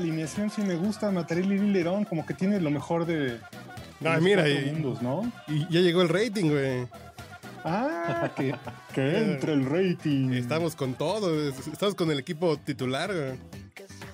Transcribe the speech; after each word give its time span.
alineación 0.00 0.50
sí 0.50 0.62
me 0.62 0.74
gusta. 0.74 1.10
Matarelli 1.10 1.58
Lerón, 1.58 2.04
como 2.04 2.26
que 2.26 2.34
tiene 2.34 2.60
lo 2.60 2.70
mejor 2.70 3.06
de. 3.06 3.38
Ah, 4.04 4.14
los 4.14 4.22
mira, 4.22 4.48
y- 4.48 4.70
mundos, 4.72 5.02
¿no? 5.02 5.30
Y 5.48 5.60
ya 5.72 5.80
llegó 5.80 6.02
el 6.02 6.08
rating, 6.08 6.50
güey. 6.50 6.86
Ah, 7.64 8.30
que, 8.36 8.54
que 8.94 9.18
entre 9.18 9.52
el 9.52 9.64
rating. 9.66 10.32
Estamos 10.32 10.74
con 10.74 10.94
todo. 10.94 11.48
Estamos 11.48 11.94
con 11.94 12.10
el 12.10 12.18
equipo 12.18 12.56
titular, 12.56 13.12
güey. 13.14 13.38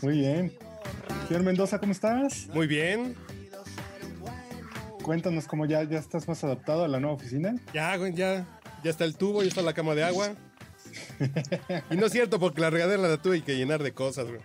Muy 0.02 0.18
bien. 0.18 0.52
Señor 1.28 1.42
Mendoza, 1.42 1.78
¿cómo 1.78 1.92
estás? 1.92 2.48
Muy 2.52 2.66
bien. 2.66 3.14
Cuéntanos 5.02 5.46
cómo 5.46 5.66
ya, 5.66 5.82
ya 5.84 5.98
estás 5.98 6.26
más 6.26 6.42
adaptado 6.42 6.84
a 6.84 6.88
la 6.88 6.98
nueva 6.98 7.14
oficina. 7.14 7.54
Ya, 7.72 7.96
güey, 7.96 8.12
ya. 8.14 8.44
Ya 8.82 8.90
está 8.90 9.04
el 9.04 9.16
tubo, 9.16 9.42
ya 9.42 9.48
está 9.48 9.62
la 9.62 9.72
cama 9.72 9.94
de 9.94 10.04
agua. 10.04 10.30
Y 11.90 11.96
no 11.96 12.06
es 12.06 12.12
cierto, 12.12 12.38
porque 12.38 12.60
la 12.60 12.70
regadera 12.70 13.00
la 13.02 13.16
tuve 13.16 13.42
que 13.42 13.56
llenar 13.56 13.82
de 13.82 13.92
cosas, 13.92 14.26
güey. 14.26 14.40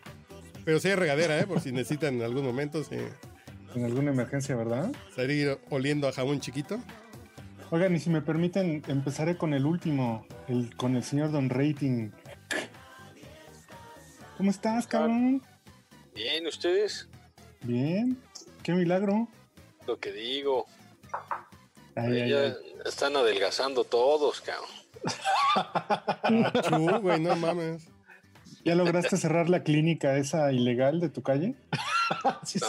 Pero 0.64 0.80
sí 0.80 0.90
hay 0.90 0.96
regadera, 0.96 1.40
¿eh? 1.40 1.48
Por 1.48 1.60
si 1.60 1.72
necesitan 1.72 2.16
en 2.16 2.22
algún 2.24 2.46
momento 2.46 2.84
sí, 2.84 2.98
En 3.76 3.86
alguna 3.86 4.12
emergencia, 4.12 4.56
¿verdad? 4.56 4.92
salir 5.16 5.58
oliendo 5.70 6.08
a 6.08 6.12
jabón 6.12 6.40
chiquito. 6.40 6.80
Oigan, 7.70 7.96
y 7.96 8.00
si 8.00 8.10
me 8.10 8.22
permiten, 8.22 8.84
empezaré 8.88 9.38
con 9.38 9.54
el 9.54 9.66
último, 9.66 10.26
el, 10.48 10.76
con 10.76 10.96
el 10.96 11.04
señor 11.04 11.32
Don 11.32 11.50
Rating. 11.50 12.12
¿Cómo 14.38 14.52
estás, 14.52 14.88
cabrón? 14.88 15.42
Bien, 16.14 16.46
¿ustedes? 16.48 17.08
Bien. 17.62 18.18
Qué 18.64 18.74
milagro. 18.74 19.28
Lo 19.88 20.00
que 20.00 20.12
digo. 20.12 20.66
Ay, 21.96 22.22
ay, 22.22 22.30
ya 22.30 22.40
ay. 22.40 22.54
están 22.86 23.16
adelgazando 23.16 23.84
todos, 23.84 24.42
cabrón. 24.42 24.70
Chu, 26.64 27.00
güey, 27.02 27.20
no 27.20 27.36
mames. 27.36 27.88
¿Ya 28.64 28.76
lograste 28.76 29.18
cerrar 29.18 29.50
la 29.50 29.64
clínica 29.64 30.18
esa 30.18 30.52
ilegal 30.52 31.00
de 31.00 31.10
tu 31.10 31.22
calle? 31.22 31.56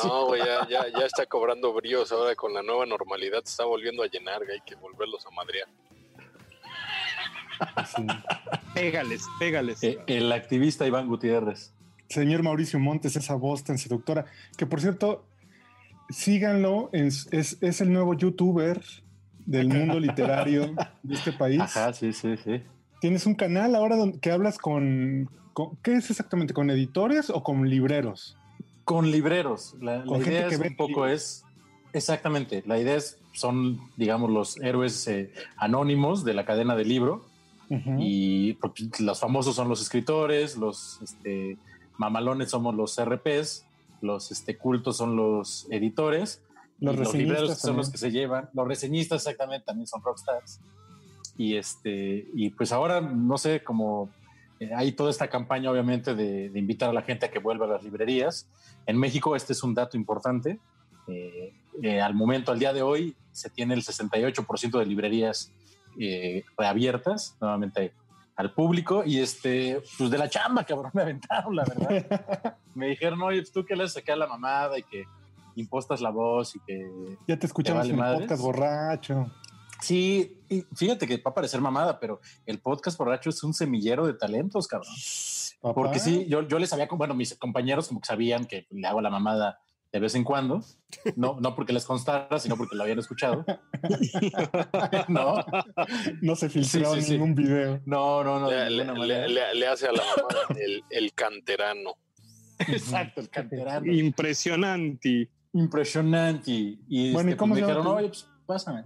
No, 0.04 0.26
güey, 0.26 0.40
ya, 0.40 0.68
ya, 0.68 0.86
ya 0.96 1.04
está 1.04 1.26
cobrando 1.26 1.72
bríos 1.72 2.12
ahora 2.12 2.36
con 2.36 2.54
la 2.54 2.62
nueva 2.62 2.86
normalidad. 2.86 3.40
Se 3.42 3.50
está 3.50 3.64
volviendo 3.64 4.04
a 4.04 4.06
llenar, 4.06 4.38
güey, 4.38 4.52
hay 4.52 4.60
que 4.60 4.76
volverlos 4.76 5.26
a 5.26 5.30
madrear. 5.30 5.68
Sí. 7.84 8.06
Pégales, 8.72 9.24
pégales. 9.40 9.82
Eh, 9.82 9.98
el 10.06 10.30
activista 10.30 10.86
Iván 10.86 11.08
Gutiérrez. 11.08 11.74
Señor 12.08 12.44
Mauricio 12.44 12.78
Montes, 12.78 13.16
esa 13.16 13.34
voz 13.34 13.64
tan 13.64 13.78
seductora. 13.78 14.26
Que 14.56 14.64
por 14.64 14.80
cierto, 14.80 15.26
síganlo. 16.08 16.88
es, 16.92 17.26
es 17.32 17.80
el 17.80 17.92
nuevo 17.92 18.14
youtuber 18.14 18.80
del 19.46 19.68
mundo 19.68 19.98
literario 19.98 20.74
de 21.02 21.14
este 21.14 21.32
país. 21.32 21.60
Ajá, 21.60 21.92
sí, 21.92 22.12
sí, 22.12 22.36
sí. 22.36 22.62
Tienes 23.00 23.26
un 23.26 23.34
canal 23.34 23.74
ahora 23.74 23.96
donde, 23.96 24.20
que 24.20 24.30
hablas 24.30 24.58
con, 24.58 25.28
con- 25.52 25.76
¿Qué 25.82 25.94
es 25.94 26.10
exactamente? 26.10 26.54
¿Con 26.54 26.70
editores 26.70 27.30
o 27.30 27.42
con 27.42 27.68
libreros? 27.68 28.36
Con 28.84 29.10
libreros. 29.10 29.74
La, 29.80 30.04
Con 30.04 30.22
idea 30.22 30.48
es 30.48 30.58
un 30.58 30.76
poco 30.76 31.06
libros. 31.06 31.12
es. 31.12 31.44
Exactamente. 31.92 32.62
La 32.66 32.78
idea 32.78 32.96
es, 32.96 33.18
son, 33.32 33.80
digamos, 33.96 34.30
los 34.30 34.58
héroes 34.60 35.06
eh, 35.08 35.32
anónimos 35.56 36.24
de 36.24 36.34
la 36.34 36.44
cadena 36.44 36.74
de 36.76 36.84
libro. 36.84 37.24
Y 37.98 38.58
los 38.98 39.18
famosos 39.18 39.56
son 39.56 39.70
los 39.70 39.80
escritores, 39.80 40.58
los 40.58 41.00
este, 41.00 41.56
mamalones 41.96 42.50
somos 42.50 42.74
los 42.74 43.02
RPs, 43.02 43.64
los 44.02 44.30
este, 44.30 44.58
cultos 44.58 44.98
son 44.98 45.16
los 45.16 45.66
editores, 45.70 46.42
Los 46.80 46.96
los 46.96 47.06
reseñistas 47.06 47.38
libreros 47.40 47.58
son 47.58 47.76
los 47.78 47.88
que 47.88 47.96
se 47.96 48.10
llevan, 48.10 48.50
los 48.52 48.68
reseñistas 48.68 49.22
exactamente 49.22 49.64
también 49.64 49.86
son 49.86 50.02
rockstars. 50.02 50.60
Y 51.38 51.56
este, 51.56 52.28
y 52.34 52.50
pues 52.50 52.72
ahora 52.72 53.00
no 53.00 53.38
sé 53.38 53.64
cómo 53.64 54.10
eh, 54.62 54.70
hay 54.74 54.92
toda 54.92 55.10
esta 55.10 55.28
campaña, 55.28 55.70
obviamente, 55.70 56.14
de, 56.14 56.48
de 56.50 56.58
invitar 56.58 56.90
a 56.90 56.92
la 56.92 57.02
gente 57.02 57.26
a 57.26 57.30
que 57.30 57.38
vuelva 57.38 57.66
a 57.66 57.68
las 57.68 57.82
librerías. 57.82 58.48
En 58.86 58.96
México, 58.96 59.34
este 59.34 59.52
es 59.52 59.62
un 59.62 59.74
dato 59.74 59.96
importante. 59.96 60.58
Eh, 61.08 61.52
eh, 61.82 62.00
al 62.00 62.14
momento, 62.14 62.52
al 62.52 62.58
día 62.58 62.72
de 62.72 62.82
hoy, 62.82 63.16
se 63.32 63.50
tiene 63.50 63.74
el 63.74 63.82
68% 63.82 64.78
de 64.78 64.86
librerías 64.86 65.52
reabiertas 66.56 67.36
nuevamente 67.38 67.92
al 68.36 68.54
público 68.54 69.02
y 69.04 69.18
este, 69.18 69.82
pues 69.98 70.10
de 70.10 70.16
la 70.16 70.28
chamba, 70.28 70.64
cabrón, 70.64 70.90
me 70.94 71.02
aventaron, 71.02 71.56
la 71.56 71.64
verdad. 71.64 72.56
me 72.74 72.88
dijeron, 72.88 73.20
oye, 73.22 73.40
pues, 73.40 73.52
tú 73.52 73.64
que 73.64 73.76
le 73.76 73.84
a 73.84 74.16
la 74.16 74.26
mamada 74.26 74.78
y 74.78 74.82
que 74.84 75.04
impostas 75.56 76.00
la 76.00 76.10
voz 76.10 76.56
y 76.56 76.60
que 76.60 76.88
ya 77.26 77.36
te 77.36 77.46
escuchamos 77.46 77.88
vale 77.90 77.92
en 77.92 78.14
el 78.14 78.20
podcast 78.20 78.42
borracho. 78.42 79.30
Sí, 79.82 80.40
y 80.48 80.64
fíjate 80.74 81.06
que 81.06 81.16
va 81.18 81.30
a 81.32 81.34
parecer 81.34 81.60
mamada, 81.60 81.98
pero 82.00 82.20
el 82.46 82.60
podcast 82.60 82.96
borracho 82.96 83.30
es 83.30 83.42
un 83.42 83.52
semillero 83.52 84.06
de 84.06 84.14
talentos, 84.14 84.66
cabrón. 84.68 84.92
Papá. 85.60 85.74
Porque 85.74 85.98
sí, 85.98 86.26
yo, 86.28 86.46
yo 86.48 86.58
les 86.58 86.72
había, 86.72 86.86
bueno, 86.90 87.14
mis 87.14 87.34
compañeros 87.36 87.88
como 87.88 88.00
que 88.00 88.06
sabían 88.06 88.44
que 88.46 88.66
le 88.70 88.86
hago 88.86 89.00
la 89.00 89.10
mamada 89.10 89.60
de 89.92 90.00
vez 90.00 90.14
en 90.14 90.24
cuando, 90.24 90.64
no, 91.16 91.38
no 91.40 91.54
porque 91.54 91.72
les 91.74 91.84
constara, 91.84 92.38
sino 92.38 92.56
porque 92.56 92.74
lo 92.76 92.82
habían 92.84 92.98
escuchado. 92.98 93.44
no, 95.08 95.44
No 96.22 96.36
se 96.36 96.48
filtró 96.48 96.94
Sí, 96.94 97.00
sí, 97.00 97.06
sí. 97.06 97.12
ningún 97.12 97.34
video. 97.34 97.80
no, 97.84 98.24
no, 98.24 98.40
no. 98.40 98.50
Le, 98.50 98.70
le- 98.70 99.54
le- 99.54 99.66
hace 99.66 99.88
a 99.88 99.92
la 99.92 100.02
mamá 100.02 100.58
el, 100.60 100.82
el 100.90 101.12
canterano. 101.12 101.94
Exacto, 102.58 103.20
el 103.20 103.28
canterano. 103.28 103.92
Impresionante. 103.92 105.28
Impresionante. 105.52 106.50
Y 106.88 107.12
Bueno, 107.12 107.30
¿y 107.30 107.32
este, 107.32 107.36
cómo 107.36 107.54
pues, 107.54 107.60
se 107.60 107.66
me 107.66 107.72
dijeron, 107.74 107.96
oye, 107.96 108.08
pues 108.08 108.28
pásame. 108.46 108.84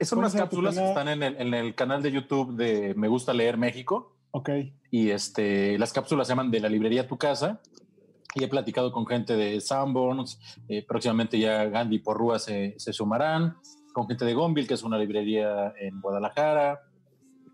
Son 0.00 0.16
¿Cómo 0.16 0.20
unas 0.20 0.34
cápsulas 0.34 0.78
que 0.78 0.88
están 0.88 1.08
en 1.08 1.22
el, 1.22 1.36
en 1.36 1.52
el 1.54 1.74
canal 1.74 2.02
de 2.02 2.10
YouTube 2.10 2.56
de 2.56 2.94
Me 2.94 3.08
Gusta 3.08 3.34
Leer 3.34 3.58
México. 3.58 4.16
Ok. 4.30 4.50
Y 4.90 5.10
este, 5.10 5.78
las 5.78 5.92
cápsulas 5.92 6.26
se 6.26 6.32
llaman 6.32 6.50
de 6.50 6.60
la 6.60 6.68
librería 6.68 7.06
Tu 7.06 7.18
Casa. 7.18 7.60
Y 8.34 8.44
he 8.44 8.48
platicado 8.48 8.92
con 8.92 9.06
gente 9.06 9.36
de 9.36 9.60
Sanborns. 9.60 10.38
eh, 10.68 10.84
próximamente 10.86 11.38
ya 11.38 11.64
Gandhi 11.64 11.96
y 11.96 11.98
Porrúa 11.98 12.38
se, 12.38 12.74
se 12.78 12.92
sumarán. 12.92 13.56
Con 13.92 14.06
gente 14.06 14.24
de 14.24 14.34
Gonville, 14.34 14.68
que 14.68 14.74
es 14.74 14.82
una 14.82 14.96
librería 14.96 15.74
en 15.78 16.00
Guadalajara. 16.00 16.80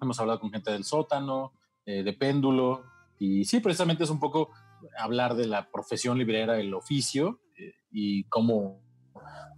Hemos 0.00 0.20
hablado 0.20 0.38
con 0.38 0.52
gente 0.52 0.70
del 0.70 0.84
sótano, 0.84 1.52
eh, 1.86 2.02
de 2.02 2.12
péndulo. 2.12 2.84
Y 3.18 3.44
sí, 3.44 3.60
precisamente 3.60 4.04
es 4.04 4.10
un 4.10 4.20
poco 4.20 4.50
hablar 4.98 5.34
de 5.34 5.46
la 5.46 5.70
profesión 5.70 6.18
librera, 6.18 6.60
el 6.60 6.74
oficio 6.74 7.40
eh, 7.56 7.72
y 7.90 8.24
cómo, 8.24 8.82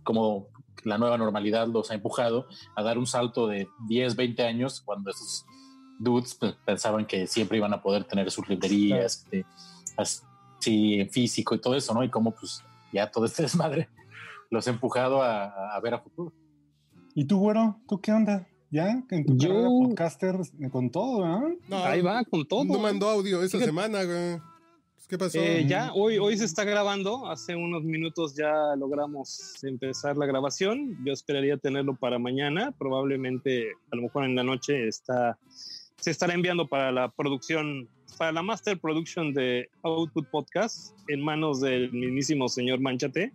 cómo 0.04 0.48
la 0.88 0.99
nueva 0.99 1.16
normalidad 1.19 1.69
los 1.69 1.91
ha 1.91 1.94
empujado 1.94 2.47
a 2.75 2.82
dar 2.82 2.99
un 2.99 3.06
salto 3.06 3.47
de 3.47 3.69
10, 3.87 4.16
20 4.16 4.43
años 4.44 4.81
cuando 4.81 5.10
esos 5.10 5.44
dudes 5.99 6.34
pues, 6.34 6.54
pensaban 6.65 7.06
que 7.06 7.26
siempre 7.26 7.59
iban 7.59 7.72
a 7.75 7.82
poder 7.82 8.04
tener 8.04 8.31
sus 8.31 8.49
librerías, 8.49 9.27
eh, 9.32 9.44
así 9.97 11.00
en 11.00 11.10
físico 11.10 11.54
y 11.54 11.60
todo 11.60 11.75
eso, 11.75 11.93
¿no? 11.94 12.03
Y 12.04 12.10
cómo 12.10 12.32
pues 12.32 12.62
ya 12.93 13.10
todo 13.10 13.25
este 13.27 13.43
desmadre 13.44 13.88
los 14.50 14.66
ha 14.66 14.71
empujado 14.71 15.22
a, 15.22 15.75
a 15.77 15.81
ver 15.81 15.94
a 15.94 16.00
futuro. 16.00 16.32
¿Y 17.15 17.25
tú, 17.27 17.38
güero? 17.38 17.81
¿Tú 17.88 18.00
qué 18.00 18.12
onda? 18.12 18.47
¿Ya? 18.71 19.03
En 19.10 19.27
tu 19.27 19.37
Yo- 19.37 19.48
carrera 19.48 19.69
podcaster 19.69 20.37
con 20.71 20.91
todo, 20.91 21.25
¿ah? 21.25 21.42
No, 21.68 21.77
Ahí 21.84 22.01
va 22.03 22.22
con 22.24 22.47
todo. 22.47 22.65
No 22.65 22.78
mandó 22.78 23.09
audio 23.09 23.39
esa 23.42 23.59
Fíjate. 23.59 23.66
semana, 23.66 24.04
güey. 24.04 24.39
¿Qué 25.09 25.16
pasó? 25.16 25.39
Eh, 25.41 25.65
ya, 25.66 25.91
hoy, 25.95 26.19
hoy 26.19 26.37
se 26.37 26.45
está 26.45 26.65
grabando. 26.65 27.31
Hace 27.31 27.57
unos 27.57 27.83
minutos 27.83 28.37
ya 28.37 28.77
logramos 28.77 29.55
empezar 29.65 30.19
la 30.19 30.27
grabación. 30.27 30.99
Yo 31.03 31.15
esperaría 31.15 31.57
tenerlo 31.57 31.97
para 31.97 32.19
mañana. 32.19 32.72
Probablemente, 32.78 33.72
a 33.91 33.97
lo 33.97 34.03
mejor 34.03 34.27
en 34.27 34.34
la 34.34 34.43
noche, 34.43 34.87
está, 34.87 35.39
se 35.97 36.10
estará 36.10 36.34
enviando 36.34 36.69
para 36.69 36.93
la 36.93 37.09
producción, 37.10 37.89
para 38.19 38.33
la 38.33 38.43
master 38.43 38.78
production 38.78 39.33
de 39.33 39.71
Output 39.83 40.28
Podcast 40.28 40.95
en 41.09 41.22
manos 41.22 41.63
del 41.63 41.91
mismísimo 41.91 42.47
señor 42.51 42.78
Manchate, 42.78 43.33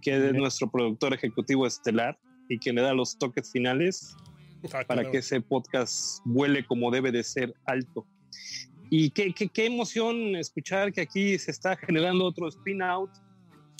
que 0.00 0.16
es 0.16 0.32
nuestro 0.32 0.70
productor 0.70 1.12
ejecutivo 1.12 1.66
estelar 1.66 2.18
y 2.48 2.58
que 2.58 2.72
le 2.72 2.80
da 2.80 2.94
los 2.94 3.18
toques 3.18 3.52
finales 3.52 4.16
para 4.86 5.10
que 5.10 5.18
ese 5.18 5.42
podcast 5.42 6.20
vuele 6.24 6.64
como 6.64 6.90
debe 6.90 7.12
de 7.12 7.22
ser 7.22 7.54
alto. 7.66 8.06
Y 8.90 9.10
qué, 9.10 9.32
qué, 9.32 9.48
qué 9.48 9.66
emoción 9.66 10.36
escuchar 10.36 10.92
que 10.92 11.00
aquí 11.00 11.38
se 11.38 11.50
está 11.50 11.76
generando 11.76 12.24
otro 12.24 12.48
spin-out 12.48 13.10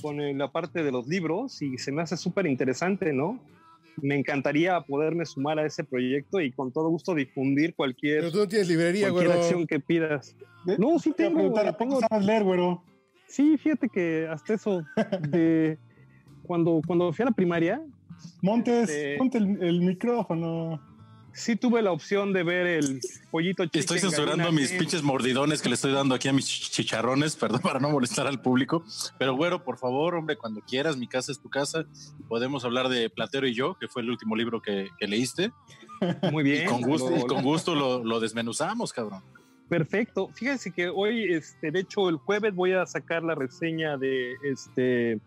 con 0.02 0.20
eh, 0.20 0.34
la 0.34 0.50
parte 0.50 0.82
de 0.82 0.90
los 0.90 1.06
libros 1.06 1.62
y 1.62 1.78
se 1.78 1.92
me 1.92 2.02
hace 2.02 2.16
súper 2.16 2.46
interesante, 2.46 3.12
¿no? 3.12 3.38
Me 4.02 4.16
encantaría 4.16 4.80
poderme 4.80 5.24
sumar 5.24 5.58
a 5.60 5.66
ese 5.66 5.84
proyecto 5.84 6.40
y 6.40 6.50
con 6.50 6.72
todo 6.72 6.88
gusto 6.88 7.14
difundir 7.14 7.74
cualquier, 7.76 8.20
Pero 8.20 8.32
tú 8.32 8.38
no 8.38 8.48
tienes 8.48 8.68
librería, 8.68 9.10
cualquier 9.10 9.32
güey. 9.34 9.40
acción 9.44 9.66
que 9.68 9.78
pidas. 9.78 10.34
¿Eh? 10.66 10.76
No, 10.78 10.98
sí 10.98 11.10
Te 11.12 11.24
tengo, 11.24 11.36
preguntar, 11.36 11.68
¿a 11.68 11.72
poco 11.76 11.98
tengo- 11.98 12.00
sabes 12.08 12.26
leer, 12.26 12.42
güero? 12.42 12.82
sí, 13.28 13.56
fíjate 13.56 13.88
que 13.88 14.26
hasta 14.30 14.54
eso 14.54 14.82
de 15.28 15.78
cuando, 16.42 16.80
cuando 16.86 17.12
fui 17.12 17.22
a 17.22 17.26
la 17.26 17.32
primaria, 17.32 17.80
Montes, 18.42 18.88
Este- 18.90 19.16
ponte 19.18 19.38
el, 19.38 19.62
el 19.62 19.80
micrófono. 19.82 20.80
Sí 21.34 21.56
tuve 21.56 21.82
la 21.82 21.92
opción 21.92 22.32
de 22.32 22.42
ver 22.42 22.66
el 22.66 23.00
pollito 23.30 23.64
chicken, 23.64 23.80
Estoy 23.80 23.98
censurando 23.98 24.50
mis 24.52 24.72
pinches 24.72 25.02
mordidones 25.02 25.60
que 25.60 25.68
le 25.68 25.74
estoy 25.74 25.92
dando 25.92 26.14
aquí 26.14 26.28
a 26.28 26.32
mis 26.32 26.46
ch- 26.46 26.70
chicharrones, 26.70 27.36
perdón, 27.40 27.60
para 27.60 27.80
no 27.80 27.90
molestar 27.90 28.26
al 28.26 28.40
público. 28.40 28.84
Pero 29.18 29.34
güero, 29.36 29.62
por 29.64 29.76
favor, 29.76 30.14
hombre, 30.14 30.36
cuando 30.36 30.60
quieras, 30.62 30.96
mi 30.96 31.06
casa 31.08 31.32
es 31.32 31.40
tu 31.40 31.50
casa. 31.50 31.84
Podemos 32.28 32.64
hablar 32.64 32.88
de 32.88 33.10
Platero 33.10 33.46
y 33.46 33.54
yo, 33.54 33.74
que 33.78 33.88
fue 33.88 34.02
el 34.02 34.10
último 34.10 34.36
libro 34.36 34.62
que, 34.62 34.88
que 34.98 35.06
leíste. 35.06 35.52
Muy 36.32 36.42
bien. 36.44 36.64
y 36.64 36.66
con 36.66 36.80
gusto, 36.82 37.10
lo- 37.10 37.18
y 37.18 37.22
con 37.26 37.42
gusto 37.42 37.74
lo, 37.74 38.02
lo 38.04 38.20
desmenuzamos, 38.20 38.92
cabrón. 38.92 39.22
Perfecto. 39.68 40.28
Fíjense 40.34 40.70
que 40.72 40.88
hoy, 40.88 41.32
este, 41.32 41.70
de 41.70 41.80
hecho, 41.80 42.08
el 42.10 42.16
jueves 42.16 42.54
voy 42.54 42.72
a 42.72 42.84
sacar 42.86 43.22
la 43.22 43.34
reseña 43.34 43.96
de 43.96 44.34
este 44.44 45.18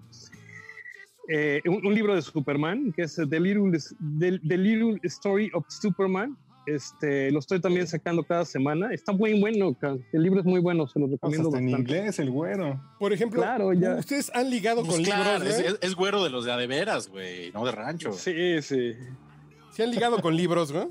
eh, 1.28 1.62
un, 1.66 1.86
un 1.86 1.94
libro 1.94 2.16
de 2.16 2.22
Superman, 2.22 2.92
que 2.94 3.04
es 3.04 3.16
The 3.16 3.40
Little, 3.40 3.78
The, 4.20 4.40
The 4.48 4.58
Little 4.58 5.00
Story 5.04 5.50
of 5.54 5.66
Superman. 5.70 6.38
Este, 6.66 7.32
lo 7.32 7.40
estoy 7.40 7.62
también 7.62 7.88
sacando 7.88 8.26
cada 8.26 8.44
semana. 8.44 8.94
Está 8.94 9.14
muy 9.14 9.40
bueno. 9.40 9.74
El 10.12 10.22
libro 10.22 10.42
es 10.42 10.46
muy 10.46 10.60
bueno, 10.60 10.86
se 10.86 11.00
lo 11.00 11.06
O 11.06 11.08
sea, 11.08 11.16
recomiendo 11.22 11.58
en 11.58 11.70
inglés, 11.70 12.20
el 12.20 12.30
güero. 12.30 12.82
Por 13.00 13.14
ejemplo, 13.14 13.42
Claro, 13.42 13.72
ya. 13.72 13.96
ustedes 13.96 14.30
han 14.36 14.50
ligado 14.50 14.84
Pues 14.84 14.96
con 14.98 15.06
claro, 15.06 15.46
libros, 15.46 15.78
es, 15.82 15.96
güero 15.96 16.24
de 16.26 16.30
los 16.30 16.44
de 16.44 16.52
a 16.52 16.58
de 16.58 16.68
veras, 16.68 17.08
güey, 17.08 17.52
no 17.54 17.66
de 17.66 17.72
rancho. 17.72 18.12
Sí, 18.12 18.62
sí. 18.62 18.92
¿Se 19.72 19.84
han 19.84 19.92
ligado 19.92 20.20
con 20.22 20.36
libros, 20.36 20.74
güey? 20.74 20.88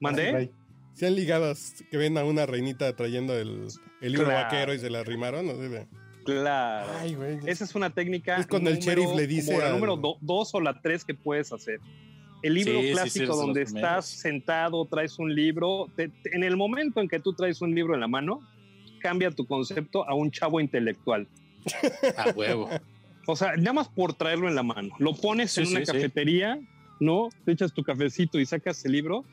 ¿Mandé? 0.00 0.52
¿Se 0.92 1.06
han 1.06 1.14
ligado 1.16 1.52
que 1.90 1.96
ven 1.96 2.18
a 2.18 2.24
una 2.24 2.44
reinita 2.46 2.94
trayendo 2.94 3.34
el, 3.34 3.66
el 4.00 4.12
libro 4.12 4.26
Claro. 4.28 4.44
vaquero 4.44 4.74
y 4.74 4.78
se 4.78 4.90
la 4.90 5.00
arrimaron? 5.00 5.46
¿no? 5.46 5.56
De, 5.56 5.86
Claro. 6.24 6.90
Ay, 7.00 7.14
güey. 7.14 7.38
Esa 7.46 7.64
es 7.64 7.74
una 7.74 7.90
técnica. 7.90 8.36
Es 8.36 8.46
cuando 8.46 8.70
el 8.70 8.78
sheriff 8.78 9.10
le 9.14 9.26
dice 9.26 9.46
como 9.48 9.58
la 9.60 9.66
al- 9.66 9.72
número 9.74 9.96
do- 9.96 10.16
dos 10.20 10.54
o 10.54 10.60
la 10.60 10.80
tres 10.80 11.04
que 11.04 11.14
puedes 11.14 11.52
hacer. 11.52 11.80
El 12.42 12.54
libro 12.54 12.72
Sí, 12.74 12.80
sí, 12.80 12.86
sí, 12.88 12.92
clásico 12.92 13.36
donde 13.36 13.62
estás 13.62 13.80
primeros. 13.82 14.06
sentado, 14.06 14.84
traes 14.86 15.18
un 15.18 15.34
libro. 15.34 15.86
te- 15.96 16.08
te- 16.08 16.34
en 16.36 16.42
el 16.44 16.56
momento 16.56 17.00
en 17.00 17.08
que 17.08 17.18
tú 17.20 17.32
traes 17.34 17.60
un 17.62 17.74
libro 17.74 17.94
en 17.94 18.00
la 18.00 18.08
mano, 18.08 18.40
cambia 19.00 19.30
tu 19.30 19.46
concepto 19.46 20.08
a 20.08 20.14
un 20.14 20.30
chavo 20.30 20.60
intelectual. 20.60 21.26
A 22.16 22.30
huevo. 22.30 22.68
O 23.26 23.36
sea, 23.36 23.56
nada 23.56 23.72
más 23.72 23.88
por 23.88 24.14
traerlo 24.14 24.48
en 24.48 24.54
la 24.56 24.64
mano. 24.64 24.94
Lo 24.98 25.14
pones 25.14 25.52
Sí, 25.52 25.60
en 25.62 25.68
una 25.68 25.80
sí, 25.80 25.86
sí. 25.86 25.92
cafetería, 25.92 26.58
¿no? 26.98 27.28
Te 27.44 27.52
echas 27.52 27.72
tu 27.72 27.84
cafecito 27.84 28.40
y 28.40 28.46
sacas 28.46 28.84
el 28.84 28.92
libro 28.92 29.24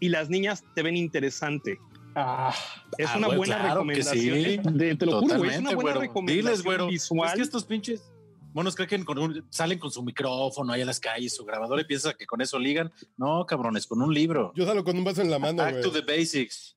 y 0.00 0.10
las 0.10 0.28
niñas 0.28 0.62
te 0.74 0.82
ven 0.82 0.96
interesante. 0.96 1.78
Ah, 2.18 2.54
Es 2.96 3.08
Ah, 3.10 3.18
una 3.18 3.28
buena 3.28 3.58
claro 3.60 3.84
que 3.84 3.94
recomendación. 3.94 4.36
sí. 4.36 4.44
¿eh? 4.54 4.60
De- 4.64 4.94
te 4.96 5.04
lo 5.06 5.20
juro, 5.20 5.34
es 5.44 5.58
una 5.58 5.74
buena 5.74 5.74
güero. 5.74 6.00
recomendación 6.00 6.44
Diles, 6.46 6.62
güero. 6.64 6.86
visual. 6.86 7.28
Es 7.28 7.34
que 7.34 7.42
estos 7.42 7.64
pinches 7.64 8.10
monos 8.54 8.74
creen 8.74 8.88
que 8.88 9.04
con 9.04 9.18
un- 9.18 9.44
salen 9.50 9.78
con 9.78 9.90
su 9.90 10.02
micrófono 10.02 10.72
ahí 10.72 10.80
a 10.80 10.86
las 10.86 10.98
calles, 10.98 11.34
su 11.36 11.44
grabador 11.44 11.78
y 11.78 11.84
piensa 11.84 12.14
que 12.14 12.24
con 12.24 12.40
eso 12.40 12.58
ligan. 12.58 12.90
No, 13.18 13.44
cabrones, 13.44 13.86
con 13.86 14.00
un 14.00 14.14
libro. 14.14 14.50
Yo 14.56 14.64
salgo 14.64 14.82
con 14.82 14.96
un 14.96 15.04
vaso 15.04 15.20
en 15.20 15.30
la 15.30 15.38
mano, 15.38 15.58
Back 15.62 15.72
güey. 15.72 15.82
to 15.82 15.92
the 15.92 16.00
basics. 16.00 16.74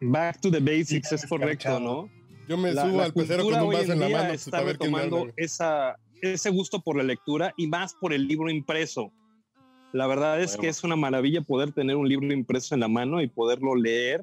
Back 0.00 0.40
to 0.40 0.50
the 0.50 0.58
basics, 0.58 1.12
es 1.12 1.24
correcto. 1.24 1.78
¿no? 1.78 2.10
Yo 2.48 2.56
me 2.58 2.72
La- 2.72 2.82
subo 2.82 2.98
la 2.98 3.04
al 3.04 3.12
pecero 3.14 3.44
con 3.44 3.54
un 3.54 3.72
vaso 3.72 3.92
en 3.92 4.00
la 4.00 4.06
día 4.08 4.18
mano 4.18 4.32
está 4.32 4.50
para 4.50 4.64
ver 4.64 4.76
güey. 4.78 5.32
esa, 5.36 5.96
ese 6.20 6.50
gusto 6.50 6.80
por 6.82 6.96
la 6.96 7.04
lectura 7.04 7.54
y 7.56 7.68
más 7.68 7.94
por 7.94 8.12
el 8.12 8.26
libro 8.26 8.50
impreso. 8.50 9.12
La 9.92 10.08
verdad 10.08 10.40
es 10.40 10.50
Huevo. 10.52 10.62
que 10.62 10.68
es 10.70 10.82
una 10.82 10.96
maravilla 10.96 11.42
poder 11.42 11.70
tener 11.70 11.94
un 11.94 12.08
libro 12.08 12.32
impreso 12.32 12.74
en 12.74 12.80
la 12.80 12.88
mano 12.88 13.22
y 13.22 13.28
poderlo 13.28 13.76
leer. 13.76 14.22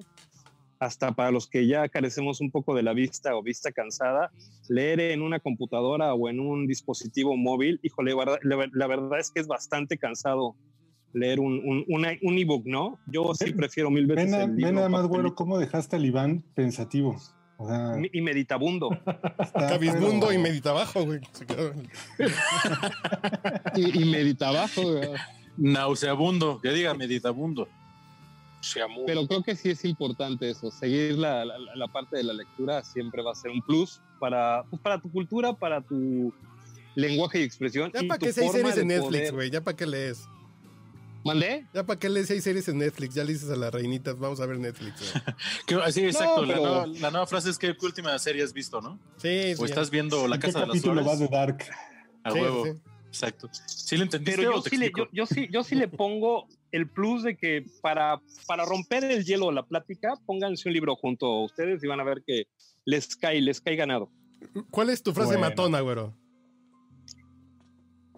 Hasta 0.82 1.12
para 1.12 1.30
los 1.30 1.48
que 1.48 1.68
ya 1.68 1.88
carecemos 1.90 2.42
un 2.42 2.50
poco 2.50 2.74
de 2.74 2.82
la 2.82 2.94
vista 2.94 3.36
o 3.36 3.44
vista 3.44 3.72
cansada, 3.72 4.32
leer 4.68 5.00
en 5.00 5.22
una 5.22 5.40
computadora 5.40 6.16
o 6.16 6.28
en 6.28 6.40
un 6.40 6.66
dispositivo 6.66 7.38
móvil, 7.38 7.80
híjole, 7.84 8.16
la, 8.74 8.88
verdad 8.88 9.20
es 9.20 9.30
que 9.30 9.42
es 9.42 9.48
bastante 9.48 10.00
cansado 10.00 10.56
leer 11.14 11.40
un, 11.40 11.62
un, 11.64 11.86
una- 11.88 12.18
un 12.24 12.38
ebook, 12.40 12.66
¿no? 12.66 12.98
Yo 13.06 13.32
sí 13.36 13.54
prefiero 13.54 13.92
mil 13.92 14.08
veces 14.08 14.32
ven, 14.32 14.42
el 14.42 14.48
ven 14.48 14.56
libro 14.58 14.72
nada 14.74 14.90
más, 14.90 15.06
güero, 15.08 15.36
cómo 15.36 15.60
dejaste 15.60 15.98
al 15.98 16.06
Iván 16.06 16.44
pensativo. 16.56 17.16
O 17.58 17.68
sea, 17.68 17.94
y 18.12 18.22
meditabundo. 18.22 18.90
está, 19.40 19.68
Cabizmundo 19.70 20.30
pero- 20.30 20.40
y 20.40 20.42
medita 20.42 20.72
abajo, 20.72 21.06
güey. 21.06 21.20
Y, 23.76 24.02
y 24.02 24.06
medita 24.12 24.50
abajo, 24.50 24.82
güey. 24.82 25.10
Nauseabundo, 25.58 26.60
que 26.60 26.70
diga 26.72 26.94
meditabundo. 26.94 27.68
Pero 29.08 29.28
creo 29.28 29.44
que 29.44 29.56
sí 29.56 29.70
es 29.72 29.84
importante 29.86 30.50
eso, 30.50 30.70
seguir 30.72 31.18
la, 31.18 31.44
la- 31.46 31.58
la 31.76 31.88
parte 31.88 32.18
de 32.18 32.24
la 32.24 32.34
lectura 32.34 32.84
siempre 32.84 33.22
va 33.24 33.32
a 33.32 33.36
ser 33.36 33.52
un 33.52 33.62
plus 33.62 34.02
para, 34.20 34.64
pues, 34.70 34.82
para 34.82 35.02
tu 35.02 35.12
cultura, 35.12 35.54
para 35.54 35.82
tu 35.82 36.34
lenguaje 36.96 37.40
y 37.40 37.44
expresión. 37.44 37.92
Ya 37.94 38.02
para 38.08 38.20
qué 38.20 38.32
seis 38.34 38.52
series 38.52 38.78
en 38.78 38.88
Netflix, 38.88 39.32
güey. 39.32 39.50
Ya 39.50 39.62
para 39.64 39.76
qué 39.78 39.86
lees. 39.88 40.26
¿Mandé? 41.24 41.68
Ya 41.74 41.84
para 41.86 42.00
qué 42.00 42.10
lees 42.10 42.28
seis 42.28 42.44
series 42.44 42.68
en 42.68 42.80
Netflix. 42.80 43.14
Ya 43.14 43.24
le 43.24 43.34
dices 43.34 43.50
a 43.52 43.56
las 43.56 43.72
reinitas, 43.72 44.18
vamos 44.18 44.40
a 44.42 44.46
ver 44.48 44.58
Netflix. 44.60 45.00
sí, 45.94 46.02
exacto. 46.06 46.46
la, 46.46 46.54
pero- 46.56 46.62
nueva, 46.68 46.88
la 46.88 47.12
nueva 47.12 47.28
frase 47.28 47.50
es 47.52 47.58
que 47.60 47.76
qué 47.78 47.86
última 47.86 48.18
serie 48.20 48.44
has 48.44 48.54
visto, 48.54 48.82
¿no? 48.82 49.00
Sí, 49.18 49.54
O 49.54 49.58
sí. 49.58 49.66
estás 49.66 49.90
viendo 49.92 50.28
La 50.28 50.36
¿En 50.36 50.42
qué 50.42 50.48
Casa 50.48 50.62
de 50.62 50.66
las 50.68 50.74
capítulo 50.76 51.02
Flores. 51.02 51.08
vas 51.08 51.20
de 51.20 51.28
Dark? 51.28 51.64
A 52.24 52.32
Sí, 52.32 52.40
huevo. 52.40 52.66
sí. 52.66 52.72
Exacto. 53.08 53.50
¿Sí 53.68 53.98
lo 53.98 54.04
entendiste 54.04 54.40
Pero 54.42 54.52
yo 54.54 54.58
o 54.60 54.62
te 54.64 54.70
sí, 54.72 54.78
le, 54.78 54.92
yo, 54.98 55.08
yo 55.12 55.26
sí, 55.26 55.48
yo 55.52 55.64
sí 55.64 55.76
le 55.76 55.88
pongo 55.88 56.48
el 56.72 56.88
plus 56.90 57.24
de 57.24 57.36
que 57.38 57.66
para, 57.82 58.22
para 58.48 58.66
romper 58.66 59.04
el 59.04 59.26
hielo 59.26 59.48
de 59.48 59.54
la 59.54 59.64
plática, 59.64 60.14
pónganse 60.26 60.70
un 60.70 60.74
libro 60.74 60.96
junto 60.96 61.26
a 61.28 61.44
ustedes 61.46 61.84
y 61.84 61.88
van 61.88 62.00
a 62.00 62.04
ver 62.04 62.24
que 62.26 62.46
les 62.86 63.16
cae, 63.16 63.42
les 63.42 63.60
cae 63.62 63.76
ganado. 63.76 64.10
¿Cuál 64.70 64.90
es 64.90 65.04
tu 65.04 65.14
frase 65.14 65.34
Bueno. 65.34 65.42
matona, 65.50 65.82
güero? 65.82 66.16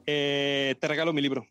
Eh, 0.05 0.75
te 0.79 0.87
regalo 0.87 1.13
mi 1.13 1.21
libro. 1.21 1.47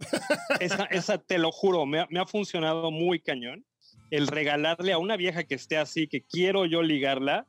esa, 0.60 0.84
esa, 0.86 1.18
te 1.18 1.38
lo 1.38 1.52
juro, 1.52 1.86
me 1.86 2.00
ha, 2.00 2.06
me 2.10 2.20
ha 2.20 2.26
funcionado 2.26 2.90
muy 2.90 3.20
cañón. 3.20 3.64
El 4.10 4.26
regalarle 4.26 4.92
a 4.92 4.98
una 4.98 5.16
vieja 5.16 5.44
que 5.44 5.54
esté 5.54 5.76
así, 5.78 6.06
que 6.06 6.22
quiero 6.22 6.66
yo 6.66 6.82
ligarla, 6.82 7.46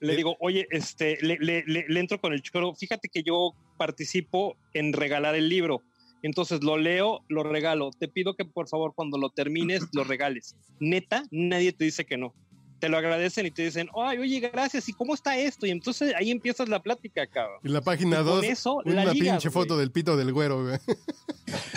le 0.00 0.10
Sí. 0.12 0.16
digo, 0.16 0.36
oye, 0.40 0.66
este, 0.70 1.18
le, 1.22 1.36
le- 1.38 1.64
le- 1.66 1.86
le 1.88 2.00
entro 2.00 2.20
con 2.20 2.32
el 2.32 2.42
choro. 2.42 2.74
Fíjate 2.74 3.08
que 3.08 3.22
yo 3.22 3.52
participo 3.78 4.56
en 4.74 4.92
regalar 4.92 5.34
el 5.34 5.48
libro. 5.48 5.82
Entonces 6.22 6.62
lo 6.62 6.78
leo, 6.78 7.20
lo 7.28 7.42
regalo. 7.42 7.90
Te 7.98 8.08
pido 8.08 8.34
que 8.34 8.44
por 8.44 8.68
favor 8.68 8.92
cuando 8.94 9.18
lo 9.18 9.30
termines 9.30 9.82
lo 9.92 10.04
regales. 10.04 10.56
Neta, 10.80 11.24
nadie 11.30 11.72
te 11.72 11.84
dice 11.84 12.04
que 12.04 12.16
no. 12.16 12.32
Te 12.78 12.88
lo 12.88 12.96
agradecen 12.96 13.46
y 13.46 13.52
te 13.52 13.62
dicen, 13.62 13.88
ay, 13.96 14.18
oye, 14.18 14.40
gracias. 14.40 14.88
¿Y 14.88 14.92
cómo 14.92 15.14
está 15.14 15.36
esto? 15.36 15.66
Y 15.66 15.70
entonces 15.70 16.12
ahí 16.16 16.32
empiezas 16.32 16.68
la 16.68 16.82
plática, 16.82 17.26
cabrón. 17.28 17.60
Y 17.62 17.68
la 17.68 17.80
página 17.80 18.16
Y 18.16 18.24
con 18.24 18.26
2, 18.26 18.44
eso 18.44 18.82
la 18.84 18.92
una 18.92 19.12
ligas, 19.12 19.14
pinche 19.38 19.48
güey. 19.50 19.62
foto 19.64 19.78
del 19.78 19.92
pito 19.92 20.16
del 20.16 20.32
güero, 20.32 20.64
güey. 20.64 20.78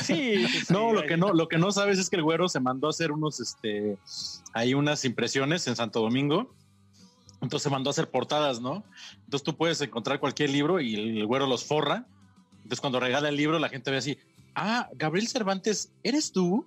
Sí, 0.04 0.48
sí, 0.48 0.48
sí. 0.66 0.74
No, 0.74 0.94
lo 0.94 1.04
que 1.04 1.16
no, 1.18 1.32
lo 1.34 1.48
que 1.48 1.58
no 1.60 1.72
sabes 1.72 2.00
es 2.00 2.10
que 2.10 2.16
el 2.16 2.24
güero 2.24 2.48
se 2.50 2.60
mandó 2.60 2.88
a 2.88 2.90
hacer 2.90 3.12
unos, 3.12 3.40
este, 3.40 3.98
hay 4.54 4.74
unas 4.74 5.06
impresiones 5.06 5.68
en 5.68 5.76
Santo 5.76 6.02
Domingo. 6.02 6.52
Entonces 7.42 7.64
se 7.64 7.70
mandó 7.70 7.90
a 7.90 7.92
hacer 7.92 8.10
portadas, 8.10 8.60
¿no? 8.60 8.84
Entonces 9.26 9.44
tú 9.44 9.56
puedes 9.56 9.80
encontrar 9.82 10.20
cualquier 10.20 10.50
libro 10.50 10.80
y 10.80 10.96
el, 10.96 11.18
el 11.20 11.26
güero 11.28 11.46
los 11.46 11.66
forra. 11.66 12.08
Entonces 12.58 12.82
cuando 12.82 13.00
regala 13.00 13.30
el 13.30 13.36
libro 13.36 13.60
la 13.60 13.70
gente 13.70 13.92
ve 13.92 13.98
así, 13.98 14.18
ah, 14.56 14.90
Gabriel 14.96 15.28
Cervantes, 15.28 15.92
¿eres 16.04 16.32
tú? 16.32 16.66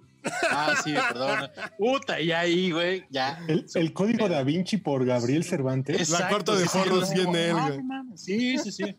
Ah, 0.51 0.75
sí, 0.83 0.93
perdón. 0.93 1.49
Puta, 1.79 2.21
y 2.21 2.33
ahí, 2.33 2.71
güey, 2.71 3.05
ya. 3.09 3.41
El, 3.49 3.67
el 3.75 3.93
código 3.93 4.29
da 4.29 4.43
Vinci 4.43 4.77
por 4.77 5.05
Gabriel 5.07 5.45
Cervantes. 5.45 5.99
Exacto, 5.99 6.35
corto 6.35 6.57
de 6.57 6.65
sí, 6.65 6.69
sí, 6.71 6.79
forros 6.79 7.09
no, 7.11 7.15
viene 7.15 7.49
él, 7.49 7.55
güey. 7.55 7.81
Sí, 8.17 8.59
sí, 8.59 8.73
sí. 8.73 8.97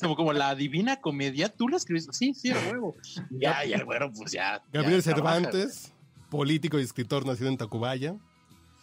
Como, 0.00 0.16
como 0.16 0.32
la 0.32 0.54
divina 0.54 1.00
comedia, 1.00 1.48
tú 1.48 1.68
la 1.68 1.78
escribiste. 1.78 2.12
Sí, 2.12 2.34
sí, 2.34 2.50
a 2.52 2.56
huevo. 2.70 2.94
Ya, 3.30 3.64
y 3.64 3.72
el 3.72 3.84
güero, 3.84 4.12
pues 4.12 4.32
ya. 4.32 4.62
Gabriel 4.72 5.02
ya 5.02 5.14
trabaja, 5.14 5.36
Cervantes, 5.36 5.92
político 6.28 6.78
y 6.78 6.82
escritor 6.82 7.26
nacido 7.26 7.48
en 7.48 7.56
Tacubaya. 7.56 8.14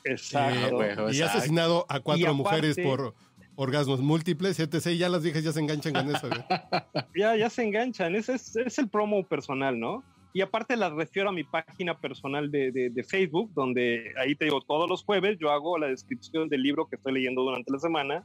Exacto. 0.04 0.82
eh, 0.84 0.96
güey, 0.96 1.16
y 1.16 1.18
exacto. 1.20 1.38
asesinado 1.38 1.86
a 1.90 2.00
cuatro 2.00 2.22
Y 2.22 2.26
aparte- 2.26 2.38
mujeres 2.38 2.78
por 2.84 3.14
orgasmos 3.60 4.00
múltiples, 4.00 4.60
etc. 4.60 4.86
Y 4.94 4.98
ya 5.00 5.10
las 5.10 5.24
viejas 5.24 5.44
ya 5.44 5.52
se 5.52 5.60
enganchan 5.60 5.92
con 5.94 6.16
eso, 6.16 6.30
ya, 7.16 7.36
ya 7.36 7.50
se 7.50 7.64
enganchan. 7.64 8.16
Ese 8.16 8.36
es, 8.36 8.56
es 8.56 8.78
el 8.80 8.88
promo 8.88 9.24
personal, 9.26 9.78
¿no? 9.80 10.04
Y 10.34 10.42
aparte 10.42 10.78
las 10.78 10.94
refiero 10.94 11.30
a 11.30 11.34
mi 11.34 11.44
página 11.44 11.98
personal 11.98 12.52
de, 12.52 12.72
de- 12.72 12.90
de 12.92 13.04
Facebook, 13.04 13.52
donde 13.56 14.12
ahí 14.20 14.36
te 14.36 14.46
digo, 14.46 14.62
todos 14.62 14.88
los 14.88 15.04
jueves 15.04 15.38
yo 15.40 15.50
hago 15.52 15.78
la 15.80 15.88
descripción 15.88 16.48
del 16.50 16.62
libro 16.62 16.88
que 16.88 16.96
estoy 16.98 17.14
leyendo 17.14 17.42
durante 17.42 17.72
la 17.72 17.80
semana, 17.80 18.24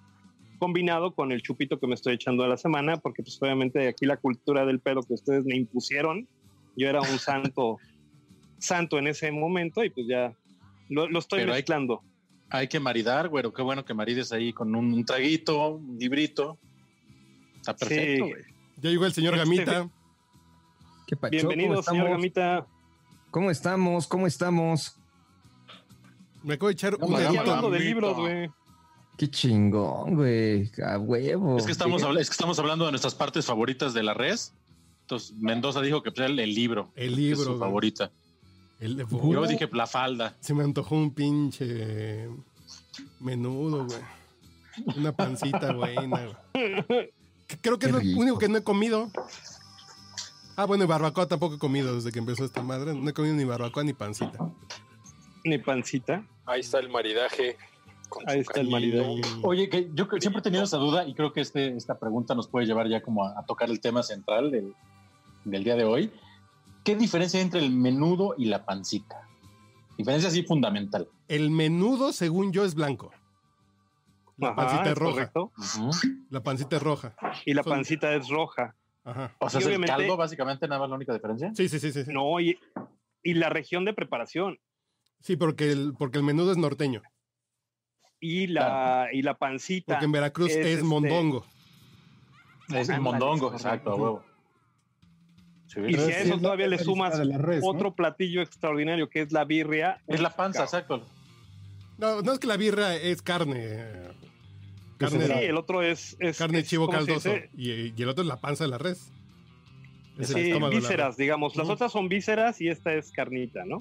combinado 0.58 1.14
con 1.14 1.32
el 1.32 1.42
chupito 1.42 1.80
que 1.80 1.86
me 1.86 1.94
estoy 1.94 2.14
echando 2.14 2.44
a 2.44 2.48
la 2.48 2.56
semana, 2.58 2.98
porque 2.98 3.22
pues 3.22 3.38
obviamente 3.40 3.88
aquí 3.88 4.04
la 4.04 4.18
cultura 4.18 4.66
del 4.66 4.80
pedo 4.80 5.02
que 5.02 5.14
ustedes 5.14 5.44
me 5.46 5.56
impusieron, 5.56 6.28
yo 6.76 6.88
era 6.88 7.00
un 7.00 7.18
santo, 7.18 7.78
santo 8.58 8.98
en 8.98 9.06
ese 9.06 9.32
momento 9.32 9.82
y 9.82 9.88
pues 9.90 10.06
ya 10.06 10.34
lo, 10.90 11.08
lo 11.08 11.18
estoy 11.18 11.40
Pero 11.40 11.52
mezclando. 11.54 12.02
Hay 12.04 12.11
que 12.68 12.80
maridar, 12.80 13.28
güero. 13.28 13.52
Qué 13.52 13.62
bueno 13.62 13.84
que 13.84 13.94
marides 13.94 14.32
ahí 14.32 14.52
con 14.52 14.74
un, 14.74 14.92
un 14.92 15.04
traguito, 15.04 15.68
un 15.76 15.98
librito. 15.98 16.58
Está 17.56 17.74
perfecto, 17.76 18.24
Sí. 18.26 18.30
güey. 18.30 18.42
Ya 18.78 18.90
llegó 18.90 19.06
el 19.06 19.12
señor 19.12 19.34
Este- 19.34 19.44
Gamita. 19.44 19.90
¿Qué 21.06 21.16
pacho? 21.16 21.30
Bienvenido, 21.32 21.74
¿Cómo 21.74 21.82
señor? 21.82 22.10
Gamita. 22.10 22.66
¿Cómo 23.30 23.50
estamos? 23.50 24.06
¿Cómo 24.06 24.26
estamos? 24.26 24.96
Me 26.42 26.54
acabo 26.54 26.68
de 26.68 26.72
echar 26.74 26.98
No, 26.98 27.06
un 27.06 27.14
hablando 27.16 27.70
de 27.70 27.80
libros, 27.80 28.16
güey. 28.16 28.50
Qué 29.16 29.28
chingón, 29.30 30.14
güey. 30.16 30.70
A 30.84 30.98
huevo. 30.98 31.56
Es, 31.58 31.66
que 31.66 31.72
estamos 31.72 32.02
es 32.02 32.28
que 32.28 32.32
estamos 32.32 32.58
hablando 32.58 32.84
de 32.86 32.92
nuestras 32.92 33.14
partes 33.14 33.46
favoritas 33.46 33.94
de 33.94 34.02
la 34.02 34.14
res. 34.14 34.54
Entonces, 35.02 35.36
Mendoza 35.36 35.80
dijo 35.82 36.02
que 36.02 36.10
pues, 36.10 36.28
el, 36.28 36.38
el 36.38 36.54
libro. 36.54 36.90
El 36.96 37.08
que 37.08 37.12
es 37.12 37.18
libro, 37.18 37.42
su 37.44 37.48
güey. 37.50 37.60
favorita. 37.60 38.10
El 38.82 38.96
de 38.96 39.04
Y 39.04 39.32
Yo 39.32 39.46
dije 39.46 39.68
la 39.72 39.86
falda. 39.86 40.34
Se 40.40 40.54
me 40.54 40.64
antojó 40.64 40.96
un 40.96 41.14
pinche 41.14 42.28
menudo, 43.20 43.86
güey. 43.86 44.96
Una 44.96 45.12
pancita 45.12 45.72
buena, 45.72 46.34
güey. 46.52 47.12
Creo 47.60 47.78
que 47.78 47.86
Qué 47.86 47.86
es 47.86 47.92
lo 47.92 47.98
rico. 48.00 48.20
único 48.20 48.38
que 48.38 48.48
no 48.48 48.58
he 48.58 48.64
comido. 48.64 49.08
Ah, 50.56 50.64
bueno, 50.66 50.82
y 50.84 50.86
barbacoa 50.88 51.28
tampoco 51.28 51.54
he 51.54 51.58
comido 51.58 51.94
desde 51.94 52.10
que 52.10 52.18
empezó 52.18 52.44
esta 52.44 52.62
madre. 52.62 52.92
No 52.94 53.08
he 53.08 53.12
comido 53.12 53.34
ni 53.36 53.44
barbacoa 53.44 53.84
ni 53.84 53.92
pancita. 53.92 54.50
Ni 55.44 55.58
pancita. 55.58 56.26
Ahí 56.44 56.60
está 56.60 56.80
el 56.80 56.88
maridaje. 56.88 57.56
Ahí 58.26 58.40
está 58.40 58.60
el 58.60 58.68
maridaje. 58.68 59.20
Oye, 59.42 59.68
que 59.68 59.90
yo 59.94 60.08
siempre 60.18 60.40
he 60.40 60.42
tenido 60.42 60.64
esa 60.64 60.76
duda 60.78 61.06
y 61.06 61.14
creo 61.14 61.32
que 61.32 61.40
este, 61.40 61.76
esta 61.76 61.98
pregunta 62.00 62.34
nos 62.34 62.48
puede 62.48 62.66
llevar 62.66 62.88
ya 62.88 63.00
como 63.00 63.24
a, 63.26 63.38
a 63.38 63.46
tocar 63.46 63.70
el 63.70 63.80
tema 63.80 64.02
central 64.02 64.50
del, 64.50 64.74
del 65.44 65.62
día 65.64 65.76
de 65.76 65.84
hoy. 65.84 66.10
¿Qué 66.84 66.96
diferencia 66.96 67.38
hay 67.38 67.44
entre 67.44 67.60
el 67.60 67.70
menudo 67.70 68.34
y 68.36 68.46
la 68.46 68.64
pancita? 68.64 69.28
Diferencia 69.96 70.28
así 70.28 70.42
fundamental. 70.42 71.08
El 71.28 71.50
menudo, 71.50 72.12
según 72.12 72.52
yo, 72.52 72.64
es 72.64 72.74
blanco. 72.74 73.12
La 74.36 74.48
Ajá, 74.48 74.56
pancita 74.56 74.90
es 74.90 74.98
roja. 74.98 75.12
correcto. 75.30 75.52
La 76.30 76.42
pancita 76.42 76.76
es 76.76 76.82
roja. 76.82 77.14
Y 77.46 77.54
la 77.54 77.62
Son- 77.62 77.72
pancita 77.74 78.12
es 78.14 78.28
roja. 78.28 78.74
Ajá. 79.04 79.34
O 79.38 79.48
sea, 79.50 79.60
Y 79.60 79.62
es 79.62 79.66
el 79.66 79.72
obviamente- 79.72 79.92
caldo 79.96 80.16
básicamente 80.16 80.66
nada 80.66 80.80
más 80.80 80.88
la 80.90 80.96
única 80.96 81.12
diferencia. 81.12 81.52
Sí, 81.54 81.68
sí, 81.68 81.78
sí, 81.78 81.92
sí. 81.92 82.04
Sí, 82.04 82.12
No, 82.12 82.40
y, 82.40 82.58
y 83.22 83.34
la 83.34 83.48
región 83.48 83.84
de 83.84 83.92
preparación. 83.92 84.58
Sí, 85.20 85.36
porque, 85.36 85.70
el, 85.70 85.94
porque 85.96 86.18
el 86.18 86.24
menudo 86.24 86.50
es 86.50 86.58
norteño. 86.58 87.02
Y 88.18 88.46
la, 88.48 89.08
y 89.12 89.22
la 89.22 89.34
pancita. 89.34 89.94
Porque 89.94 90.04
en 90.06 90.12
Veracruz 90.12 90.50
es, 90.50 90.56
es, 90.56 90.66
este, 90.66 90.84
mondongo. 90.84 91.44
Es 92.74 92.88
el 92.88 93.00
mondongo, 93.00 93.52
exacto, 93.52 93.90
a 93.90 93.94
huevo. 93.96 94.24
Sí. 95.72 95.80
Y 95.88 95.94
si 95.94 96.00
a 96.00 96.20
eso 96.20 96.34
es 96.34 96.42
todavía 96.42 96.66
le 96.68 96.78
sumas 96.78 97.14
otro 97.62 97.94
platillo 97.94 98.42
extraordinario 98.42 99.08
que 99.08 99.22
es 99.22 99.32
la 99.32 99.44
birria. 99.44 100.00
Es 100.06 100.20
la 100.20 100.30
panza, 100.30 100.64
exacto. 100.64 101.02
No, 101.98 102.20
no 102.22 102.32
es 102.32 102.38
que 102.38 102.46
la 102.46 102.56
birra 102.56 102.94
es 102.96 103.22
carne. 103.22 103.56
eh, 103.60 104.08
Carne. 104.98 105.26
Sí, 105.26 105.32
el 105.32 105.56
otro 105.56 105.82
es. 105.82 106.16
es 106.20 106.38
carne 106.38 106.60
es- 106.60 106.68
chivo 106.68 106.86
¿cómo 106.86 107.00
se 107.00 107.06
caldoso. 107.06 107.30
Y, 107.56 107.92
y 107.96 108.02
el 108.02 108.08
otro 108.08 108.22
es 108.22 108.28
la 108.28 108.40
panza 108.40 108.64
de 108.64 108.70
la 108.70 108.78
res. 108.78 109.10
Es 110.18 110.30
el 110.30 110.44
Sí, 110.44 110.50
la 110.60 110.68
vísceras, 110.68 111.08
res. 111.08 111.16
digamos. 111.16 111.56
Las 111.56 111.68
otras 111.68 111.90
son 111.90 112.08
vísceras 112.08 112.60
y 112.60 112.68
esta 112.68 112.92
es 112.94 113.10
carnita, 113.12 113.64
¿no? 113.64 113.78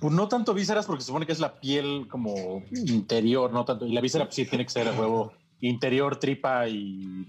Pues 0.00 0.12
no 0.12 0.26
tanto 0.28 0.52
vísceras 0.52 0.84
porque 0.86 1.02
se 1.02 1.06
supone 1.06 1.24
que 1.26 1.32
es 1.32 1.38
la 1.38 1.60
piel 1.60 2.06
como 2.10 2.64
interior, 2.72 3.52
no 3.52 3.64
tanto. 3.64 3.86
Y 3.86 3.92
la 3.92 4.00
víscera 4.00 4.24
pues, 4.24 4.34
sí 4.34 4.44
tiene 4.44 4.64
que 4.64 4.70
ser 4.70 4.88
a 4.88 4.92
huevo 4.92 5.32
interior, 5.60 6.16
tripa 6.16 6.68
y 6.68 7.24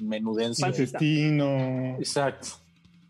menudencia. 0.00 0.66
Intestino. 0.66 1.96
Exacto, 1.98 2.48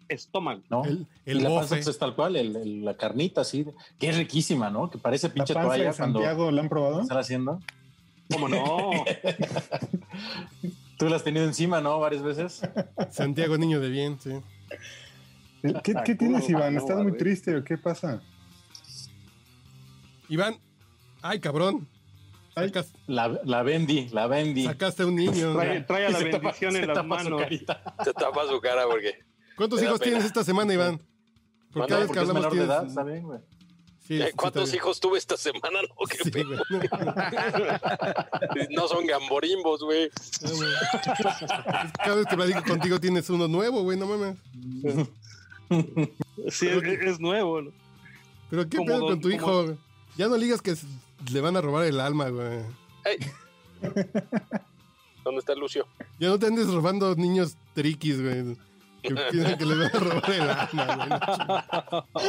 Estómago. 0.08 0.62
¿no? 0.70 0.84
El, 0.84 1.06
el 1.26 1.38
la 1.42 1.50
panza 1.50 1.60
bofe. 1.60 1.74
pues, 1.76 1.86
es 1.88 1.98
tal 1.98 2.14
cual, 2.14 2.36
el- 2.36 2.56
el- 2.56 2.84
la 2.84 2.96
carnita 2.96 3.42
así, 3.42 3.66
que 3.98 4.08
es 4.08 4.16
riquísima, 4.16 4.70
¿no? 4.70 4.90
Que 4.90 4.98
parece 4.98 5.28
La 5.28 5.34
pinche 5.34 5.54
panza 5.54 5.68
toalla 5.68 5.90
de 5.90 5.96
cuando 5.96 6.18
Santiago, 6.20 6.50
¿la 6.50 6.62
han 6.62 6.68
probado? 6.68 7.02
están 7.02 7.18
haciendo. 7.18 7.60
¿Cómo 8.32 8.48
no? 8.48 8.90
Tú 10.98 11.08
la 11.08 11.16
has 11.16 11.24
tenido 11.24 11.44
encima, 11.44 11.80
¿no? 11.80 11.98
Varias 12.00 12.22
veces. 12.22 12.62
Santiago, 13.10 13.58
niño 13.58 13.80
de 13.80 13.88
bien, 13.90 14.18
sí. 14.20 14.30
¿Qué, 15.82 15.94
qué 16.04 16.14
tienes, 16.14 16.42
Puro 16.44 16.58
Iván? 16.58 16.74
valor, 16.74 16.78
¿Estás 16.90 17.02
muy 17.02 17.16
triste 17.16 17.56
o 17.56 17.64
qué 17.64 17.76
pasa? 17.76 18.22
Iván, 20.28 20.56
ay, 21.22 21.40
cabrón. 21.40 21.86
Ay. 22.54 22.68
Sacas- 22.68 22.92
La, 23.06 23.28
la 23.44 23.62
Bendy, 23.62 24.08
la 24.10 24.26
Bendy. 24.26 24.64
sacaste 24.64 25.04
un 25.04 25.16
niño. 25.16 25.52
Trae, 25.54 25.80
trae 25.82 26.06
a 26.06 26.10
la 26.10 26.18
Se 26.18 26.24
tapa- 26.26 26.38
bendición 26.40 26.72
se 26.72 26.78
en 26.80 26.86
las 26.88 26.94
tapa 26.96 27.22
su 27.22 27.30
manos. 27.30 27.48
Te 27.48 28.12
tapa 28.14 28.46
su 28.48 28.60
cara 28.60 28.84
porque. 28.90 29.20
¿Cuántos 29.56 29.82
hijos 29.82 29.98
pena. 29.98 30.10
tienes 30.10 30.24
esta 30.24 30.44
semana, 30.44 30.72
Iván? 30.74 30.98
Por 30.98 31.82
Bueno, 31.82 31.88
cada 31.88 32.00
vez 32.00 32.08
que 32.10 32.14
porque 32.14 32.22
es 32.22 32.28
hablamos 32.28 32.50
tienes... 32.52 32.68
edad, 32.68 32.86
está 32.86 33.02
bien, 33.04 33.22
güey. 33.22 33.38
Sí, 34.06 34.20
sí, 34.22 34.28
¿Cuántos 34.36 34.72
hijos 34.72 35.00
tuve 35.00 35.18
esta 35.18 35.36
semana? 35.36 35.80
No, 35.82 36.06
qué 36.08 36.18
Sí, 36.22 36.30
pedo. 36.30 36.50
No 38.70 38.88
son 38.88 39.06
gamborimbos, 39.06 39.82
güey. 39.82 40.10
No. 40.42 40.50
Cada 42.04 42.16
vez 42.16 42.26
que 42.26 42.36
platico 42.36 42.62
contigo 42.62 43.00
tienes 43.00 43.28
uno 43.30 43.48
nuevo, 43.48 43.82
güey, 43.82 43.98
no 43.98 44.06
mames. 44.06 44.36
Sí, 46.50 46.68
es, 46.68 46.82
es 46.84 47.20
nuevo. 47.20 47.62
¿no? 47.62 47.72
Pero 48.50 48.68
qué 48.68 48.78
pedo 48.78 48.98
don- 49.00 49.08
con 49.08 49.20
tu 49.20 49.28
como- 49.38 49.62
hijo. 49.62 49.76
Ya 50.16 50.28
no 50.28 50.36
digas 50.36 50.62
que 50.62 50.74
le 51.32 51.40
van 51.40 51.56
a 51.56 51.60
robar 51.60 51.84
el 51.86 51.98
alma, 52.00 52.28
güey. 52.28 52.60
Ey. 53.04 53.18
¿Dónde 55.24 55.40
está 55.40 55.54
Lucio? 55.56 55.86
Ya 56.20 56.28
no 56.28 56.38
te 56.38 56.46
andes 56.46 56.72
robando 56.72 57.14
niños 57.16 57.56
triquis, 57.74 58.22
güey. 58.22 58.56
Que 59.02 59.14
piensan 59.30 59.58
que 59.58 59.64
les 59.66 59.78
van 59.78 59.86
a 59.94 59.98
robar 59.98 60.32
el 60.32 60.50
alma, 60.50 60.96
güey. 60.96 62.26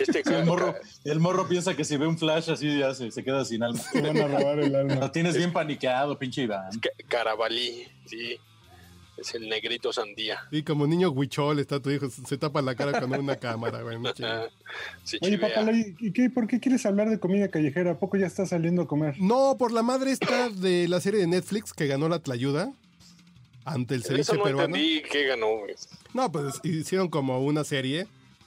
Este 0.00 0.22
Sí, 0.24 0.32
el, 0.34 0.44
morro, 0.44 0.74
el 1.04 1.20
morro 1.20 1.48
piensa 1.48 1.74
que 1.76 1.84
si 1.84 1.96
ve 1.96 2.06
un 2.06 2.18
flash 2.18 2.50
así 2.50 2.78
ya 2.78 2.94
se, 2.94 3.10
se 3.10 3.22
queda 3.24 3.44
sin 3.44 3.62
alma. 3.62 3.80
Te 3.92 4.00
van 4.00 4.18
a 4.18 4.26
robar 4.28 4.58
el 4.60 4.74
alma. 4.74 4.94
Lo 4.96 5.10
tienes 5.10 5.36
bien 5.36 5.52
paniqueado, 5.52 6.18
pinche 6.18 6.42
Iván. 6.42 6.70
ca- 6.80 6.90
Carabalí, 7.08 7.86
sí. 8.06 8.36
Es 9.16 9.34
el 9.34 9.50
negrito 9.50 9.92
sandía. 9.92 10.38
Sí, 10.50 10.62
como 10.62 10.86
niño 10.86 11.10
huichol 11.10 11.58
está 11.58 11.78
tu 11.78 11.90
hijo. 11.90 12.08
Se 12.08 12.38
tapa 12.38 12.62
la 12.62 12.74
cara 12.74 12.98
con 13.00 13.12
una 13.12 13.36
cámara, 13.36 13.82
güey. 13.82 14.00
no 14.00 14.12
chingues. 14.12 14.50
Sí, 15.04 15.18
Oye, 15.20 15.36
papá, 15.36 15.66
¿y 15.72 16.10
qué, 16.12 16.30
por 16.30 16.46
qué 16.46 16.58
quieres 16.58 16.86
hablar 16.86 17.10
de 17.10 17.20
comida 17.20 17.48
callejera? 17.48 17.90
¿A 17.92 17.98
poco 17.98 18.16
ya 18.16 18.26
estás 18.26 18.48
saliendo 18.48 18.82
a 18.82 18.86
comer? 18.88 19.16
No, 19.20 19.56
por 19.58 19.72
la 19.72 19.82
madre 19.82 20.12
esta 20.12 20.48
de 20.48 20.88
la 20.88 21.00
serie 21.00 21.20
de 21.20 21.26
Netflix 21.26 21.74
que 21.74 21.86
ganó 21.86 22.08
la 22.08 22.20
Tlayuda 22.20 22.72
ante 23.64 23.94
el 23.94 24.00
Eso 24.02 24.08
ceviche 24.12 24.36
no 24.36 24.42
peruano. 24.44 24.74
entendí 24.76 25.02
qué 25.10 25.26
ganó, 25.26 25.58
güey. 25.58 25.74
No, 26.14 26.30
pues 26.32 26.60
hicieron 26.64 27.08
como 27.08 27.40
una 27.40 27.64
serie 27.64 28.06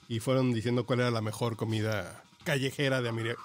y 0.09 0.19
fueron 0.19 0.53
diciendo 0.53 0.85
cuál 0.85 0.99
era 1.01 1.11
la 1.11 1.21
mejor 1.21 1.55
comida 1.55 2.23
callejera 2.43 3.01
de, 3.01 3.09
Ameri- 3.11 3.35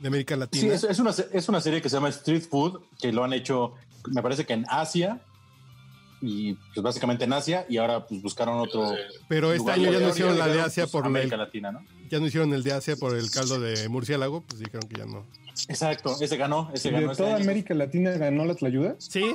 de 0.00 0.08
América 0.08 0.34
Sí, 0.34 0.40
Latina. 0.40 0.74
es, 0.74 0.84
es 0.84 0.98
una, 0.98 1.10
es 1.32 1.48
una 1.48 1.60
serie 1.60 1.80
que 1.80 1.88
se 1.88 1.96
llama 1.96 2.08
Street 2.08 2.42
Food, 2.50 2.80
que 3.00 3.12
lo 3.12 3.22
han 3.24 3.32
hecho, 3.32 3.74
me 4.08 4.22
parece 4.22 4.44
que 4.44 4.54
en 4.54 4.64
Asia, 4.68 5.20
y 6.22 6.54
pues 6.74 6.82
básicamente 6.82 7.24
en 7.24 7.32
Asia, 7.32 7.64
y 7.68 7.78
ahora 7.78 8.06
pues 8.06 8.20
buscaron 8.20 8.58
otro. 8.58 8.92
Pero 9.28 9.52
este 9.52 9.70
año 9.70 9.90
ya 9.90 10.00
no 10.00 10.08
hicieron 10.10 10.38
la 10.38 10.48
de 10.48 10.60
Asia 10.60 10.84
pues, 10.84 10.92
por 10.92 11.06
América 11.06 11.36
el, 11.36 11.40
Latina, 11.40 11.72
¿no? 11.72 11.84
ya 12.10 12.18
no 12.20 12.26
hicieron 12.26 12.52
el 12.52 12.62
de 12.62 12.72
Asia 12.72 12.96
por 12.96 13.16
el 13.16 13.30
caldo 13.30 13.58
de 13.60 13.88
murciélago, 13.88 14.42
pues 14.42 14.58
dijeron 14.58 14.86
que 14.88 14.98
ya 14.98 15.06
no. 15.06 15.24
Exacto, 15.68 16.16
ese 16.20 16.36
ganó, 16.36 16.70
ese 16.74 16.90
ganó. 16.90 17.06
¿De 17.06 17.12
este 17.12 17.22
toda 17.22 17.36
año. 17.36 17.44
América 17.44 17.72
Latina 17.74 18.10
ganó 18.12 18.44
la 18.44 18.54
tlayuda? 18.54 18.96
Sí, 18.98 19.34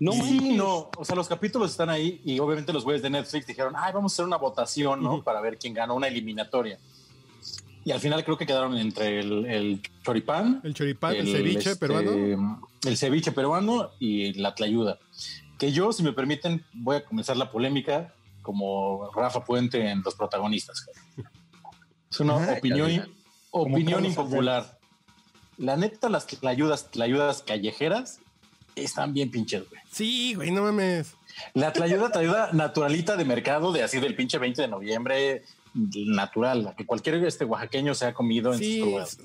No, 0.00 0.12
sí, 0.12 0.54
no. 0.54 0.90
O 0.96 1.04
sea, 1.04 1.16
los 1.16 1.28
capítulos 1.28 1.70
están 1.70 1.90
ahí 1.90 2.20
y 2.24 2.38
obviamente 2.38 2.72
los 2.72 2.84
güeyes 2.84 3.02
de 3.02 3.10
Netflix 3.10 3.46
dijeron, 3.46 3.74
ay, 3.76 3.92
vamos 3.92 4.12
a 4.12 4.14
hacer 4.14 4.24
una 4.24 4.36
votación, 4.36 5.02
¿no? 5.02 5.22
Para 5.22 5.40
ver 5.40 5.58
quién 5.58 5.74
ganó 5.74 5.94
una 5.94 6.06
eliminatoria. 6.08 6.78
Y 7.84 7.90
al 7.90 8.00
final 8.00 8.22
creo 8.24 8.36
que 8.36 8.46
quedaron 8.46 8.76
entre 8.76 9.20
el, 9.20 9.46
el 9.46 9.82
choripán, 10.04 10.60
el 10.62 10.74
choripán, 10.74 11.16
el, 11.16 11.26
ceviche 11.32 11.70
este, 11.70 11.76
peruano. 11.76 12.60
El 12.84 12.96
ceviche 12.96 13.32
peruano 13.32 13.90
y 13.98 14.34
la 14.34 14.54
tlayuda. 14.54 14.98
Que 15.58 15.72
yo, 15.72 15.92
si 15.92 16.02
me 16.02 16.12
permiten, 16.12 16.64
voy 16.74 16.96
a 16.96 17.04
comenzar 17.04 17.36
la 17.36 17.50
polémica 17.50 18.14
como 18.42 19.10
Rafa 19.14 19.44
Puente 19.44 19.90
en 19.90 20.02
Los 20.02 20.14
Protagonistas. 20.14 20.86
Es 22.10 22.20
una 22.20 22.34
Ah, 22.36 22.54
opinión, 22.58 22.88
ya, 22.90 22.96
ya. 23.04 23.08
opinión 23.50 24.04
impopular. 24.04 24.78
La 25.56 25.76
neta, 25.76 26.08
las 26.08 26.26
tlayudas, 26.26 26.90
tlayudas 26.90 27.42
callejeras 27.42 28.20
están 28.84 29.12
bien 29.12 29.30
pinches, 29.30 29.68
güey. 29.68 29.80
Sí, 29.90 30.34
güey, 30.34 30.50
no 30.50 30.62
mames. 30.62 31.14
La 31.54 31.72
tlayuda, 31.72 32.10
tlayuda 32.10 32.50
naturalita 32.52 33.16
de 33.16 33.24
mercado, 33.24 33.72
de 33.72 33.82
así 33.82 34.00
del 34.00 34.16
pinche 34.16 34.38
20 34.38 34.62
de 34.62 34.68
noviembre, 34.68 35.42
natural, 35.74 36.64
la 36.64 36.74
que 36.74 36.84
cualquier 36.84 37.14
este 37.24 37.44
oaxaqueño 37.44 37.94
se 37.94 38.06
ha 38.06 38.14
comido 38.14 38.52
en 38.52 38.58
Sí, 38.58 38.80
sus 38.80 39.18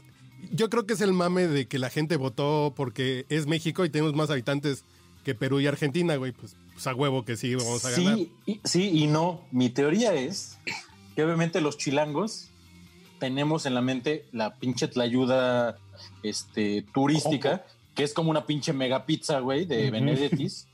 yo 0.51 0.69
creo 0.69 0.85
que 0.85 0.93
es 0.93 1.01
el 1.01 1.13
mame 1.13 1.47
de 1.47 1.67
que 1.67 1.79
la 1.79 1.89
gente 1.89 2.17
votó 2.17 2.73
porque 2.75 3.25
es 3.29 3.47
México 3.47 3.85
y 3.85 3.89
tenemos 3.89 4.13
más 4.13 4.29
habitantes 4.29 4.85
que 5.23 5.35
Perú 5.35 5.59
y 5.59 5.67
Argentina, 5.67 6.15
güey. 6.15 6.31
Pues, 6.31 6.55
pues 6.73 6.85
a 6.87 6.93
huevo 6.93 7.23
que 7.23 7.37
sí, 7.37 7.55
vamos 7.55 7.85
a 7.85 7.91
ganar. 7.91 8.15
Sí, 8.15 8.31
y, 8.45 8.61
sí 8.63 8.91
y 8.93 9.07
no. 9.07 9.41
Mi 9.51 9.69
teoría 9.69 10.13
es 10.13 10.57
que 11.15 11.23
obviamente 11.23 11.61
los 11.61 11.77
chilangos 11.77 12.49
tenemos 13.19 13.65
en 13.65 13.73
la 13.73 13.81
mente 13.81 14.25
la 14.31 14.55
pinche 14.55 14.87
tlayuda 14.87 15.77
este, 16.23 16.85
turística, 16.93 17.65
que 17.95 18.03
es 18.03 18.13
como 18.13 18.29
una 18.31 18.45
pinche 18.45 18.73
mega 18.73 19.05
pizza, 19.05 19.39
güey, 19.39 19.65
de. 19.65 19.91
Benedettis. 19.91 20.67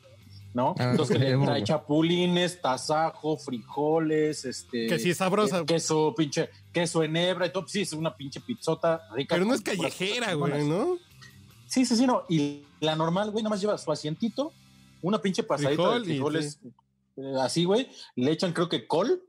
¿No? 0.52 0.74
Ah, 0.80 0.92
Entonces 0.92 1.18
que 1.18 1.24
le 1.24 1.38
trae 1.46 1.64
chapulines, 1.64 2.60
tasajo, 2.60 3.38
frijoles, 3.38 4.46
este. 4.46 4.88
Que 4.88 4.98
sí 4.98 5.12
es 5.12 5.18
sabrosa. 5.18 5.60
eh, 5.60 5.66
Queso, 5.66 6.16
pinche, 6.18 6.50
queso 6.74 7.04
en 7.04 7.16
hebra 7.18 7.46
y 7.46 7.52
todo. 7.54 7.68
Sí, 7.68 7.82
es 7.82 7.94
una 7.94 8.16
pinche 8.18 8.40
pizzota 8.42 9.02
rica. 9.14 9.36
Pero 9.36 9.46
no 9.46 9.54
es 9.54 9.62
callejera, 9.62 10.34
güey. 10.34 10.68
¿no? 10.68 10.98
Sí, 11.68 11.86
sí, 11.86 11.96
sí, 11.96 12.08
no. 12.08 12.24
Y 12.30 12.64
la 12.80 12.96
normal, 12.96 13.30
güey, 13.30 13.44
nada 13.44 13.52
más 13.52 13.62
lleva 13.62 13.78
su 13.78 13.92
asientito, 13.92 14.52
una 15.04 15.22
pinche 15.22 15.44
pasadita 15.44 15.84
Frijol 15.84 16.04
de 16.06 16.10
y- 16.10 16.16
frijoles 16.16 16.60
eh, 17.18 17.34
así, 17.42 17.66
güey. 17.66 17.88
Le 18.16 18.32
echan, 18.32 18.52
creo 18.52 18.68
que 18.70 18.88
col 18.88 19.22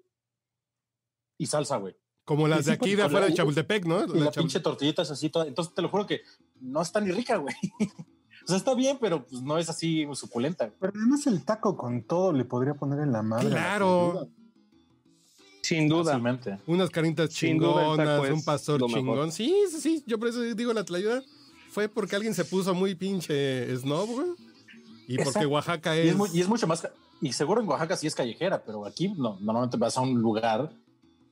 y 1.36 1.46
salsa, 1.46 1.76
güey. 1.76 1.94
Como 2.24 2.46
las 2.48 2.60
Sí, 2.60 2.70
de 2.70 2.70
sí, 2.76 2.78
aquí 2.80 2.94
de 2.94 3.02
afuera 3.02 3.26
de 3.26 3.34
Chapultepec, 3.34 3.84
¿no? 3.86 4.04
Y 4.14 4.20
la 4.20 4.30
pinche 4.30 4.60
tortillita 4.60 5.02
es 5.02 5.10
así 5.10 5.28
toda. 5.30 5.46
Entonces 5.46 5.74
te 5.74 5.82
lo 5.82 5.88
juro 5.88 6.06
que 6.06 6.22
no 6.60 6.82
está 6.82 7.00
ni 7.00 7.10
rica, 7.12 7.36
güey. 7.36 7.54
o 7.80 8.46
sea, 8.46 8.56
está 8.56 8.74
bien, 8.74 8.98
pero 9.00 9.26
pues 9.26 9.42
no 9.42 9.58
es 9.58 9.68
así 9.68 10.06
suculenta. 10.14 10.66
güey. 10.66 10.76
Pero 10.80 10.92
además 10.96 11.26
el 11.26 11.44
taco 11.44 11.76
con 11.76 12.02
todo 12.02 12.32
le 12.32 12.44
podría 12.44 12.74
poner 12.74 13.00
en 13.00 13.12
la 13.12 13.22
madre. 13.22 13.48
Claro. 13.50 14.28
Sin 15.62 15.88
duda. 15.88 16.04
Fácilmente. 16.12 16.58
Unas 16.66 16.90
caritas 16.90 17.28
chingonas, 17.30 18.24
es 18.24 18.30
un 18.32 18.44
pastor 18.44 18.84
chingón. 18.86 19.30
Sí, 19.30 19.54
sí, 19.70 19.80
sí. 19.80 20.04
Yo 20.06 20.18
por 20.18 20.28
eso 20.28 20.40
digo 20.40 20.72
la 20.72 20.84
tlayuda. 20.84 21.22
Fue 21.70 21.88
porque 21.88 22.16
alguien 22.16 22.34
se 22.34 22.44
puso 22.44 22.74
muy 22.74 22.94
pinche 22.94 23.76
snob, 23.76 24.08
güey. 24.08 24.26
Y 25.06 25.18
porque. 25.18 25.46
Oaxaca 25.46 25.96
Y 25.96 26.00
es. 26.00 26.06
es, 26.08 26.16
mu- 26.16 26.26
y 26.32 26.40
es 26.40 26.48
mucho 26.48 26.66
más. 26.66 26.88
Y 27.20 27.32
seguro 27.32 27.60
en 27.60 27.68
Oaxaca 27.68 27.96
sí 27.96 28.06
es 28.06 28.14
callejera, 28.14 28.62
pero 28.64 28.86
aquí 28.86 29.08
no, 29.10 29.38
normalmente 29.40 29.76
vas 29.76 29.96
a 29.96 30.00
un 30.00 30.20
lugar 30.20 30.72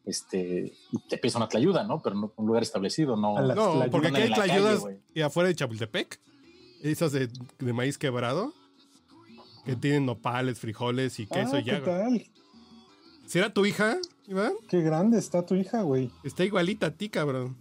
este, 0.09 0.73
y 0.91 0.99
te 1.09 1.19
pides 1.19 1.35
una 1.37 1.49
tlayuda, 1.49 1.85
¿no? 1.85 2.01
Pero 2.03 2.17
no 2.17 2.33
un 2.37 2.47
lugar 2.47 2.63
establecido, 2.63 3.17
no. 3.17 3.41
No, 3.55 3.85
porque 3.91 4.09
aquí 4.09 4.17
hay 4.23 4.31
calle, 4.31 4.47
tlayudas 4.47 4.81
güey. 4.81 4.97
y 5.15 5.21
afuera 5.21 5.49
de 5.49 5.55
Chapultepec, 5.55 6.19
esas 6.83 7.13
de, 7.13 7.29
de 7.59 7.73
maíz 7.73 7.99
quebrado, 7.99 8.53
que 9.65 9.77
tienen 9.77 10.07
nopales, 10.07 10.59
frijoles 10.59 11.19
y 11.21 11.27
queso 11.27 11.57
Ah, 11.57 11.61
y 11.61 11.65
¿qué 11.65 11.71
ya. 11.73 11.85
tal? 11.85 12.27
¿Será 13.27 13.53
tu 13.53 13.67
hija, 13.67 13.99
Iván? 14.27 14.53
Qué 14.69 14.81
grande 14.81 15.19
está 15.19 15.45
tu 15.45 15.55
hija, 15.55 15.83
güey. 15.83 16.11
Está 16.25 16.45
igualita 16.45 16.87
a 16.87 16.91
ti, 16.93 17.11
cabrón. 17.11 17.57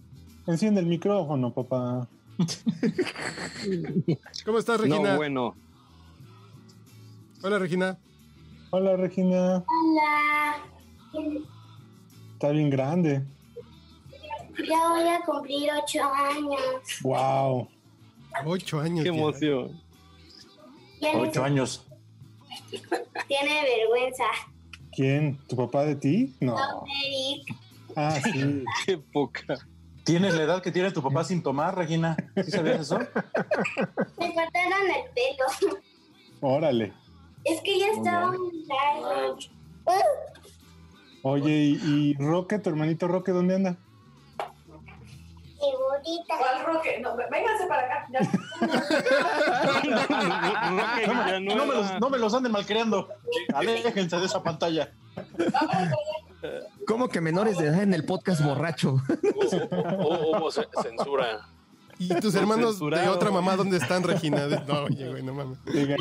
Enciende 0.46 0.80
el 0.80 0.86
micrófono, 0.88 1.54
papá. 1.54 2.08
¿Cómo 4.46 4.60
estás, 4.60 4.80
Regina? 4.80 5.12
No, 5.12 5.18
bueno. 5.18 5.56
Hola, 7.44 7.60
Regina. 7.60 7.98
Hola, 8.70 8.96
Regina. 8.96 9.64
Hola, 9.68 11.36
Está 12.38 12.50
bien 12.52 12.70
grande. 12.70 13.24
ya 14.70 14.90
voy 14.90 15.08
a 15.08 15.20
cumplir 15.26 15.72
ocho 15.84 16.04
años. 16.04 16.62
Wow. 17.02 17.68
Ocho 18.46 18.80
años. 18.80 19.02
Qué 19.04 19.10
emoción. 19.10 19.82
Ya 21.02 21.14
no 21.14 21.22
Ocho 21.22 21.44
años. 21.44 21.84
tiene 23.28 23.64
vergüenza. 23.64 24.26
¿Quién? 24.92 25.40
¿Tu 25.48 25.56
papá 25.56 25.84
de 25.86 25.96
ti? 25.96 26.36
No. 26.40 26.56
Eric, 27.06 27.56
Ah, 27.96 28.20
sí. 28.24 28.64
Qué 28.86 29.00
poca. 29.00 29.58
¿Tienes 30.04 30.36
la 30.36 30.44
edad 30.44 30.62
que 30.62 30.72
tiene 30.72 30.92
tu 30.92 31.02
papá 31.02 31.24
sin 31.24 31.42
tomar, 31.42 31.76
Regina? 31.76 32.16
¿Sí 32.46 32.52
sabías 32.52 32.82
eso? 32.82 33.00
me 33.00 33.08
cortaron 34.36 34.92
el 34.96 35.10
pelo. 35.16 35.80
Órale. 36.42 36.94
Es 37.44 37.62
que 37.62 37.80
ya 37.80 37.88
estaba 37.88 38.32
muy 38.32 38.64
largo. 38.68 39.38
Oye, 41.24 41.52
¿y, 41.52 41.80
y 41.84 42.14
Roque, 42.16 42.60
tu 42.60 42.70
hermanito 42.70 43.08
Roque, 43.08 43.32
dónde 43.32 43.56
anda? 43.56 43.76
Segurita. 45.60 46.38
¿Cuál 46.38 46.66
Roque? 46.66 47.00
No, 47.02 47.16
vénganse 47.18 47.68
para 47.68 47.82
acá. 47.86 48.08
Ya. 48.12 48.20
No 51.40 51.66
me 51.66 51.74
los, 51.76 52.00
no 52.00 52.10
me 52.10 52.18
los 52.18 52.34
anden 52.34 52.52
malcriando. 52.52 53.10
Aléjense 53.54 54.18
de 54.18 54.26
esa 54.26 54.44
pantalla. 54.44 54.92
¿Cómo 56.86 57.10
que 57.10 57.20
menores 57.22 57.58
de 57.58 57.68
edad 57.68 57.82
en 57.84 57.94
el 57.94 58.06
podcast 58.06 58.44
borracho? 58.44 59.02
Hubo, 59.36 60.38
hubo 60.38 60.52
ce- 60.52 60.68
censura. 60.82 61.50
¿Y 62.00 62.08
tus 62.20 62.36
hermanos 62.36 62.80
de 62.80 63.08
otra 63.10 63.32
mamá 63.32 63.56
dónde 63.56 63.78
están, 63.78 64.04
Regina? 64.04 64.48
No, 64.68 64.84
oye, 64.84 65.10
güey, 65.10 65.24
no 65.24 65.34
mames. 65.34 65.58
Te 65.66 65.88
cayó, 65.88 65.98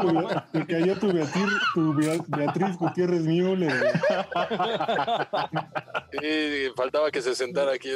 tu- 0.00 0.28
te 0.52 0.66
cayó 0.66 0.98
tu 0.98 1.12
Beatriz, 1.12 1.44
tu 1.74 1.94
Beatriz 2.28 2.76
Gutiérrez 2.78 3.22
Müller. 3.22 3.92
Y 6.22 6.70
faltaba 6.76 7.10
que 7.10 7.20
se 7.22 7.34
sentara 7.34 7.72
aquí. 7.72 7.90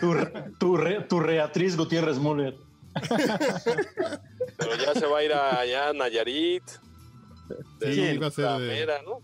Tu, 0.00 0.14
tu, 0.58 0.76
re- 0.76 1.00
tu 1.08 1.20
Reatriz 1.20 1.76
Gutiérrez 1.76 2.18
Müller. 2.18 2.56
Pero 4.58 4.76
ya 4.76 4.94
se 4.94 5.06
va 5.06 5.18
a 5.18 5.24
ir 5.24 5.32
a- 5.32 5.60
allá 5.60 5.88
a 5.90 5.92
Nayarit. 5.92 6.64
De 7.78 7.94
Sí, 7.94 8.18
va 8.18 8.26
a 8.26 8.30
ser 8.30 8.48
de- 8.60 8.66
Mera, 8.68 8.94
¿no? 9.02 9.18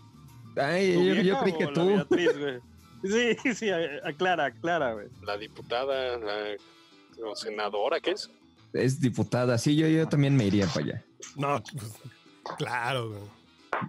Ay, 0.61 0.93
¿Tu 0.93 1.03
yo, 1.03 1.13
yo 1.21 1.39
creí 1.41 1.53
que 1.57 1.65
la 1.65 1.73
tú. 1.73 1.85
Beatriz, 1.87 2.37
güey? 2.37 2.59
Sí, 3.03 3.35
sí, 3.55 3.69
aclara, 4.03 4.45
aclara, 4.45 4.93
güey. 4.93 5.07
La 5.23 5.37
diputada, 5.37 6.17
la 6.17 6.55
no, 7.19 7.35
senadora, 7.35 7.99
¿qué 7.99 8.11
es? 8.11 8.29
Es 8.73 8.99
diputada. 8.99 9.57
Sí, 9.57 9.75
yo, 9.75 9.87
yo 9.87 10.07
también 10.07 10.35
me 10.35 10.45
iría 10.45 10.67
para 10.67 10.85
allá. 10.85 11.05
No, 11.35 11.61
pues, 11.77 11.91
claro, 12.57 13.09
güey. 13.09 13.21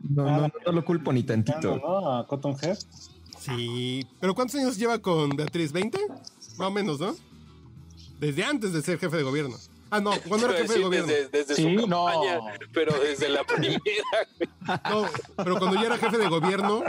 No, 0.09 0.25
no, 0.43 0.53
no 0.67 0.73
lo 0.73 0.85
culpo 0.85 1.13
ni 1.13 1.23
tantito. 1.23 1.77
¿no? 1.77 2.19
A 2.19 2.27
Cotton 2.27 2.57
Head. 2.63 2.79
Sí. 3.39 4.07
¿Pero 4.21 4.35
cuántos 4.35 4.57
años 4.57 4.77
lleva 4.77 4.99
con 4.99 5.31
Beatriz? 5.31 5.73
¿20? 5.73 5.99
Más 6.59 6.69
o 6.69 6.71
menos, 6.71 7.01
¿no? 7.01 7.15
Desde 8.19 8.45
antes 8.45 8.73
de 8.73 8.83
ser 8.83 8.99
jefe 8.99 9.17
de 9.17 9.23
gobierno. 9.23 9.57
Ah, 9.91 10.01
no, 10.01 10.13
cuando 10.29 10.49
era 10.49 10.59
jefe 10.59 10.75
de 10.75 10.81
gobierno. 10.85 11.09
Desde, 11.09 11.29
desde 11.31 11.55
Sí, 11.57 11.63
su 11.79 11.87
no. 11.87 12.07
campaña, 12.07 12.39
pero 12.73 12.97
desde 13.01 13.29
la 13.31 13.43
primera. 13.57 13.81
No, 14.91 15.07
pero 15.37 15.59
cuando 15.59 15.81
ya 15.81 15.87
era 15.87 15.99
jefe 15.99 16.19
de 16.19 16.29
gobierno, 16.29 16.85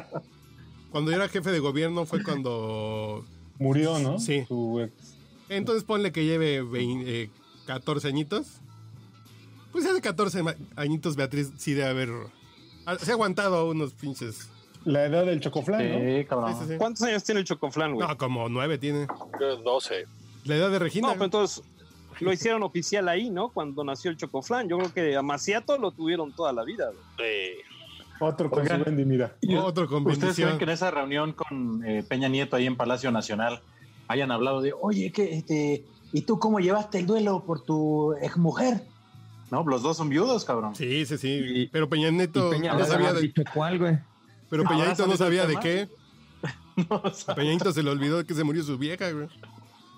cuando 0.91 1.11
ya 1.11 1.17
era 1.17 1.27
jefe 1.29 1.51
de 1.51 1.59
gobierno 1.59 2.05
fue 2.05 2.23
cuando... 2.23 3.25
Murió, 3.59 3.97
¿no? 3.99 4.19
Sí. 4.19 4.45
Su 4.47 4.79
ex. 4.81 5.15
Entonces 5.49 5.83
ponle 5.83 6.11
que 6.11 6.25
lleve 6.25 6.61
20, 6.61 7.23
eh, 7.23 7.29
14 7.67 8.07
añitos. 8.07 8.47
Pues 9.71 9.85
hace 9.85 10.01
14 10.01 10.43
ma- 10.43 10.55
añitos 10.75 11.15
Beatriz 11.15 11.51
sí 11.57 11.73
debe 11.73 11.89
haber... 11.89 12.09
ah, 12.85 12.97
Se 12.99 13.11
ha 13.11 13.13
aguantado 13.13 13.69
unos 13.69 13.93
pinches... 13.93 14.49
La 14.83 15.05
edad 15.05 15.27
del 15.27 15.39
chocoflán, 15.41 15.91
¿no? 15.91 15.99
Sí, 15.99 16.25
cabrón. 16.25 16.53
Sí, 16.55 16.59
sí, 16.65 16.71
sí. 16.71 16.77
¿Cuántos 16.79 17.03
años 17.03 17.23
tiene 17.23 17.41
el 17.41 17.45
Chocoflan, 17.45 17.93
güey? 17.93 18.07
No, 18.07 18.17
como 18.17 18.49
9 18.49 18.79
tiene. 18.79 19.05
Creo 19.37 19.57
12. 19.57 20.05
La 20.45 20.55
edad 20.55 20.71
de 20.71 20.79
Regina. 20.79 21.09
No, 21.09 21.13
pero 21.13 21.25
entonces 21.25 21.63
lo 22.19 22.33
hicieron 22.33 22.63
oficial 22.63 23.07
ahí, 23.07 23.29
¿no? 23.29 23.49
Cuando 23.49 23.83
nació 23.83 24.09
el 24.09 24.17
Chocoflan. 24.17 24.67
Yo 24.67 24.79
creo 24.79 24.91
que 24.91 25.15
a 25.15 25.21
Maciato 25.21 25.77
lo 25.77 25.91
tuvieron 25.91 26.31
toda 26.35 26.51
la 26.51 26.63
vida, 26.63 26.85
güey. 26.87 27.29
Eh, 27.29 27.57
Otro 28.21 28.49
con 28.49 28.61
Oigan. 28.61 28.83
su 28.83 28.89
Wendy, 28.89 29.05
mira. 29.05 29.35
Otro 29.61 29.87
con 29.87 30.05
¿Ustedes 30.05 30.35
creen 30.35 30.57
que 30.57 30.63
en 30.63 30.69
esa 30.69 30.91
reunión 30.91 31.33
con 31.33 31.83
eh, 31.85 32.03
Peña 32.07 32.27
Nieto 32.29 32.55
ahí 32.55 32.67
en 32.67 32.77
Palacio 32.77 33.11
Nacional 33.11 33.61
hayan 34.07 34.31
hablado 34.31 34.61
de, 34.61 34.73
oye, 34.79 35.11
que 35.11 35.33
este, 35.35 35.85
¿y 36.13 36.21
tú 36.21 36.37
cómo 36.39 36.59
llevaste 36.59 36.99
el 36.99 37.07
duelo 37.07 37.43
por 37.45 37.63
tu 37.63 38.13
exmujer? 38.21 38.83
No, 39.49 39.63
los 39.65 39.81
dos 39.83 39.97
son 39.97 40.09
viudos, 40.09 40.45
cabrón. 40.45 40.75
Sí, 40.75 41.05
sí, 41.05 41.17
sí. 41.17 41.27
Y- 41.29 41.67
pero 41.67 41.89
Peña 41.89 42.09
Nieto 42.11 42.49
Peña 42.51 42.73
no 42.73 42.85
sabía 42.85 43.11
de... 43.13 43.21
dicho 43.21 43.43
cuál, 43.53 43.79
güey. 43.79 43.97
Pero 44.49 44.63
¿Habrá 44.63 44.77
Peñanito 44.77 45.07
no 45.07 45.17
salido 45.17 45.43
sabía 45.43 45.45
de 45.47 45.59
qué. 45.59 45.89
No, 46.89 47.01
o 47.03 47.09
sea, 47.13 47.35
Peñanito 47.35 47.71
se 47.73 47.83
le 47.83 47.89
olvidó 47.89 48.25
que 48.25 48.33
se 48.33 48.43
murió 48.45 48.63
su 48.63 48.77
vieja, 48.77 49.11
güey. 49.11 49.27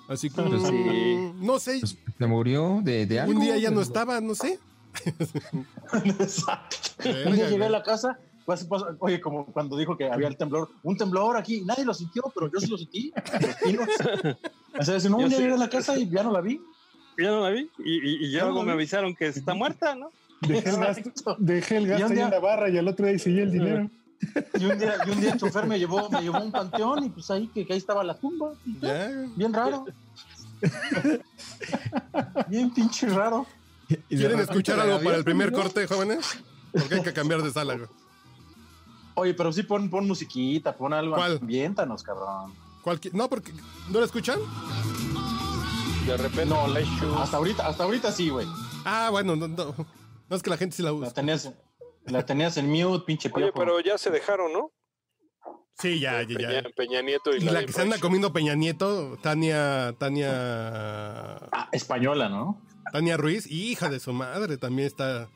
Así 0.08 0.30
como... 0.30 0.50
Pues 0.50 0.64
sí. 0.64 1.32
No 1.36 1.60
sé. 1.60 1.78
Pues 1.80 1.98
se 2.18 2.26
murió 2.28 2.80
de, 2.84 3.06
de 3.06 3.20
algo. 3.20 3.34
Un 3.34 3.42
día 3.42 3.58
ya 3.58 3.70
no 3.70 3.76
pues, 3.76 3.88
estaba, 3.88 4.20
no 4.22 4.34
sé. 4.36 4.60
exacto. 6.20 6.78
Verga, 7.04 7.30
Un 7.30 7.36
día 7.36 7.50
llegué 7.50 7.66
a 7.66 7.70
la 7.70 7.84
casa, 7.84 8.18
pues, 8.46 8.66
pues, 8.66 8.84
oye, 9.00 9.20
como 9.22 9.46
cuando 9.48 9.78
dijo 9.78 9.98
que 9.98 10.10
había 10.10 10.28
el 10.28 10.38
temblor, 10.38 10.70
un 10.84 10.98
temblor 10.98 11.38
aquí, 11.38 11.62
nadie 11.66 11.86
lo 11.86 11.94
sintió, 11.94 12.24
pero 12.36 12.52
yo 12.52 12.60
sí 12.60 12.68
lo 12.68 12.78
sentí. 12.78 13.12
O 14.80 14.84
sea, 14.84 15.00
si 15.00 15.08
no, 15.08 15.20
Yo 15.20 15.26
un 15.26 15.30
día 15.30 15.38
sí. 15.38 15.44
llegué 15.44 15.54
a 15.54 15.58
la 15.58 15.70
casa 15.70 15.96
y 16.00 16.10
ya 16.10 16.24
no 16.24 16.32
la 16.32 16.42
vi. 16.42 16.60
Ya 17.20 17.30
no 17.30 17.42
la 17.42 17.52
vi. 17.52 17.70
Y, 17.86 17.94
y, 17.94 18.26
y 18.26 18.32
ya 18.32 18.44
luego 18.46 18.62
me 18.62 18.72
vi. 18.72 18.72
avisaron 18.72 19.14
que 19.16 19.28
está 19.28 19.54
muerta, 19.54 19.94
¿no? 19.94 20.10
Dejé 20.42 20.70
el 20.72 20.78
gasto, 20.80 21.36
dejé 21.38 21.78
el 21.78 21.88
gasto 21.88 22.08
ahí 22.08 22.14
día- 22.16 22.26
en 22.26 22.32
la 22.32 22.40
barra 22.40 22.70
y 22.70 22.78
al 22.80 22.88
otro 22.88 23.06
día 23.06 23.20
seguí 23.20 23.40
el 23.40 23.52
dinero. 23.52 23.88
Y 24.60 24.66
un 24.66 24.80
día, 24.80 24.96
y 25.06 25.10
un 25.12 25.22
día 25.22 25.34
el 25.34 25.40
chofer 25.40 25.68
me 25.68 25.78
llevó, 25.78 26.10
me 26.10 26.22
llevó 26.22 26.38
a 26.38 26.42
un 26.44 26.52
panteón 26.52 27.04
y 27.04 27.10
pues 27.10 27.30
ahí 27.30 27.48
que, 27.50 27.68
que 27.68 27.74
ahí 27.74 27.78
estaba 27.80 28.04
la 28.04 28.16
tumba. 28.18 28.54
y. 28.66 28.72
Bien 29.36 29.54
raro. 29.54 29.86
Bien 32.48 32.74
pinche 32.74 33.08
raro. 33.10 33.46
¿Quieren 34.10 34.40
escuchar 34.40 34.78
la 34.78 34.84
algo 34.84 35.02
para 35.04 35.18
el 35.18 35.24
primer 35.24 35.52
corte, 35.54 35.88
jóvenes? 35.88 36.40
Porque 36.72 36.96
hay 36.96 37.02
que 37.04 37.14
cambiar 37.14 37.42
de 37.42 37.52
sala, 37.52 37.76
güey. 37.76 37.88
Oye, 39.16 39.34
pero 39.36 39.52
sí 39.54 39.64
pon, 39.64 39.90
pon 39.90 40.08
musiquita, 40.08 40.76
pon 40.76 40.92
algo. 40.94 41.16
¿Cuál? 41.16 41.38
Ambiéntanos, 41.40 42.02
cabrón. 42.04 42.54
Cualqui- 42.84 43.12
No, 43.14 43.30
porque... 43.30 43.54
¿No 43.90 44.00
la 44.00 44.06
escuchan? 44.06 44.40
de 46.08 46.18
repente, 46.18 46.46
No, 46.48 46.68
Shoes. 46.68 47.18
Hasta 47.20 47.38
ahorita, 47.38 47.68
hasta 47.68 47.84
ahorita 47.84 48.12
sí, 48.12 48.30
güey. 48.30 48.48
Ah, 48.86 49.10
bueno, 49.12 49.36
no, 49.36 49.48
no. 49.48 49.74
No 50.30 50.36
es 50.36 50.42
que 50.44 50.50
la 50.50 50.58
gente 50.58 50.76
sí 50.76 50.82
la 50.84 50.90
La 50.90 50.96
usa. 50.96 51.14
tenías, 51.14 51.52
la 52.06 52.26
tenías 52.26 52.58
en 52.58 52.70
mute, 52.70 53.06
pinche 53.06 53.30
Oye, 53.34 53.46
piojo. 53.46 53.60
pero 53.60 53.80
ya 53.80 53.98
se 53.98 54.10
dejaron, 54.10 54.52
¿no? 54.52 54.72
Sí, 55.78 56.00
ya, 56.00 56.22
ya, 56.24 56.28
Peña, 56.38 56.52
ya. 56.52 56.64
Peña 56.76 57.02
Nieto 57.02 57.34
y, 57.34 57.38
Y 57.38 57.40
la, 57.42 57.52
la 57.54 57.66
que 57.66 57.72
se 57.74 57.82
anda 57.82 57.98
comiendo 58.00 58.32
Peña 58.34 58.54
Nieto, 58.56 59.18
Tania, 59.22 59.96
Tania, 59.98 60.30
Ah, 61.52 61.70
española, 61.72 62.30
¿no? 62.30 62.62
Tania 62.92 63.18
Ruiz, 63.18 63.50
hija 63.50 63.90
de 63.90 64.00
su 64.00 64.14
madre, 64.14 64.58
también 64.58 64.88
está. 64.88 65.28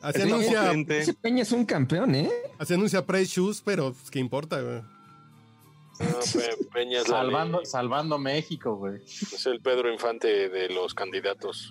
Así 0.00 0.22
anuncia. 0.22 0.72
Ese 0.72 1.14
Peña 1.14 1.42
es 1.42 1.52
un 1.52 1.64
campeón, 1.64 2.14
¿eh? 2.14 2.30
así 2.58 2.74
anuncia 2.74 3.04
Price 3.04 3.26
Shoes, 3.34 3.62
pero 3.64 3.92
pues, 3.92 4.10
¿qué 4.10 4.18
importa, 4.18 4.60
güey? 4.60 4.80
No, 6.00 6.18
Pe- 6.32 6.64
Peña 6.72 7.00
es, 7.00 7.08
la 7.08 7.60
Salvando, 7.64 8.18
México, 8.18 8.76
güey. 8.76 9.02
es 9.04 9.46
el 9.46 9.60
Pedro 9.60 9.92
Infante 9.92 10.48
de 10.48 10.68
los 10.70 10.94
candidatos. 10.94 11.70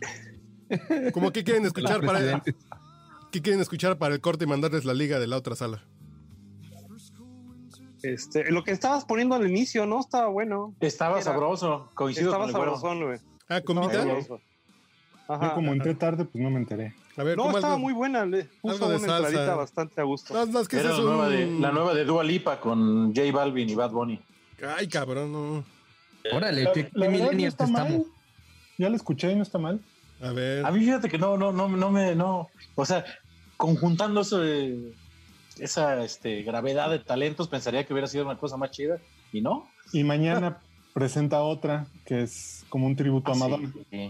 ¿Cómo 1.14 1.32
que 1.32 1.44
quieren 1.44 1.66
escuchar 1.66 2.00
para 2.06 2.20
presidentes. 2.20 2.56
¿Qué 3.32 3.42
quieren 3.42 3.62
escuchar 3.62 3.98
para 3.98 4.14
el 4.16 4.22
corte 4.22 4.46
y 4.46 4.48
mandarles 4.48 4.86
la 4.86 4.94
liga 4.94 5.20
de 5.20 5.28
la 5.28 5.38
otra 5.38 5.56
sala? 5.56 5.84
Este, 8.04 8.52
lo 8.52 8.64
que 8.64 8.72
estabas 8.72 9.06
poniendo 9.06 9.36
al 9.36 9.48
inicio, 9.48 9.86
¿no? 9.86 10.00
Estaba 10.00 10.28
bueno. 10.28 10.76
Estaba 10.80 11.16
Era- 11.18 11.24
sabroso. 11.24 11.90
Coincido 11.94 12.30
Estaba 12.30 12.46
con 12.46 12.50
el 12.50 12.56
sabrosón, 12.56 13.04
güey. 13.06 13.20
Ah, 13.48 13.58
Estaba 13.58 13.62
comida. 13.62 14.06
Ajá. 15.36 15.50
Yo 15.50 15.56
como 15.56 15.74
entré 15.74 15.94
tarde, 15.96 16.26
pues 16.26 16.44
no 16.44 16.50
me 16.50 16.60
enteré. 16.60 16.94
A 17.18 17.24
ver, 17.24 17.38
No, 17.38 17.44
¿cómo 17.44 17.58
estaba 17.58 17.74
algo? 17.76 17.86
muy 17.86 17.94
buena. 17.94 18.26
Le 18.26 18.46
puso 18.62 18.76
algo 18.76 18.90
de 18.90 18.98
una 18.98 19.08
salsa. 19.08 19.28
entradita 19.28 19.56
bastante 19.56 20.02
a 20.02 20.04
gusto. 20.04 20.34
No, 20.34 20.46
no, 20.46 20.60
es 20.62 20.68
que 20.68 20.80
Era 20.80 20.92
es 20.92 20.98
la, 20.98 21.04
nueva 21.04 21.30
de, 21.30 21.46
la 21.60 21.72
nueva 21.72 21.94
de 21.94 22.06
Dua 22.06 22.24
Lipa 22.24 22.60
con 22.60 23.14
J 23.16 23.32
Balvin 23.32 23.70
y 23.70 23.76
Bad 23.76 23.92
Bunny. 23.92 24.20
Ay, 24.78 24.88
cabrón, 24.88 25.32
no. 25.32 25.64
Órale, 26.32 26.64
La, 26.64 26.72
¿qué, 26.74 26.90
la 26.94 27.08
qué 27.08 27.12
verdad 27.18 27.32
no 27.34 27.48
está 27.48 27.68
mal. 27.68 27.86
estamos? 27.88 28.08
Ya 28.78 28.90
la 28.90 28.96
escuché 28.96 29.32
y 29.32 29.36
no 29.36 29.44
está 29.44 29.58
mal. 29.58 29.80
A 30.22 30.32
ver. 30.32 30.66
A 30.66 30.72
mí 30.72 30.80
fíjate 30.80 31.10
que 31.10 31.18
no, 31.18 31.36
no, 31.38 31.52
no, 31.52 31.68
no 31.68 31.92
me, 31.92 32.16
no. 32.16 32.50
O 32.76 32.86
sea, 32.86 33.04
conjuntando 33.58 34.22
eso 34.22 34.40
de 34.40 34.94
esa 35.58 36.04
este, 36.04 36.44
gravedad 36.44 36.90
de 36.92 37.00
talentos, 37.00 37.48
pensaría 37.48 37.86
que 37.86 37.94
hubiera 37.94 38.08
sido 38.08 38.26
una 38.26 38.38
cosa 38.38 38.56
más 38.58 38.72
chida. 38.72 39.00
Y 39.34 39.42
no. 39.42 39.68
Y 39.92 40.04
mañana 40.04 40.60
presenta 40.94 41.42
otra 41.42 41.88
que 42.06 42.22
es 42.24 42.66
como 42.70 42.86
un 42.86 42.96
tributo 42.96 43.32
a 43.32 43.36
Madonna. 43.36 43.72
Sí. 43.90 44.10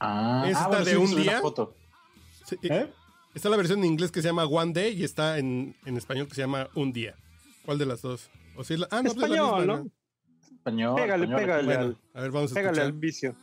Ah, 0.00 0.44
¿Esta 0.46 0.64
ah, 0.64 0.68
bueno, 0.68 0.84
de 0.84 0.90
sí, 0.92 0.96
un 0.96 1.16
día? 1.16 1.40
foto. 1.40 1.74
Sí, 2.46 2.56
¿Eh? 2.62 2.90
Está 3.34 3.48
la 3.48 3.56
versión 3.56 3.78
en 3.80 3.84
inglés 3.86 4.10
que 4.10 4.22
se 4.22 4.28
llama 4.28 4.44
One 4.46 4.72
Day 4.72 4.94
y 5.00 5.04
está 5.04 5.38
en, 5.38 5.76
en 5.84 5.96
español 5.96 6.26
que 6.28 6.34
se 6.34 6.40
llama 6.40 6.68
Un 6.74 6.92
Día. 6.92 7.14
¿Cuál 7.64 7.78
de 7.78 7.86
las 7.86 8.00
dos? 8.02 8.30
O 8.56 8.62
es 8.62 8.70
la- 8.70 8.88
ah, 8.90 9.02
no, 9.02 9.12
pues 9.12 9.14
es 9.14 9.16
la 9.18 9.26
Español, 9.36 9.58
misma, 9.58 9.74
¿no? 9.76 9.86
Español, 10.56 10.94
Pégale, 10.96 11.24
español, 11.24 11.40
pégale. 11.40 11.64
Bueno, 11.76 11.98
a 12.14 12.20
ver, 12.20 12.30
vamos 12.30 12.50
a 12.52 12.54
Pégale 12.54 12.80
al 12.80 12.92
vicio. 12.92 13.34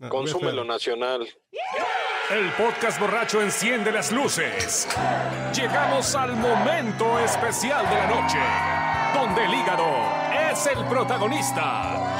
Ah, 0.00 0.10
esperar. 0.24 0.66
nacional. 0.66 1.26
El 2.30 2.50
podcast 2.52 3.00
borracho 3.00 3.40
enciende 3.42 3.90
las 3.92 4.12
luces. 4.12 4.88
Llegamos 5.54 6.14
al 6.14 6.36
momento 6.36 7.18
especial 7.20 7.84
de 7.88 7.94
la 7.94 8.06
noche, 8.08 8.38
donde 9.18 9.44
el 9.44 9.54
hígado 9.54 9.86
es 10.52 10.66
el 10.66 10.84
protagonista. 10.86 12.13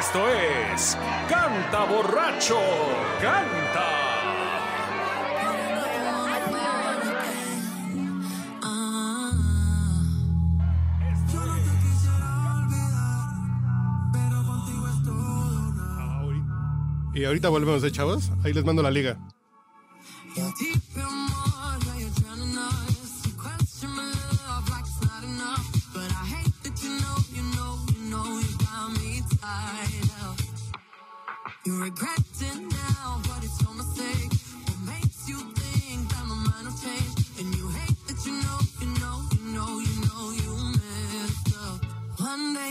Esto 0.00 0.26
es 0.28 0.96
Canta 1.28 1.84
Borracho, 1.84 2.58
Canta. 3.20 3.86
Y 17.12 17.24
ahorita 17.24 17.50
volvemos, 17.50 17.84
¿eh, 17.84 17.92
chavos? 17.92 18.32
Ahí 18.42 18.54
les 18.54 18.64
mando 18.64 18.82
la 18.82 18.90
liga. 18.90 19.18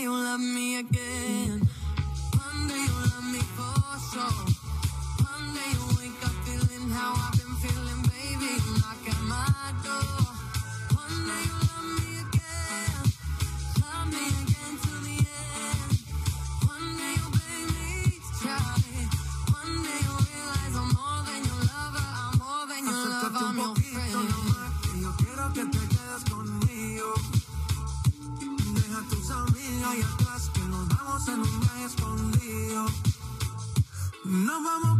One 0.00 0.06
day 0.06 0.12
you'll 0.14 0.24
love 0.24 0.40
me 0.40 0.49
Nos 34.30 34.62
vamos 34.62 34.99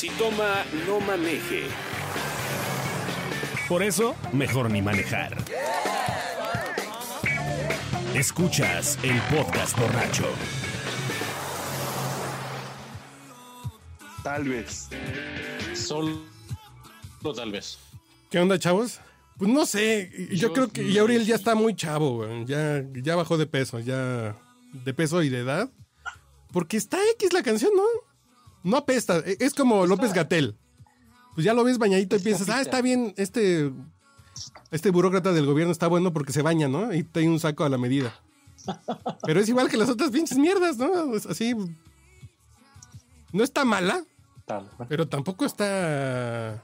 Si 0.00 0.08
toma, 0.12 0.64
no 0.86 0.98
maneje. 0.98 1.64
Por 3.68 3.82
eso, 3.82 4.16
mejor 4.32 4.70
ni 4.70 4.80
manejar. 4.80 5.36
Escuchas 8.14 8.98
el 9.02 9.20
podcast 9.24 9.78
borracho. 9.78 10.24
Tal 14.22 14.44
vez. 14.44 14.88
Solo 15.74 16.22
tal 17.36 17.52
vez. 17.52 17.78
¿Qué 18.30 18.38
onda, 18.38 18.58
chavos? 18.58 19.00
Pues 19.36 19.50
no 19.50 19.66
sé, 19.66 20.10
yo, 20.30 20.48
Yo 20.48 20.52
creo 20.54 20.68
que 20.68 20.82
sí, 20.82 20.92
Yauriel 20.94 21.26
ya 21.26 21.34
está 21.34 21.54
muy 21.54 21.76
chavo, 21.76 22.24
güey. 22.24 22.46
Ya, 22.46 22.82
ya 22.94 23.16
bajó 23.16 23.36
de 23.36 23.44
peso, 23.44 23.80
ya 23.80 24.34
de 24.72 24.94
peso 24.94 25.22
y 25.22 25.28
de 25.28 25.40
edad. 25.40 25.70
Porque 26.54 26.78
está 26.78 26.96
X 27.16 27.34
la 27.34 27.42
canción, 27.42 27.72
¿no? 27.76 28.09
No 28.62 28.76
apesta, 28.76 29.18
e- 29.18 29.36
es 29.40 29.54
como 29.54 29.86
López 29.86 30.12
Gatel. 30.12 30.56
Pues 31.34 31.44
ya 31.44 31.54
lo 31.54 31.64
ves 31.64 31.78
bañadito 31.78 32.16
y 32.16 32.20
piensas, 32.20 32.48
ah, 32.48 32.60
está 32.60 32.82
bien, 32.82 33.14
este, 33.16 33.70
este 34.70 34.90
burócrata 34.90 35.32
del 35.32 35.46
gobierno 35.46 35.72
está 35.72 35.86
bueno 35.86 36.12
porque 36.12 36.32
se 36.32 36.42
baña, 36.42 36.68
¿no? 36.68 36.92
Y 36.92 37.02
trae 37.04 37.28
un 37.28 37.40
saco 37.40 37.64
a 37.64 37.68
la 37.68 37.78
medida. 37.78 38.14
Pero 39.24 39.40
es 39.40 39.48
igual 39.48 39.68
que 39.68 39.76
las 39.76 39.88
otras 39.88 40.10
pinches 40.10 40.36
mierdas, 40.38 40.76
¿no? 40.76 41.14
Es 41.14 41.26
así. 41.26 41.54
No 43.32 43.44
está 43.44 43.64
mala, 43.64 44.04
pero 44.88 45.06
tampoco 45.06 45.44
está. 45.44 46.62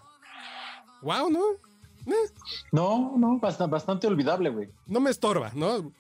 Wow, 1.02 1.30
¿no? 1.30 1.40
No, 2.72 3.14
no, 3.18 3.38
bastante, 3.40 3.70
bastante 3.72 4.06
olvidable, 4.06 4.50
güey. 4.50 4.68
no 4.86 5.00
me 5.00 5.10
estorba, 5.10 5.50
¿no? 5.54 5.92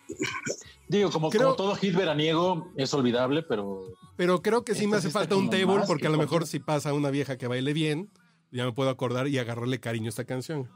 Digo, 0.88 1.10
como, 1.10 1.30
Creo- 1.30 1.42
como 1.42 1.56
todo 1.56 1.74
hit 1.76 1.94
veraniego 1.96 2.70
es 2.76 2.94
olvidable, 2.94 3.42
pero 3.42 3.80
Pero 4.16 4.40
creo 4.42 4.64
que 4.64 4.74
sí 4.74 4.86
me 4.86 4.96
hace 4.98 5.10
falta 5.10 5.34
un 5.36 5.50
table 5.50 5.82
porque 5.86 6.02
que 6.02 6.06
a 6.06 6.10
lo 6.10 6.18
mejor 6.18 6.46
si 6.46 6.60
pasa 6.60 6.92
una 6.92 7.10
vieja 7.10 7.36
que 7.36 7.48
baile 7.48 7.72
bien, 7.72 8.10
ya 8.52 8.64
me 8.64 8.72
puedo 8.72 8.88
acordar 8.90 9.26
y 9.28 9.38
agarrarle 9.38 9.80
cariño 9.80 10.06
a 10.06 10.10
esta 10.10 10.24
canción. 10.24 10.70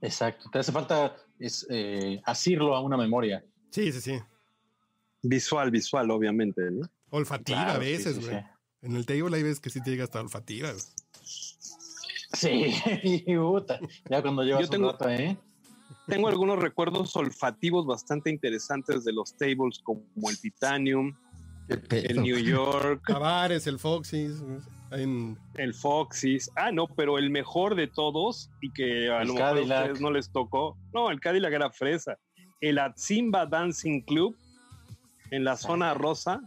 exacto. 0.00 0.48
Te 0.50 0.58
hace 0.60 0.72
falta 0.72 1.14
es, 1.38 1.66
eh, 1.70 2.20
asirlo 2.24 2.74
a 2.74 2.80
una 2.80 2.96
memoria. 2.96 3.44
Sí, 3.70 3.92
sí, 3.92 4.00
sí. 4.00 4.18
Visual, 5.22 5.70
visual, 5.70 6.10
obviamente, 6.10 6.62
¿no? 6.70 6.88
Olfativa 7.10 7.64
Claro, 7.64 7.72
a 7.76 7.78
veces, 7.78 8.16
sí, 8.16 8.22
sí, 8.22 8.28
güey. 8.28 8.40
sí. 8.40 8.46
En 8.82 8.96
el 8.96 9.06
table 9.06 9.36
hay 9.36 9.42
veces 9.42 9.60
que 9.60 9.70
sí 9.70 9.80
te 9.82 9.90
llega 9.90 10.04
hasta 10.04 10.20
olfativa. 10.20 10.70
Sí, 12.32 12.74
ya 14.10 14.22
cuando 14.22 14.42
llevas 14.42 14.62
Yo 14.62 14.68
tengo- 14.70 14.86
un 14.88 14.92
rato, 14.92 15.08
¿eh? 15.10 15.36
Tengo 16.06 16.28
algunos 16.28 16.58
recuerdos 16.58 17.14
olfativos 17.16 17.86
bastante 17.86 18.30
interesantes 18.30 19.04
de 19.04 19.12
los 19.12 19.36
tables 19.36 19.78
como 19.84 20.02
el 20.28 20.40
Titanium, 20.40 21.14
el 21.90 22.22
New 22.22 22.38
York, 22.38 23.02
Tavares, 23.06 23.66
el 23.66 23.78
Foxys. 23.78 24.42
en- 24.90 25.38
el 25.54 25.74
Foxys. 25.74 26.50
Ah, 26.56 26.72
no, 26.72 26.86
pero 26.88 27.18
el 27.18 27.30
mejor 27.30 27.74
de 27.76 27.86
todos 27.86 28.50
y 28.60 28.70
que 28.72 29.10
a 29.10 29.22
El 29.22 29.28
lo 29.28 29.34
mejor 29.34 29.58
a 29.58 29.60
ustedes 29.62 30.00
no 30.00 30.10
les 30.10 30.30
tocó. 30.32 30.76
No, 30.92 31.10
el 31.10 31.20
Cadillac 31.20 31.52
era 31.52 31.70
fresa. 31.70 32.18
El 32.60 32.78
Atzimba 32.78 33.46
Dancing 33.46 34.00
Club 34.02 34.36
en 35.30 35.44
la 35.44 35.56
zona 35.56 35.94
rosa 35.94 36.40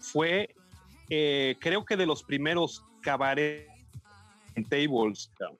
fue, 0.00 0.54
eh, 1.10 1.56
creo 1.60 1.84
que 1.84 1.96
de 1.96 2.06
los 2.06 2.22
primeros 2.22 2.82
cabaret 3.02 3.68
en 3.68 3.73
tables. 4.62 5.30
cabrón. 5.38 5.58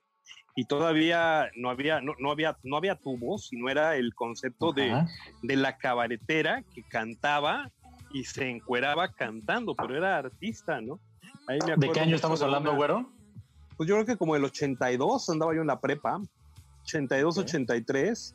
y 0.55 0.63
todavía 0.65 1.49
no 1.57 1.69
había, 1.69 1.99
no, 1.99 2.13
no 2.19 2.31
había, 2.31 2.57
no 2.63 2.77
había 2.77 2.95
tubos, 2.95 3.47
sino 3.47 3.69
era 3.69 3.97
el 3.97 4.13
concepto 4.15 4.71
de, 4.71 5.03
de 5.41 5.55
la 5.57 5.77
cabaretera 5.77 6.63
que 6.73 6.81
cantaba 6.83 7.69
y 8.13 8.23
se 8.23 8.49
encueraba 8.49 9.09
cantando, 9.09 9.75
pero 9.75 9.97
era 9.97 10.17
artista, 10.17 10.79
¿no? 10.79 10.99
Ahí 11.47 11.59
me 11.67 11.75
¿De 11.75 11.91
qué 11.91 11.99
año 11.99 12.15
estamos 12.15 12.41
hablando, 12.41 12.69
una- 12.69 12.77
güero? 12.77 13.09
Pues 13.75 13.89
yo 13.89 13.95
creo 13.95 14.05
que 14.05 14.15
como 14.15 14.37
el 14.37 14.45
82 14.45 15.29
andaba 15.29 15.53
yo 15.53 15.59
en 15.59 15.67
la 15.67 15.81
prepa, 15.81 16.21
82, 16.83 17.37
83, 17.39 18.33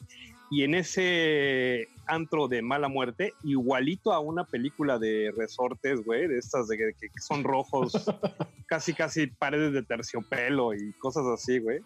y 0.51 0.65
en 0.65 0.75
ese 0.75 1.89
antro 2.11 2.49
de 2.49 2.63
mala 2.63 2.89
muerte, 2.89 3.33
igualito 3.45 4.13
a 4.13 4.21
una 4.21 4.45
película 4.45 4.99
de 4.99 5.33
resortes, 5.37 6.05
güey, 6.05 6.27
de 6.27 6.39
estas 6.39 6.69
de 6.69 6.77
que, 6.77 6.93
que 6.99 7.21
son 7.21 7.45
rojos, 7.45 7.93
casi 8.67 8.95
casi 8.95 9.27
paredes 9.27 9.73
de 9.73 9.83
terciopelo 9.83 10.75
y 10.75 10.93
cosas 10.95 11.25
así, 11.27 11.59
güey. 11.59 11.81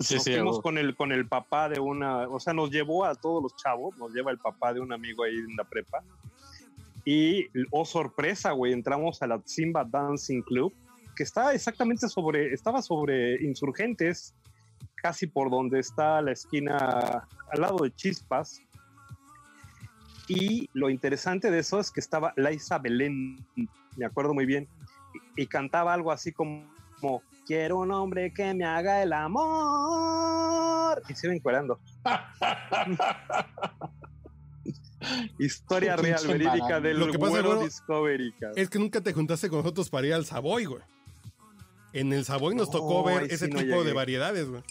Sí, 0.00 0.14
nos 0.14 0.24
sí, 0.24 0.32
fuimos 0.32 0.60
con 0.60 0.76
el, 0.78 0.94
con 0.94 1.12
el 1.12 1.26
papá 1.26 1.68
de 1.68 1.80
una, 1.80 2.28
o 2.28 2.38
sea, 2.38 2.52
nos 2.52 2.70
llevó 2.70 3.04
a 3.04 3.14
todos 3.14 3.42
los 3.42 3.56
chavos, 3.56 3.96
nos 3.96 4.12
lleva 4.12 4.30
el 4.30 4.38
papá 4.38 4.74
de 4.74 4.80
un 4.80 4.92
amigo 4.92 5.24
ahí 5.24 5.36
en 5.36 5.56
la 5.56 5.64
prepa. 5.64 6.02
Y, 7.04 7.46
oh 7.70 7.84
sorpresa, 7.84 8.50
güey, 8.50 8.72
entramos 8.72 9.22
a 9.22 9.26
la 9.26 9.40
Simba 9.44 9.84
Dancing 9.84 10.42
Club, 10.42 10.74
que 11.14 11.22
está 11.22 11.54
exactamente 11.54 12.08
sobre, 12.08 12.52
estaba 12.52 12.82
sobre 12.82 13.42
insurgentes, 13.42 14.34
casi 14.96 15.26
por 15.26 15.50
donde 15.50 15.78
está 15.78 16.20
la 16.20 16.32
esquina, 16.32 17.26
al 17.52 17.60
lado 17.60 17.84
de 17.84 17.94
Chispas. 17.94 18.60
Y 20.28 20.68
lo 20.72 20.90
interesante 20.90 21.50
de 21.50 21.60
eso 21.60 21.78
es 21.78 21.90
que 21.90 22.00
estaba 22.00 22.32
Laisa 22.36 22.78
Belén, 22.78 23.44
me 23.96 24.04
acuerdo 24.04 24.34
muy 24.34 24.46
bien, 24.46 24.68
y, 25.36 25.42
y 25.42 25.46
cantaba 25.46 25.94
algo 25.94 26.10
así 26.10 26.32
como, 26.32 26.68
como, 27.00 27.22
quiero 27.46 27.78
un 27.78 27.92
hombre 27.92 28.32
que 28.32 28.52
me 28.54 28.64
haga 28.64 29.02
el 29.02 29.12
amor. 29.12 31.02
Y 31.08 31.14
se 31.14 31.28
iba 31.28 31.34
encuerando. 31.34 31.78
Historia 35.38 35.96
real, 35.96 36.26
verídica 36.26 36.80
del 36.80 36.98
Lo 36.98 37.10
que 37.10 37.18
pasa, 37.18 37.30
Güero 37.30 37.62
Discovery. 37.62 38.32
cabrón. 38.32 38.58
Es 38.58 38.68
que 38.68 38.78
nunca 38.78 39.00
te 39.00 39.12
juntaste 39.12 39.48
con 39.48 39.60
nosotros 39.60 39.88
para 39.88 40.06
ir 40.06 40.14
al 40.14 40.24
Savoy, 40.24 40.64
güey. 40.64 40.82
En 41.92 42.12
el 42.12 42.24
Savoy 42.24 42.54
nos 42.54 42.70
tocó 42.70 43.04
ver 43.04 43.24
ese 43.24 43.46
sí 43.46 43.52
no 43.52 43.60
tipo 43.60 43.84
de 43.84 43.92
variedades, 43.92 44.48
güey. 44.48 44.62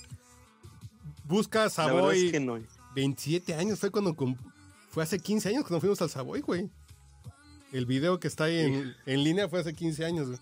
Busca 1.24 1.70
Savoy. 1.70 2.26
es 2.26 2.32
que 2.34 2.40
no. 2.40 2.60
27 2.96 3.56
años 3.56 3.80
fue 3.80 3.92
cuando. 3.92 4.16
Fue 4.96 5.04
hace 5.04 5.20
15 5.20 5.50
años 5.50 5.64
cuando 5.64 5.82
fuimos 5.82 6.02
al 6.02 6.10
Savoy, 6.10 6.40
güey. 6.40 6.70
El 7.74 7.86
video 7.86 8.18
que 8.18 8.30
está 8.30 8.46
ahí 8.46 8.60
en, 8.60 8.96
en 9.06 9.24
línea 9.26 9.50
fue 9.50 9.60
hace 9.60 9.74
15 9.74 10.06
años, 10.06 10.28
güey. 10.28 10.40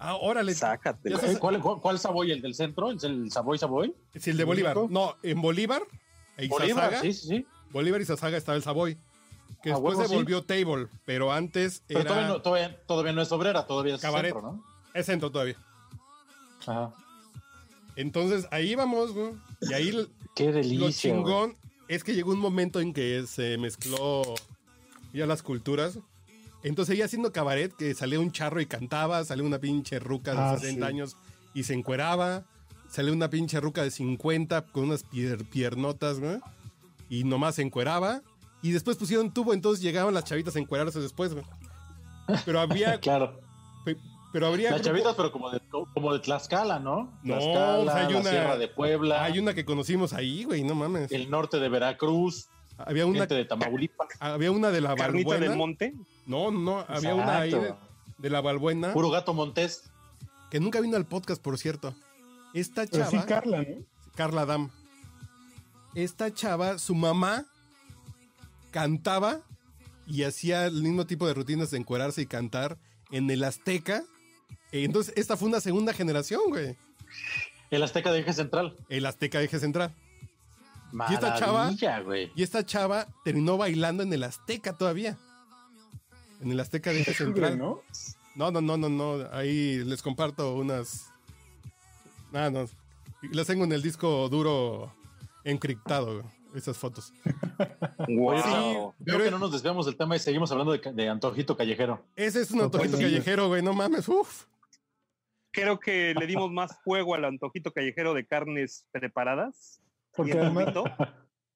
Ah, 0.00 0.16
órale. 0.16 0.52
Sácate. 0.52 1.10
Eh, 1.10 1.38
¿Cuál, 1.38 1.60
cuál, 1.60 1.80
cuál 1.80 1.96
Savoy? 2.00 2.32
¿El 2.32 2.42
del 2.42 2.56
centro? 2.56 2.90
¿Es 2.90 3.04
el 3.04 3.30
Savoy 3.30 3.58
Savoy? 3.58 3.94
Sí, 4.18 4.30
el 4.30 4.36
de 4.36 4.42
Bolívar. 4.42 4.76
No, 4.90 5.14
en 5.22 5.40
Bolívar. 5.40 5.80
e 6.36 6.48
Bolívar, 6.48 6.88
Izazaga, 6.88 7.00
sí, 7.02 7.12
sí, 7.12 7.28
sí. 7.28 7.46
Bolívar 7.70 8.00
y 8.00 8.04
Sazaga 8.04 8.36
estaba 8.36 8.56
el 8.56 8.64
Savoy. 8.64 8.98
Que 9.62 9.70
A 9.70 9.74
después 9.74 9.94
huevo, 9.94 10.02
se 10.02 10.08
sí. 10.08 10.14
volvió 10.16 10.42
Table, 10.42 10.88
pero 11.04 11.32
antes 11.32 11.84
Pero 11.86 12.00
era. 12.00 12.08
todavía, 12.08 12.28
no, 12.28 12.42
todavía, 12.42 12.80
todavía 12.84 13.12
no 13.12 13.22
es 13.22 13.30
obrera, 13.30 13.64
todavía 13.64 13.94
es 13.94 14.00
Cabaret. 14.00 14.32
centro, 14.32 14.50
¿no? 14.54 14.64
Es 14.92 15.06
centro 15.06 15.30
todavía. 15.30 15.56
Ajá. 16.66 16.92
Entonces 17.94 18.48
ahí 18.50 18.74
vamos, 18.74 19.12
güey. 19.12 19.34
Y 19.60 19.72
ahí 19.72 20.08
Qué 20.34 20.50
delicia. 20.50 21.14
lo 21.14 21.22
güey. 21.22 21.56
Es 21.94 22.04
que 22.04 22.14
llegó 22.14 22.32
un 22.32 22.38
momento 22.38 22.80
en 22.80 22.92
que 22.92 23.24
se 23.26 23.58
mezcló 23.58 24.22
ya 25.12 25.26
las 25.26 25.42
culturas. 25.42 25.98
Entonces 26.62 26.94
ella 26.94 27.06
haciendo 27.06 27.32
cabaret, 27.32 27.72
que 27.74 27.92
salía 27.94 28.20
un 28.20 28.30
charro 28.32 28.60
y 28.60 28.66
cantaba, 28.66 29.24
salía 29.24 29.44
una 29.44 29.58
pinche 29.58 29.98
ruca 29.98 30.32
de 30.32 30.38
Ah, 30.38 30.56
60 30.58 30.86
sí. 30.86 30.90
años 30.92 31.16
y 31.54 31.64
se 31.64 31.74
encueraba, 31.74 32.44
salía 32.88 33.12
una 33.12 33.28
pinche 33.30 33.58
ruca 33.60 33.82
de 33.82 33.90
50 33.90 34.66
con 34.66 34.84
unas 34.84 35.04
pier- 35.10 35.44
piernotas, 35.48 36.20
güey, 36.20 36.38
y 37.10 37.24
nomás 37.24 37.56
se 37.56 37.62
encueraba. 37.62 38.22
Y 38.62 38.70
después 38.70 38.96
pusieron 38.96 39.34
tubo, 39.34 39.52
entonces 39.54 39.82
llegaban 39.82 40.14
las 40.14 40.24
chavitas 40.24 40.54
a 40.54 40.60
encuerarse 40.60 41.00
después, 41.00 41.34
güey. 41.34 41.44
Pero 42.44 42.60
había... 42.60 42.96
claro. 43.00 43.40
Pe- 44.32 44.38
Pero 44.38 44.46
habría... 44.48 44.70
Las 44.70 44.80
grupo- 44.80 44.88
chavitas, 44.90 45.14
pero 45.14 45.32
como 45.32 45.50
de, 45.50 45.60
como 45.94 46.12
de 46.12 46.18
Tlaxcala, 46.20 46.78
¿no? 46.80 47.18
No, 47.22 47.38
Tlaxcala, 47.38 47.78
o 47.78 47.84
sea, 47.84 47.96
hay 48.06 48.12
la 48.12 48.20
una- 48.20 48.30
Sierra 48.30 48.58
de 48.58 48.68
Puebla, 48.68 49.24
Hay 49.24 49.38
una 49.38 49.54
que 49.54 49.64
conocimos 49.64 50.12
ahí, 50.12 50.44
güey, 50.44 50.62
no 50.64 50.74
mames. 50.74 51.12
el 51.12 51.30
norte 51.30 51.58
de 51.60 51.68
Veracruz, 51.68 52.48
Había 52.78 53.06
una, 53.06 53.20
gente 53.20 53.34
de 53.34 53.44
Tamaulipas. 53.44 54.08
había 54.18 54.50
una 54.50 54.70
de 54.70 54.80
la 54.80 54.94
Carnita 54.96 55.28
Balbuena. 55.30 55.48
del 55.50 55.58
Monte. 55.58 55.94
No, 56.26 56.50
no, 56.50 56.84
había 56.88 57.14
una 57.14 57.38
ahí 57.38 57.54
de, 58.18 58.30
la 58.30 58.40
Balbuena. 58.40 58.92
Puro 58.92 59.10
gato 59.10 59.34
montés. 59.34 59.84
Que 60.50 60.58
nunca 60.60 60.80
vino 60.80 60.96
al 60.96 61.06
podcast, 61.06 61.40
por 61.42 61.58
cierto. 61.58 61.94
Esta 62.54 62.86
Pero 62.86 63.04
chava, 63.04 63.10
sí, 63.22 63.26
Carla, 63.28 63.58
¿no? 63.62 63.84
Carla 64.14 64.46
Dam. 64.46 64.70
Esta 65.94 66.32
chava, 66.32 66.78
su 66.78 66.94
mamá 66.94 67.44
cantaba 68.70 69.40
y 70.06 70.24
hacía 70.24 70.66
el 70.66 70.82
mismo 70.82 71.06
tipo 71.06 71.26
de 71.26 71.34
rutinas 71.34 71.70
de 71.70 71.78
encuerarse 71.78 72.22
y 72.22 72.26
cantar 72.26 72.78
en 73.10 73.30
el 73.30 73.44
Azteca. 73.44 74.04
E 74.72 74.84
Entonces, 74.84 75.12
esta 75.16 75.36
fue 75.36 75.48
una 75.48 75.60
segunda 75.60 75.92
generación, 75.92 76.40
güey. 76.48 76.76
El 77.70 77.82
Azteca 77.82 78.10
de 78.12 78.20
Eje 78.20 78.32
Central. 78.32 78.76
El 78.88 79.06
Azteca 79.06 79.38
de 79.38 79.44
Eje 79.44 79.58
Central. 79.58 79.94
Y 81.08 81.14
esta 81.14 81.34
chava, 81.38 81.58
Maravilla, 81.64 82.00
güey. 82.00 82.32
y 82.34 82.42
esta 82.42 82.66
chava 82.66 83.06
terminó 83.24 83.56
bailando 83.56 84.02
en 84.02 84.12
el 84.12 84.22
Azteca 84.24 84.76
todavía. 84.76 85.16
En 86.42 86.50
el 86.52 86.60
Azteca 86.60 86.90
de 86.92 87.00
Eje 87.00 87.14
Central. 87.14 87.56
¿no? 87.58 87.80
No, 88.34 88.50
no, 88.50 88.60
no, 88.60 88.76
no, 88.76 88.88
no. 88.88 89.26
Ahí 89.32 89.82
les 89.84 90.02
comparto 90.02 90.54
unas. 90.54 91.06
Ah, 92.34 92.50
no. 92.50 92.66
Las 93.30 93.46
tengo 93.46 93.64
en 93.64 93.72
el 93.72 93.80
disco 93.82 94.28
duro 94.28 94.92
encriptado, 95.44 96.20
güey, 96.20 96.26
esas 96.54 96.76
fotos. 96.76 97.12
Wow. 98.08 98.36
Sí, 98.38 98.42
Creo 98.50 98.94
pero 99.04 99.24
que 99.24 99.30
no 99.30 99.38
nos 99.38 99.52
desviamos 99.52 99.86
del 99.86 99.96
tema 99.96 100.16
y 100.16 100.18
seguimos 100.18 100.50
hablando 100.52 100.72
de, 100.72 100.78
de 100.92 101.08
Antojito 101.08 101.56
Callejero. 101.56 102.04
ese 102.16 102.40
es 102.42 102.50
un 102.50 102.60
antojito 102.62 102.90
Totalmente. 102.92 103.04
callejero, 103.20 103.48
güey. 103.48 103.62
No 103.62 103.72
mames, 103.72 104.08
uf. 104.08 104.44
Creo 105.52 105.78
que 105.78 106.14
le 106.18 106.26
dimos 106.26 106.50
más 106.50 106.78
fuego 106.82 107.14
al 107.14 107.24
antojito 107.24 107.72
callejero 107.72 108.14
de 108.14 108.26
carnes 108.26 108.86
preparadas. 108.90 109.82
Porque 110.14 110.32
y 110.32 110.34
el 110.34 110.40
además 110.40 110.74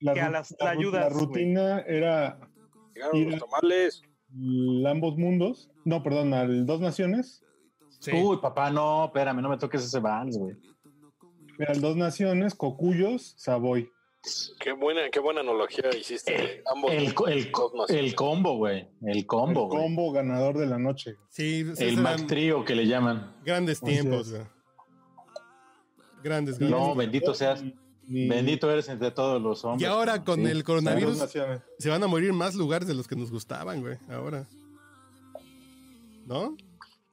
la, 0.01 0.15
que 0.15 0.21
a 0.21 0.31
las 0.31 0.55
la 0.61 0.75
güey. 1.09 1.25
rutina 1.27 1.81
era 1.81 2.39
Llegaron 2.95 3.17
Ir 3.17 3.27
los 3.33 3.43
a- 3.43 3.47
tamales. 3.47 4.03
l- 4.35 4.89
ambos 4.89 5.17
mundos. 5.17 5.71
No, 5.85 6.03
perdón, 6.03 6.35
al 6.35 6.67
Dos 6.67 6.81
Naciones. 6.81 7.43
Sí. 8.01 8.13
Uy, 8.13 8.37
papá, 8.43 8.71
no, 8.71 9.07
espérame, 9.07 9.41
no 9.41 9.49
me 9.49 9.57
toques 9.59 9.83
ese 9.85 9.99
vals, 10.01 10.37
güey. 10.39 10.57
Era 11.59 11.73
el 11.73 11.81
Dos 11.81 11.97
Naciones, 11.97 12.55
Cocuyos, 12.55 13.35
Savoy. 13.39 13.89
Qué 14.59 14.73
buena, 14.73 15.03
qué 15.11 15.21
buena 15.21 15.41
analogía 15.41 15.85
hiciste. 15.99 16.63
ambos 16.73 16.91
El, 16.93 17.15
co- 17.15 17.29
el, 17.29 17.51
combo, 17.51 18.57
güey. 18.57 18.89
El 19.03 19.27
combo, 19.27 19.65
el 19.65 19.69
combo 19.69 20.13
ganador 20.13 20.59
de 20.59 20.67
la 20.67 20.79
noche. 20.79 21.17
Sí, 21.31 21.65
El 21.79 21.99
Mac 21.99 22.27
Trio 22.27 22.65
que 22.65 22.75
le 22.75 22.87
llaman. 22.87 23.35
grandes 23.45 23.81
tiempos, 23.81 24.31
güey. 24.31 24.43
Grandes, 26.23 26.59
grandes. 26.59 26.79
No, 26.79 26.95
bendito 26.95 27.35
seas. 27.35 27.63
Ni- 28.09 28.29
Bendito 28.29 28.71
eres 28.71 28.89
entre 28.89 29.11
todos 29.11 29.43
los 29.43 29.63
y 29.63 29.67
hombres. 29.67 29.89
ahora 29.91 30.23
con 30.25 30.45
Sí. 30.45 30.51
el 30.51 30.63
coronavirus 30.63 31.19
se 31.79 31.89
van 31.91 32.03
a 32.03 32.07
morir 32.07 32.33
más 32.33 32.55
lugares 32.55 32.87
de 32.87 32.95
los 32.95 33.09
que 33.09 33.17
nos 33.17 33.31
gustaban, 33.33 33.81
güey. 33.81 33.97
Ahora. 34.09 34.47
¿No? 36.27 36.57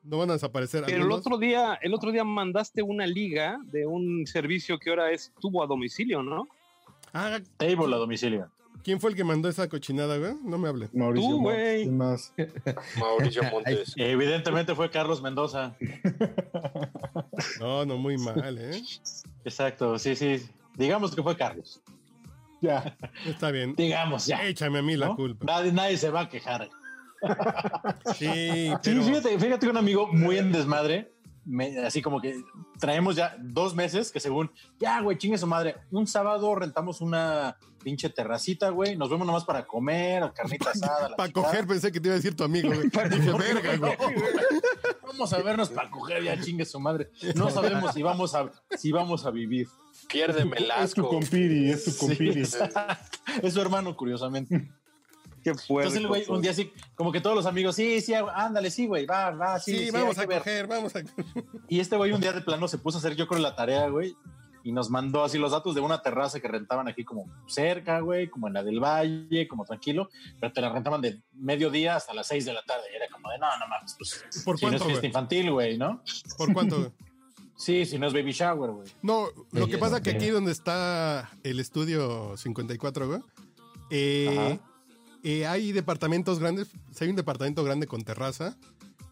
No 0.04 0.18
van 0.18 0.30
a 0.30 0.34
desaparecer. 0.34 0.84
Pero 0.86 1.06
el 1.06 1.12
otro 1.12 1.38
día, 1.38 1.80
el 1.82 1.94
otro 1.94 2.12
día 2.12 2.24
mandaste 2.24 2.82
una 2.84 3.08
liga 3.08 3.58
de 3.66 3.86
un 3.88 4.26
servicio 4.28 4.78
que 4.78 4.90
ahora 4.90 5.12
es 5.12 5.32
tubo 5.40 5.64
a 5.64 5.68
domicilio, 5.68 6.22
¿no? 6.22 6.48
Ah, 7.14 7.40
Table 7.58 7.94
a 7.96 7.98
domicilio. 7.98 8.50
¿quién 8.84 9.00
fue 9.00 9.12
el 9.12 9.16
que 9.16 9.24
mandó 9.24 9.48
esa 9.50 9.68
cochinada, 9.70 10.18
güey? 10.18 10.34
No 10.44 10.58
me 10.58 10.68
hable. 10.68 10.90
Mauricio 10.94 11.30
Tú, 11.30 11.42
Montt, 11.42 11.56
güey. 11.56 11.84
¿quién 11.84 11.98
más? 11.98 12.34
Mauricio 13.00 13.44
Montes. 13.52 13.94
Evidentemente 13.96 14.76
fue 14.76 14.90
Carlos 14.90 15.22
Mendoza. 15.22 15.76
No, 17.60 17.86
no, 17.86 17.98
muy 17.98 18.18
mal, 18.18 18.58
¿eh? 18.58 18.82
Exacto, 19.46 19.98
sí, 19.98 20.16
sí. 20.16 20.46
Digamos 20.76 21.16
que 21.16 21.24
fue 21.24 21.36
Carlos. 21.38 21.82
Ya. 22.62 22.96
Está 23.26 23.52
bien. 23.52 23.76
Digamos, 23.76 24.26
ya. 24.26 24.44
Échame 24.46 24.80
a 24.80 24.82
mí 24.82 24.96
la 24.96 25.16
culpa. 25.16 25.46
Nadie, 25.46 25.72
nadie 25.72 25.98
se 25.98 26.10
va 26.10 26.22
a 26.22 26.30
quejar. 26.30 26.70
Sí, 28.18 28.72
Sí, 28.82 29.02
fíjate, 29.02 29.40
fíjate 29.40 29.66
que 29.66 29.70
un 29.70 29.78
amigo 29.78 30.08
muy 30.08 30.38
en 30.38 30.52
desmadre, 30.52 31.13
me- 31.46 31.80
así 31.86 32.02
como 32.02 32.22
que 32.22 32.42
traemos 32.80 33.16
ya 33.16 33.36
dos 33.40 33.76
meses 33.76 34.12
que 34.12 34.20
según, 34.20 34.52
ya, 34.80 35.02
güey, 35.02 35.18
chingue 35.18 35.38
su 35.38 35.48
madre, 35.48 35.76
un 35.92 36.08
sábado 36.08 36.54
rentamos 36.56 37.02
una 37.02 37.58
pinche 37.84 38.10
terracita, 38.10 38.70
güey, 38.70 38.96
nos 38.96 39.10
vemos 39.10 39.28
nomás 39.28 39.44
para 39.44 39.66
comer, 39.68 40.24
o 40.24 40.34
carnita 40.34 40.72
asada. 40.72 41.16
Para 41.18 41.32
coger 41.34 41.68
pensé 41.68 41.92
que 41.92 42.00
te 42.00 42.08
iba 42.08 42.14
a 42.14 42.18
decir 42.18 42.36
tu 42.36 42.44
amigo, 42.46 42.70
güey. 42.70 42.90
Dije, 43.10 43.32
verga, 43.34 43.76
güey. 43.78 43.98
Vamos 45.06 45.34
a 45.34 45.42
vernos 45.42 45.70
para 45.70 45.90
coger, 45.92 46.24
ya 46.24 46.40
chingue 46.40 46.66
su 46.66 46.80
madre. 46.80 47.12
No 47.36 47.50
sabemos 47.50 47.94
si 47.94 48.02
vamos 48.02 48.34
a, 48.36 48.50
si 48.78 48.92
vamos 48.92 49.26
a 49.26 49.32
vivir. 49.32 49.68
Piérdeme 50.08 50.58
el 50.58 50.72
Es 50.82 50.94
tu 50.94 51.08
compiri, 51.08 51.70
es 51.72 51.86
tu 51.86 51.96
compiri. 52.08 52.42
Es 52.42 53.54
su 53.54 53.62
hermano, 53.62 53.96
curiosamente. 53.96 54.72
Qué 55.44 55.54
fuerte. 55.56 55.98
Entonces 55.98 56.02
el 56.02 56.08
güey 56.08 56.26
un 56.30 56.42
día 56.42 56.52
así, 56.52 56.72
como 56.96 57.12
que 57.12 57.20
todos 57.22 57.36
los 57.36 57.46
amigos, 57.46 57.76
sí, 57.76 58.00
sí, 58.02 58.14
ándale, 58.14 58.72
sí, 58.72 58.86
güey, 58.88 59.06
va, 59.06 59.32
va, 59.32 59.60
sí, 59.60 59.78
Sí, 59.78 59.86
sí, 59.86 59.92
vamos 59.92 60.18
a 60.18 60.22
que 60.22 60.28
ver". 60.28 60.38
coger, 60.40 60.68
vamos 60.68 60.96
a... 60.96 61.02
Y 61.68 61.80
este 61.80 61.98
güey 61.98 62.12
un 62.12 62.22
día 62.22 62.32
de 62.34 62.42
plano 62.42 62.68
se 62.68 62.78
puso 62.78 62.98
a 62.98 63.00
hacer 63.00 63.16
yo 63.16 63.28
creo 63.28 63.42
la 63.42 63.56
tarea, 63.56 63.88
güey. 63.90 64.16
y 64.66 64.72
nos 64.72 64.90
mandó 64.90 65.26
así 65.26 65.38
los 65.38 65.52
datos 65.52 65.76
de 65.76 65.82
una 65.82 66.02
terraza 66.02 66.40
que 66.40 66.48
rentaban 66.48 66.88
aquí 66.88 67.04
como 67.04 67.26
cerca, 67.48 68.00
güey, 68.00 68.30
como 68.30 68.48
en 68.48 68.54
la 68.54 68.64
del 68.64 68.80
Valle, 68.80 69.46
como 69.50 69.66
tranquilo, 69.66 70.10
pero 70.40 70.54
te 70.54 70.62
la 70.62 70.72
rentaban 70.72 71.02
de 71.02 71.22
mediodía 71.34 71.98
hasta 71.98 72.14
las 72.14 72.28
6 72.28 72.46
de 72.46 72.54
la 72.54 72.64
tarde. 72.64 72.84
Y 72.94 72.96
era 72.96 73.08
como 73.12 73.30
de, 73.30 73.40
no, 73.40 73.48
no 73.60 73.68
mames, 73.68 73.94
pues, 73.98 74.24
¿Por 74.46 74.58
si 74.58 74.66
no 74.66 74.72
es 74.72 74.78
cuánto, 74.78 74.86
fiesta 74.86 75.06
infantil, 75.08 75.52
güey, 75.52 75.78
¿no? 75.78 76.02
¿Por 76.38 76.54
cuánto? 76.54 76.78
güey? 76.78 76.92
Sí, 77.58 77.86
si 77.86 78.00
no 78.00 78.08
es 78.08 78.14
baby 78.14 78.32
shower, 78.32 78.72
güey. 78.72 78.88
No, 79.02 79.28
lo 79.52 79.68
que 79.68 79.78
pasa 79.78 80.02
que 80.02 80.12
aquí 80.12 80.30
donde 80.30 80.54
está 80.54 81.30
el 81.44 81.60
estudio 81.60 82.38
54, 82.38 83.08
güey, 83.08 83.20
eh, 83.90 84.60
eh, 85.24 85.48
hay 85.48 85.72
departamentos 85.72 86.40
grandes, 86.40 86.70
si 86.92 87.04
hay 87.04 87.10
un 87.10 87.16
departamento 87.16 87.64
grande 87.64 87.88
con 87.88 88.04
terraza, 88.04 88.58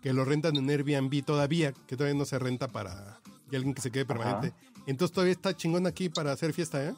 que 0.01 0.13
lo 0.13 0.25
rentan 0.25 0.57
en 0.57 0.69
Airbnb 0.69 1.23
todavía, 1.23 1.73
que 1.87 1.95
todavía 1.95 2.17
no 2.17 2.25
se 2.25 2.39
renta 2.39 2.67
para 2.67 3.19
que 3.49 3.55
alguien 3.55 3.73
que 3.73 3.81
se 3.81 3.91
quede 3.91 4.05
permanente. 4.05 4.53
Entonces 4.87 5.13
todavía 5.13 5.33
está 5.33 5.55
chingón 5.55 5.87
aquí 5.87 6.09
para 6.09 6.31
hacer 6.31 6.53
fiesta, 6.53 6.83
¿eh? 6.83 6.93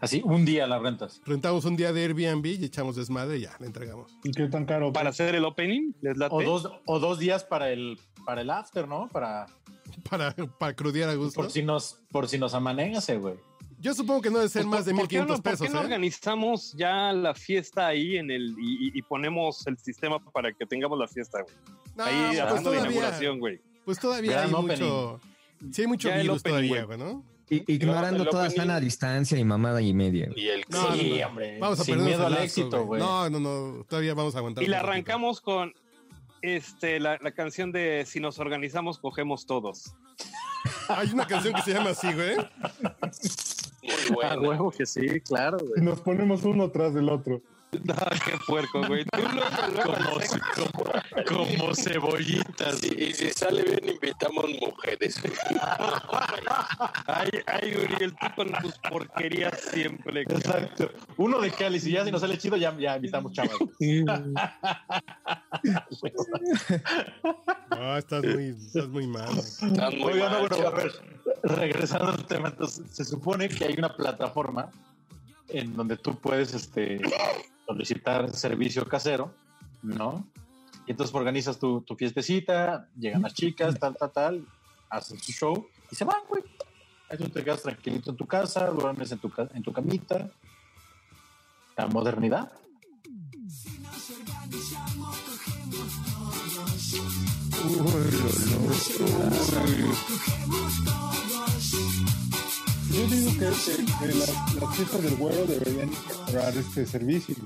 Así, 0.00 0.22
un 0.24 0.44
día 0.44 0.66
las 0.68 0.80
rentas. 0.80 1.20
Rentamos 1.26 1.64
un 1.64 1.76
día 1.76 1.92
de 1.92 2.04
Airbnb 2.04 2.46
y 2.46 2.64
echamos 2.64 2.94
desmadre 2.94 3.38
y 3.38 3.40
ya, 3.42 3.56
le 3.58 3.66
entregamos. 3.66 4.16
¿Y 4.22 4.30
qué 4.30 4.46
tan 4.46 4.64
caro? 4.64 4.92
Para 4.92 5.10
hacer 5.10 5.34
el 5.34 5.44
opening, 5.44 5.92
les 6.00 6.16
late. 6.16 6.34
O 6.34 6.42
dos, 6.42 6.70
o 6.86 7.00
dos 7.00 7.18
días 7.18 7.42
para 7.42 7.70
el, 7.70 7.98
para 8.24 8.42
el 8.42 8.50
after, 8.50 8.86
¿no? 8.86 9.08
Para, 9.08 9.46
Para, 10.08 10.34
para 10.34 10.74
crudear 10.74 11.10
a 11.10 11.14
gusto. 11.14 11.40
por 11.40 11.50
si 11.50 11.62
nos, 11.62 12.00
por 12.10 12.28
si 12.28 12.38
nos 12.38 12.54
amanece, 12.54 13.16
güey. 13.16 13.36
Yo 13.80 13.94
supongo 13.94 14.20
que 14.22 14.30
no 14.30 14.38
debe 14.38 14.48
ser 14.48 14.62
Pues, 14.62 14.70
más 14.78 14.84
de 14.86 14.92
¿por 14.94 15.06
qué 15.08 15.18
no- 15.18 15.22
1500 15.24 15.40
¿Por 15.40 15.52
pesos, 15.52 15.66
qué 15.68 15.72
no 15.72 15.80
¿eh? 15.80 15.84
organizamos 15.84 16.72
ya 16.76 17.12
la 17.12 17.34
fiesta 17.34 17.86
ahí 17.86 18.16
en 18.16 18.30
el 18.30 18.54
y, 18.58 19.00
ponemos 19.02 19.66
el 19.66 19.78
sistema 19.78 20.18
para 20.32 20.52
que 20.52 20.66
tengamos 20.66 20.98
la 20.98 21.06
fiesta, 21.06 21.42
güey? 21.42 21.54
No, 21.96 22.04
ahí 22.04 22.14
pues 22.14 22.40
haciendo 22.40 22.54
la 22.54 22.62
todavía- 22.62 22.80
inauguración, 22.82 23.38
güey. 23.38 23.60
Pues 23.84 23.98
todavía 24.00 24.30
Gran 24.32 24.48
hay 24.48 24.52
opening. 24.54 24.68
mucho... 24.84 25.20
Sí 25.72 25.80
hay 25.82 25.86
mucho 25.88 26.08
Ya 26.08 26.16
virus 26.18 26.40
opening, 26.40 26.50
todavía, 26.54 26.84
güey. 26.84 26.98
güey, 26.98 27.12
¿no? 27.14 27.24
Ignorando 27.50 28.24
el 28.24 28.28
toda 28.28 28.50
sana 28.50 28.78
distancia 28.78 29.38
y 29.38 29.44
mamada 29.44 29.80
y 29.80 29.94
media. 29.94 30.26
güey. 30.26 30.40
Y 30.44 30.48
el 30.50 30.64
No, 30.68 30.92
Sí, 30.94 31.10
no, 31.12 31.16
no. 31.20 31.26
hombre, 31.28 31.58
Vamos 31.58 31.80
a 31.80 31.84
sin 31.84 32.04
miedo 32.04 32.26
al 32.26 32.32
lazo, 32.32 32.44
éxito, 32.44 32.84
güey. 32.84 33.00
No, 33.00 33.30
no, 33.30 33.40
no. 33.40 33.84
Todavía 33.88 34.12
vamos 34.14 34.34
a 34.34 34.38
aguantar. 34.38 34.62
Y 34.62 34.66
la 34.66 34.80
arrancamos 34.80 35.40
con 35.40 35.72
este 36.42 37.00
la, 37.00 37.18
la 37.22 37.30
canción 37.32 37.72
de 37.72 38.04
Si 38.06 38.20
nos 38.20 38.38
organizamos, 38.38 38.98
cogemos 38.98 39.46
todos. 39.46 39.94
Hay 40.88 41.08
una 41.10 41.26
canción 41.26 41.54
que 41.54 41.62
se 41.62 41.72
llama 41.72 41.90
así, 41.90 42.12
güey. 42.12 42.36
Muy 43.88 44.22
A 44.24 44.36
bueno. 44.36 44.48
huevo 44.48 44.70
que 44.70 44.86
sí, 44.86 45.20
claro, 45.20 45.58
Y 45.62 45.66
güey. 45.68 45.82
nos 45.82 46.00
ponemos 46.00 46.44
uno 46.44 46.70
tras 46.70 46.94
del 46.94 47.08
otro. 47.08 47.40
No, 47.70 47.94
qué 48.24 48.38
puerco, 48.46 48.86
güey. 48.86 49.04
Tú 49.04 49.20
luego 49.20 49.94
al 49.94 50.22
sexo. 50.22 50.70
Como 51.26 51.74
cebollitas. 51.74 52.82
Y, 52.82 53.04
y 53.04 53.14
si 53.14 53.30
sale 53.30 53.62
bien, 53.62 53.94
invitamos 53.94 54.46
mujeres. 54.60 55.20
Ay, 57.06 57.30
ay, 57.46 57.76
Uriel, 57.76 58.14
tú 58.16 58.26
con 58.36 58.52
tus 58.62 58.78
porquerías 58.78 59.60
siempre. 59.60 60.22
Exacto. 60.22 60.90
Uno 61.18 61.40
de 61.40 61.50
Cali, 61.50 61.78
si 61.78 61.92
ya 61.92 62.04
si 62.04 62.10
nos 62.10 62.22
sale 62.22 62.38
chido, 62.38 62.56
ya, 62.56 62.76
ya 62.78 62.96
invitamos 62.96 63.32
chavas. 63.32 63.52
No, 67.70 67.96
estás 67.96 68.24
muy, 68.24 68.48
estás 68.48 68.88
muy 68.88 69.06
mal. 69.06 69.38
Están 69.38 69.98
muy 69.98 70.14
no, 70.14 70.30
mal, 70.30 70.48
bueno, 70.48 70.66
a 70.66 70.70
ver, 70.70 70.92
regresando 71.42 72.08
al 72.08 72.26
tema, 72.26 72.48
entonces, 72.48 72.84
se 72.90 73.04
supone 73.04 73.48
que 73.48 73.66
hay 73.66 73.74
una 73.74 73.94
plataforma 73.94 74.70
en 75.48 75.74
donde 75.74 75.96
tú 75.96 76.18
puedes 76.18 76.54
este, 76.54 77.00
solicitar 77.68 78.34
servicio 78.34 78.86
casero, 78.86 79.34
¿no? 79.82 80.26
Y 80.86 80.92
entonces 80.92 81.14
organizas 81.14 81.58
tu, 81.58 81.82
tu 81.82 81.94
fiestecita, 81.96 82.88
llegan 82.98 83.22
las 83.22 83.34
chicas, 83.34 83.78
tal, 83.78 83.94
tal, 83.94 84.10
tal, 84.10 84.46
hacen 84.88 85.18
su 85.18 85.32
show 85.32 85.66
y 85.90 85.94
se 85.94 86.04
van, 86.04 86.22
güey. 86.28 86.42
Ahí 87.10 87.18
tú 87.18 87.28
te 87.28 87.44
quedas 87.44 87.62
tranquilito 87.62 88.10
en 88.10 88.16
tu 88.16 88.26
casa, 88.26 88.66
duermes 88.68 89.12
en 89.12 89.18
tu, 89.18 89.30
en 89.54 89.62
tu 89.62 89.72
camita. 89.72 90.30
La 91.76 91.86
modernidad. 91.86 92.50
Yo 102.90 103.06
digo 103.06 103.30
que, 103.32 103.38
que- 103.38 103.84
que 104.08 104.14
las, 104.14 104.54
las 104.54 104.76
fiestas 104.76 105.02
del 105.02 105.16
güero 105.16 105.44
deberían 105.46 105.88
incorporar 105.92 106.56
este 106.56 106.86
servicio. 106.86 107.36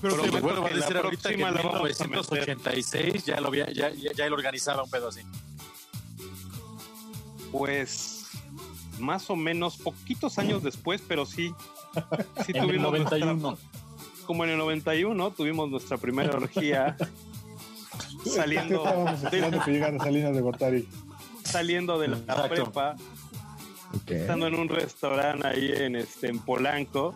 Pero 0.00 0.14
te- 0.16 0.22
Prometo 0.22 0.40
Bueno, 0.46 0.62
va 0.62 0.68
a 0.68 0.72
decir 0.74 0.96
ahorita 0.96 1.28
que 1.30 1.34
en 1.34 1.40
próxima 1.40 1.50
la 1.50 1.62
vamos 1.62 1.80
a 1.80 1.82
meter. 1.84 2.08
1986 2.08 3.24
ya, 3.24 3.40
lo 3.40 3.48
había, 3.48 3.72
ya, 3.72 3.90
ya, 3.90 4.12
ya 4.12 4.26
él 4.26 4.32
organizaba 4.32 4.82
un 4.82 4.90
pedo 4.90 5.08
así. 5.08 5.20
Pues 7.50 8.26
más 8.98 9.28
o 9.30 9.36
menos 9.36 9.76
poquitos 9.76 10.38
años 10.38 10.62
después, 10.62 11.00
pero 11.06 11.24
sí. 11.26 11.52
Sí 12.44 12.52
En 12.52 12.56
el 12.56 12.62
tuvimos 12.66 12.90
nuestra- 12.90 13.18
91. 13.18 13.58
como 14.26 14.44
en 14.44 14.50
el 14.50 14.58
91 14.58 15.30
tuvimos 15.32 15.70
nuestra 15.70 15.96
primera 15.98 16.34
orgía 16.36 16.96
¿Qué 18.24 18.30
saliendo 18.30 18.76
estábamos 18.84 19.22
esperando 19.22 19.58
de, 19.58 19.64
que 19.64 19.70
llegara 19.72 19.98
Salinas 19.98 20.34
de 20.34 20.40
Gortari? 20.40 20.88
Saliendo 21.58 21.98
de 21.98 22.08
la 22.08 22.16
Exacto. 22.18 22.48
prepa, 22.48 22.96
estando 24.08 24.46
en 24.48 24.54
un 24.56 24.68
restaurante 24.68 25.46
ahí 25.46 25.70
en 25.72 25.96
este 25.96 26.28
en 26.28 26.38
Polanco, 26.40 27.14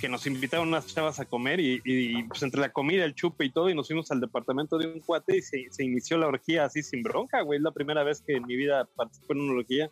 que 0.00 0.08
nos 0.08 0.26
invitaron 0.26 0.68
unas 0.68 0.86
chavas 0.86 1.20
a 1.20 1.24
comer 1.26 1.60
y, 1.60 1.80
y, 1.84 2.22
pues 2.24 2.42
entre 2.42 2.60
la 2.60 2.70
comida, 2.72 3.04
el 3.04 3.14
chupe 3.14 3.44
y 3.44 3.50
todo, 3.50 3.68
y 3.70 3.74
nos 3.74 3.86
fuimos 3.86 4.10
al 4.10 4.20
departamento 4.20 4.78
de 4.78 4.86
un 4.86 5.00
cuate 5.00 5.36
y 5.38 5.42
se, 5.42 5.66
se 5.70 5.84
inició 5.84 6.16
la 6.18 6.26
orgía 6.28 6.64
así 6.64 6.82
sin 6.82 7.02
bronca, 7.02 7.42
güey. 7.42 7.58
Es 7.58 7.62
la 7.62 7.72
primera 7.72 8.02
vez 8.04 8.22
que 8.26 8.34
en 8.36 8.46
mi 8.46 8.56
vida 8.56 8.88
participé 8.96 9.34
en 9.34 9.40
una 9.40 9.52
orgía. 9.58 9.90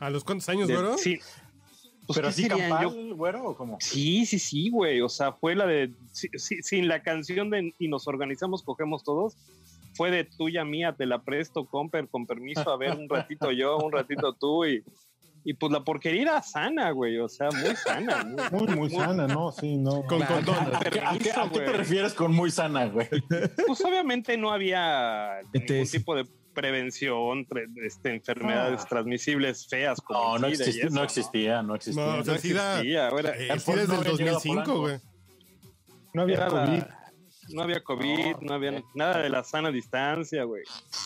¿A 0.00 0.10
los 0.10 0.24
cuántos 0.24 0.48
años, 0.48 0.68
De- 0.68 0.76
güey? 0.76 0.98
sí. 0.98 1.18
Pues, 2.04 2.16
Pero 2.16 2.28
¿qué 2.28 2.30
así 2.30 2.48
campal, 2.48 2.82
Yo- 3.08 3.14
güero, 3.16 3.44
o 3.44 3.56
cómo? 3.56 3.78
Sí, 3.80 4.26
sí, 4.26 4.40
sí, 4.40 4.70
güey. 4.70 5.00
O 5.02 5.08
sea, 5.08 5.32
fue 5.32 5.54
la 5.54 5.66
de. 5.66 5.92
sí, 6.10 6.28
sí, 6.36 6.60
sin 6.62 6.88
la 6.88 7.00
canción 7.00 7.48
de 7.48 7.72
Y 7.78 7.86
nos 7.86 8.08
organizamos, 8.08 8.64
cogemos 8.64 9.04
todos. 9.04 9.36
Fue 9.94 10.10
de 10.10 10.24
tuya, 10.24 10.64
mía, 10.64 10.94
te 10.96 11.06
la 11.06 11.22
presto, 11.22 11.64
comper, 11.66 12.08
con 12.08 12.26
permiso, 12.26 12.70
a 12.70 12.76
ver 12.76 12.96
un 12.96 13.08
ratito 13.08 13.50
yo, 13.52 13.76
un 13.78 13.92
ratito 13.92 14.32
tú. 14.34 14.64
Y, 14.64 14.82
y 15.44 15.54
pues 15.54 15.72
la 15.72 15.82
porquería 15.84 16.22
era 16.22 16.42
sana, 16.42 16.90
güey. 16.92 17.18
O 17.18 17.28
sea, 17.28 17.48
muy 17.50 17.74
sana. 17.76 18.24
Muy, 18.52 18.66
Muy, 18.66 18.76
muy 18.76 18.90
sana, 18.90 19.26
¿no? 19.26 19.50
Sí, 19.52 19.76
no. 19.76 20.02
Con 20.04 20.22
condón. 20.22 20.56
¿A 20.72 20.80
qué, 20.80 21.00
a 21.00 21.18
qué- 21.18 21.32
a 21.32 21.50
qué 21.50 21.58
te 21.60 21.72
refieres 21.72 22.14
con 22.14 22.32
muy 22.32 22.50
sana, 22.50 22.86
güey? 22.86 23.08
Pues 23.66 23.84
obviamente 23.84 24.36
no 24.36 24.50
había 24.52 25.40
Este 25.52 25.58
ningún 25.74 25.76
es- 25.82 25.90
tipo 25.90 26.14
de 26.14 26.26
prevención, 26.54 27.46
este, 27.82 28.14
enfermedades 28.14 28.82
Ah. 28.82 28.86
transmisibles 28.88 29.66
feas 29.68 30.00
como 30.02 30.20
No, 30.34 30.38
no 30.40 30.46
el 30.48 30.52
y 30.52 30.56
existía, 30.56 30.88
no 30.90 31.02
existía, 31.02 31.62
no 31.62 31.74
existía. 31.74 32.04
No, 32.04 32.08
o 32.10 32.12
sea, 32.12 32.24
No 32.24 32.30
el 32.32 32.36
existía, 32.36 33.08
era- 33.08 33.30
eh, 33.30 33.44
el 33.44 33.50
el 33.50 33.50
SIDA 33.50 33.54
es 33.56 33.64
porno 33.64 33.80
del 33.82 33.90
había 33.90 34.12
llegado 34.12 34.28
a 34.28 34.32
2005, 34.34 34.52
Polanco. 34.64 34.80
güey. 34.80 34.96
No 36.14 36.22
había 36.22 36.36
Era 36.36 36.48
la- 36.50 36.66
COVID. 36.66 36.82
No 37.52 37.62
había 37.62 37.82
COVID, 37.82 38.36
No, 38.36 38.38
no, 38.42 38.54
había 38.54 38.70
eh. 38.78 38.84
nada 38.94 39.22
de 39.22 39.28
la 39.30 39.44
sana 39.44 39.70
distancia, 39.70 40.44
güey. 40.44 40.62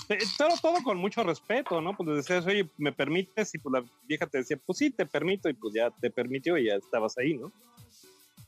Eh, 0.09 0.19
Todo, 0.39 0.51
todo 0.62 0.83
con 0.83 0.99
mucho 0.99 1.23
respeto, 1.23 1.81
¿no? 1.81 1.97
Pues 1.97 2.09
decías, 2.16 2.47
oye, 2.47 2.68
¿me 2.79 2.93
permites? 2.93 3.55
Y 3.55 3.59
pues 3.59 3.73
la 3.73 3.85
vieja 4.07 4.27
te 4.27 4.39
decía, 4.39 4.59
pues 4.64 4.79
sí, 4.79 4.91
te 4.91 5.07
permito, 5.07 5.49
y 5.49 5.55
pues 5.55 5.75
ya 5.75 5.91
te 5.91 6.11
permitió 6.11 6.57
y 6.59 6.66
ya 6.66 6.75
estabas 6.77 7.16
ahí, 7.18 7.35
¿no? 7.37 7.53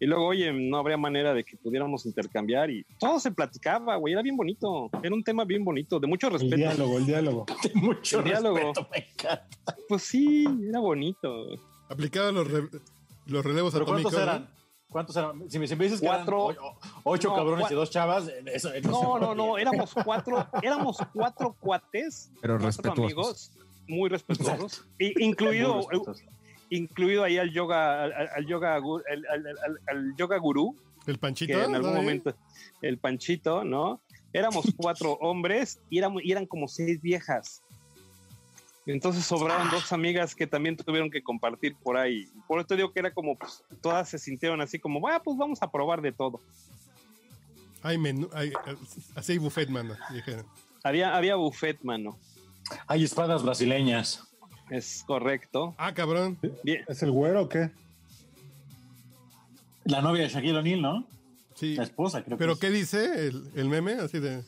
Y 0.01 0.07
luego, 0.07 0.27
oye, 0.29 0.53
no 0.53 0.79
habría 0.79 0.97
manera 0.97 1.35
de 1.35 1.43
que 1.43 1.57
pudiéramos 1.57 2.07
intercambiar 2.07 2.71
y 2.71 2.85
todo 3.01 3.19
se 3.19 3.33
platicaba, 3.33 3.97
güey, 3.97 4.13
era 4.13 4.23
bien 4.23 4.37
bonito. 4.37 4.89
Era 5.03 5.13
un 5.13 5.25
tema 5.25 5.45
bien 5.45 5.65
bonito, 5.65 5.99
de 5.99 6.07
mucho 6.07 6.29
El 6.29 6.35
respeto. 6.35 6.55
diálogo, 6.57 6.99
el 6.99 7.07
diálogo. 7.07 7.47
Mucho 7.75 8.19
El 8.21 8.25
diálogo. 8.27 8.57
respeto, 8.59 8.89
me 8.93 8.99
encanta. 8.99 9.77
Pues 9.89 10.03
sí, 10.03 10.47
era 10.69 10.79
bonito. 10.79 11.47
Aplicaba 11.89 12.31
los, 12.31 12.49
re- 12.49 12.69
los 13.27 13.45
relevos 13.45 13.73
¿Pero 13.73 13.87
atómicos. 13.87 14.15
cuántos. 14.15 14.58
¿Cuántos 14.91 15.17
eran? 15.17 15.51
Si 15.51 15.59
me, 15.59 15.67
si 15.67 15.77
me 15.77 15.85
dices 15.85 16.01
que 16.01 16.07
Cuatro. 16.07 16.51
eran 16.51 16.65
ocho 17.05 17.29
No, 17.29 17.35
cabrones 17.37 17.67
cua- 17.67 17.73
y 17.73 17.75
dos 17.75 17.91
chavas, 17.91 18.29
eh, 18.29 18.43
eso, 18.55 18.73
eso 18.73 18.91
No, 18.91 19.19
no, 19.19 19.35
no, 19.35 19.59
éramos 19.59 19.93
cuatro, 20.05 20.47
éramos 20.63 20.97
cuatro 21.13 21.55
cuates, 21.61 22.31
Pero 22.41 22.55
cuatro 22.55 22.67
respetuosos. 22.67 23.05
amigos, 23.05 23.53
muy 23.87 24.09
respetuosos, 24.09 24.87
incluido, 24.99 25.75
Muy 25.75 25.83
respetuosos. 25.91 26.25
incluido 26.71 27.25
ahí 27.25 27.37
al 27.39 27.53
yoga, 27.53 28.05
al, 28.05 28.47
yoga, 28.47 28.77
al, 28.77 28.83
al- 29.09 29.47
al- 29.47 29.81
al 29.89 30.17
yoga 30.17 30.39
gurú, 30.39 30.75
El 31.07 31.15
que 31.15 31.19
panchito. 31.21 31.63
en 31.63 31.75
algún 31.75 31.93
¿no? 31.93 31.97
momento, 32.01 32.35
el 32.83 32.99
panchito, 32.99 33.65
¿no? 33.65 34.01
Éramos 34.33 34.67
cuatro 34.77 35.13
hombres 35.21 35.81
y, 35.91 35.99
éramos, 35.99 36.23
y 36.25 36.33
eran 36.33 36.47
como 36.47 36.67
seis 36.69 37.01
viejas. 37.01 37.63
Entonces 38.93 39.25
sobraron 39.25 39.71
dos 39.71 39.93
amigas 39.93 40.35
que 40.35 40.47
también 40.47 40.75
tuvieron 40.75 41.11
que 41.11 41.23
compartir 41.23 41.77
por 41.77 41.99
ahí. 41.99 42.27
Por 42.47 42.59
eso 42.61 42.75
digo 42.75 42.91
que 42.91 43.01
era 43.01 43.13
como, 43.13 43.37
pues, 43.37 43.63
todas 43.83 44.09
se 44.09 44.19
sintieron 44.19 44.63
así 44.63 44.79
como, 44.79 45.07
ah, 45.09 45.21
pues 45.23 45.37
vamos 45.37 45.63
a 45.63 45.71
probar 45.71 46.01
de 46.01 46.11
todo. 46.11 46.41
Hay 47.83 47.99
menú, 47.99 48.31
hay, 48.33 48.49
eh, 48.49 48.77
así 49.15 49.33
hay 49.33 49.39
buffet, 49.39 49.69
mano. 49.69 49.95
dijeron. 50.11 50.47
Había, 50.83 51.15
había 51.15 51.37
buffet, 51.37 51.79
mano. 51.83 52.19
Hay 52.87 53.05
espadas 53.05 53.43
brasileñas. 53.43 54.25
Es 54.71 55.05
correcto. 55.07 55.75
Ah, 55.77 55.93
cabrón. 55.93 56.39
Bien. 56.65 56.83
¿Es 56.89 57.03
el 57.03 57.11
güero 57.11 57.43
o 57.43 57.49
qué? 57.49 57.71
La 59.85 60.01
novia 60.01 60.23
de 60.23 60.29
Shaquille 60.31 60.57
O'Neal, 60.57 60.81
¿no? 60.81 61.07
Sí. 61.55 61.75
La 61.75 61.83
esposa, 61.83 62.23
creo 62.23 62.39
¿Pero 62.39 62.55
que 62.55 62.69
qué 62.69 62.71
dice 62.71 63.27
el, 63.29 63.51
el 63.55 63.69
meme? 63.69 63.93
Así 63.95 64.19
de. 64.19 64.45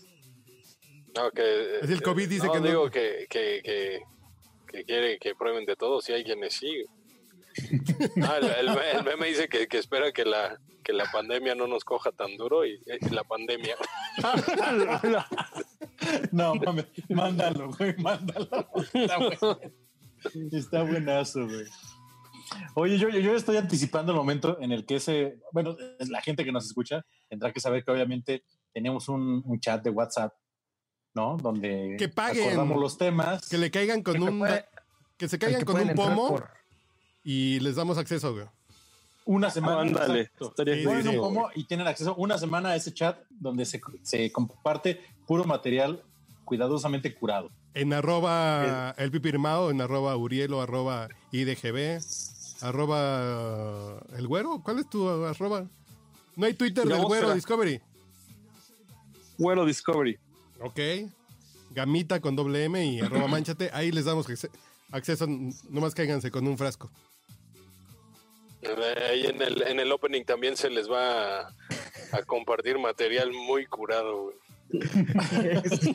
No, 1.14 1.30
que, 1.30 1.80
Es 1.82 1.90
el 1.90 2.02
COVID 2.02 2.28
dice 2.28 2.46
no, 2.46 2.52
que 2.52 2.60
no. 2.60 2.66
digo 2.66 2.90
que, 2.90 3.26
que, 3.28 3.60
que, 3.64 4.02
que 4.70 4.84
quiere 4.84 5.18
que 5.18 5.34
prueben 5.34 5.64
de 5.66 5.76
todo, 5.76 6.00
si 6.00 6.12
hay 6.12 6.24
quienes 6.24 6.54
sí. 6.54 6.84
Ah, 8.22 8.38
el, 8.40 8.68
el- 8.68 8.78
el 8.96 9.04
meme 9.04 9.26
dice 9.26 9.48
que, 9.48 9.66
que 9.66 9.78
espera 9.78 10.12
que 10.12 10.24
la, 10.24 10.58
que 10.84 10.92
la 10.92 11.04
pandemia 11.10 11.54
no 11.54 11.66
nos 11.66 11.84
coja 11.84 12.12
tan 12.12 12.36
duro 12.36 12.64
y, 12.64 12.74
eh, 12.86 12.98
la 13.10 13.24
pandemia. 13.24 13.76
No, 16.32 16.54
mames, 16.54 16.86
mándalo, 17.10 17.70
güey, 17.78 17.94
mándalo. 17.98 18.48
Está, 20.52 20.82
buenazo, 20.82 21.46
güey. 21.46 21.66
Oye, 22.74 22.98
yo, 22.98 23.08
yo 23.10 23.34
estoy 23.36 23.58
anticipando 23.58 24.12
el 24.12 24.18
momento 24.18 24.58
en 24.60 24.72
el 24.72 24.86
que 24.86 24.96
ese, 24.96 25.38
bueno, 25.52 25.76
la 26.08 26.20
gente 26.22 26.44
que 26.44 26.52
nos 26.52 26.64
escucha 26.66 27.04
tendrá 27.28 27.52
que 27.52 27.60
saber 27.60 27.84
que 27.84 27.90
obviamente 27.90 28.44
tenemos 28.72 29.08
un 29.08 29.60
chat 29.60 29.82
de 29.84 29.90
WhatsApp, 29.90 30.32
¿no? 31.14 31.36
Donde 31.36 31.96
Que 31.98 32.08
paguen. 32.08 32.44
acordamos 32.48 32.80
los 32.80 32.98
temas. 32.98 33.48
Que 33.48 33.58
le 33.58 33.70
caigan 33.70 34.02
con 34.02 34.14
que 34.14 34.20
un. 34.20 34.38
puede- 34.38 34.64
Que 35.16 35.28
se 35.28 35.38
caigan 35.38 35.60
que 35.60 35.66
con 35.66 35.80
un 35.80 35.94
pomo 35.94 36.28
por- 36.28 36.48
y 37.24 37.60
les 37.60 37.76
damos 37.76 37.98
acceso, 37.98 38.32
güey. 38.32 38.46
Una 39.26 39.50
semana. 39.50 39.82
Ándale, 39.82 40.30
Sí, 40.38 40.46
sí, 40.64 41.02
sí. 41.10 41.16
pomo 41.18 41.50
y 41.54 41.64
tienen 41.64 41.86
acceso 41.86 42.14
una 42.16 42.38
semana 42.38 42.70
a 42.70 42.76
ese 42.76 42.92
chat 42.94 43.18
donde 43.28 43.64
se, 43.66 43.80
se 44.02 44.32
comparte 44.32 45.00
puro 45.26 45.44
material 45.44 46.02
cuidadosamente 46.44 47.14
curado. 47.14 47.50
En 47.74 47.92
arroba 47.92 48.94
el 48.98 49.10
pipirmao, 49.12 49.70
en 49.70 49.80
arroba 49.80 50.16
uriel 50.16 50.52
o 50.54 50.62
arroba 50.62 51.08
idgb, 51.30 52.00
arroba 52.62 54.00
el 54.16 54.26
güero. 54.26 54.60
¿Cuál 54.64 54.80
es 54.80 54.88
tu 54.90 55.08
arroba? 55.08 55.66
No 56.34 56.46
hay 56.46 56.54
Twitter 56.54 56.86
del 56.88 57.04
güero. 57.04 57.34
Discovery. 57.34 57.80
Güero 59.38 59.64
Discovery. 59.66 60.18
Ok. 60.60 60.78
Gamita 61.72 62.20
con 62.20 62.36
doble 62.36 62.64
M 62.64 62.84
y 62.84 63.00
arroba 63.04 63.28
manchate. 63.28 63.70
Ahí 63.72 63.90
les 63.92 64.04
damos 64.04 64.28
acce- 64.28 64.50
acceso. 64.92 65.26
Nomás 65.68 65.94
cáiganse 65.94 66.30
con 66.30 66.46
un 66.46 66.58
frasco. 66.58 66.90
Ahí 69.08 69.24
en 69.26 69.40
el, 69.40 69.62
en 69.62 69.80
el 69.80 69.90
opening 69.90 70.24
también 70.24 70.54
se 70.56 70.68
les 70.68 70.90
va 70.90 71.40
a, 71.40 71.54
a 72.12 72.22
compartir 72.26 72.78
material 72.78 73.32
muy 73.32 73.66
curado, 73.66 74.24
güey. 74.24 74.36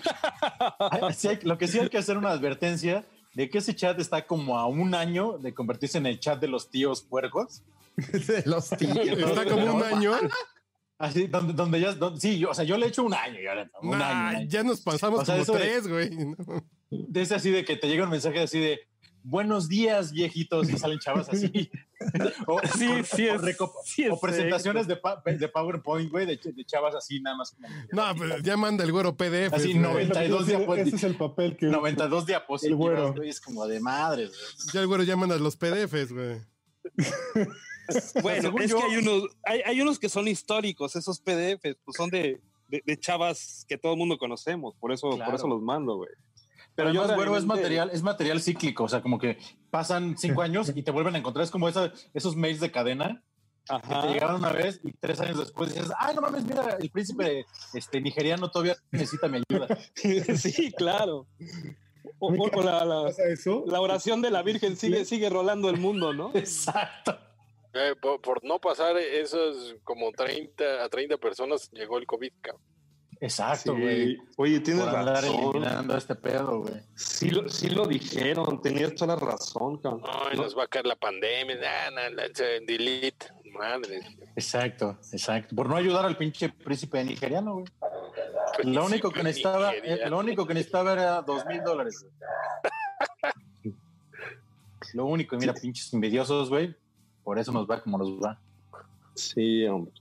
Sí 1.16 1.28
hay- 1.30 1.40
lo 1.44 1.58
que 1.58 1.68
sí 1.68 1.80
hay 1.80 1.90
que 1.90 1.98
hacer 1.98 2.18
una 2.18 2.32
advertencia 2.32 3.06
de 3.34 3.50
que 3.50 3.60
ese 3.60 3.76
chat 3.76 4.00
está 4.00 4.26
como 4.26 4.58
a 4.58 4.66
un 4.66 4.96
año 4.96 5.38
de 5.38 5.54
convertirse 5.54 5.98
en 5.98 6.06
el 6.08 6.20
chat 6.20 6.40
de 6.42 6.48
los 6.48 6.70
tíos 6.72 7.02
puercos. 7.02 7.62
de 7.98 8.44
los 8.46 8.70
tíos. 8.70 8.98
Está 8.98 9.46
como 9.46 9.76
un 9.76 9.84
año. 9.84 10.14
Así, 10.98 11.28
donde, 11.28 11.54
donde 11.54 11.80
ya, 11.82 11.94
donde- 11.94 12.20
sí, 12.22 12.40
yo, 12.40 12.52
o 12.52 12.54
sea, 12.54 12.64
yo 12.64 12.78
le 12.78 12.86
he 12.86 12.90
hecho 12.90 13.04
un 13.04 13.14
año, 13.14 13.38
ya, 13.44 13.70
un 13.82 13.98
Nah, 13.98 14.08
año, 14.10 14.30
un 14.30 14.36
año. 14.38 14.48
ya 14.50 14.64
nos 14.64 14.82
pasamos 14.82 15.22
O 15.22 15.26
sea, 15.26 15.44
como 15.46 15.58
tres, 15.60 15.88
güey. 15.88 16.10
De 16.90 17.22
ese 17.22 17.36
así 17.36 17.52
de 17.52 17.66
que 17.66 17.76
te 17.76 17.88
llega 17.88 18.06
un 18.06 18.10
mensaje 18.12 18.40
así 18.40 18.60
de 18.60 18.80
buenos 19.22 19.68
días, 19.68 20.12
viejitos, 20.12 20.70
y 20.70 20.78
salen 20.78 21.00
chavas 21.00 21.28
así. 21.28 21.70
o, 22.48 22.60
Sí, 22.78 22.88
o- 22.88 23.04
sí 23.04 23.28
o 23.28 23.36
es- 23.36 23.58
sí 23.86 24.04
es 24.04 24.12
o 24.12 24.20
presentaciones 24.22 24.88
de, 24.88 24.96
pa- 24.96 25.22
de 25.26 25.48
PowerPoint, 25.50 26.10
güey, 26.12 26.26
de, 26.28 26.40
ch- 26.40 26.54
de 26.54 26.64
chavas 26.64 26.96
así, 26.96 27.20
nada 27.20 27.36
más. 27.38 27.52
como- 27.52 27.68
No, 27.92 28.16
pues 28.16 28.42
ya 28.44 28.56
manda 28.56 28.84
el 28.86 28.92
güero 28.94 29.18
PDF. 29.18 29.54
Así, 29.54 29.74
güey. 29.74 29.80
92 30.08 30.48
diapositivas. 30.48 30.88
Ese 30.88 30.96
es 30.96 31.04
el 31.04 31.16
papel 31.18 31.58
que 31.58 31.66
92 31.66 32.26
diapositivas, 32.26 32.72
El 32.72 32.76
güero. 32.78 33.14
güey, 33.14 33.30
es 33.30 33.42
como 33.42 33.66
de 33.68 33.80
madres. 33.82 34.32
Ya 34.74 34.80
el 34.80 34.88
güero 34.88 35.04
ya 35.04 35.18
manda 35.18 35.36
los 35.38 35.58
PDFs, 35.58 36.14
güey. 36.14 36.38
Bueno, 38.22 38.54
es 38.60 38.70
yo- 38.72 38.78
que 38.80 38.84
hay 38.84 38.98
unos, 38.98 39.24
hay, 39.44 39.62
hay 39.66 39.82
unos 39.82 40.00
que 40.00 40.10
son 40.10 40.28
históricos, 40.28 40.96
esos 40.96 41.20
PDFs, 41.20 41.78
pues 41.84 41.98
son 41.98 42.10
de, 42.10 42.42
de, 42.68 42.82
de 42.86 43.00
chavas 43.00 43.66
que 43.68 43.78
todo 43.78 43.94
el 43.94 43.98
mundo 43.98 44.18
conocemos, 44.18 44.76
por 44.76 44.92
eso, 44.92 45.10
Claro. 45.12 45.26
por 45.26 45.36
eso 45.36 45.48
los 45.48 45.62
mando, 45.62 45.98
güey. 45.98 46.10
Pero 46.76 46.92
yo 46.92 47.02
además, 47.04 47.18
es 47.20 47.26
realmente- 47.26 47.48
material, 47.56 47.90
es 47.94 48.04
material 48.04 48.42
cíclico, 48.42 48.84
o 48.84 48.90
sea, 48.90 49.02
como 49.02 49.18
que 49.18 49.38
pasan 49.70 50.18
cinco 50.18 50.42
años 50.42 50.72
y 50.76 50.84
te 50.84 50.92
vuelven 50.92 51.16
a 51.16 51.20
encontrar. 51.20 51.44
Es 51.46 51.52
como 51.52 51.70
esa- 51.70 51.94
esos 52.14 52.36
mails 52.36 52.60
de 52.60 52.70
cadena 52.72 53.24
que 53.68 53.80
te 53.80 53.94
Ajá. 53.96 54.08
llegaron 54.08 54.36
una 54.36 54.52
vez 54.52 54.80
y 54.84 54.92
tres 54.92 55.20
años 55.22 55.40
después 55.40 55.74
dices, 55.74 55.90
ay, 55.98 56.14
no 56.16 56.22
mames, 56.22 56.44
mira, 56.44 56.78
el 56.80 56.90
príncipe 56.92 57.46
este, 57.74 58.02
nigeriano 58.02 58.52
todavía 58.52 58.76
necesita 58.92 59.28
mi 59.30 59.42
ayuda. 59.50 59.68
sí, 60.38 60.72
claro. 60.74 61.28
O, 62.20 62.28
o- 62.34 62.62
la, 62.64 62.84
la- 62.86 63.12
la 63.66 63.82
oración 63.82 64.22
de 64.22 64.32
la 64.32 64.44
Virgen 64.44 64.76
sigue, 64.76 65.06
sigue 65.06 65.30
rolando 65.30 65.70
el 65.70 65.78
mundo, 65.78 66.14
¿no? 66.14 66.32
Exacto. 66.36 67.18
Eh, 67.76 67.94
por, 68.02 68.22
por 68.22 68.44
no 68.44 68.58
pasar 68.60 68.98
esos 68.98 69.76
como 69.84 70.12
30 70.12 70.84
a 70.84 70.88
30 70.90 71.18
personas 71.18 71.70
llegó 71.72 71.98
el 71.98 72.06
COVID, 72.06 72.32
cabrón. 72.42 72.62
Exacto, 73.22 73.74
Sí. 73.76 73.82
güey. 73.82 74.18
Oye, 74.38 74.60
tienes 74.60 74.84
Por 74.86 74.96
andar 74.96 75.16
razón. 75.24 75.36
eliminando 75.40 75.98
este 75.98 76.16
pedo, 76.16 76.60
güey. 76.62 76.74
Sí 76.96 77.30
lo, 77.32 77.48
sí 77.50 77.70
lo 77.70 77.86
dijeron, 77.86 78.62
tenías 78.62 78.94
toda 78.96 79.16
la 79.16 79.22
razón, 79.22 79.78
cabrón. 79.82 80.02
Ay, 80.06 80.38
No, 80.38 80.44
nos 80.44 80.58
va 80.58 80.64
a 80.64 80.68
caer 80.68 80.86
la 80.86 80.96
pandemia, 80.96 81.56
nah, 81.56 81.92
nah, 81.92 82.10
nah, 82.10 82.24
se- 82.34 82.60
delete, 82.62 83.28
madre. 83.54 84.00
Exacto, 84.36 84.98
exacto. 85.12 85.56
Por 85.56 85.68
no 85.70 85.76
ayudar 85.78 86.06
al 86.06 86.18
pinche 86.18 86.50
príncipe 86.50 87.04
nigeriano, 87.04 87.54
güey. 87.56 87.66
Lo 88.64 88.86
único 88.86 89.12
que 89.12 89.24
necesitaba, 89.24 89.74
eh, 89.74 90.10
lo 90.10 90.20
único 90.20 90.46
que 90.46 90.54
necesitaba 90.54 90.94
era 90.94 91.22
dos 91.22 91.46
mil 91.46 91.62
dólares. 91.64 92.06
Lo 94.94 95.06
único, 95.06 95.36
y 95.36 95.40
mira, 95.40 95.54
pinches 95.54 95.94
envidiosos, 95.94 96.50
güey. 96.50 96.74
Por 97.26 97.38
eso 97.40 97.52
nos 97.52 97.70
va 97.70 97.82
como 97.82 97.98
nos 97.98 98.12
va. 98.12 98.40
Sí, 99.16 99.66
hombre. 99.66 99.92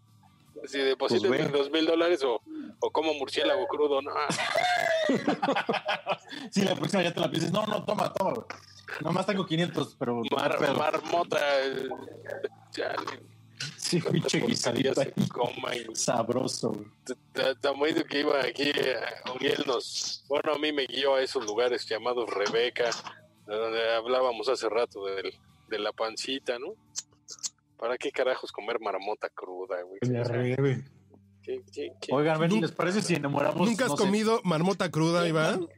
Si 0.66 0.79
depositas 0.79 1.27
Pues, 1.29 1.53
dos 1.53 1.70
mil 1.70 1.85
dólares 1.87 2.22
o, 2.22 2.41
o 2.81 2.91
como 2.91 3.12
murciélago 3.14 3.66
crudo, 3.66 4.01
no. 4.01 4.12
Sí, 6.51 6.62
la 6.62 6.75
próxima 6.75 7.03
ya 7.03 7.12
te 7.12 7.20
la 7.20 7.31
pides. 7.31 7.51
No, 7.53 7.66
no, 7.66 7.85
toma, 7.85 8.12
toma. 8.12 8.45
Nomás 9.01 9.27
tengo 9.27 9.45
500, 9.47 9.97
pero. 9.99 10.22
Mar- 10.31 10.57
pero- 10.59 10.75
marmota. 10.75 11.39
eh, 11.64 11.89
chale, 12.70 13.20
sí, 13.77 14.01
pinche 14.01 14.41
guisadito 14.41 14.93
Sabroso, 15.95 16.72
que 18.05 18.20
iba 18.20 18.41
aquí, 18.41 18.70
eh, 18.75 18.97
Uriel 19.35 19.64
nos, 19.66 20.25
bueno, 20.29 20.53
a 20.55 20.59
mí 20.59 20.72
me 20.72 20.87
guió 20.87 21.14
a 21.16 21.22
esos 21.22 21.45
lugares 21.45 21.87
llamados 21.87 22.29
Rebeca, 22.31 22.91
de 23.47 23.57
donde 23.57 23.95
hablábamos 23.95 24.49
hace 24.49 24.68
rato 24.68 25.05
del- 25.07 25.35
de, 25.68 25.79
la 25.79 25.93
pancita, 25.93 26.59
¿no? 26.59 26.75
¿Para 27.79 27.99
qué 27.99 28.11
carajos 28.11 28.53
comer 28.53 28.81
marmota 28.81 29.29
cruda, 29.29 29.83
güey? 29.83 29.99
La 30.03 30.25
rebe. 30.25 30.85
¿Qué- 31.43 31.62
qué- 31.72 31.93
qué? 32.01 32.14
Oigan, 32.14 32.41
ven, 32.41 32.61
¿les 32.61 32.72
parece 32.72 33.03
si 33.03 33.14
enamoramos? 33.14 33.68
¿Nunca 33.68 33.85
has 33.85 33.91
no 33.91 33.97
sé, 33.97 34.05
comido 34.05 34.41
marmota 34.45 34.91
cruda, 34.91 35.29
Iván? 35.29 35.68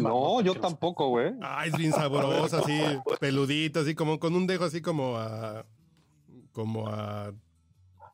No, 0.00 0.40
yo 0.42 0.54
tampoco, 0.54 1.08
güey. 1.08 1.32
Ah, 1.42 1.66
es 1.66 1.76
bien 1.76 1.92
sabrosa, 1.92 2.58
así, 2.58 2.80
peludita, 3.20 3.80
así 3.80 3.94
como 3.94 4.18
con 4.18 4.34
un 4.34 4.46
dejo 4.46 4.64
así 4.64 4.80
como 4.80 5.16
a. 5.16 5.66
como 6.52 6.88
a. 6.88 7.34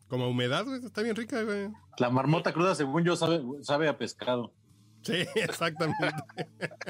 como 0.08 0.24
a 0.24 0.28
humedad, 0.28 0.64
güey. 0.64 0.84
Está 0.84 1.02
bien 1.02 1.14
rica, 1.16 1.42
güey. 1.42 1.68
La 1.98 2.10
marmota 2.10 2.52
cruda, 2.52 2.74
según 2.74 3.04
yo, 3.04 3.14
sabe, 3.16 3.42
sabe 3.60 3.88
a 3.88 3.96
pescado. 3.98 4.52
Sí, 5.02 5.14
exactamente. 5.36 6.06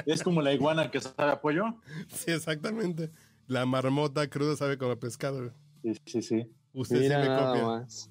Es 0.07 0.22
como 0.22 0.41
la 0.43 0.53
iguana 0.53 0.91
que 0.91 1.01
sabe 1.01 1.33
a 1.33 1.41
pollo. 1.41 1.64
Sí, 2.09 2.30
exactamente. 2.30 3.11
La 3.49 3.66
marmota 3.66 4.28
cruda 4.28 4.57
sabe 4.57 4.78
como 4.78 4.93
a 4.93 4.97
pescado, 5.01 5.39
güey. 5.39 5.53
Sí, 5.83 5.95
sí, 6.07 6.22
sí. 6.22 6.47
Usted 6.74 6.97
sí 6.97 7.03
Mira 7.03 7.18
me 7.18 7.26
nada 7.26 7.49
copia. 7.49 7.64
más. 7.66 8.11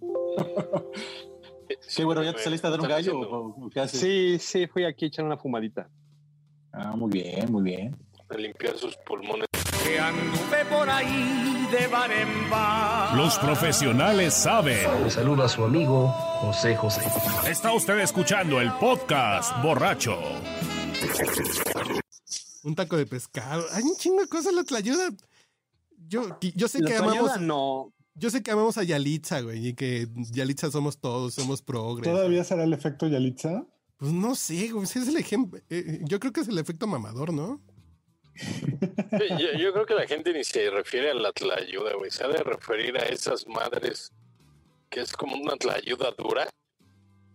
Sí, 1.86 2.02
bueno, 2.02 2.22
¿ya 2.22 2.32
te 2.32 2.42
saliste 2.42 2.66
a 2.66 2.70
dar 2.70 2.80
un 2.80 2.88
gallo 2.88 3.12
haciendo- 3.20 3.30
o 3.30 3.66
o 3.66 3.70
qué 3.70 3.80
haces? 3.80 4.00
Sí, 4.00 4.38
sí, 4.40 4.66
fui 4.66 4.84
aquí 4.84 5.04
a 5.04 5.08
echar 5.08 5.24
una 5.24 5.36
fumadita. 5.36 5.88
Ah, 6.72 6.94
muy 6.96 7.10
bien, 7.10 7.50
muy 7.52 7.62
bien. 7.62 7.96
A 8.30 8.34
limpiar 8.36 8.76
sus 8.78 8.96
pulmones. 9.06 9.46
Que 9.84 9.98
anduve 9.98 10.64
por 10.70 10.88
ahí 10.88 11.66
de 11.70 11.86
bar 11.88 12.10
en 12.10 12.50
bar. 12.50 13.14
Los 13.16 13.38
profesionales 13.38 14.32
saben. 14.34 14.78
Le 15.04 15.10
saluda 15.10 15.44
a 15.44 15.48
su 15.48 15.62
amigo 15.64 16.08
José 16.40 16.74
José. 16.76 17.02
Está 17.46 17.72
usted 17.74 17.98
escuchando 17.98 18.60
el 18.60 18.72
podcast 18.74 19.62
borracho. 19.62 20.18
Un 22.64 22.74
taco 22.74 22.96
de 22.96 23.06
pescado. 23.06 23.64
Hay 23.72 23.82
un 23.82 23.96
chingo 23.96 24.20
de 24.22 24.28
cosas 24.28 24.46
en 24.48 24.56
la 24.56 24.64
tlayuda. 24.64 25.10
Yo, 26.08 26.38
yo 26.54 26.68
sé 26.68 26.80
que 26.82 26.94
amamos. 26.94 27.40
no. 27.40 27.92
Yo 28.14 28.30
sé 28.30 28.42
que 28.42 28.50
amamos 28.50 28.76
a 28.78 28.82
Yalitza, 28.82 29.40
güey, 29.42 29.68
y 29.68 29.74
que 29.74 30.08
Yalitza 30.32 30.70
somos 30.72 30.98
todos, 30.98 31.34
somos 31.34 31.62
progres. 31.62 32.10
¿Todavía 32.12 32.42
será 32.42 32.64
el 32.64 32.72
efecto 32.72 33.06
Yalitza? 33.06 33.64
Pues 33.96 34.12
no 34.12 34.34
sé, 34.34 34.70
güey, 34.70 34.84
ese 34.84 34.98
es 35.00 35.08
el 35.08 35.16
ejemplo. 35.16 35.60
eh, 35.70 36.00
yo 36.02 36.18
creo 36.18 36.32
que 36.32 36.40
es 36.40 36.48
el 36.48 36.58
efecto 36.58 36.86
mamador, 36.88 37.32
¿no? 37.32 37.60
Yo, 39.38 39.58
yo 39.58 39.72
creo 39.72 39.86
que 39.86 39.94
la 39.94 40.06
gente 40.06 40.32
ni 40.32 40.44
se 40.44 40.70
refiere 40.70 41.10
a 41.10 41.14
la 41.14 41.32
tlayuda, 41.32 41.94
güey. 41.96 42.10
Se 42.10 42.24
ha 42.24 42.28
de 42.28 42.42
referir 42.42 42.96
a 42.96 43.02
esas 43.06 43.46
madres 43.46 44.12
que 44.90 45.00
es 45.00 45.12
como 45.12 45.36
una 45.36 45.56
tlayuda 45.56 46.12
dura, 46.16 46.48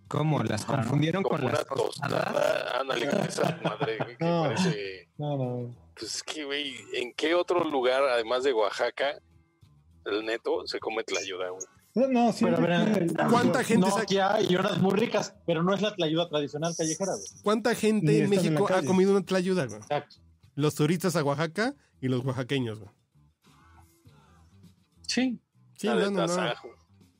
¿Cómo? 0.08 0.44
¿Las 0.44 0.64
confundieron 0.66 1.24
como 1.24 1.38
con 1.38 1.46
una 1.46 1.54
las 1.54 1.66
tostadas? 1.68 2.26
tostada. 2.34 2.80
Ándale, 2.82 3.10
con 3.10 3.20
esa 3.22 3.60
madre, 3.64 3.98
güey, 3.98 4.18
que 4.18 4.24
No. 4.26 4.44
parece... 4.44 5.10
No, 5.18 5.38
no. 5.38 5.76
Pues 5.98 6.16
es 6.16 6.24
que, 6.24 6.44
güey, 6.46 6.76
¿en 6.94 7.14
qué 7.14 7.36
otro 7.36 7.64
lugar, 7.64 8.04
además 8.04 8.44
de 8.44 8.54
Oaxaca, 8.54 9.18
el 10.06 10.26
neto, 10.26 10.66
se 10.66 10.80
come 10.80 11.04
tlayuda, 11.04 11.50
güey? 11.50 11.64
No, 11.96 12.08
no, 12.08 12.34
Pero, 12.40 12.58
a 12.58 12.60
ver, 12.60 12.94
tiene- 13.08 13.30
¿Cuánta 13.30 13.64
gente 13.64 13.92
sa- 13.92 14.00
Nokia 14.00 14.42
y 14.42 14.56
unas 14.56 14.80
muy 14.80 14.94
ricas, 14.96 15.36
pero 15.46 15.62
no 15.62 15.76
es 15.76 15.82
la 15.82 15.94
tlayuda 15.96 16.28
tradicional 16.28 16.74
callejera, 16.76 17.14
güey. 17.14 17.28
¿Cuánta 17.44 17.76
gente 17.76 18.24
en 18.24 18.30
México 18.32 18.68
ha 18.74 18.82
comido 18.84 19.12
una 19.12 19.24
tlayuda, 19.24 19.68
güey? 19.68 19.80
Exacto. 19.80 20.16
Los 20.56 20.74
turistas 20.74 21.16
a 21.16 21.24
Oaxaca 21.24 21.76
y 22.02 22.08
los 22.08 22.26
oaxaqueños, 22.26 22.80
güey. 22.80 22.92
Sí. 25.08 25.40
Sí, 25.78 25.88
La 25.88 25.96
no, 25.96 26.12
no, 26.12 26.26
no. 26.28 26.54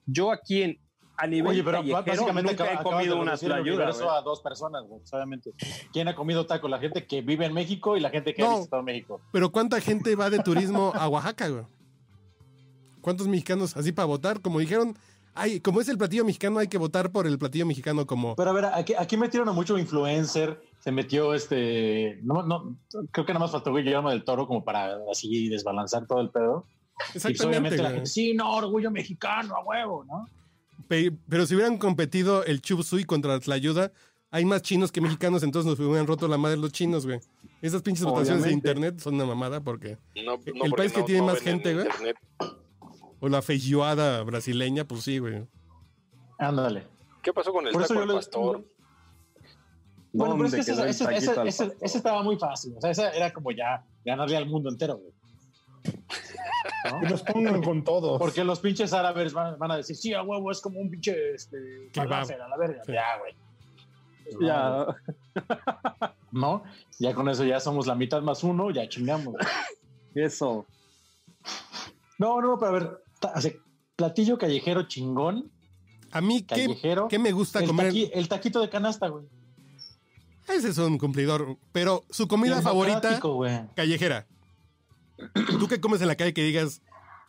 Yo 0.06 0.32
aquí 0.32 0.64
en, 0.64 0.80
a 1.24 1.28
nivel 1.28 1.52
Oye, 1.52 1.64
pero 1.64 1.78
callejero 1.78 2.04
básicamente 2.06 2.52
nunca 2.52 2.64
acaba- 2.66 2.82
he 2.82 2.84
comido 2.84 3.20
una 3.20 3.38
tlayuda, 3.38 3.92
güey. 3.92 4.08
a 4.10 4.22
dos 4.22 4.42
personas, 4.42 4.84
pues, 4.90 5.14
obviamente. 5.14 5.54
¿Quién 5.94 6.08
ha 6.10 6.16
comido 6.16 6.46
taco? 6.46 6.68
La 6.68 6.80
gente 6.80 7.06
que 7.08 7.22
vive 7.22 7.46
en 7.46 7.54
México 7.54 7.96
y 7.96 8.02
la 8.02 8.10
gente 8.10 8.34
que 8.34 8.44
ha 8.44 8.56
visitado 8.58 8.84
México. 8.84 9.22
Pero 9.32 9.52
¿cuánta 9.52 9.80
gente 9.80 10.16
va 10.16 10.30
de 10.30 10.40
turismo 10.40 10.92
a 10.94 11.08
Oaxaca, 11.08 11.48
güey? 11.48 11.64
¿Cuántos 13.02 13.28
mexicanos 13.28 13.76
así 13.78 13.92
para 13.92 14.06
votar? 14.06 14.42
Como 14.42 14.60
dijeron, 14.60 14.98
ay, 15.34 15.60
como 15.60 15.80
es 15.82 15.90
el 15.90 15.98
platillo 15.98 16.26
mexicano, 16.26 16.60
hay 16.60 16.68
que 16.68 16.78
votar 16.78 17.12
por 17.12 17.26
el 17.26 17.38
platillo 17.40 17.66
mexicano 17.66 18.06
como... 18.06 18.36
Pero 18.36 18.50
a 18.50 18.54
ver, 18.54 18.66
aquí, 18.66 18.94
aquí 18.98 19.18
metieron 19.18 19.48
a 19.48 19.54
mucho 19.54 19.78
influencer, 19.78 20.62
se 20.80 20.92
metió 20.92 21.34
este, 21.34 22.20
no, 22.24 22.44
no, 22.44 22.78
creo 23.12 23.26
que 23.26 23.34
nada 23.34 23.46
más 23.46 23.52
faltó 23.52 23.74
Guillermo 23.74 24.10
del 24.10 24.24
Toro 24.24 24.48
como 24.48 24.64
para 24.64 24.98
así 25.12 25.48
desbalanzar 25.50 26.06
todo 26.06 26.20
el 26.22 26.30
pedo. 26.30 26.66
Y 27.10 27.14
pues, 27.14 27.16
Exactamente, 27.16 27.46
obviamente 27.48 27.84
la 27.84 27.92
gente, 27.92 28.06
sí, 28.06 28.34
no, 28.34 28.54
orgullo 28.56 28.92
mexicano, 28.92 29.56
a 29.56 29.64
huevo, 29.64 30.06
¿no? 30.06 30.28
Pe- 30.94 31.12
Pero 31.28 31.46
si 31.48 31.56
hubieran 31.56 31.80
competido 31.80 32.46
el 32.46 32.62
Chup 32.62 32.84
Suey 32.84 33.04
contra 33.04 33.40
la 33.44 33.56
ayuda, 33.56 33.92
hay 34.30 34.46
más 34.46 34.62
chinos 34.62 34.92
que 34.92 35.02
mexicanos, 35.02 35.42
entonces 35.42 35.68
nos 35.68 35.80
hubieran 35.80 36.06
roto 36.06 36.28
la 36.28 36.38
madre 36.38 36.58
los 36.58 36.72
chinos, 36.72 37.08
güey. 37.08 37.20
Esas 37.64 37.82
pinches 37.82 38.04
votaciones 38.06 38.44
de 38.44 38.50
Obviamente. 38.50 38.70
internet 38.70 39.00
son 39.00 39.16
una 39.16 39.26
mamada 39.26 39.60
porque... 39.62 39.98
No, 40.18 40.24
no, 40.24 40.34
El 40.36 40.54
porque 40.70 40.76
país 40.76 40.92
que 40.92 41.00
no- 41.00 41.06
tiene 41.06 41.22
no 41.22 41.28
más 41.28 41.40
gente, 41.40 41.74
güey. 41.74 41.88
internet. 41.88 42.18
O 43.20 43.28
la 43.28 43.42
feijoada 43.42 44.22
brasileña, 44.22 44.86
pues 44.86 45.02
sí, 45.04 45.18
güey. 45.18 45.48
Ándale. 46.38 46.86
¿Qué 47.24 47.34
pasó 47.34 47.52
con 47.52 47.66
el 47.66 47.74
Por 47.74 47.88
taco 47.88 48.06
pastor? 48.14 48.68
Bueno, 50.12 50.36
pero 50.36 50.46
es 50.50 50.66
que 50.66 50.74
¿Dónde 50.74 50.92
ese, 50.92 51.06
ese- 51.48 51.76
ese 51.82 51.98
estaba 51.98 52.22
muy 52.22 52.38
fácil. 52.38 52.76
O 52.78 52.82
sea, 52.82 52.92
esa 52.92 53.10
era 53.12 53.34
como 53.34 53.50
ya 53.52 53.84
ganarle 54.06 54.38
al 54.38 54.46
mundo 54.46 54.70
entero, 54.70 54.98
güey. 54.98 55.12
¿No? 56.92 57.00
Que 57.02 57.10
nos 57.10 57.22
pongan 57.24 57.62
con 57.62 57.84
todos. 57.84 58.20
Porque 58.20 58.44
los 58.44 58.60
pinches 58.60 58.94
árabes 58.94 59.34
van, 59.34 59.58
van 59.60 59.72
a 59.72 59.78
decir, 59.78 59.96
sí, 59.96 60.14
a 60.14 60.22
huevo, 60.24 60.52
es 60.52 60.62
como 60.62 60.80
un 60.80 60.90
pinche 60.90 61.34
este, 61.36 61.90
falafel, 61.94 62.42
a 62.42 62.48
la 62.48 62.58
verga. 62.58 62.84
Sí. 62.86 62.92
Ya, 62.94 63.18
güey. 63.20 63.36
Ya, 64.42 64.86
¿No? 66.32 66.64
Ya 67.00 67.14
con 67.14 67.28
eso 67.30 67.44
ya 67.44 67.60
somos 67.60 67.86
la 67.88 67.96
mitad 67.96 68.22
más 68.22 68.44
uno, 68.44 68.72
ya 68.72 68.88
chingamos. 68.88 69.36
eso. 70.16 70.66
No, 72.18 72.42
no, 72.42 72.58
pero 72.58 72.72
a 73.32 73.40
ver, 73.40 73.52
platillo 73.96 74.38
callejero 74.38 74.84
chingón, 74.88 75.52
A 76.12 76.22
mí, 76.22 76.42
¿qué, 76.44 76.56
callejero. 76.68 77.08
qué 77.08 77.20
me 77.20 77.32
gusta 77.32 77.60
el, 77.60 77.68
comer? 77.68 77.92
taqui- 77.94 78.10
el 78.14 78.28
taquito 78.30 78.62
de 78.62 78.70
canasta, 78.70 79.08
güey. 79.10 79.26
Ese 80.48 80.70
es 80.70 80.78
un 80.78 80.98
cumplidor. 80.98 81.58
Pero 81.72 82.04
su 82.10 82.28
comida 82.28 82.62
favorita, 82.62 83.20
callejera. 83.76 84.26
Tú 85.60 85.68
que 85.68 85.80
comes 85.80 86.02
en 86.02 86.08
la 86.08 86.16
calle 86.16 86.34
que 86.34 86.44
digas, 86.44 86.82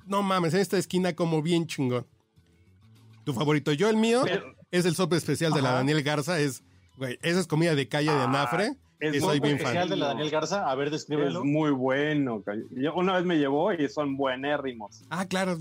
no 0.07 0.22
mames, 0.22 0.55
en 0.55 0.61
esta 0.61 0.78
esquina 0.78 1.14
como 1.14 1.42
bien 1.42 1.66
chingón. 1.66 2.07
Tu 3.24 3.32
favorito. 3.32 3.72
Yo, 3.72 3.88
el 3.88 3.97
mío, 3.97 4.22
Pero- 4.24 4.55
es 4.70 4.84
el 4.84 4.95
sope 4.95 5.16
especial 5.16 5.53
de 5.53 5.62
la. 5.62 5.72
Daniel 5.72 6.03
Garza. 6.03 6.38
Es, 6.38 6.62
güey, 6.99 7.18
esa 7.22 7.40
es 7.40 7.47
comida 7.47 7.74
de 7.74 7.88
calle 7.88 8.11
de 8.12 8.20
Anafre. 8.22 8.72
es 9.01 9.20
soy 9.22 9.40
bien 9.40 9.57
Especial 9.57 9.84
fan. 9.84 9.90
de 9.90 9.97
la 9.97 10.07
Daniel 10.09 10.30
Garza, 10.30 10.70
a 10.70 10.74
ver, 10.74 10.86
Es 10.88 10.92
descríbelo. 10.92 11.45
muy 11.45 11.70
bueno. 11.70 12.42
Yo 12.70 12.95
una 12.95 13.14
vez 13.16 13.24
me 13.24 13.36
llevó 13.38 13.72
y 13.72 13.88
son 13.88 14.16
buenérrimos. 14.16 15.03
Ah, 15.11 15.26
claro. 15.26 15.59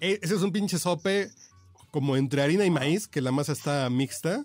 E- 0.00 0.18
Ese 0.22 0.34
es 0.34 0.42
un 0.42 0.52
pinche 0.52 0.78
sope 0.78 1.28
como 1.90 2.16
entre 2.16 2.42
harina 2.42 2.64
y 2.64 2.70
maíz, 2.70 3.08
que 3.08 3.20
la 3.20 3.32
masa 3.32 3.52
está 3.52 3.88
mixta. 3.90 4.44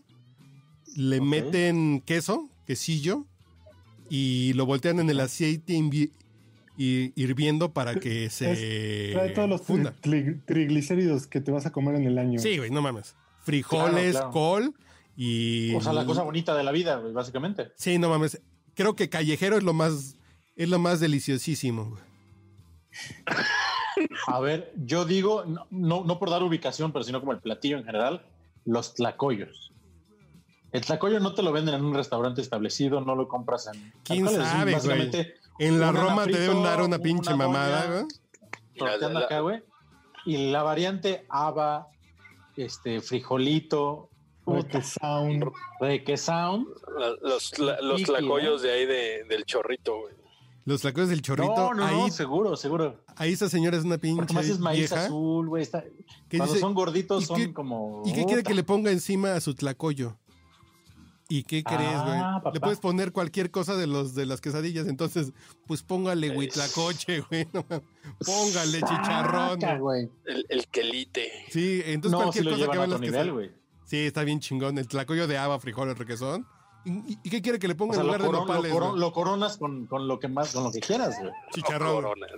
Le 0.95 1.19
meten 1.21 2.01
queso, 2.05 2.49
quesillo, 2.65 3.26
y 4.09 4.53
lo 4.53 4.65
voltean 4.65 4.99
en 4.99 5.09
el 5.09 5.19
aceite 5.19 5.73
y 6.78 7.13
hirviendo 7.21 7.71
para 7.73 7.95
que 7.95 8.30
se 8.32 9.11
Trae 9.13 9.30
todos 9.32 9.49
los 9.49 9.61
funda. 9.61 9.93
tri- 10.01 10.41
triglicéridos 10.45 11.28
que 11.28 11.41
te 11.41 11.51
vas 11.51 11.65
a 11.65 11.71
comer 11.71 11.95
en 11.95 12.05
el 12.05 12.17
año. 12.17 12.39
Sí, 12.39 12.57
güey, 12.57 12.69
no 12.71 12.82
mames. 12.82 13.15
Frijoles, 13.41 14.11
Claro, 14.13 14.32
claro. 14.32 14.32
col 14.32 14.73
y... 15.15 15.73
O 15.76 15.82
sea, 15.82 15.93
la 15.93 16.05
cosa 16.05 16.23
bonita 16.23 16.55
de 16.55 16.63
la 16.63 16.71
vida, 16.71 16.97
güey, 16.97 17.13
básicamente. 17.13 17.71
Sí, 17.76 17.97
no 17.99 18.09
mames. 18.09 18.41
Creo 18.73 18.95
que 18.95 19.07
callejero 19.09 19.57
es 19.57 19.63
lo 19.63 19.73
más, 19.73 20.17
es 20.55 20.67
lo 20.69 20.80
más 20.80 20.99
deliciosísimo. 20.99 21.91
güey. 21.91 22.01
A 24.28 24.39
ver, 24.39 24.73
yo 24.76 25.05
digo, 25.05 25.45
no, 25.45 25.67
no, 25.69 26.03
no 26.03 26.19
por 26.19 26.30
dar 26.30 26.43
ubicación, 26.43 26.91
pero 26.91 27.03
sino 27.03 27.19
como 27.21 27.32
el 27.32 27.39
platillo 27.39 27.78
en 27.78 27.86
general, 27.86 28.26
los 28.65 28.93
tlacoyos. 28.95 29.71
El 30.71 30.82
tlacoyo 30.82 31.19
no 31.21 31.34
te 31.34 31.41
lo 31.43 31.53
venden 31.53 31.76
en 31.76 31.86
un 31.86 31.93
restaurante 31.93 32.41
establecido, 32.41 32.99
no 32.99 33.15
lo 33.15 33.30
compras 33.30 33.69
en... 33.73 33.93
¿Quién 34.03 34.26
es 34.28 34.34
sabe, 34.34 34.63
güey? 34.63 34.73
básicamente 34.73 35.36
En 35.60 35.80
la 35.80 35.91
Roma 35.91 36.26
te 36.26 36.38
deben 36.38 36.64
dar 36.64 36.82
una 36.82 36.99
pinche 36.99 37.34
una 37.34 37.45
mamada, 37.47 38.03
güey. 38.80 39.18
acá, 39.24 39.39
güey. 39.39 39.64
Y 40.26 40.51
la 40.51 40.64
variante 40.64 41.26
haba, 41.30 41.88
este, 42.58 42.99
frijolito, 43.01 44.10
Puta 44.43 44.82
sound. 44.82 45.45
requesound. 45.80 46.68
La- 46.99 47.16
Los, 47.22 47.58
la- 47.60 47.80
los 47.82 48.03
tlacoyos 48.03 48.62
de 48.62 48.72
ahí 48.72 48.86
de, 48.86 49.24
del 49.30 49.45
chorrito, 49.45 49.99
güey. 50.01 50.14
Los 50.66 50.82
tlacoyos 50.82 51.10
del 51.10 51.22
chorrito. 51.22 51.53
No, 51.56 51.74
no, 51.76 51.86
ahí, 51.86 51.95
no, 51.95 52.10
seguro, 52.10 52.56
seguro. 52.58 53.03
ahí 53.16 53.34
esa 53.34 53.49
señora 53.49 53.78
es 53.78 53.84
una 53.84 53.97
pinche 53.99 54.34
más 54.34 54.45
es 54.47 54.60
maíz 54.60 54.89
vieja. 54.89 55.06
azul, 55.06 55.47
güey. 55.47 55.68
Cuando 55.70 56.45
dice, 56.47 56.60
son 56.60 56.74
gorditos 56.74 57.24
¿y 57.24 57.26
son 57.28 57.38
qué- 57.38 57.53
como... 57.53 58.01
¿Y 58.06 58.14
qué 58.14 58.26
quiere 58.26 58.41
que 58.43 58.53
le 58.56 58.64
ponga 58.64 58.91
encima 58.91 59.36
a 59.36 59.41
su 59.41 59.53
tlacoyo? 59.53 60.18
¿Y 61.28 61.43
qué 61.43 61.63
crees, 61.63 62.01
güey? 62.03 62.17
Ah, 62.19 62.41
Le 62.53 62.59
puedes 62.59 62.80
poner 62.80 63.11
cualquier 63.11 63.49
cosa 63.49 63.76
de 63.76 63.88
los 63.88 64.13
de 64.13 64.28
las 64.28 64.41
quesadillas, 64.41 64.88
entonces, 64.88 65.34
pues 65.65 65.82
póngale 65.82 66.30
huitlacoche, 66.38 67.21
güey. 67.21 67.47
no 67.51 67.65
mames. 67.67 67.86
póngale 68.26 68.80
chicharrón. 68.82 69.59
Saca, 69.61 69.78
güey. 69.80 70.05
güey. 70.05 70.09
El, 70.26 70.45
el 70.49 70.67
quelite. 70.67 71.32
Sí, 71.49 71.82
entonces 71.86 72.11
No, 72.11 72.23
cualquier 72.26 72.43
si 72.45 72.49
cosa 72.51 72.71
que 72.71 72.78
va 72.78 72.84
a 72.84 72.86
en 72.86 72.91
las 72.91 73.01
nivel, 73.01 73.28
quesadillas. 73.28 73.51
Sí, 73.86 73.97
está 73.97 74.23
bien 74.23 74.39
chingón. 74.39 74.78
El 74.78 74.88
tlacoyo 74.88 75.28
de 75.28 75.38
haba, 75.38 75.59
frijoles, 75.59 75.97
requesón. 75.97 76.47
¿Y, 76.86 77.17
y 77.23 77.29
qué 77.31 77.41
quiere 77.41 77.57
que 77.59 77.67
le 77.67 77.73
O 77.73 77.77
ponga 77.77 77.95
sea, 77.95 78.01
en 78.03 78.07
lo, 78.07 78.13
lugar 78.13 78.27
de 78.31 78.31
lo 78.38 78.45
nopales? 78.45 78.71
coron- 78.71 78.89
güey? 78.91 78.99
lo 79.01 79.11
coronas 79.11 79.57
con, 79.57 79.86
con 79.88 80.07
lo 80.07 80.19
que 80.19 80.27
más, 80.27 80.53
con 80.53 80.63
lo 80.65 80.71
que 80.71 80.79
quieras, 80.81 81.15
güey. 81.19 81.31
Chicharrón. 81.51 81.95
Coronas. 82.03 82.29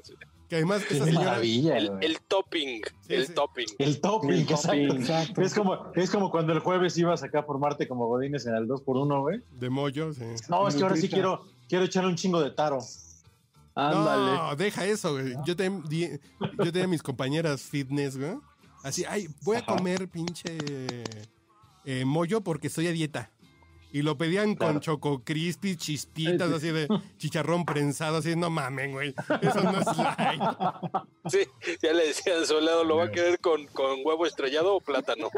Que 0.47 0.55
además 0.55 0.83
esa 0.89 1.03
señora... 1.03 1.25
maravilla, 1.25 1.77
El, 1.77 2.19
topping. 2.27 2.81
Sí, 3.01 3.13
el 3.13 3.27
sí. 3.27 3.33
topping. 3.33 3.65
El 3.79 3.99
topping, 3.99 4.29
El 4.31 4.39
exacto. 4.41 4.67
topping. 4.69 4.91
Exacto. 5.01 5.41
Es 5.41 5.53
como, 5.53 5.91
es 5.95 6.09
como 6.09 6.31
cuando 6.31 6.53
el 6.53 6.59
jueves 6.59 6.97
ibas 6.97 7.21
acá 7.23 7.45
por 7.45 7.59
Marte 7.59 7.87
como 7.89 8.07
Godines 8.07 8.45
en 8.45 8.55
el 8.55 8.67
2x1, 8.67 9.21
güey. 9.21 9.41
De 9.51 9.69
mollo, 9.69 10.13
sí. 10.13 10.23
No, 10.47 10.65
es 10.67 10.75
que 10.75 10.83
ahora 10.83 10.95
sí 10.95 11.09
quiero, 11.09 11.43
quiero 11.67 11.83
echarle 11.83 12.09
un 12.09 12.15
chingo 12.15 12.39
de 12.41 12.51
taro. 12.51 12.79
Ándale. 13.75 14.37
No, 14.37 14.55
deja 14.55 14.85
eso, 14.85 15.13
güey. 15.13 15.35
Yo, 15.45 15.55
te, 15.55 15.69
di- 15.89 16.09
yo 16.63 16.71
tenía 16.71 16.87
mis 16.87 17.03
compañeras 17.03 17.61
fitness, 17.61 18.17
güey. 18.17 18.37
Así, 18.83 19.03
ay, 19.07 19.27
voy 19.43 19.57
a 19.57 19.65
comer 19.65 20.07
pinche 20.07 20.57
eh, 21.83 22.05
mollo 22.05 22.41
porque 22.41 22.67
estoy 22.67 22.87
a 22.87 22.91
dieta. 22.91 23.31
Y 23.91 24.01
lo 24.01 24.17
pedían 24.17 24.55
con 24.55 24.79
choco 24.81 25.23
crispy, 25.23 25.75
chispitas, 25.77 26.51
así 26.51 26.71
de 26.71 26.87
chicharrón 27.17 27.65
prensado, 27.65 28.17
así, 28.17 28.35
no 28.35 28.49
mamen, 28.49 28.91
güey. 28.91 29.15
Eso 29.41 29.63
no 29.63 29.79
es 29.79 29.97
light. 29.97 30.41
Sí, 31.27 31.39
ya 31.81 31.91
le 31.93 32.07
decían 32.07 32.43
lado, 32.65 32.83
¿lo 32.85 32.97
va 32.97 33.05
a 33.05 33.11
querer 33.11 33.39
con, 33.39 33.65
con 33.67 33.99
huevo 34.05 34.25
estrellado 34.25 34.75
o 34.75 34.81
plátano? 34.81 35.29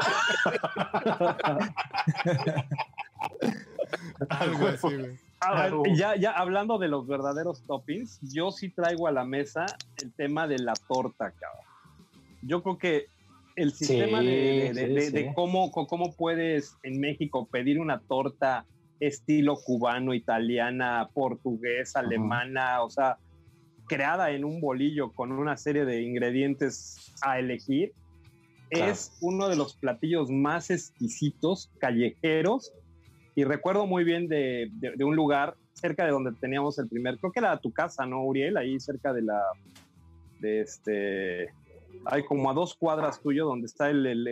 Algo 4.28 4.66
así, 4.68 4.86
güey. 4.96 5.18
A 5.40 5.52
ver, 5.54 5.70
Claro. 5.70 5.82
ya, 5.94 6.16
ya 6.16 6.32
hablando 6.32 6.78
de 6.78 6.88
los 6.88 7.06
verdaderos 7.06 7.62
toppings, 7.66 8.18
yo 8.20 8.50
sí 8.50 8.68
traigo 8.68 9.06
a 9.08 9.12
la 9.12 9.24
mesa 9.24 9.64
el 10.02 10.12
tema 10.12 10.46
de 10.46 10.58
la 10.58 10.74
torta, 10.74 11.32
cabrón. 11.32 11.64
Yo 12.42 12.62
creo 12.62 12.78
que 12.78 13.06
el 13.60 13.72
Sí, 13.72 13.84
sistema 13.86 14.22
de, 14.22 14.72
de- 14.74 14.74
sí, 14.74 14.94
de- 14.94 15.00
sí. 15.02 15.12
de 15.12 15.32
cómo, 15.34 15.70
puedes 16.16 16.74
en 16.82 16.98
México 17.00 17.48
pedir 17.50 17.78
una 17.80 18.00
torta 18.00 18.66
estilo 19.00 19.56
cubano, 19.56 20.12
italiana, 20.14 21.10
portuguesa, 21.14 22.00
alemana, 22.00 22.82
o 22.82 22.90
sea, 22.90 23.18
creada 23.88 24.30
en 24.30 24.44
un 24.44 24.60
bolillo 24.60 25.12
con 25.12 25.32
una 25.32 25.56
serie 25.56 25.84
de 25.84 26.02
ingredientes 26.02 27.12
a 27.22 27.38
elegir, 27.38 27.92
Claro. 28.70 28.92
es 28.92 29.16
uno 29.20 29.48
de 29.48 29.56
los 29.56 29.76
platillos 29.78 30.30
más 30.30 30.70
exquisitos, 30.70 31.72
callejeros, 31.80 32.72
y 33.34 33.44
recuerdo 33.44 33.86
muy 33.86 34.04
bien 34.04 34.28
de, 34.28 34.68
de- 34.72 34.92
de 34.96 35.04
un 35.04 35.16
lugar 35.16 35.56
cerca 35.72 36.04
de 36.04 36.10
donde 36.12 36.32
teníamos 36.40 36.78
el 36.78 36.88
primer, 36.88 37.18
creo 37.18 37.32
que 37.32 37.40
era 37.40 37.58
tu 37.58 37.72
casa, 37.72 38.04
¿no, 38.06 38.22
Uriel? 38.24 38.56
Ahí 38.58 38.78
cerca 38.78 39.12
de 39.12 39.22
la, 39.22 39.40
de 40.38 40.60
este, 40.60 41.48
hay 42.06 42.24
como 42.24 42.50
a 42.50 42.54
dos 42.54 42.74
cuadras 42.74 43.20
tuyo 43.20 43.46
donde 43.46 43.66
está 43.66 43.90
el, 43.90 44.06
el- 44.06 44.26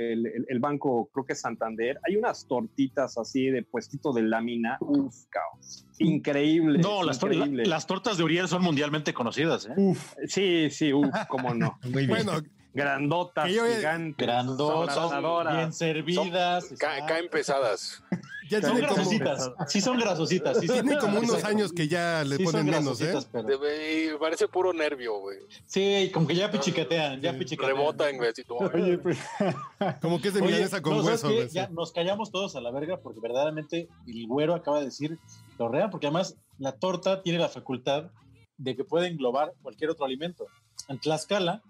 el- 0.48 0.58
banco, 0.60 1.08
creo 1.12 1.24
que 1.24 1.34
es 1.34 1.40
Santander, 1.40 1.98
hay 2.06 2.16
unas 2.16 2.46
tortitas 2.46 3.16
así 3.18 3.46
de 3.50 3.62
puestito 3.62 4.12
de 4.12 4.22
lámina, 4.22 4.76
uf, 4.80 5.14
cabrón, 5.28 5.60
increíble. 5.98 6.78
No, 6.78 7.02
las, 7.02 7.20
tor- 7.20 7.30
la- 7.30 7.36
increíble. 7.46 7.66
las 7.66 7.86
tortas 7.86 8.18
de 8.18 8.24
Uriel 8.24 8.48
son 8.48 8.62
mundialmente 8.62 9.12
conocidas, 9.14 9.66
¿eh? 9.66 9.74
Uf, 9.76 10.14
Sí, 10.26 10.68
sí, 10.70 10.92
uf, 10.92 11.08
cómo 11.28 11.54
no. 11.54 11.78
Muy 11.84 12.06
bien. 12.06 12.24
Bueno, 12.24 12.32
Grandotas, 12.74 13.50
yo- 13.50 13.64
gigantes. 13.66 14.26
Grandotas, 14.26 15.56
bien 15.56 15.72
servidas. 15.72 16.72
Ca- 16.78 17.06
caen 17.06 17.28
pesadas. 17.30 18.02
Ya 18.48 18.60
Son 18.60 18.72
tiene 18.72 18.86
como, 18.88 18.96
grasositas. 19.10 19.50
Sí 19.68 19.80
son 19.80 19.98
grasositas. 19.98 20.58
Sí, 20.60 20.66
son- 20.66 20.80
tiene 20.82 20.98
como 20.98 21.18
unos 21.20 21.44
años 21.44 21.72
que 21.72 21.86
ya 21.88 22.24
le 22.24 22.36
Sí 22.36 22.44
ponen 22.44 22.66
menos, 22.66 23.00
¿eh? 23.00 23.14
pero- 23.30 23.48
Debe- 23.48 24.14
y 24.14 24.18
parece 24.18 24.48
puro 24.48 24.72
nervio, 24.72 25.20
güey. 25.20 25.38
Sí, 25.66 26.10
como 26.14 26.26
que 26.26 26.34
ya 26.34 26.50
pichicatean, 26.50 27.20
ya 27.20 27.36
pichicatean. 27.38 27.76
Rebotan, 27.76 28.16
güey. 28.16 28.30
así, 28.30 28.44
todo. 28.44 28.58
Oye, 28.74 28.98
pues, 28.98 29.18
Como 30.02 30.20
que 30.20 30.28
es 30.28 30.34
de 30.34 30.42
milanesa 30.42 30.80
con 30.82 30.96
no, 30.96 31.02
¿sabes 31.02 31.22
hueso, 31.24 31.34
güey. 31.34 31.48
Ya 31.50 31.68
nos 31.68 31.92
callamos 31.92 32.30
todos 32.30 32.56
a 32.56 32.60
la 32.60 32.70
verga 32.70 32.98
porque 33.02 33.20
verdaderamente 33.20 33.88
el 34.06 34.26
güero 34.26 34.54
acaba 34.54 34.78
de 34.78 34.86
decir 34.86 35.18
lo 35.58 35.68
real, 35.68 35.90
porque 35.90 36.06
además 36.06 36.36
la 36.58 36.72
torta 36.72 37.22
tiene 37.22 37.38
la 37.38 37.48
facultad 37.48 38.10
de 38.56 38.74
que 38.76 38.84
puede 38.84 39.08
englobar 39.08 39.52
cualquier 39.62 39.90
otro 39.90 40.04
alimento. 40.04 40.46
En 40.88 40.98
Tlaxcala 40.98 41.62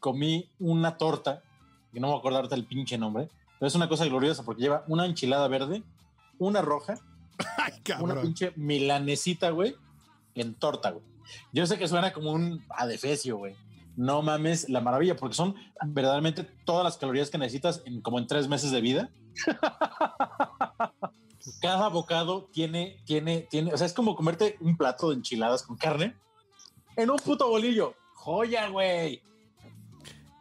comí 0.00 0.50
una 0.58 0.96
torta, 0.98 1.42
que 1.92 2.00
no 2.00 2.10
me 2.10 2.16
acuerdo 2.16 2.38
ahorita 2.38 2.54
el 2.54 2.66
pinche 2.66 2.98
nombre, 2.98 3.28
pero 3.58 3.68
es 3.68 3.74
una 3.74 3.88
cosa 3.88 4.04
gloriosa 4.04 4.42
porque 4.44 4.62
lleva 4.62 4.84
una 4.88 5.06
enchilada 5.06 5.48
verde, 5.48 5.82
una 6.38 6.62
roja, 6.62 6.98
Ay, 7.58 7.72
una 8.00 8.20
pinche 8.20 8.52
milanesita, 8.56 9.50
güey, 9.50 9.76
en 10.34 10.54
torta, 10.54 10.90
güey. 10.90 11.04
Yo 11.52 11.66
sé 11.66 11.78
que 11.78 11.88
suena 11.88 12.12
como 12.12 12.32
un 12.32 12.64
adefesio, 12.70 13.36
güey. 13.36 13.56
No 13.96 14.22
mames, 14.22 14.68
la 14.68 14.80
maravilla, 14.80 15.16
porque 15.16 15.34
son 15.34 15.54
verdaderamente 15.86 16.44
todas 16.64 16.84
las 16.84 16.98
calorías 16.98 17.30
que 17.30 17.38
necesitas 17.38 17.82
en 17.86 18.00
como 18.02 18.18
en 18.18 18.26
tres 18.26 18.46
meses 18.46 18.70
de 18.70 18.80
vida. 18.80 19.10
Cada 21.60 21.88
bocado 21.88 22.48
tiene, 22.52 23.00
tiene, 23.04 23.46
tiene, 23.50 23.72
o 23.72 23.76
sea, 23.76 23.86
es 23.86 23.92
como 23.92 24.16
comerte 24.16 24.56
un 24.60 24.76
plato 24.76 25.10
de 25.10 25.16
enchiladas 25.16 25.62
con 25.62 25.76
carne 25.76 26.16
en 26.96 27.10
un 27.10 27.18
puto 27.18 27.48
bolillo. 27.48 27.94
Joya, 28.14 28.68
güey. 28.68 29.22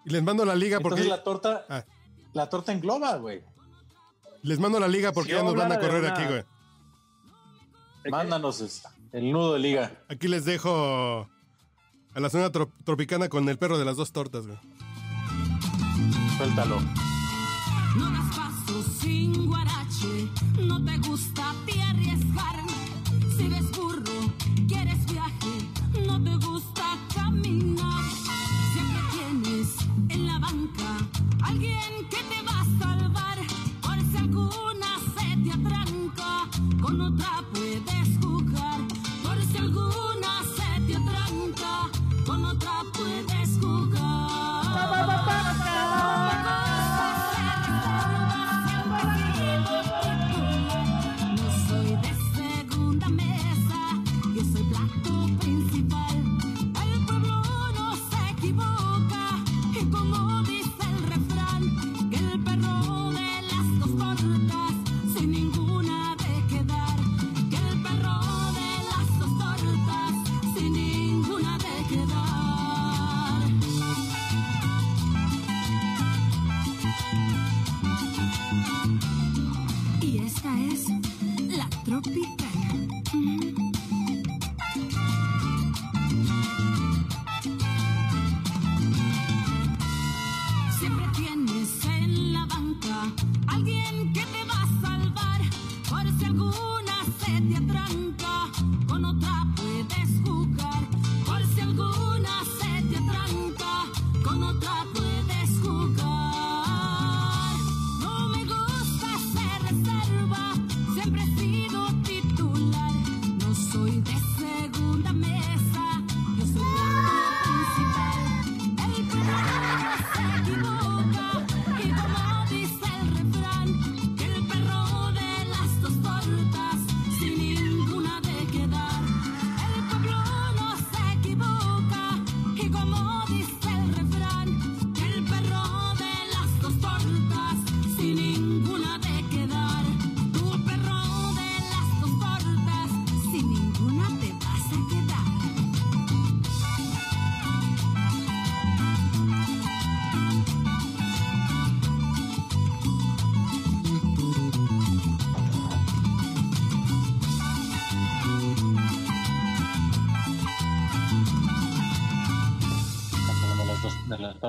Y 0.06 0.10
les 0.10 0.24
mando 0.24 0.46
la 0.46 0.56
liga 0.56 0.80
porque 0.80 1.02
Entonces 1.02 1.18
la 1.18 1.24
torta, 1.24 1.66
Ah. 1.70 1.86
la 2.34 2.50
torta 2.50 2.72
engloba, 2.72 3.18
güey. 3.18 3.43
Les 4.46 4.60
mando 4.60 4.80
la 4.80 4.88
liga 4.88 5.12
porque 5.12 5.32
Sí, 5.32 5.38
ya 5.38 5.43
nos 5.43 5.56
van 5.56 5.72
a 5.72 5.80
correr 5.80 6.02
una- 6.04 6.14
aquí, 6.14 6.24
güey. 6.26 6.43
Mándanos 8.10 8.62
es- 8.62 8.84
el 9.12 9.32
nudo 9.32 9.54
de 9.54 9.60
liga. 9.60 9.91
Aquí 10.10 10.28
les 10.28 10.46
dejo 10.46 11.28
a 12.14 12.20
la 12.20 12.30
zona 12.30 12.52
tro- 12.52 12.70
tropicana 12.84 13.30
con 13.30 13.48
el 13.50 13.58
perro 13.58 13.78
de 13.78 13.86
las 13.86 13.96
dos 13.98 14.12
tortas, 14.12 14.46
güey. 14.46 14.58
Suéltalo. 16.38 16.80
No 17.98 18.10
das 18.12 18.36
paso 18.36 18.84
sin 19.02 19.48
guarache, 19.48 20.30
no 20.60 20.84
te 20.84 20.98
gusta 21.08 21.45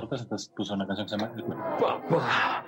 dos, 0.09 0.21
de 0.21 0.27
las 0.31 0.49
tortas, 0.49 0.49
entonces 0.49 0.53
puso 0.57 0.75
una 0.75 0.87
canción 0.87 1.07
que 1.07 1.11
se 1.11 1.19
llama 1.19 1.79
Papá. 1.79 2.65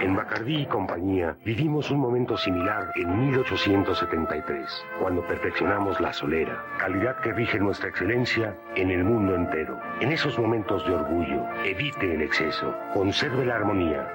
En 0.00 0.16
Bacardí 0.16 0.62
y 0.62 0.66
compañía 0.66 1.36
vivimos 1.44 1.90
un 1.90 2.00
momento 2.00 2.36
similar 2.36 2.90
en 2.96 3.30
1873, 3.30 4.68
cuando 5.00 5.26
perfeccionamos 5.26 6.00
la 6.00 6.12
solera, 6.12 6.62
calidad 6.78 7.20
que 7.20 7.32
rige 7.32 7.58
nuestra 7.58 7.88
excelencia 7.88 8.56
en 8.74 8.90
el 8.90 9.04
mundo 9.04 9.34
entero. 9.34 9.80
En 10.00 10.12
esos 10.12 10.38
momentos 10.38 10.84
de 10.84 10.94
orgullo, 10.94 11.44
evite 11.64 12.14
el 12.14 12.22
exceso, 12.22 12.74
conserve 12.92 13.46
la 13.46 13.56
armonía. 13.56 14.08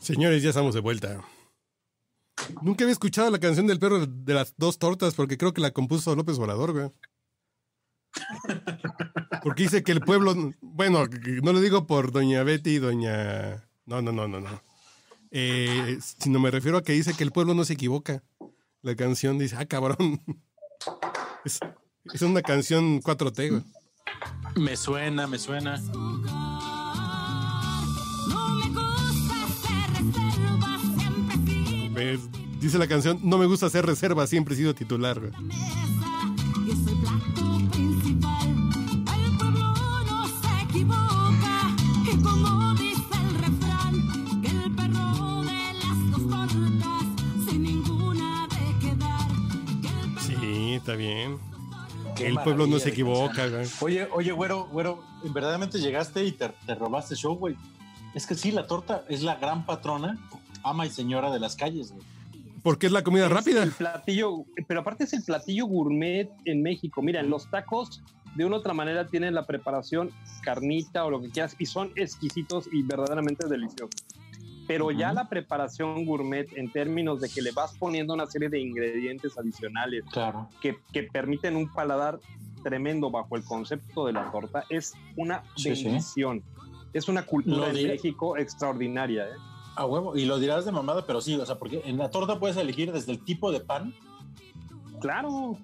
Señores, 0.00 0.42
ya 0.42 0.48
estamos 0.48 0.74
de 0.74 0.80
vuelta. 0.80 1.20
Nunca 2.62 2.84
había 2.84 2.92
escuchado 2.92 3.30
la 3.30 3.38
canción 3.38 3.66
del 3.66 3.78
perro 3.78 4.06
de 4.06 4.34
las 4.34 4.54
dos 4.56 4.78
tortas 4.78 5.14
porque 5.14 5.36
creo 5.36 5.52
que 5.52 5.60
la 5.60 5.70
compuso 5.70 6.16
López 6.16 6.38
Obrador, 6.38 6.72
güey. 6.72 6.90
Porque 9.42 9.64
dice 9.64 9.82
que 9.82 9.92
el 9.92 10.00
pueblo, 10.00 10.34
bueno, 10.60 11.06
no 11.42 11.52
lo 11.52 11.60
digo 11.60 11.86
por 11.86 12.12
doña 12.12 12.42
Betty 12.42 12.70
y 12.70 12.78
doña... 12.78 13.64
No, 13.86 14.02
no, 14.02 14.12
no, 14.12 14.28
no, 14.28 14.40
no. 14.40 14.62
Eh, 15.30 15.98
sino 16.18 16.38
me 16.40 16.50
refiero 16.50 16.78
a 16.78 16.82
que 16.82 16.92
dice 16.92 17.14
que 17.14 17.24
el 17.24 17.32
pueblo 17.32 17.54
no 17.54 17.64
se 17.64 17.72
equivoca. 17.74 18.22
La 18.82 18.94
canción 18.94 19.38
dice, 19.38 19.56
ah, 19.58 19.66
cabrón. 19.66 20.20
Es, 21.44 21.58
es 22.12 22.22
una 22.22 22.42
canción 22.42 23.00
4T, 23.00 23.50
güey. 23.50 23.62
Me 24.56 24.76
suena, 24.76 25.26
me 25.26 25.38
suena. 25.38 25.78
No 25.78 26.18
me 28.58 28.66
gusta 28.66 29.48
ser 29.60 29.86
reserva, 29.96 30.76
siempre 30.76 30.94
he 30.94 32.16
sido 32.18 32.60
dice 32.60 32.78
la 32.78 32.86
canción, 32.86 33.20
no 33.22 33.38
me 33.38 33.46
gusta 33.46 33.66
hacer 33.66 33.86
reserva, 33.86 34.26
siempre 34.26 34.54
he 34.54 34.56
sido 34.56 34.74
titular, 34.74 35.18
güey. 35.18 35.32
Está 50.90 50.96
bien. 50.96 51.38
Qué 52.16 52.26
El 52.26 52.34
pueblo 52.34 52.66
no 52.66 52.78
se 52.78 52.88
equivoca, 52.88 53.46
güey. 53.48 53.66
Oye, 53.80 54.08
oye, 54.12 54.32
güero, 54.32 54.66
güero, 54.66 55.04
verdaderamente 55.32 55.78
llegaste 55.78 56.24
y 56.24 56.32
te, 56.32 56.48
te 56.66 56.74
robaste 56.74 57.14
show, 57.14 57.36
güey. 57.36 57.56
Es 58.14 58.26
que 58.26 58.34
sí, 58.34 58.50
la 58.50 58.66
torta 58.66 59.04
es 59.08 59.22
la 59.22 59.36
gran 59.36 59.64
patrona, 59.64 60.18
ama 60.64 60.86
y 60.86 60.90
señora 60.90 61.30
de 61.30 61.38
las 61.38 61.54
calles, 61.54 61.92
güey. 61.92 62.02
Porque 62.62 62.86
es 62.86 62.92
la 62.92 63.02
comida 63.02 63.26
Es 63.26 63.32
rápida. 63.32 63.62
El 63.62 63.70
platillo, 63.70 64.44
pero 64.66 64.80
aparte 64.80 65.04
es 65.04 65.12
el 65.12 65.22
platillo 65.22 65.66
gourmet 65.66 66.28
en 66.44 66.62
México. 66.62 67.00
Mira, 67.02 67.20
en 67.20 67.30
los 67.30 67.48
tacos 67.48 68.02
de 68.34 68.44
una 68.44 68.56
u 68.56 68.58
otra 68.58 68.74
manera 68.74 69.06
tienen 69.06 69.34
la 69.34 69.46
preparación 69.46 70.10
carnita 70.42 71.04
o 71.04 71.10
lo 71.10 71.22
que 71.22 71.30
quieras 71.30 71.56
y 71.58 71.66
son 71.66 71.92
exquisitos 71.96 72.68
y 72.72 72.82
verdaderamente 72.82 73.46
deliciosos. 73.48 73.90
Pero 74.72 74.92
ya 74.92 75.12
la 75.12 75.28
preparación 75.28 76.04
gourmet 76.06 76.46
en 76.56 76.70
términos 76.70 77.20
de 77.20 77.28
que 77.28 77.42
le 77.42 77.50
vas 77.50 77.76
poniendo 77.76 78.14
una 78.14 78.26
serie 78.26 78.48
de 78.48 78.60
ingredientes 78.60 79.36
adicionales 79.36 80.04
Claro. 80.12 80.48
que, 80.60 80.76
que 80.92 81.02
permiten 81.02 81.56
un 81.56 81.72
paladar 81.72 82.20
tremendo 82.62 83.10
bajo 83.10 83.34
el 83.34 83.42
concepto 83.42 84.06
de 84.06 84.12
la 84.12 84.30
torta 84.30 84.64
es 84.68 84.94
una 85.16 85.42
Sí, 85.56 85.74
sí. 85.74 85.88
Es 86.92 87.08
una 87.08 87.22
cultura 87.26 87.70
diré. 87.70 87.94
México 87.94 88.36
extraordinaria. 88.36 89.24
¿eh? 89.24 89.36
A 89.74 89.86
huevo, 89.86 90.16
y 90.16 90.24
lo 90.24 90.38
dirás 90.38 90.64
de 90.64 90.70
mamada, 90.70 91.04
pero 91.04 91.20
sí, 91.20 91.34
o 91.34 91.44
sea, 91.44 91.58
porque 91.58 91.82
en 91.84 91.98
la 91.98 92.10
torta 92.10 92.38
puedes 92.38 92.56
elegir 92.56 92.92
desde 92.92 93.10
el 93.10 93.24
tipo 93.24 93.50
de 93.50 93.58
pan, 93.60 93.92
Claro, 95.00 95.56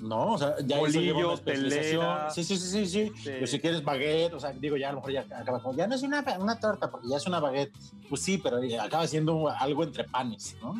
¿no? 0.00 0.32
O 0.32 0.38
sea, 0.38 0.56
ya 0.64 0.78
Bolillo, 0.78 1.36
telera. 1.38 2.30
Sí, 2.30 2.44
sí, 2.44 2.56
sí, 2.56 2.86
sí. 2.86 3.12
Pero 3.24 3.46
si 3.46 3.60
quieres 3.60 3.82
baguette, 3.84 4.34
o 4.34 4.40
sea, 4.40 4.52
digo, 4.52 4.76
ya 4.76 4.88
a 4.88 4.92
lo 4.92 4.98
mejor 4.98 5.12
ya 5.12 5.20
acaba 5.36 5.60
como, 5.62 5.76
ya 5.76 5.86
no 5.86 5.94
es 5.94 6.02
una, 6.02 6.24
una 6.38 6.58
torta, 6.60 6.90
porque 6.90 7.08
ya 7.08 7.16
es 7.16 7.26
una 7.26 7.40
baguette. 7.40 7.72
Pues 8.08 8.22
sí, 8.22 8.38
pero 8.38 8.58
acaba 8.82 9.06
siendo 9.06 9.48
algo 9.48 9.84
entre 9.84 10.04
panes, 10.04 10.56
¿no? 10.62 10.74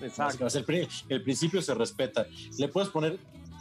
exacto. 0.00 0.46
El, 0.46 0.64
pri- 0.64 0.88
el 1.08 1.22
principio 1.22 1.60
se 1.62 1.74
respeta. 1.74 2.26
Le 2.58 2.68
puedes 2.68 2.88
poner 2.90 3.18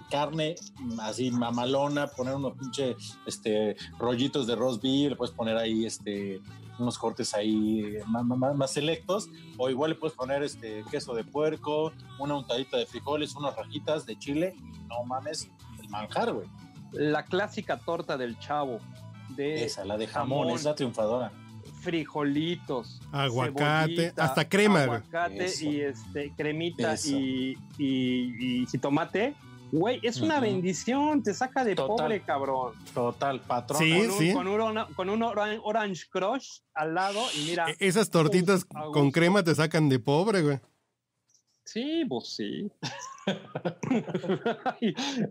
carne 0.10 0.56
así 1.02 1.32
mamalona, 1.32 2.08
poner 2.08 2.36
unos 2.36 2.54
pinche 2.58 2.96
este, 3.26 3.76
rollitos 4.00 4.48
de 4.48 4.56
roast 4.56 4.82
beef, 4.82 5.10
le 5.10 5.16
puedes 5.16 5.34
poner 5.36 5.58
ahí 5.58 5.86
este, 5.86 6.40
unos 6.80 6.98
cortes 6.98 7.34
ahí 7.34 7.82
eh, 7.82 8.04
más, 8.08 8.24
más- 8.26 8.56
más 8.56 8.72
selectos, 8.72 9.30
o 9.58 9.70
igual 9.70 9.92
le 9.92 9.96
puedes 9.96 10.16
poner 10.16 10.44
este 10.44 10.84
queso 10.92 11.14
de 11.16 11.24
puerco, 11.24 11.92
una 12.20 12.36
untadita 12.36 12.78
de 12.78 12.86
frijoles, 12.86 13.36
unas 13.36 13.56
rajitas 13.56 14.06
de 14.06 14.18
chile, 14.18 14.56
no 14.88 15.04
mames, 15.04 15.50
el 15.82 15.90
manjar, 15.90 16.34
güey. 16.34 16.48
La 16.92 17.24
clásica 17.26 17.78
torta 17.80 18.18
del 18.18 18.38
chavo 18.40 18.80
de 19.30 19.66
Esa, 19.66 19.84
la 19.86 19.98
de 19.98 20.08
jamón, 20.08 20.40
jamón. 20.44 20.56
es 20.56 20.64
la 20.64 20.74
triunfadora. 20.76 21.32
frijolitos, 21.82 23.02
Aguacate, 23.12 23.96
cebollita, 23.96 24.24
hasta 24.24 24.48
crema, 24.48 24.86
güey. 24.86 24.98
aguacate 25.00 25.46
Eso. 25.46 25.66
y 25.66 25.82
este 25.82 26.32
cremita 26.36 26.96
y, 27.06 27.58
y, 27.78 28.62
y 28.62 28.66
jitomate. 28.68 29.36
Güey, 29.72 30.00
es 30.04 30.22
una 30.22 30.40
bendición, 30.40 31.22
te 31.24 31.34
saca 31.34 31.64
de 31.64 31.76
Total. 31.76 32.06
pobre, 32.06 32.22
cabrón. 32.22 32.74
Total, 32.94 33.40
patrón. 33.42 33.80
Sí, 33.82 33.92
con 33.92 34.10
un, 34.12 34.18
sí. 34.18 34.34
Con 34.34 34.48
un, 34.48 34.62
ora- 34.62 34.88
con 34.96 35.10
un 35.10 35.24
oran- 35.24 35.60
Orange 35.64 36.06
Crush 36.10 36.60
al 36.74 36.94
lado 36.96 37.20
y 37.38 37.46
mira. 37.50 37.70
E- 37.70 37.76
Esas 37.80 38.10
tortitas 38.10 38.66
con 38.66 39.12
crema 39.12 39.44
te 39.44 39.54
sacan 39.56 39.90
de 39.90 40.00
pobre, 40.00 40.42
güey. 40.42 40.60
Sí, 41.66 42.06
pues 42.08 42.34
sí. 42.36 42.72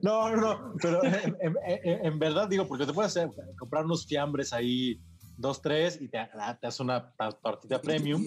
No, 0.03 0.31
no, 0.31 0.37
no, 0.37 0.75
pero 0.81 1.03
en, 1.05 1.37
en- 1.41 1.57
en- 1.65 2.07
en 2.07 2.19
verdad 2.19 2.49
digo, 2.49 2.67
porque 2.67 2.87
te 2.87 2.93
puedes 2.93 3.17
hacer, 3.17 3.31
comprar 3.59 3.85
unos 3.85 4.07
fiambres 4.07 4.53
ahí, 4.53 5.01
dos, 5.37 5.61
tres, 5.63 6.01
y 6.01 6.09
te, 6.09 6.19
ah, 6.19 6.57
te 6.61 6.67
haces 6.67 6.81
una 6.81 7.13
ta- 7.17 7.33
tortita 7.33 7.81
premium, 7.81 8.23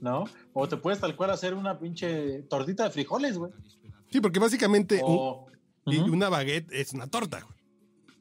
¿no? 0.00 0.24
O 0.52 0.68
te 0.68 0.76
puedes 0.76 1.00
tal 1.00 1.16
cual 1.16 1.30
hacer 1.30 1.54
una 1.54 1.78
pinche 1.78 2.42
tortita 2.44 2.84
de 2.84 2.90
frijoles, 2.90 3.38
güey. 3.38 3.52
Sí, 4.12 4.20
porque 4.20 4.38
básicamente 4.38 4.96
un- 5.02 5.16
O, 5.18 5.46
y 5.86 5.98
Ujú. 5.98 6.12
una 6.12 6.28
baguette 6.28 6.70
es 6.72 6.92
una 6.92 7.06
torta. 7.08 7.46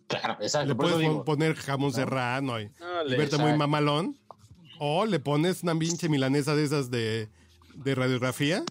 claro, 0.07 0.37
exacto, 0.41 0.67
Le 0.69 0.75
puedes 0.75 0.97
digo. 0.99 1.23
poner 1.23 1.55
jamón 1.55 1.93
serrano 1.93 2.59
y, 2.59 2.69
Dale, 2.79 3.13
y 3.15 3.17
verte 3.17 3.37
muy 3.37 3.55
mamalón. 3.57 4.17
O 4.79 5.05
le 5.05 5.19
pones 5.19 5.61
una 5.63 5.77
pinche 5.77 6.09
milanesa 6.09 6.55
de 6.55 6.63
esas 6.63 6.89
de, 6.89 7.29
de 7.75 7.95
radiografía. 7.95 8.63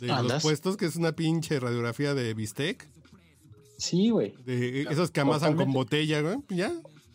De 0.00 0.06
los 0.08 0.42
puestos, 0.42 0.76
que 0.76 0.86
es 0.86 0.96
una 0.96 1.12
pinche 1.12 1.58
radiografía 1.60 2.14
de 2.14 2.32
bistec. 2.34 2.88
Sí, 3.78 4.10
güey. 4.10 4.34
De 4.44 4.82
esas 4.82 5.10
que 5.10 5.20
amasan 5.20 5.56
con 5.56 5.72
botella, 5.72 6.20
güey. 6.20 6.36
Ya. 6.48 6.72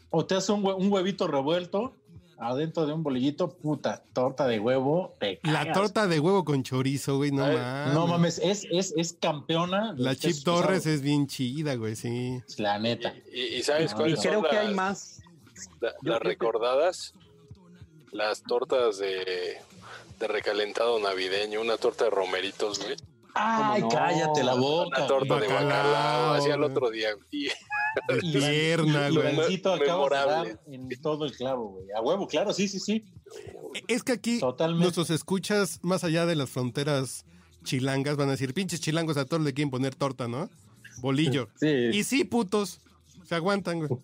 O 0.10 0.26
te 0.26 0.36
un, 0.36 0.64
hue- 0.64 0.76
un 0.78 0.92
huevito 0.92 1.28
revuelto 1.28 1.96
adentro 2.40 2.86
de 2.86 2.94
un 2.94 3.04
bolillito, 3.04 3.50
puta, 3.50 4.02
torta 4.14 4.48
de 4.48 4.60
huevo. 4.60 5.14
te 5.20 5.40
La 5.44 5.72
torta 5.74 6.08
de 6.08 6.20
huevo 6.20 6.46
con 6.46 6.64
chorizo, 6.64 7.18
güey. 7.18 7.32
No 7.32 7.44
Ay, 7.46 7.56
mames. 7.58 7.94
No 7.94 8.08
mames, 8.08 8.38
es, 8.40 8.66
es, 8.72 8.94
es 8.96 9.14
campeona. 9.14 9.94
La 9.98 10.16
Chip 10.16 10.44
Torres 10.44 10.86
es 10.86 11.02
bien 11.02 11.28
chida, 11.28 11.76
güey, 11.76 11.96
sí. 11.96 12.42
La 12.58 12.80
neta. 12.80 13.14
Y, 13.34 13.42
y 13.58 13.64
sabes 13.64 13.92
Y 13.92 13.96
cuáles 13.96 14.22
son 14.22 14.30
creo 14.32 14.44
que 14.44 14.58
hay 14.58 14.68
las- 14.68 14.76
más. 14.76 15.22
la- 15.82 15.94
las 16.02 16.20
recordadas, 16.22 17.14
las 18.12 18.42
tortas 18.44 18.98
de, 18.98 19.58
de 20.20 20.28
recalentado 20.28 21.00
navideño, 21.00 21.62
una 21.62 21.78
torta 21.78 22.06
de 22.06 22.10
romeritos, 22.12 22.80
güey. 22.84 22.96
Ay, 23.36 23.84
cállate 23.92 24.44
la 24.44 24.56
boca. 24.56 24.98
Una 25.00 25.08
torta 25.08 25.40
de 25.40 25.48
Bacalao, 25.48 26.34
al 26.34 26.42
güey. 26.42 26.62
otro 26.72 26.90
día. 26.90 27.10
Pierna, 28.22 29.10
güey. 29.10 29.56
Acaba 29.66 30.44
de 30.44 30.58
en 30.72 30.90
todo 31.02 31.26
el 31.26 31.32
clavo, 31.36 31.70
güey. 31.72 31.86
A 31.96 32.02
huevo, 32.02 32.28
claro, 32.28 32.54
sí, 32.54 32.68
sí, 32.68 32.80
sí. 32.80 33.04
Es 33.88 34.04
que 34.04 34.14
aquí 34.14 34.40
Totalmente. 34.40 34.84
nuestros 34.84 35.10
escuchas, 35.10 35.80
más 35.84 36.04
allá 36.04 36.26
de 36.26 36.36
las 36.36 36.50
fronteras 36.50 37.26
chilangas, 37.64 38.18
van 38.18 38.30
a 38.30 38.32
decir, 38.32 38.54
pinches 38.54 38.80
chilangos 38.82 39.18
a 39.18 39.26
todos 39.26 39.44
le 39.44 39.54
quieren 39.54 39.70
poner 39.70 39.96
torta, 39.96 40.28
¿no? 40.28 40.50
Bolillo. 41.02 41.48
Sí. 41.60 41.68
Y 41.94 42.04
sí, 42.04 42.24
putos, 42.24 42.82
se 43.26 43.36
aguantan, 43.36 43.80
güey. 43.86 44.00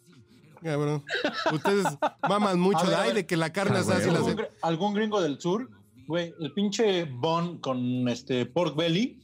Cabrón. 0.63 1.03
Ustedes 1.51 1.85
maman 2.27 2.59
mucho 2.59 2.79
ver, 2.81 2.89
de 2.89 2.95
a 2.95 3.01
ahí 3.01 3.07
ver. 3.09 3.15
de 3.17 3.25
que 3.27 3.37
la 3.37 3.51
carne 3.53 3.77
¿Algún, 3.77 3.93
hace- 3.93 4.49
algún 4.61 4.93
gringo 4.93 5.21
del 5.21 5.39
sur, 5.39 5.69
güey, 6.07 6.33
el 6.39 6.51
pinche 6.53 7.05
bun 7.05 7.59
con 7.59 8.07
este 8.09 8.45
pork 8.45 8.75
belly 8.75 9.21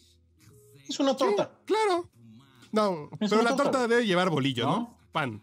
es 0.88 0.99
una 0.99 1.15
torta. 1.15 1.51
Claro. 1.65 2.09
No, 2.71 3.09
Es 3.19 3.29
pero 3.29 3.41
la 3.41 3.49
torta. 3.55 3.63
torta 3.71 3.88
debe 3.88 4.05
llevar 4.05 4.29
bolillo, 4.29 4.65
¿no? 4.65 4.75
¿No? 4.77 4.97
Pan. 5.11 5.41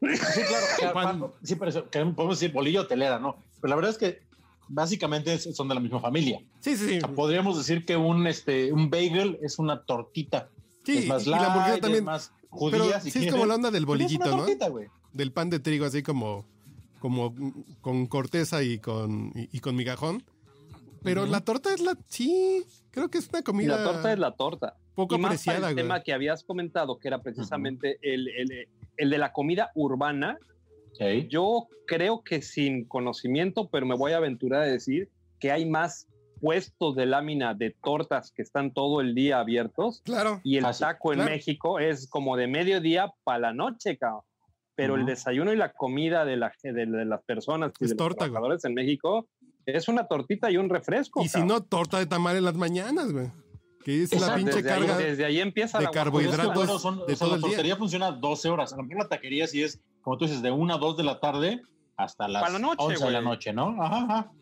Sí, 0.00 0.06
claro. 0.48 0.66
claro, 0.78 0.94
Pan. 0.94 1.20
pan- 1.20 1.30
sí, 1.42 1.54
pero 1.56 1.70
eso, 1.70 1.84
podemos 1.90 2.38
decir 2.40 2.52
bolillo 2.52 2.82
o 2.82 2.86
telera, 2.86 3.18
¿no? 3.18 3.36
Pero 3.60 3.70
la 3.70 3.76
verdad 3.76 3.90
es 3.92 3.98
que 3.98 4.22
básicamente 4.68 5.38
son 5.38 5.68
de 5.68 5.74
la 5.74 5.80
misma 5.80 6.00
familia. 6.00 6.40
Sí, 6.60 6.76
sí, 6.76 7.00
sí. 7.00 7.06
Podríamos 7.16 7.56
decir 7.58 7.84
que 7.84 7.96
un, 7.96 8.26
este, 8.26 8.72
un 8.72 8.90
bagel 8.90 9.38
es 9.42 9.58
una 9.58 9.82
tortita. 9.84 10.50
Sí, 10.84 10.98
es 10.98 11.06
más 11.06 11.26
y 11.26 11.30
la 11.30 11.36
hamburguesa 11.38 11.68
light, 11.70 11.82
también. 11.82 12.02
es 12.02 12.06
más 12.06 12.32
Pero 12.70 12.84
judía, 12.84 13.00
sí 13.00 13.26
es 13.26 13.32
como 13.32 13.46
la 13.46 13.54
onda 13.56 13.70
del 13.70 13.82
es 13.82 13.86
bolillito, 13.86 14.36
¿no? 14.36 14.46
Del 15.12 15.32
pan 15.32 15.50
de 15.50 15.58
trigo, 15.58 15.84
así 15.86 16.02
como, 16.02 16.44
como 17.00 17.30
mm, 17.30 17.52
con 17.80 18.06
corteza 18.06 18.62
y 18.62 18.78
con, 18.78 19.32
y, 19.34 19.48
y 19.56 19.60
con 19.60 19.74
migajón. 19.74 20.22
Pero 21.02 21.26
la 21.26 21.40
torta 21.40 21.72
es 21.72 21.80
la. 21.80 21.96
Sí, 22.06 22.64
creo 22.90 23.08
que 23.10 23.18
es 23.18 23.28
una 23.28 23.40
Y 23.40 23.42
comida. 23.42 23.76
la 23.78 23.84
torta 23.84 24.12
es 24.12 24.18
la 24.18 24.32
torta. 24.36 24.76
Poco 24.94 25.14
y 25.14 25.18
más 25.18 25.28
para 25.28 25.34
apreciada, 25.34 25.68
el 25.68 25.74
güey. 25.74 25.84
tema 25.84 26.02
que 26.02 26.12
habías 26.12 26.42
comentado, 26.42 26.98
que 26.98 27.08
era 27.08 27.22
precisamente 27.22 27.98
el, 28.02 28.28
el- 28.28 28.68
el 28.96 29.10
de 29.10 29.18
la 29.18 29.32
comida 29.32 29.70
urbana. 29.74 30.38
Ok. 30.94 31.28
Yo 31.28 31.68
creo 31.86 32.22
que 32.24 32.42
sin 32.42 32.84
conocimiento, 32.84 33.68
pero 33.70 33.86
me 33.86 33.94
voy 33.94 34.12
a 34.12 34.16
aventurar 34.16 34.62
a 34.62 34.66
decir 34.66 35.08
que 35.38 35.52
hay 35.52 35.64
más 35.70 36.08
puestos 36.40 36.96
de 36.96 37.06
lámina 37.06 37.54
de 37.54 37.74
tortas 37.82 38.32
que 38.32 38.42
están 38.42 38.72
todo 38.72 39.00
el 39.00 39.14
día 39.14 39.38
abiertos 39.40 40.02
Claro. 40.04 40.40
y 40.44 40.56
el 40.56 40.64
Ah, 40.64 40.72
sí, 40.72 40.80
taco 40.80 41.12
en 41.12 41.18
claro. 41.20 41.30
México 41.32 41.78
es 41.78 42.08
como 42.08 42.36
de 42.36 42.46
mediodía 42.48 43.12
para 43.24 43.38
la 43.38 43.52
noche, 43.52 43.96
cabrón. 43.96 44.22
Pero 44.76 44.94
el 44.94 45.00
Ujú. 45.02 45.10
desayuno 45.10 45.52
y 45.52 45.56
la 45.56 45.72
comida 45.72 46.24
de, 46.24 46.36
la, 46.36 46.52
de, 46.62 46.72
de 46.86 47.04
las 47.04 47.22
personas 47.24 47.72
y 47.80 47.84
Es 47.84 47.90
de 47.90 47.94
los 47.94 47.98
torta, 47.98 48.24
güey. 48.24 48.30
trabajadores 48.30 48.64
en 48.64 48.74
México 48.74 49.28
es 49.76 49.88
una 49.88 50.06
tortita 50.06 50.50
y 50.50 50.56
un 50.56 50.68
refresco. 50.68 51.22
Y 51.22 51.28
si 51.28 51.42
no, 51.42 51.62
torta 51.62 51.98
de 51.98 52.06
tamal 52.06 52.36
en 52.36 52.44
las 52.44 52.54
mañanas, 52.54 53.12
güey. 53.12 53.30
Que 53.84 54.02
es 54.02 54.12
la 54.12 54.18
Exacto, 54.18 54.36
pinche 54.36 54.62
desde, 54.62 54.72
ahí, 54.72 55.02
desde 55.04 55.24
ahí 55.24 55.40
empieza 55.40 55.78
de 55.78 55.84
la 55.84 55.90
carbohidratos. 55.90 56.82
son, 56.82 56.98
de 57.06 57.12
o 57.12 57.16
sea, 57.16 57.16
todo 57.18 57.28
la 57.30 57.34
el 57.36 57.40
día. 57.42 57.50
tortería 57.50 57.76
funciona 57.76 58.10
12 58.10 58.48
horas. 58.48 58.72
A 58.72 58.76
lo 58.76 58.82
mejor 58.82 59.04
la 59.04 59.08
taquería 59.08 59.46
sí 59.46 59.62
es, 59.62 59.80
como 60.02 60.18
tú 60.18 60.26
dices, 60.26 60.42
de 60.42 60.50
1 60.50 60.74
a 60.74 60.78
2 60.78 60.96
de 60.96 61.04
la 61.04 61.20
tarde 61.20 61.62
hasta 61.96 62.28
las 62.28 62.42
Para 62.42 62.54
la 62.54 62.58
noche, 62.58 62.76
11 62.78 63.04
de 63.04 63.10
la 63.10 63.20
noche, 63.20 63.52
¿no? 63.52 63.82
Ajá, 63.82 64.04
ajá. 64.04 64.32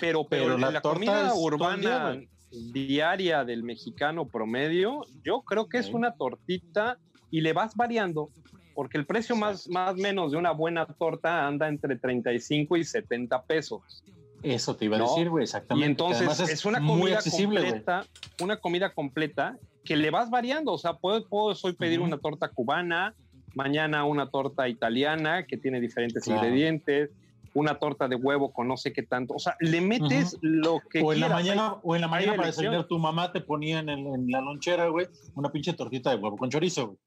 Pero, 0.00 0.26
pero, 0.28 0.44
Pero 0.44 0.58
la, 0.58 0.70
la 0.70 0.80
torta 0.80 0.94
comida 0.98 1.34
urbana 1.34 2.12
día, 2.12 2.72
diaria 2.72 3.44
del 3.44 3.62
mexicano 3.62 4.26
promedio, 4.28 5.00
yo 5.24 5.42
creo 5.42 5.68
que 5.68 5.78
es 5.78 5.88
una 5.88 6.12
tortita 6.12 6.98
y 7.30 7.40
le 7.40 7.52
vas 7.52 7.74
variando, 7.76 8.30
porque 8.74 8.98
el 8.98 9.06
precio 9.06 9.36
más, 9.36 9.68
más 9.68 9.96
menos 9.96 10.32
de 10.32 10.38
una 10.38 10.52
buena 10.52 10.86
torta 10.86 11.46
anda 11.46 11.68
entre 11.68 11.96
35 11.96 12.76
y 12.76 12.84
70 12.84 13.42
pesos. 13.44 14.04
Eso 14.42 14.76
te 14.76 14.84
iba 14.84 14.96
a 14.96 15.00
No. 15.00 15.08
decir, 15.08 15.28
güey, 15.30 15.42
Y 15.42 15.44
exactamente. 15.44 15.90
entonces 15.90 16.18
Además, 16.18 16.40
es, 16.40 16.64
una 16.64 16.78
comida 16.78 17.18
completa, 17.22 18.04
una 18.42 18.56
comida 18.58 18.92
completa 18.92 19.56
que 19.84 19.96
le 19.96 20.10
vas 20.10 20.30
variando. 20.30 20.72
O 20.72 20.78
sea, 20.78 20.94
puedo, 20.94 21.26
puedo 21.26 21.56
hoy 21.62 21.72
pedir 21.72 22.00
una 22.00 22.18
torta 22.18 22.48
cubana, 22.48 23.14
mañana 23.54 24.04
una 24.04 24.28
torta 24.30 24.68
italiana 24.68 25.46
que 25.46 25.56
tiene 25.56 25.80
diferentes 25.80 26.24
Claro. 26.24 26.40
ingredientes, 26.44 27.10
una 27.54 27.78
torta 27.78 28.06
de 28.06 28.16
huevo 28.16 28.52
con 28.52 28.68
no 28.68 28.76
sé 28.76 28.92
qué 28.92 29.02
tanto. 29.02 29.32
O 29.34 29.38
sea, 29.38 29.56
le 29.60 29.80
metes 29.80 30.36
lo 30.42 30.80
que 30.90 31.00
O 31.02 31.12
en 31.14 31.20
la 31.20 31.26
quieras, 31.28 31.42
mañana, 31.44 31.68
hay- 31.68 31.76
o 31.82 31.94
en 31.94 32.00
la 32.02 32.08
mañana 32.08 32.34
para 32.36 32.48
desayunar 32.48 32.84
tu 32.86 32.98
mamá 32.98 33.32
te 33.32 33.40
ponía 33.40 33.78
en, 33.78 33.88
el- 33.88 34.06
en 34.06 34.30
la 34.30 34.42
lonchera, 34.42 34.88
güey, 34.88 35.06
una 35.34 35.50
pinche 35.50 35.72
tortita 35.72 36.10
de 36.10 36.16
huevo 36.16 36.36
con 36.36 36.50
chorizo, 36.50 36.86
güey. 36.88 36.98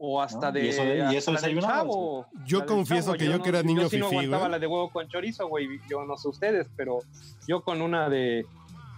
O 0.00 0.22
hasta 0.22 0.46
¿no? 0.46 0.52
de. 0.52 0.64
Y 0.64 0.68
eso 0.68 0.82
de- 0.84 1.12
y 1.12 1.16
eso 1.16 1.34
chavo. 1.60 2.26
Yo 2.46 2.64
confieso 2.66 3.14
que 3.14 3.24
yo 3.26 3.38
no- 3.38 3.42
que 3.42 3.48
era 3.48 3.62
niño 3.62 3.82
Yo 3.82 3.88
sí 3.90 3.98
no 3.98 4.06
aguantaba 4.06 4.48
la 4.48 4.58
de 4.60 4.66
huevo 4.68 4.90
con 4.90 5.08
chorizo, 5.08 5.48
güey. 5.48 5.66
Yo 5.90 6.04
no 6.04 6.16
sé 6.16 6.28
ustedes, 6.28 6.68
pero 6.76 7.00
yo 7.48 7.62
con 7.62 7.82
una 7.82 8.08
de, 8.08 8.46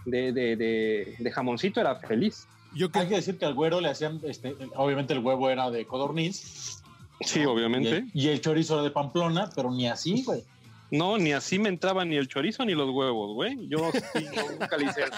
de, 0.04 0.32
de, 0.32 0.56
de, 0.56 1.14
de 1.18 1.32
jamoncito 1.32 1.80
era 1.80 1.94
feliz. 1.96 2.46
Yo 2.74 2.88
Hay 2.92 3.08
que 3.08 3.16
decir 3.16 3.38
que 3.38 3.46
al 3.46 3.54
güero 3.54 3.80
le 3.80 3.88
hacían, 3.88 4.20
este, 4.24 4.54
obviamente 4.76 5.12
el 5.14 5.20
huevo 5.20 5.48
era 5.50 5.70
de 5.70 5.86
codorniz. 5.86 6.82
Sí, 7.22 7.40
Y 7.40 7.44
obviamente. 7.46 7.96
el, 7.96 8.10
y 8.14 8.28
el 8.28 8.40
chorizo 8.40 8.74
era 8.74 8.82
de 8.82 8.90
Pamplona, 8.90 9.50
pero 9.56 9.70
ni 9.70 9.88
así, 9.88 10.22
güey. 10.24 10.42
No, 10.90 11.18
ni 11.18 11.32
así 11.32 11.58
me 11.58 11.68
entraba 11.68 12.04
ni 12.04 12.16
el 12.16 12.26
chorizo 12.28 12.64
ni 12.64 12.74
los 12.74 12.90
huevos, 12.90 13.32
güey. 13.34 13.68
Yo 13.68 13.90
sí, 13.92 14.26
no, 14.34 14.50
nunca 14.58 14.76
le 14.76 14.86
hice 14.86 15.02
eso. 15.04 15.12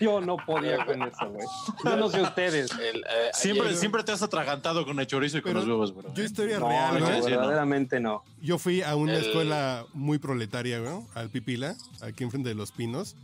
Yo 0.00 0.20
no 0.20 0.36
podía 0.36 0.84
con 0.84 1.00
eso, 1.02 1.30
güey. 1.30 1.46
Yo 1.84 1.96
no 1.96 2.10
sé 2.10 2.20
ustedes. 2.22 2.70
El, 2.72 2.98
eh, 3.04 3.30
Siempre, 3.32 3.68
ayer- 3.68 3.78
siempre 3.78 4.02
te 4.02 4.12
has 4.12 4.22
atragantado 4.22 4.84
con 4.84 4.98
el 4.98 5.06
chorizo 5.06 5.38
y 5.38 5.42
con 5.42 5.54
los 5.54 5.64
huevos, 5.66 5.92
güey. 5.92 6.06
Yo 6.14 6.24
historia 6.24 6.58
No, 6.58 6.68
real, 6.68 6.98
no, 6.98 7.06
güey. 7.06 7.22
sí, 7.22 7.30
no. 7.30 7.38
verdaderamente 7.38 8.00
no. 8.00 8.24
Yo 8.42 8.58
fui 8.58 8.82
a 8.82 8.96
una 8.96 9.14
El- 9.14 9.24
escuela 9.26 9.86
muy 9.94 10.18
proletaria, 10.18 10.80
güey, 10.80 11.00
al 11.14 11.30
Pipila, 11.30 11.76
aquí 12.00 12.24
enfrente 12.24 12.48
de 12.48 12.54
Los 12.56 12.72
Pinos. 12.72 13.14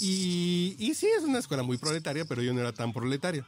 Y, 0.00 0.76
y 0.78 0.94
sí, 0.94 1.08
es 1.18 1.24
una 1.24 1.38
escuela 1.40 1.62
muy 1.62 1.76
proletaria, 1.76 2.24
pero 2.24 2.42
yo 2.42 2.54
no 2.54 2.60
era 2.60 2.72
tan 2.72 2.92
proletario. 2.92 3.44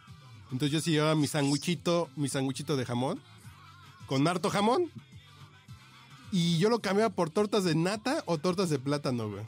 Entonces 0.51 0.71
yo 0.73 0.81
sí 0.81 0.91
llevaba 0.91 1.15
mi 1.15 1.27
sanguchito, 1.27 2.09
mi 2.17 2.29
sanguchito 2.29 2.77
de 2.77 2.85
jamón, 2.85 3.21
con 4.07 4.27
harto 4.27 4.51
jamón. 4.51 4.91
Y 6.33 6.59
yo 6.59 6.71
lo 6.71 6.81
cambiaba 6.81 7.15
por 7.15 7.31
tortas 7.31 7.63
de 7.65 7.75
nata 7.75 8.23
o 8.27 8.39
tortas 8.39 8.71
de 8.71 8.79
plátano, 8.79 9.31
güey. 9.31 9.45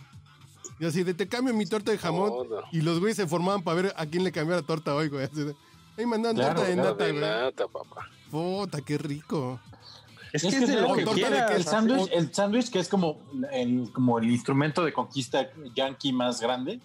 Y 0.78 0.86
así 0.86 1.02
de, 1.02 1.14
te 1.14 1.28
cambio 1.28 1.54
mi 1.54 1.66
torta 1.66 1.90
de 1.90 1.98
jamón. 1.98 2.30
No. 2.48 2.56
Y 2.72 2.82
los 2.82 3.00
güeyes 3.00 3.16
se 3.16 3.26
formaban 3.26 3.62
para 3.62 3.80
ver 3.82 3.94
a 3.96 4.06
quién 4.06 4.22
le 4.22 4.32
cambiaba 4.32 4.60
la 4.60 4.66
torta 4.66 4.94
hoy, 4.94 5.08
güey. 5.08 5.24
Así 5.24 5.42
de, 5.42 5.54
Ay, 5.96 6.06
mandan 6.06 6.34
Claro, 6.34 6.56
torta 6.56 6.68
de 6.68 6.74
claro, 6.74 6.90
nata, 6.90 7.04
de 7.04 7.12
güey. 7.12 7.22
nata, 7.22 7.68
papá. 7.68 8.08
Puta, 8.30 8.80
qué 8.82 8.98
rico. 8.98 9.60
Es, 10.32 10.42
Es 10.42 10.52
que 10.54 10.64
es 10.64 10.68
de 10.68 10.80
lo 10.80 10.94
que 10.94 11.04
de. 11.04 11.56
El 11.56 11.64
sándwich, 11.64 12.10
el 12.12 12.34
sándwich 12.34 12.70
que 12.70 12.80
es 12.80 12.88
como 12.88 13.20
el, 13.52 13.90
como 13.92 14.18
el 14.18 14.30
instrumento 14.30 14.84
de 14.84 14.92
conquista 14.92 15.48
yankee 15.74 16.12
más 16.12 16.40
grande, 16.40 16.80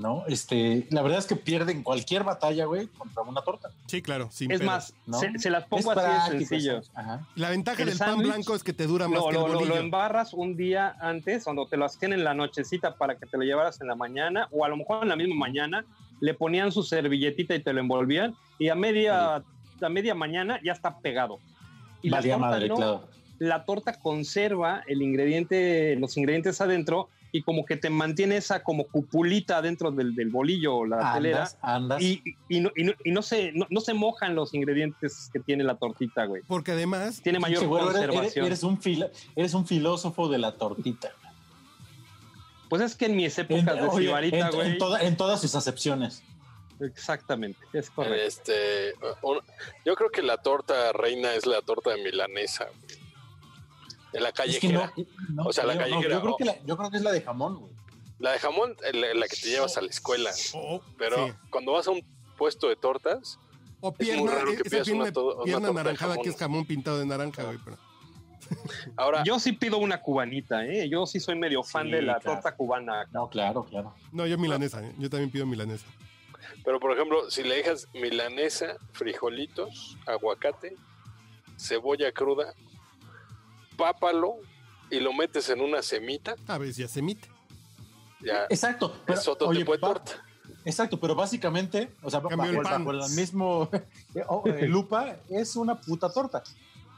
¿no? 0.00 0.24
Este, 0.26 0.86
la 0.90 1.02
verdad 1.02 1.18
es 1.18 1.26
que 1.26 1.36
pierden 1.36 1.82
cualquier 1.82 2.24
batalla, 2.24 2.64
güey, 2.64 2.86
contra 2.88 3.22
una 3.22 3.42
torta. 3.42 3.70
Sí, 3.86 4.02
claro, 4.02 4.28
sin 4.32 4.50
Es 4.50 4.58
pedo. 4.60 4.70
más, 4.70 4.94
¿no? 5.06 5.18
se, 5.20 5.38
se 5.38 5.50
las 5.50 5.64
pongo 5.66 5.90
así 5.92 6.32
de 6.32 6.38
sencillo. 6.38 6.78
es- 6.78 6.90
Ajá. 6.94 7.26
La 7.36 7.50
ventaja 7.50 7.82
El 7.82 7.90
del 7.90 7.98
pan 7.98 8.18
blanco 8.18 8.54
es 8.56 8.64
que 8.64 8.72
te 8.72 8.86
dura 8.86 9.06
más 9.08 9.18
Lo, 9.20 9.24
que 9.28 9.28
el 9.30 9.34
lo, 9.36 9.46
lo, 9.48 9.54
bolillo. 9.54 9.74
lo 9.74 9.80
embarras 9.80 10.32
un 10.34 10.56
día 10.56 10.96
antes, 11.00 11.44
cuando 11.44 11.66
te 11.66 11.76
lo 11.76 11.84
hacían 11.84 12.12
en 12.14 12.24
la 12.24 12.34
nochecita 12.34 12.96
para 12.96 13.16
que 13.16 13.26
te 13.26 13.36
lo 13.36 13.44
llevaras 13.44 13.80
en 13.80 13.86
la 13.88 13.94
mañana, 13.94 14.48
o 14.50 14.64
a 14.64 14.68
lo 14.68 14.76
mejor 14.76 15.02
en 15.02 15.10
la 15.10 15.16
misma 15.16 15.34
mañana, 15.36 15.84
le 16.20 16.34
ponían 16.34 16.72
su 16.72 16.82
servilletita 16.82 17.54
y 17.54 17.60
te 17.62 17.72
lo 17.72 17.80
envolvían, 17.80 18.34
y 18.58 18.68
a 18.68 18.74
media, 18.74 19.36
a 19.36 19.88
media 19.88 20.14
mañana 20.14 20.58
ya 20.64 20.72
está 20.72 20.98
pegado. 20.98 21.38
Y 22.02 22.08
la 22.10 22.16
Valía 22.18 22.34
torta 22.34 22.46
madre, 22.50 22.68
no. 22.68 22.74
claro. 22.76 23.08
La 23.38 23.64
torta 23.64 23.94
conserva 23.98 24.82
el 24.86 25.00
ingrediente, 25.00 25.96
los 25.96 26.16
ingredientes 26.18 26.60
adentro, 26.60 27.08
y 27.32 27.42
como 27.42 27.64
que 27.64 27.76
te 27.76 27.90
mantiene 27.90 28.36
esa 28.36 28.62
como 28.62 28.84
cupulita 28.88 29.58
adentro 29.58 29.90
del, 29.90 30.14
del 30.14 30.30
bolillo 30.30 30.76
o 30.76 30.86
la 30.86 31.12
telera. 31.14 31.38
Andas, 31.44 31.58
andas. 31.62 32.02
Y, 32.02 32.22
y, 32.48 32.56
y 32.56 32.60
no, 32.60 32.70
y 32.76 32.84
no- 32.84 32.92
y 33.04 33.10
no 33.12 33.22
se, 33.22 33.52
no, 33.52 33.66
no 33.70 33.80
se 33.80 33.94
mojan 33.94 34.34
los 34.34 34.52
ingredientes 34.54 35.30
que 35.32 35.40
tiene 35.40 35.62
la 35.64 35.76
tortita, 35.76 36.24
güey. 36.26 36.42
Porque 36.46 36.72
además, 36.72 37.20
Tiene 37.22 37.38
mayor 37.38 37.62
eres, 37.62 37.72
eres- 37.72 37.84
conservación. 38.06 38.46
eres 38.46 38.62
un 38.62 38.80
fila- 38.80 39.10
eres 39.36 39.54
un 39.54 39.66
filósofo 39.66 40.28
de 40.28 40.38
la 40.38 40.52
tortita. 40.56 41.10
Pues 42.68 42.82
es 42.82 42.94
que 42.94 43.06
en 43.06 43.16
mis 43.16 43.36
En, 43.38 43.44
épocas 43.46 43.74
de 43.74 43.88
oye, 43.88 44.28
en- 44.28 44.34
en 44.34 44.50
güey. 44.50 44.78
toda- 44.78 45.00
en 45.02 45.16
todas 45.16 45.40
sus 45.40 45.54
acepciones. 45.54 46.22
Exactamente, 46.80 47.58
es 47.74 47.90
correcto. 47.90 48.16
Este, 48.26 48.94
un- 49.22 49.40
yo 49.84 49.94
creo 49.96 50.10
que 50.10 50.22
la 50.22 50.38
torta 50.38 50.92
reina 50.92 51.34
es 51.34 51.44
la 51.46 51.60
torta 51.62 51.90
de 51.90 52.02
milanesa. 52.02 52.64
güey. 52.66 52.99
De 54.12 54.20
la 54.20 54.28
Es 54.30 54.34
que 54.34 54.42
callejera. 54.42 54.92
no, 54.96 55.04
no 55.34 55.42
O 55.44 55.52
sea, 55.52 55.64
la 55.64 55.74
creo, 55.74 55.84
callejera, 55.88 56.14
yo, 56.16 56.20
creo 56.22 56.36
que 56.36 56.44
la, 56.44 56.62
yo 56.64 56.76
creo 56.76 56.90
que 56.90 56.96
es 56.96 57.02
la 57.02 57.12
de 57.12 57.22
jamón, 57.22 57.60
güey. 57.60 57.72
La 58.18 58.32
de 58.32 58.38
jamón, 58.38 58.76
eh, 58.84 58.92
la, 58.92 59.14
la 59.14 59.28
que 59.28 59.36
te 59.36 59.48
llevas 59.48 59.76
a 59.76 59.80
la 59.82 59.88
escuela. 59.88 60.30
Pero 60.98 61.28
sí. 61.28 61.32
cuando 61.50 61.72
vas 61.72 61.86
a 61.86 61.90
un 61.92 62.02
puesto 62.36 62.68
de 62.68 62.76
tortas, 62.76 63.38
o 63.80 63.94
es 63.98 63.98
muy 63.98 64.06
pierna, 64.06 64.32
raro 64.34 64.46
que 64.50 64.56
esa 64.56 64.82
pierna, 64.84 65.02
una 65.04 65.12
to- 65.12 65.34
una 65.36 65.44
pierna 65.44 65.66
torta 65.68 65.68
de 65.68 65.84
naranjada 65.84 66.16
que 66.18 66.28
es 66.28 66.36
jamón 66.36 66.66
pintado 66.66 66.98
de 66.98 67.06
naranja, 67.06 67.44
güey. 67.44 67.58
Pero... 67.64 67.78
ahora, 68.96 69.22
Yo 69.24 69.38
sí 69.38 69.52
pido 69.52 69.78
una 69.78 70.02
cubanita, 70.02 70.66
¿eh? 70.66 70.88
Yo 70.90 71.06
sí 71.06 71.20
soy 71.20 71.36
medio 71.38 71.62
fan 71.62 71.86
Sí, 71.86 71.92
de 71.92 72.02
la 72.02 72.18
claro. 72.18 72.34
torta 72.40 72.56
cubana. 72.56 73.06
No, 73.12 73.28
claro, 73.30 73.64
claro. 73.64 73.94
No, 74.12 74.26
yo 74.26 74.36
milanesa, 74.38 74.84
¿eh? 74.84 74.92
yo 74.98 75.08
también 75.08 75.30
pido 75.30 75.46
milanesa. 75.46 75.86
pero 76.64 76.78
por 76.80 76.92
ejemplo, 76.92 77.30
si 77.30 77.42
le 77.42 77.54
dejas 77.56 77.86
milanesa, 77.94 78.76
frijolitos, 78.92 79.96
aguacate, 80.06 80.76
cebolla 81.56 82.12
cruda, 82.12 82.54
pápalo 83.80 84.36
y 84.90 85.00
lo 85.00 85.12
metes 85.12 85.48
en 85.48 85.60
una 85.60 85.82
semita, 85.82 86.34
A 86.46 86.58
ver, 86.58 86.72
ya 86.72 86.88
se 86.88 87.00
emite. 87.00 87.28
ya 88.20 88.44
Exacto. 88.48 88.94
Pero, 89.06 89.18
es 89.18 89.26
otro 89.28 89.48
oye, 89.48 89.60
tipo 89.60 89.72
de 89.72 89.78
torta. 89.78 90.12
Exacto, 90.64 91.00
pero 91.00 91.14
básicamente, 91.14 91.90
o 92.02 92.10
sea, 92.10 92.20
el 92.20 92.56
bajo, 92.58 92.90
el 92.90 93.10
mismo 93.14 93.70
oh, 94.28 94.42
eh, 94.46 94.66
lupa, 94.68 95.16
es 95.30 95.56
una 95.56 95.80
puta 95.80 96.12
torta. 96.12 96.42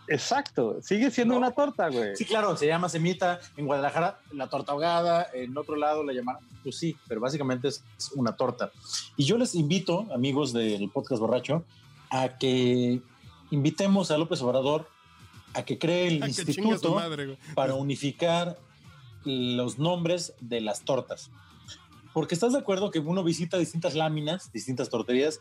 Exacto, 0.09 0.78
sigue 0.83 1.11
siendo 1.12 1.35
No. 1.35 1.39
una 1.39 1.53
torta, 1.53 1.89
güey. 1.89 2.16
Sí, 2.16 2.24
claro, 2.24 2.57
se 2.57 2.66
llama 2.66 2.89
semita. 2.89 3.39
En 3.57 3.66
Guadalajara, 3.66 4.18
la 4.33 4.49
torta 4.49 4.72
ahogada. 4.72 5.28
En 5.33 5.57
otro 5.57 5.76
lado 5.76 6.03
la 6.03 6.12
llaman, 6.12 6.39
pues 6.64 6.76
sí, 6.76 6.97
pero 7.07 7.20
básicamente 7.20 7.68
es 7.68 7.85
una 8.16 8.35
torta. 8.37 8.72
Y 9.16 9.24
yo 9.24 9.39
les 9.39 9.55
invito, 9.55 10.07
amigos 10.12 10.53
del 10.53 10.91
podcast 10.91 11.20
borracho, 11.20 11.64
a 12.11 12.37
que 12.37 13.01
invitemos 13.53 14.11
a 14.11 14.18
López 14.18 14.43
Obrador 14.43 14.89
a 15.55 15.64
que 15.64 15.78
cree 15.78 16.09
el 16.09 16.24
instituto 16.26 16.94
madre, 16.94 17.38
para 17.55 17.74
unificar 17.74 18.59
los 19.24 19.78
nombres 19.78 20.34
de 20.40 20.61
las 20.61 20.84
tortas. 20.84 21.30
Porque 22.12 22.34
estás 22.34 22.53
de 22.53 22.59
acuerdo 22.59 22.90
que 22.90 22.98
uno 22.98 23.24
visita 23.24 23.59
distintas 23.59 23.94
láminas, 23.94 24.53
distintas 24.53 24.90
torterías, 24.90 25.40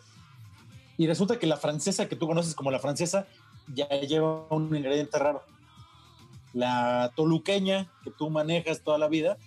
y 0.97 1.07
resulta 1.07 1.39
que 1.39 1.47
la 1.47 1.57
francesa 1.57 2.07
que 2.07 2.15
tú 2.15 2.27
conoces 2.27 2.55
como 2.55 2.71
la 2.71 2.79
francesa 2.79 3.27
ya 3.73 3.87
lleva 3.87 4.45
un 4.49 4.75
ingrediente 4.75 5.17
raro. 5.17 5.43
La 6.53 7.11
toluqueña 7.15 7.91
que 8.03 8.11
tú 8.11 8.29
manejas 8.29 8.83
toda 8.83 8.97
la 8.97 9.07
vida, 9.07 9.37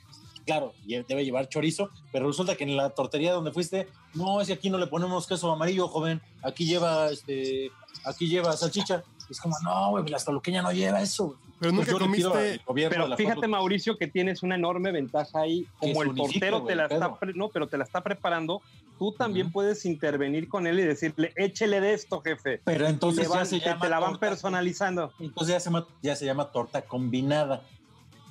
claro, 0.45 0.75
debe 0.85 1.25
llevar 1.25 1.49
chorizo, 1.49 1.91
pero 2.13 2.27
resulta 2.27 2.57
que 2.57 2.65
en 2.65 2.77
la 2.77 2.91
tortería 2.91 3.33
donde 3.33 3.53
fuiste, 3.53 3.89
no, 4.15 4.41
es 4.41 4.49
que 4.49 4.55
aquí 4.55 4.71
no 4.71 4.79
le 4.79 4.87
ponemos 4.87 5.27
queso 5.27 5.51
amarillo, 5.51 5.89
joven, 5.89 6.21
aquí 6.43 6.67
lleva, 6.67 7.11
este, 7.11 7.71
aquí 8.05 8.29
lleva 8.29 8.57
salchicha. 8.57 9.05
Es 9.31 9.41
como, 9.41 9.57
no, 9.63 9.91
güey, 9.91 10.07
la 10.09 10.19
toluqueña 10.19 10.63
no 10.63 10.73
lleva 10.73 11.01
eso. 11.01 11.37
Pero 11.61 11.73
Pues 11.75 11.89
nunca 11.89 12.07
pido 12.13 12.33
comiste- 12.33 12.61
Pero 12.91 13.17
fíjate, 13.17 13.47
Mauricio, 13.49 13.97
que 13.97 14.07
tienes 14.07 14.43
una 14.43 14.57
enorme 14.57 14.93
ventaja 14.93 15.41
ahí. 15.41 15.67
Como 15.79 16.03
el 16.03 16.15
portero 16.15 16.65
te 16.65 16.75
la 16.75 16.85
está, 16.85 17.17
no, 17.35 17.49
pero 17.49 17.69
te 17.69 17.79
la 17.79 17.85
está 17.85 18.03
preparando, 18.03 18.61
tú 18.99 19.13
también 19.13 19.51
puedes 19.53 19.87
intervenir 19.87 20.49
con 20.49 20.67
él 20.67 20.81
y 20.81 20.83
decirle, 20.83 21.33
échele 21.37 21.81
de 21.81 21.95
esto, 21.95 22.21
jefe. 22.21 22.61
Pero 22.65 22.87
entonces 22.87 23.25
Y 23.27 23.29
van- 23.29 23.39
ya 23.41 23.45
se 23.47 23.61
te- 23.61 23.67
llama 23.67 23.81
te 23.81 23.89
la 23.89 23.99
van 24.01 24.11
torta. 24.13 24.29
personalizando. 24.29 25.13
Entonces 25.21 25.55
ya 25.55 25.61
se 25.61 25.67
llama, 25.71 25.87
ya 26.03 26.17
se 26.17 26.27
llama 26.27 26.51
torta 26.51 26.83
combinada. 26.83 27.63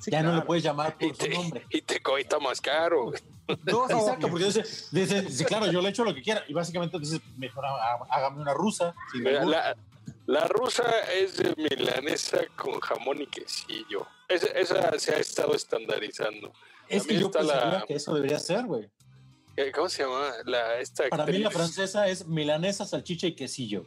Sí, 0.00 0.10
ya 0.10 0.22
no 0.22 0.34
le 0.36 0.42
puedes 0.42 0.62
llamar 0.62 0.94
Y 1.00 1.06
por 1.06 1.16
su 1.16 1.22
te, 1.22 1.28
nombre. 1.30 1.64
y 1.70 1.80
te 1.80 2.00
coita 2.02 2.38
más 2.38 2.60
caro. 2.60 3.10
No, 3.64 3.84
exacto, 3.90 4.28
porque 4.28 4.44
dice, 4.44 4.62
dice, 4.92 5.22
dice, 5.22 5.44
claro, 5.46 5.66
yo 5.72 5.80
le 5.80 5.88
echo 5.88 6.04
lo 6.04 6.14
que 6.14 6.20
quiera. 6.22 6.42
Y 6.46 6.52
básicamente 6.52 6.98
dices, 6.98 7.20
mejor 7.38 7.64
há- 7.64 8.04
hágame 8.10 8.42
una 8.42 8.52
rusa. 8.52 8.94
albur. 9.14 9.46
la, 9.48 9.74
la 10.26 10.46
rusa 10.48 10.84
es 11.12 11.36
de 11.36 11.54
milanesa 11.56 12.38
con 12.56 12.80
jamón 12.80 13.22
y 13.22 13.26
quesillo. 13.26 14.06
Esa, 14.28 14.46
esa 14.48 14.98
se 14.98 15.14
ha 15.14 15.18
estado 15.18 15.54
estandarizando. 15.54 16.52
es 16.88 17.06
que 17.06 17.18
yo 17.18 17.30
pensaría 17.30 17.78
la- 17.80 17.84
que 17.86 17.94
eso 17.94 18.14
debería 18.14 18.38
ser, 18.38 18.64
güey. 18.64 18.88
Eh, 19.56 19.70
¿Cómo 19.72 19.88
se 19.88 20.02
llama? 20.02 20.32
La, 20.46 20.78
esta 20.80 21.08
Para 21.08 21.26
mí 21.26 21.38
la 21.38 21.48
actriz, 21.48 21.56
francesa 21.58 22.08
es 22.08 22.26
milanesa, 22.26 22.84
salchicha 22.84 23.26
y 23.28 23.34
quesillo. 23.36 23.84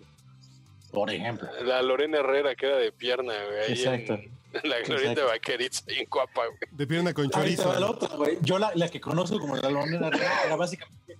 Por 0.91 1.11
ejemplo. 1.11 1.49
La 1.63 1.81
Lorena 1.81 2.19
Herrera, 2.19 2.55
que 2.55 2.67
era 2.67 2.77
de 2.77 2.91
pierna, 2.93 3.33
güey. 3.45 3.71
Exacto. 3.73 4.13
En, 4.13 4.31
en 4.63 4.69
la 4.69 4.79
glorieta. 4.79 5.25
Vaqueritz, 5.25 5.83
ahí 5.89 5.99
en 5.99 6.05
Cuapa, 6.05 6.45
güey. 6.47 6.57
De 6.71 6.88
pierna 6.88 7.13
con 7.13 7.29
chorizo. 7.29 7.67
va 7.67 7.79
la 7.79 7.89
otra, 7.91 8.15
güey. 8.15 8.38
Yo 8.41 8.57
la, 8.59 8.71
la 8.75 8.88
que 8.88 9.01
conozco 9.01 9.39
como 9.39 9.57
la 9.57 9.69
lonera 9.69 10.09
era 10.45 10.55
básicamente, 10.55 11.17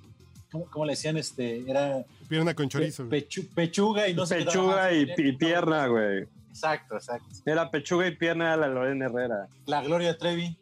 ¿cómo, 0.60 0.72
cómo 0.72 0.86
le 0.86 0.94
decían? 0.94 1.18
Este, 1.18 1.70
era 1.70 2.04
Pierna 2.28 2.54
con 2.54 2.68
chorizo. 2.70 3.06
pechu- 3.06 3.48
pechuga 3.54 4.08
y 4.08 4.14
no 4.14 4.26
sé 4.26 4.40
qué 4.40 4.46
Pechuga 4.46 4.92
y, 4.94 5.06
pierna, 5.38 5.88
güey. 5.88 6.28
Exacto, 6.50 6.96
exacto. 6.96 7.28
Era 7.46 7.70
pechuga 7.70 8.08
y 8.08 8.16
pierna 8.16 8.52
de 8.52 8.58
la 8.58 8.68
Lorena 8.68 9.06
Herrera. 9.06 9.48
La 9.66 9.82
Gloria 9.82 10.18
Trevi. 10.18 10.58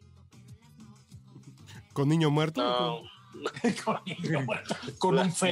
Con 1.92 2.08
niño 2.08 2.30
muerto. 2.30 2.62
No, 2.62 3.02
Con 4.98 5.18
un 5.18 5.32
fe. 5.32 5.50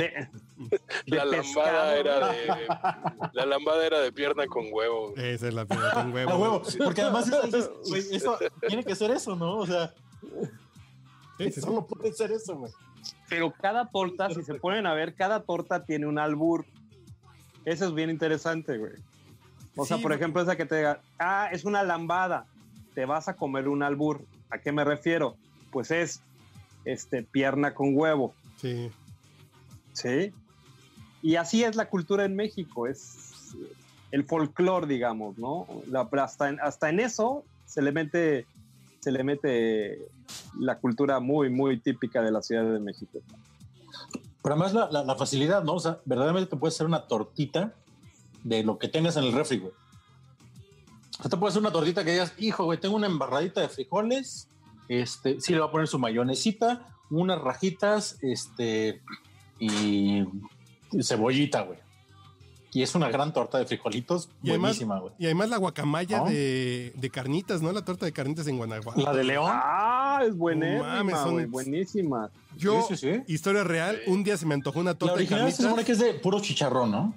De- 1.07 1.17
La 1.17 1.25
lambada 1.25 1.97
era 1.97 2.29
de. 2.33 2.47
La 3.33 3.47
lambada 3.47 3.87
era 3.87 4.01
de 4.01 4.13
pierna 4.13 4.47
con 4.47 4.67
huevo. 4.71 5.15
Esa 5.17 5.49
es 5.49 5.55
la 5.55 5.65
pierna 5.67 5.91
con 5.93 6.13
huevo. 6.13 6.31
A 6.31 6.37
huevo. 6.37 6.63
Porque 6.83 7.03
además 7.03 7.29
eso, 7.29 7.81
güey, 7.87 8.03
eso 8.13 8.39
tiene 8.69 8.85
que 8.85 8.95
ser 8.95 9.11
eso, 9.11 9.35
¿no? 9.37 9.59
O 9.59 9.67
sea, 9.67 9.93
Sí, 11.39 11.45
sí, 11.47 11.53
sí. 11.53 11.61
solo 11.63 11.87
puede 11.87 12.13
ser 12.13 12.31
eso, 12.33 12.57
güey. 12.57 12.73
Pero 13.29 13.53
cada 13.53 13.87
torta, 13.89 14.31
si 14.31 14.43
se 14.43 14.55
ponen 14.55 14.87
a 14.87 14.95
ver, 14.95 15.15
cada 15.15 15.43
torta 15.43 15.85
tiene 15.85 16.07
un 16.07 16.19
albur. 16.19 16.65
Eso 17.65 17.87
es 17.87 17.95
bien 17.95 18.11
interesante, 18.11 18.77
güey. 18.79 18.93
O 19.77 19.85
sea, 19.85 19.97
por 19.97 20.07
güey. 20.13 20.17
ejemplo, 20.19 20.43
esa 20.43 20.57
que 20.57 20.67
te 20.67 20.77
diga, 20.77 21.01
ah, 21.19 21.49
es 21.51 21.65
una 21.65 21.83
lambada, 21.83 22.47
te 22.95 23.07
vas 23.07 23.29
a 23.29 23.35
comer 23.37 23.69
un 23.69 23.83
albur. 23.83 24.25
¿A 24.51 24.59
qué 24.59 24.71
me 24.73 24.85
refiero? 24.85 25.37
Pues 25.71 25.91
es 25.91 26.21
este, 26.85 27.23
pierna 27.23 27.75
con 27.75 27.97
huevo, 27.97 28.35
Sí. 28.61 28.91
¿sí? 29.93 30.33
Y 31.23 31.37
así 31.37 31.65
es 31.65 31.75
la 31.77 31.89
cultura 31.89 32.25
en 32.25 32.37
México, 32.37 32.87
es 32.87 33.55
el 34.11 34.25
folclore, 34.25 34.87
digamos, 34.87 35.39
¿no? 35.39 35.67
La- 35.89 36.09
hasta, 36.23 36.51
en, 36.51 36.61
hasta 36.61 36.91
en 36.91 37.01
eso 37.01 37.45
se 37.67 37.83
le 37.83 37.91
mete 37.93 38.47
se 39.05 39.13
le 39.13 39.23
mete 39.23 40.09
la 40.59 40.79
cultura 40.79 41.21
muy, 41.21 41.51
muy 41.51 41.79
típica 41.79 42.23
de 42.23 42.31
la 42.33 42.41
Ciudad 42.41 42.65
de 42.65 42.81
México. 42.81 43.21
Pero 44.43 44.55
además 44.55 44.73
la, 44.91 45.15
facilidad, 45.15 45.63
¿no? 45.63 45.75
O 45.75 45.81
sea, 45.81 46.01
verdaderamente 46.07 46.51
te 46.51 46.57
puedes 46.57 46.75
hacer 46.75 46.87
una 46.87 47.07
tortita 47.07 47.75
de 48.43 48.63
lo 48.65 48.79
que 48.79 48.89
tengas 48.89 49.19
en 49.19 49.25
el 49.25 49.33
refri, 49.35 49.59
güey. 49.59 49.73
O 51.19 51.23
sea, 51.23 51.31
te 51.31 51.37
puedes 51.37 51.53
hacer 51.53 51.61
una 51.61 51.71
tortita 51.71 52.03
que 52.03 52.13
digas, 52.13 52.33
hijo, 52.39 52.65
güey, 52.65 52.81
tengo 52.81 52.97
una 52.97 53.07
embarradita 53.07 53.61
de 53.61 53.69
frijoles, 53.69 54.49
este, 54.89 55.39
sí 55.39 55.53
le 55.53 55.61
va 55.61 55.67
a 55.67 55.71
poner 55.71 55.87
su 55.87 55.99
mayonesita, 55.99 56.89
unas 57.11 57.41
rajitas, 57.43 58.19
este, 58.23 59.03
y 59.59 60.25
cebollita, 61.03 61.61
güey. 61.61 61.79
Y 62.75 62.83
es 62.83 62.95
una 62.97 63.09
gran 63.09 63.33
torta 63.33 63.57
de 63.59 63.67
frijolitos, 63.67 64.29
Y 64.43 64.51
buenísima, 64.51 64.99
güey. 64.99 65.13
y 65.19 65.27
además 65.27 65.49
la 65.49 65.59
guacamaya 65.59 66.19
¿No? 66.19 66.25
de, 66.27 66.93
de 66.97 67.11
carnitas, 67.11 67.63
¿no? 67.63 67.71
La 67.73 67.85
torta 67.85 68.05
de 68.05 68.13
carnitas 68.13 68.47
en 68.49 68.57
Guanajuato. 68.59 69.01
La 69.01 69.13
de 69.13 69.23
León. 69.25 69.49
Ah, 69.49 70.23
es 70.27 70.37
buenísima, 70.37 70.83
mames, 70.83 71.17
son- 71.19 71.51
buenísima. 71.53 72.31
Yo, 72.57 72.83
Sí, 72.89 72.97
sí, 72.97 73.13
sí. 73.27 73.33
historia 73.33 73.63
real, 73.65 74.01
un 74.09 74.25
día 74.25 74.37
se 74.37 74.45
me 74.45 74.55
antojó 74.55 74.81
una 74.81 74.91
La 74.91 74.99
torta 74.99 75.15
de 75.15 75.21
original 75.21 75.41
se 75.53 75.63
carnitas. 75.63 75.65
supone 75.67 75.85
que 75.85 75.93
es 75.93 75.99
de 76.01 76.15
puro 76.21 76.41
chicharrón, 76.41 76.91
¿no? 76.91 77.15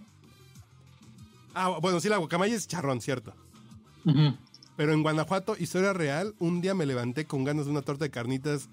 Ah, 1.53 1.77
bueno, 1.81 1.99
sí, 1.99 2.07
la 2.09 2.17
guacamaya 2.17 2.55
es 2.55 2.67
charrón, 2.67 3.01
cierto. 3.01 3.33
Pero 4.77 4.93
en 4.93 5.01
Guanajuato, 5.01 5.55
historia 5.57 5.91
real, 5.91 6.35
un 6.39 6.61
día 6.61 6.73
me 6.75 6.85
levanté 6.85 7.25
con 7.25 7.43
ganas 7.43 7.65
de 7.65 7.71
una 7.71 7.81
torta 7.81 8.05
de 8.05 8.11
carnitas 8.11 8.69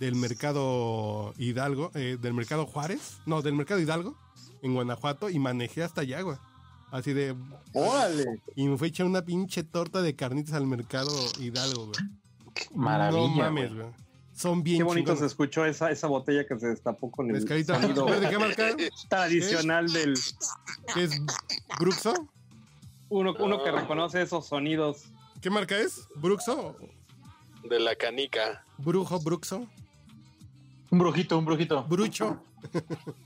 del 0.00 0.16
mercado 0.16 1.32
Hidalgo, 1.38 1.92
eh, 1.94 2.18
del 2.20 2.34
mercado 2.34 2.66
Juárez, 2.66 3.18
no, 3.26 3.40
del 3.42 3.54
mercado 3.54 3.80
Hidalgo, 3.80 4.16
en 4.62 4.74
Guanajuato, 4.74 5.30
y 5.30 5.38
manejé 5.38 5.82
hasta 5.82 6.02
allá, 6.02 6.20
güey. 6.22 6.36
Así 6.90 7.12
de. 7.12 7.34
Órale. 7.72 8.42
Y 8.54 8.66
me 8.68 8.78
fue 8.78 8.86
a 8.88 8.90
echar 8.90 9.06
una 9.06 9.22
pinche 9.22 9.64
torta 9.64 10.02
de 10.02 10.14
carnitas 10.14 10.54
al 10.54 10.66
mercado 10.66 11.10
Hidalgo, 11.40 11.86
güey. 11.86 11.98
Maravilla, 12.74 13.20
No 13.20 13.28
mames, 13.28 13.74
güey. 13.74 13.86
Son 14.34 14.62
bien 14.62 14.78
Qué 14.78 14.84
bonito 14.84 15.04
chingones. 15.12 15.20
se 15.20 15.26
escuchó 15.26 15.64
esa, 15.64 15.90
esa 15.90 16.06
botella 16.08 16.46
que 16.46 16.58
se 16.58 16.68
destapó 16.68 17.10
con 17.10 17.30
el 17.34 17.40
sonido 17.64 18.06
¿De 18.20 18.28
qué 18.28 18.38
marca? 18.38 18.76
tradicional 19.08 19.90
del 19.90 20.14
¿Qué 20.92 21.04
es 21.04 21.20
Bruxo? 21.80 22.12
uno, 23.08 23.34
uno 23.38 23.64
que 23.64 23.70
reconoce 23.70 24.20
esos 24.20 24.46
sonidos. 24.46 25.04
¿Qué 25.40 25.48
marca 25.48 25.78
es? 25.78 26.06
¿Bruxo? 26.16 26.76
De 27.64 27.80
la 27.80 27.96
canica. 27.96 28.64
¿Brujo, 28.78 29.18
Bruxo? 29.20 29.66
Un 30.90 30.98
brujito, 30.98 31.38
un 31.38 31.44
brujito. 31.46 31.84
¿Brucho? 31.84 32.42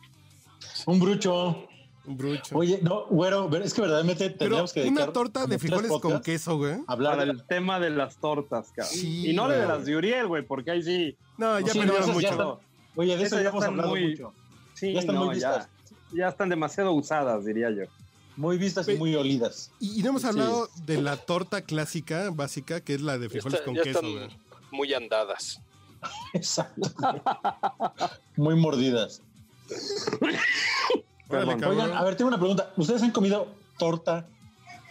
Un 0.86 1.00
brucho. 1.00 1.66
Un 2.06 2.16
brucho. 2.16 2.56
Oye, 2.56 2.80
no, 2.82 3.06
güero, 3.06 3.48
ver- 3.48 3.62
es 3.62 3.74
que 3.74 3.82
verdaderamente 3.82 4.30
tendríamos 4.30 4.72
que 4.72 4.80
una 4.82 4.88
dedicar 4.90 5.12
torta 5.12 5.40
como 5.40 5.50
de 5.52 5.58
frijoles 5.58 5.90
con 6.00 6.20
queso, 6.22 6.56
güey. 6.56 6.78
Hablar 6.86 7.12
Para 7.12 7.24
de 7.26 7.30
el 7.32 7.44
tema 7.44 7.78
de 7.78 7.90
las 7.90 8.16
tortas, 8.16 8.68
cabrón. 8.74 8.92
Sí, 8.94 9.30
y 9.30 9.32
no 9.34 9.48
de 9.48 9.56
güey. 9.56 9.68
las 9.68 9.84
de 9.84 9.96
Uriel, 9.96 10.26
güey, 10.26 10.42
porque 10.44 10.70
ahí 10.72 10.82
sí. 10.82 11.16
No, 11.36 11.60
ya 11.60 11.68
Sí, 11.72 11.78
no, 11.78 11.84
perdieron 11.84 12.06
ya 12.08 12.12
mucho. 12.14 12.28
están- 12.30 12.70
Oye, 12.96 13.16
de 13.16 13.22
eso 13.22 13.36
Esas 13.36 13.42
ya 13.44 13.48
hemos 13.50 13.62
están 13.62 13.74
hablado 13.74 13.90
muy- 13.90 14.10
mucho. 14.10 14.32
Sí, 14.74 14.92
Ya 14.94 15.00
están 15.00 15.14
no, 15.14 15.26
muy 15.26 15.38
ya, 15.38 15.48
vistas. 15.50 15.68
ya 16.12 16.28
están 16.28 16.48
demasiado 16.48 16.92
usadas, 16.92 17.44
diría 17.44 17.70
yo. 17.70 17.84
Muy 18.36 18.56
vistas 18.56 18.88
y 18.88 18.94
muy 18.94 19.14
olidas. 19.14 19.70
Y, 19.78 20.00
y 20.00 20.02
no 20.02 20.08
hemos 20.10 20.22
Sí. 20.22 20.28
hablado 20.28 20.68
de 20.86 21.02
la 21.02 21.16
torta 21.18 21.60
clásica, 21.62 22.30
básica, 22.32 22.80
que 22.80 22.94
es 22.94 23.02
la 23.02 23.18
de 23.18 23.26
Ya, 23.26 23.30
frijoles 23.32 23.60
está- 23.60 23.64
con 23.66 23.74
ya 23.76 23.82
queso, 23.82 23.98
están 23.98 24.12
güey. 24.12 24.28
muy 24.72 24.94
andadas. 24.94 25.60
Exacto. 26.32 26.80
muy 28.36 28.54
mordidas. 28.56 29.22
Oigan, 31.28 31.92
a 31.92 32.02
ver, 32.04 32.16
tengo 32.16 32.28
una 32.28 32.38
pregunta. 32.38 32.70
¿Ustedes 32.76 33.02
han 33.02 33.12
comido 33.12 33.46
torta 33.78 34.26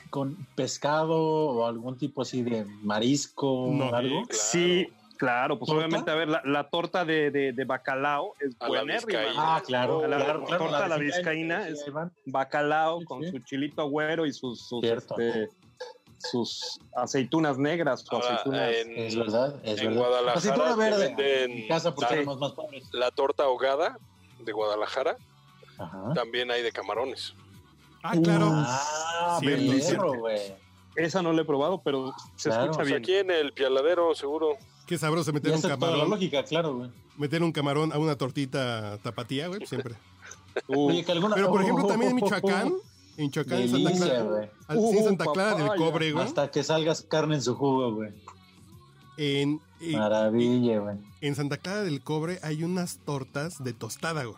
con 0.09 0.35
pescado 0.55 1.15
o 1.17 1.65
algún 1.67 1.97
tipo 1.97 2.21
así 2.21 2.41
de 2.41 2.65
marisco 2.81 3.51
o 3.65 3.73
No. 3.73 3.91
Sí, 4.31 4.87
claro, 5.17 5.59
pues 5.59 5.67
¿Torta? 5.67 5.85
obviamente, 5.85 6.11
a 6.11 6.15
ver, 6.15 6.29
la, 6.29 6.41
la 6.45 6.69
torta 6.69 7.03
de, 7.05 7.29
de, 7.29 7.51
de 7.53 7.65
bacalao 7.65 8.33
es 8.39 8.55
A 8.59 8.63
la 8.63 8.67
buenérrima. 8.69 9.05
vizcaína. 9.19 9.55
Ah, 9.55 9.61
claro. 9.65 10.07
La- 10.07 10.17
claro, 10.17 10.43
claro, 10.45 10.63
torta 10.63 10.85
a 10.85 10.87
la 10.87 10.97
vizcaína, 10.97 11.65
sí, 11.67 11.73
es-. 11.73 11.85
Bacalao 12.25 12.99
Sí, 13.01 13.05
con 13.05 13.23
sí. 13.23 13.31
su 13.31 13.39
chilito 13.39 13.87
güero 13.89 14.25
y 14.25 14.33
sus, 14.33 14.65
sus, 14.67 14.81
Cierto. 14.81 15.15
este, 15.19 15.49
sus 16.17 16.79
aceitunas 16.95 17.57
negras 17.57 18.03
o 18.11 18.17
aceitunas. 18.17 18.71
en, 18.77 18.97
Es 18.97 19.15
verdad, 19.15 19.55
es 19.63 19.79
en 19.79 19.87
verdad. 19.89 19.99
Guadalajara 19.99 20.37
Aceituna 20.39 20.75
verde. 20.75 21.43
En 21.43 21.67
casa 21.67 21.93
porque 21.93 22.15
la, 22.15 22.21
éramos 22.21 22.39
más 22.39 22.53
pobres. 22.53 22.89
la 22.93 23.11
torta 23.11 23.43
ahogada 23.43 23.99
de 24.43 24.51
Guadalajara. 24.51 25.17
Ajá. 25.77 26.13
También 26.13 26.51
hay 26.51 26.61
de 26.61 26.71
camarones. 26.71 27.33
Ah, 28.03 28.13
claro. 28.21 28.49
Ah, 28.51 29.39
Cierto. 29.41 30.13
Esa 30.95 31.21
no 31.21 31.31
la 31.33 31.41
he 31.41 31.45
probado, 31.45 31.81
pero 31.83 32.13
se 32.35 32.49
Claro. 32.49 32.63
escucha 32.65 32.77
Pues 32.79 32.87
bien. 32.89 33.01
aquí 33.01 33.13
en 33.15 33.31
el 33.31 33.53
pialadero, 33.53 34.13
seguro. 34.15 34.57
Qué 34.85 34.97
sabroso 34.97 35.31
meter 35.31 35.51
un 35.53 35.61
toda 35.61 35.75
la 35.75 35.79
camarón. 35.79 36.09
lógica, 36.09 36.43
claro, 36.43 36.75
güey. 36.75 36.89
Meter 37.17 37.43
un 37.43 37.51
camarón 37.51 37.93
a 37.93 37.97
una 37.99 38.15
tortita 38.17 38.97
tapatía, 39.03 39.47
güey, 39.47 39.65
siempre. 39.65 39.95
Oye, 40.67 41.03
que 41.05 41.11
alguna- 41.11 41.35
Pero 41.35 41.49
por 41.51 41.61
ejemplo, 41.61 41.85
también 41.85 42.11
en 42.11 42.15
Michoacán, 42.23 42.73
en 43.17 43.25
Michoacán, 43.25 43.61
en 43.61 43.69
Santa 43.69 43.91
Clara, 43.91 44.41
sí, 44.41 44.73
en 44.73 44.77
Uh, 44.77 45.03
Santa 45.03 45.25
Clara 45.31 45.55
del. 45.55 45.77
Cobre, 45.77 46.11
güey. 46.11 46.25
Hasta 46.25 46.49
que 46.51 46.63
salgas 46.63 47.03
carne 47.03 47.35
en 47.35 47.41
su 47.41 47.55
jugo, 47.55 47.93
güey. 47.93 48.11
En, 49.21 49.59
en, 49.81 49.99
Maravilla, 49.99 50.79
güey. 50.79 50.95
en 51.19 51.35
Santa 51.35 51.57
Clara 51.57 51.81
del 51.83 52.01
Cobre 52.01 52.39
hay 52.41 52.63
unas 52.63 52.99
tortas 52.99 53.61
de 53.61 53.73
tostada, 53.73 54.23
güey. 54.23 54.37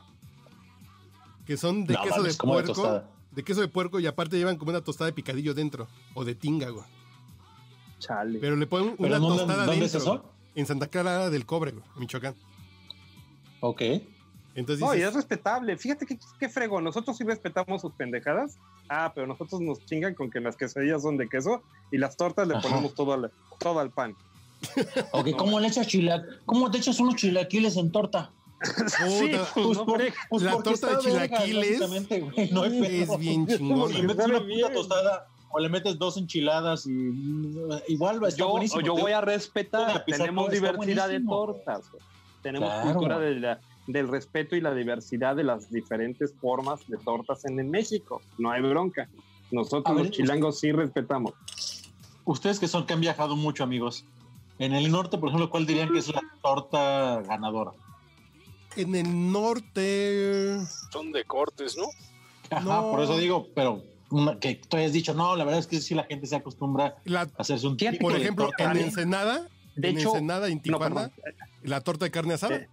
Que 1.46 1.56
son 1.56 1.86
de 1.86 1.94
No 1.94 2.02
queso 2.02 2.16
mames, 2.18 2.34
de 2.34 2.38
¿cómo 2.40 2.58
de 2.58 2.64
puerco. 2.64 2.82
tostada? 2.82 3.10
De 3.32 3.44
queso 3.44 3.62
de 3.62 3.68
puerco 3.68 4.00
y 4.00 4.08
aparte 4.08 4.38
llevan 4.38 4.58
como 4.58 4.72
una 4.72 4.82
tostada 4.82 5.06
de 5.06 5.14
picadillo 5.14 5.54
dentro. 5.54 5.88
O 6.16 6.26
de 6.26 6.34
tinga, 6.34 6.70
güey. 6.70 6.84
Chale. 8.00 8.40
Pero 8.40 8.56
le 8.56 8.66
ponen 8.66 8.96
¿Pero 8.98 9.08
una 9.08 9.20
dónde- 9.20 9.38
tostada 9.44 9.66
dónde 9.68 9.86
es 9.86 9.92
dentro. 9.94 10.14
eso? 10.16 10.26
En 10.56 10.66
Santa 10.66 10.88
Clara 10.88 11.30
del 11.30 11.46
Cobre, 11.46 11.72
güey, 11.74 11.84
en 11.94 12.00
Michoacán. 12.00 12.36
Ok. 13.60 13.82
Entonces 14.56 14.80
No, 14.86 14.96
y 14.96 15.02
es 15.02 15.14
respetable. 15.14 15.78
Fíjate 15.78 16.06
que, 16.08 16.18
qué 16.40 16.50
frego. 16.50 16.82
Nosotros 16.82 17.16
sí 17.18 17.24
respetamos 17.24 17.82
sus 17.82 17.94
pendejadas. 17.94 18.58
Ah, 18.90 19.12
pero 19.16 19.28
nosotros 19.28 19.62
nos 19.62 19.86
chingan 19.86 20.14
con 20.16 20.30
que 20.30 20.40
las 20.42 20.58
quesadillas 20.58 21.04
son 21.04 21.16
de 21.18 21.30
queso 21.30 21.62
y 21.92 21.98
las 22.00 22.18
tortas 22.18 22.48
le 22.48 22.56
Ajá. 22.56 22.68
ponemos 22.68 22.94
todo 22.96 23.14
al, 23.14 23.32
todo 23.60 23.80
al 23.80 23.92
pan. 23.92 24.16
Ok, 25.12 25.30
¿cómo 25.38 25.60
le 25.60 25.68
echas 25.68 25.88
chilaquiles? 25.88 26.40
¿Cómo 26.46 26.70
te 26.72 26.78
echas 26.78 27.00
unos 27.00 27.16
chilaquiles 27.16 27.78
en 27.78 27.92
torta? 27.92 28.32
Sí, 28.88 29.32
pues, 29.56 29.78
no, 29.78 29.86
por- 29.86 29.98
frega. 30.00 30.16
pues 30.30 30.44
La 30.44 30.52
torta 30.62 30.88
de 30.96 30.98
chilaquiles 31.00 31.80
güey, 31.80 32.52
no 32.52 32.64
es 32.66 33.18
bien 33.18 33.48
chingona. 33.58 33.94
Le 33.98 34.04
metes 34.04 34.26
una 34.28 34.40
puta 34.40 34.74
tostada 34.74 35.28
o 35.50 35.60
le 35.60 35.68
metes 35.70 35.98
dos 35.98 36.16
enchiladas 36.18 36.86
y 36.86 36.92
igual 37.88 38.22
va 38.22 38.28
a 38.28 38.30
estar 38.30 38.40
yo, 38.46 38.50
buenísimo. 38.52 38.82
yo 38.82 38.96
voy 38.96 39.12
a 39.14 39.22
respetar. 39.22 40.06
Tenemos 40.06 40.52
diversidad 40.52 41.10
de 41.10 41.22
tortas. 41.22 41.90
güey. 41.92 42.04
Tenemos 42.44 42.70
Claro. 42.70 42.94
cultura 42.94 43.20
de 43.20 43.36
la- 43.40 43.60
del 43.88 44.08
respeto 44.10 44.56
y 44.56 44.62
la 44.62 44.74
diversidad 44.76 45.36
de 45.36 45.44
las 45.44 45.72
diferentes 45.72 46.34
formas 46.40 46.82
de 46.88 46.98
tortas 46.98 47.44
en, 47.46 47.70
México. 47.72 48.22
No 48.38 48.52
hay 48.52 48.62
bronca. 48.62 49.10
Nosotros 49.50 49.96
ver, 49.96 50.06
los 50.06 50.16
chilangos 50.16 50.60
sí 50.60 50.72
respetamos. 50.72 51.34
Ustedes 52.26 52.60
que 52.60 52.68
son 52.68 52.86
que 52.86 52.94
han 52.94 53.02
viajado 53.02 53.36
mucho, 53.36 53.64
amigos. 53.64 54.06
En 54.62 54.74
el 54.74 54.92
norte, 54.92 55.18
por 55.18 55.30
ejemplo, 55.30 55.50
¿cuál 55.50 55.66
dirían 55.66 55.92
que 55.92 55.98
es 56.00 56.08
la 56.10 56.22
torta 56.42 57.22
ganadora? 57.28 57.72
en 58.78 58.96
el 58.96 59.32
norte. 59.34 60.60
Son 60.94 61.12
de 61.12 61.26
cortes, 61.26 61.76
¿no? 61.76 61.86
Ajá, 62.50 62.62
No. 62.64 62.92
por 62.92 63.02
eso 63.02 63.18
digo, 63.18 63.48
pero 63.54 63.82
una- 64.12 64.40
que 64.40 64.56
tú 64.56 64.78
hayas 64.78 64.94
dicho, 64.94 65.14
no, 65.14 65.36
la 65.36 65.44
verdad 65.44 65.60
es 65.60 65.68
que 65.68 65.82
sí 65.82 65.94
la 65.94 66.04
gente 66.06 66.26
se 66.28 66.36
acostumbra 66.38 66.96
La, 67.04 67.22
a 67.22 67.30
hacerse 67.40 67.68
un 67.68 67.76
tipo 67.76 67.98
por 68.00 68.14
de 68.14 68.20
ejemplo, 68.22 68.46
torta 68.46 68.72
en 68.72 68.78
Ensenada, 68.78 69.48
De 69.76 69.90
en 69.90 69.98
hecho- 69.98 70.10
Ensenada, 70.12 70.48
en 70.48 70.62
Tijuana, 70.62 71.12
la 71.64 71.82
torta 71.82 72.06
de 72.06 72.12
carne 72.12 72.36
asada. 72.36 72.56
Eh, 72.58 72.70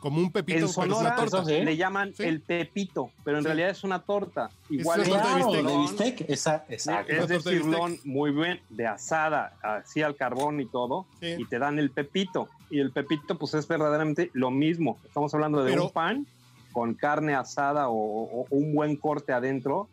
Como 0.00 0.18
un 0.18 0.32
pepito, 0.32 0.56
En 0.56 0.60
pero 0.64 0.70
es 0.70 0.76
una 0.78 0.86
Sonora 0.96 1.16
torta. 1.16 1.42
le 1.50 1.76
llaman 1.76 2.14
Sí. 2.14 2.22
el 2.24 2.40
pepito, 2.40 3.10
pero 3.22 3.36
en 3.36 3.42
Sí. 3.42 3.46
realidad 3.48 3.70
es 3.70 3.84
una 3.84 3.98
torta. 4.02 4.50
Igual 4.70 5.00
una 5.00 5.08
torta 5.10 5.28
de 5.28 5.34
Claro, 5.34 5.50
bistec. 5.50 5.66
de 5.66 5.76
bistec, 6.16 6.30
esa, 6.30 6.64
exacto. 6.70 7.12
Es 7.12 7.28
de 7.28 7.40
cirlón, 7.40 7.98
muy 8.04 8.30
bien, 8.30 8.60
de 8.70 8.86
asada, 8.86 9.52
así 9.62 10.00
al 10.02 10.16
carbón 10.16 10.58
y 10.60 10.66
todo, 10.66 11.06
Sí. 11.20 11.34
y 11.38 11.44
te 11.44 11.58
dan 11.58 11.78
el 11.78 11.90
pepito. 11.90 12.48
Y 12.70 12.80
el 12.80 12.92
pepito, 12.92 13.36
pues 13.36 13.52
es 13.54 13.68
verdaderamente 13.68 14.30
lo 14.32 14.50
mismo. 14.50 14.98
Estamos 15.04 15.34
hablando 15.34 15.62
de 15.62 15.70
Pero- 15.72 15.84
un 15.84 15.90
pan 15.90 16.26
con 16.72 16.94
carne 16.94 17.34
asada 17.34 17.88
o, 17.90 17.94
o- 17.94 18.46
un 18.50 18.74
buen 18.74 18.96
corte 18.96 19.32
adentro, 19.34 19.88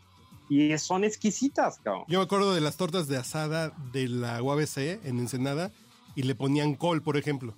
y 0.50 0.78
son 0.78 1.04
exquisitas, 1.04 1.80
cabrón. 1.84 2.06
Yo 2.08 2.20
me 2.20 2.24
acuerdo 2.24 2.54
de 2.54 2.62
las 2.62 2.78
tortas 2.78 3.10
de 3.10 3.18
asada 3.18 3.74
de 3.92 4.08
la 4.08 4.42
UABC 4.42 5.02
en 5.04 5.20
Ensenada 5.20 5.72
y 6.16 6.24
le 6.24 6.36
ponían 6.36 6.76
col, 6.76 7.02
por 7.02 7.18
ejemplo. 7.18 7.54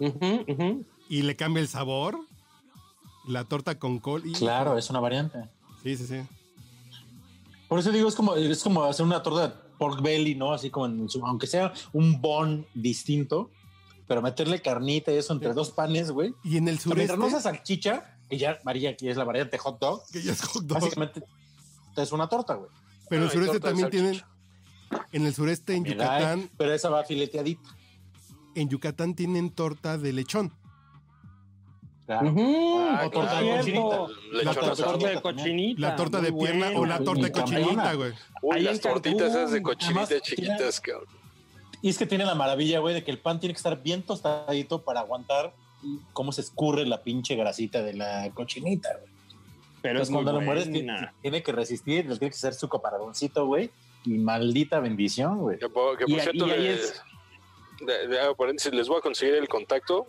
Ujú, 0.00 0.44
ujú. 0.48 0.84
Y 1.12 1.20
le 1.22 1.36
cambia 1.36 1.60
el 1.60 1.68
sabor. 1.68 2.18
La 3.28 3.44
torta 3.44 3.78
con 3.78 3.98
col. 3.98 4.22
Y... 4.24 4.32
Claro, 4.32 4.78
es 4.78 4.88
una 4.88 4.98
variante. 4.98 5.44
Sí, 5.82 5.94
sí, 5.94 6.06
sí. 6.06 6.22
Por 7.68 7.78
eso 7.78 7.90
digo, 7.92 8.08
es 8.08 8.14
como, 8.14 8.34
es 8.34 8.62
como 8.62 8.82
hacer 8.84 9.04
una 9.04 9.22
torta 9.22 9.48
de 9.48 9.54
pork 9.76 10.00
belly, 10.00 10.34
¿no? 10.34 10.54
Así 10.54 10.70
como, 10.70 10.86
en 10.86 11.10
su- 11.10 11.24
aunque 11.26 11.46
sea 11.46 11.74
un 11.92 12.20
bon 12.22 12.66
distinto, 12.72 13.50
pero 14.08 14.22
meterle 14.22 14.62
carnita 14.62 15.12
y 15.12 15.16
eso 15.16 15.34
entre 15.34 15.52
dos 15.52 15.70
panes, 15.70 16.10
güey. 16.10 16.34
Y 16.44 16.56
en 16.56 16.68
el 16.68 16.78
Mientras 16.86 17.18
no 17.18 17.28
sureste, 17.28 17.42
salchicha, 17.42 18.16
que 18.30 18.38
ya, 18.38 18.58
María, 18.64 18.90
aquí 18.90 19.06
es 19.08 19.18
la 19.18 19.24
variante 19.24 19.58
hot 19.58 19.78
dog, 19.78 20.02
que 20.10 20.22
ya 20.22 20.32
es 20.32 20.40
hot 20.42 20.64
dog. 20.64 20.80
básicamente 20.80 21.22
es 21.96 22.12
una 22.12 22.26
torta, 22.26 22.54
güey. 22.54 22.70
Pero 23.10 23.22
en 23.22 23.28
el 23.28 23.32
sureste 23.34 23.60
también 23.60 23.90
tienen. 23.90 24.22
En 25.12 25.26
el 25.26 25.34
sureste, 25.34 25.74
en 25.74 25.82
Mira, 25.82 25.94
Yucatán, 26.18 26.50
pero 26.56 26.72
esa 26.72 26.88
va 26.88 27.04
fileteadita. 27.04 27.68
en 28.54 28.68
Yucatán 28.70 29.14
tienen 29.14 29.50
torta 29.50 29.98
de 29.98 30.12
lechón. 30.14 30.52
Claro. 32.20 32.34
Ah, 32.38 33.02
o 33.06 33.10
torta 33.10 33.40
es 33.40 33.56
de 33.56 33.62
cierto. 33.72 33.88
cochinita. 33.90 34.08
Lechón 34.32 34.44
La 34.68 34.74
torta- 34.76 35.08
de 35.08 35.20
cochinita. 35.22 35.80
La 35.80 35.96
torta 35.96 36.20
de 36.20 36.32
pierna 36.32 36.70
o 36.76 36.84
la 36.86 36.98
torta 36.98 37.22
de 37.24 37.32
cochinita, 37.32 37.94
güey. 37.94 38.12
Uy, 38.42 38.56
Ahí 38.56 38.62
las 38.62 38.80
tortitas 38.80 39.30
esas 39.30 39.50
de 39.52 39.62
cochinita 39.62 40.02
además, 40.02 40.22
chiquitas, 40.22 40.80
cabrón. 40.80 41.08
Y 41.80 41.88
es 41.88 41.98
que 41.98 42.06
tiene 42.06 42.24
la 42.24 42.34
maravilla, 42.34 42.78
güey, 42.78 42.94
de 42.94 43.02
que 43.02 43.10
el 43.10 43.18
pan 43.18 43.40
tiene 43.40 43.54
que 43.54 43.58
estar 43.58 43.82
bien 43.82 44.02
tostadito 44.02 44.82
para 44.82 45.00
aguantar 45.00 45.52
cómo 46.12 46.30
se 46.30 46.40
escurre 46.42 46.86
la 46.86 47.02
pinche 47.02 47.34
grasita 47.34 47.82
de 47.82 47.94
la 47.94 48.30
cochinita, 48.34 48.88
güey. 48.98 49.10
Pero 49.82 50.00
es 50.00 50.08
Entonces, 50.08 50.14
cuando 50.14 50.32
lo 50.32 50.40
mueres, 50.42 50.70
tiene, 50.70 51.10
tiene 51.22 51.42
que 51.42 51.50
resistir, 51.50 52.06
le 52.08 52.16
tiene 52.16 52.30
que 52.30 52.38
ser 52.38 52.54
su 52.54 52.68
caparadoncito, 52.68 53.46
güey. 53.46 53.70
Y 54.04 54.10
maldita 54.18 54.78
bendición, 54.78 55.38
güey. 55.38 55.58
Que 55.58 55.68
por, 55.68 55.98
que 55.98 56.04
por 56.06 56.14
Y- 56.18 56.20
cierto, 56.20 56.46
y 56.46 56.50
ahí 56.52 56.62
le- 56.62 56.74
es- 56.74 57.02
de- 57.80 58.06
de- 58.06 58.20
hago 58.20 58.36
paréntesis, 58.36 58.72
les 58.72 58.86
voy 58.88 58.98
a 58.98 59.00
conseguir 59.00 59.34
el 59.34 59.48
contacto. 59.48 60.06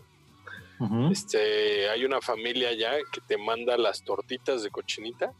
Este, 1.11 1.89
hay 1.89 2.05
una 2.05 2.21
familia 2.21 2.69
allá 2.69 2.91
que 3.11 3.21
te 3.21 3.37
manda 3.37 3.77
las 3.77 4.03
tortitas 4.03 4.63
de 4.63 4.69
cochinita 4.71 5.33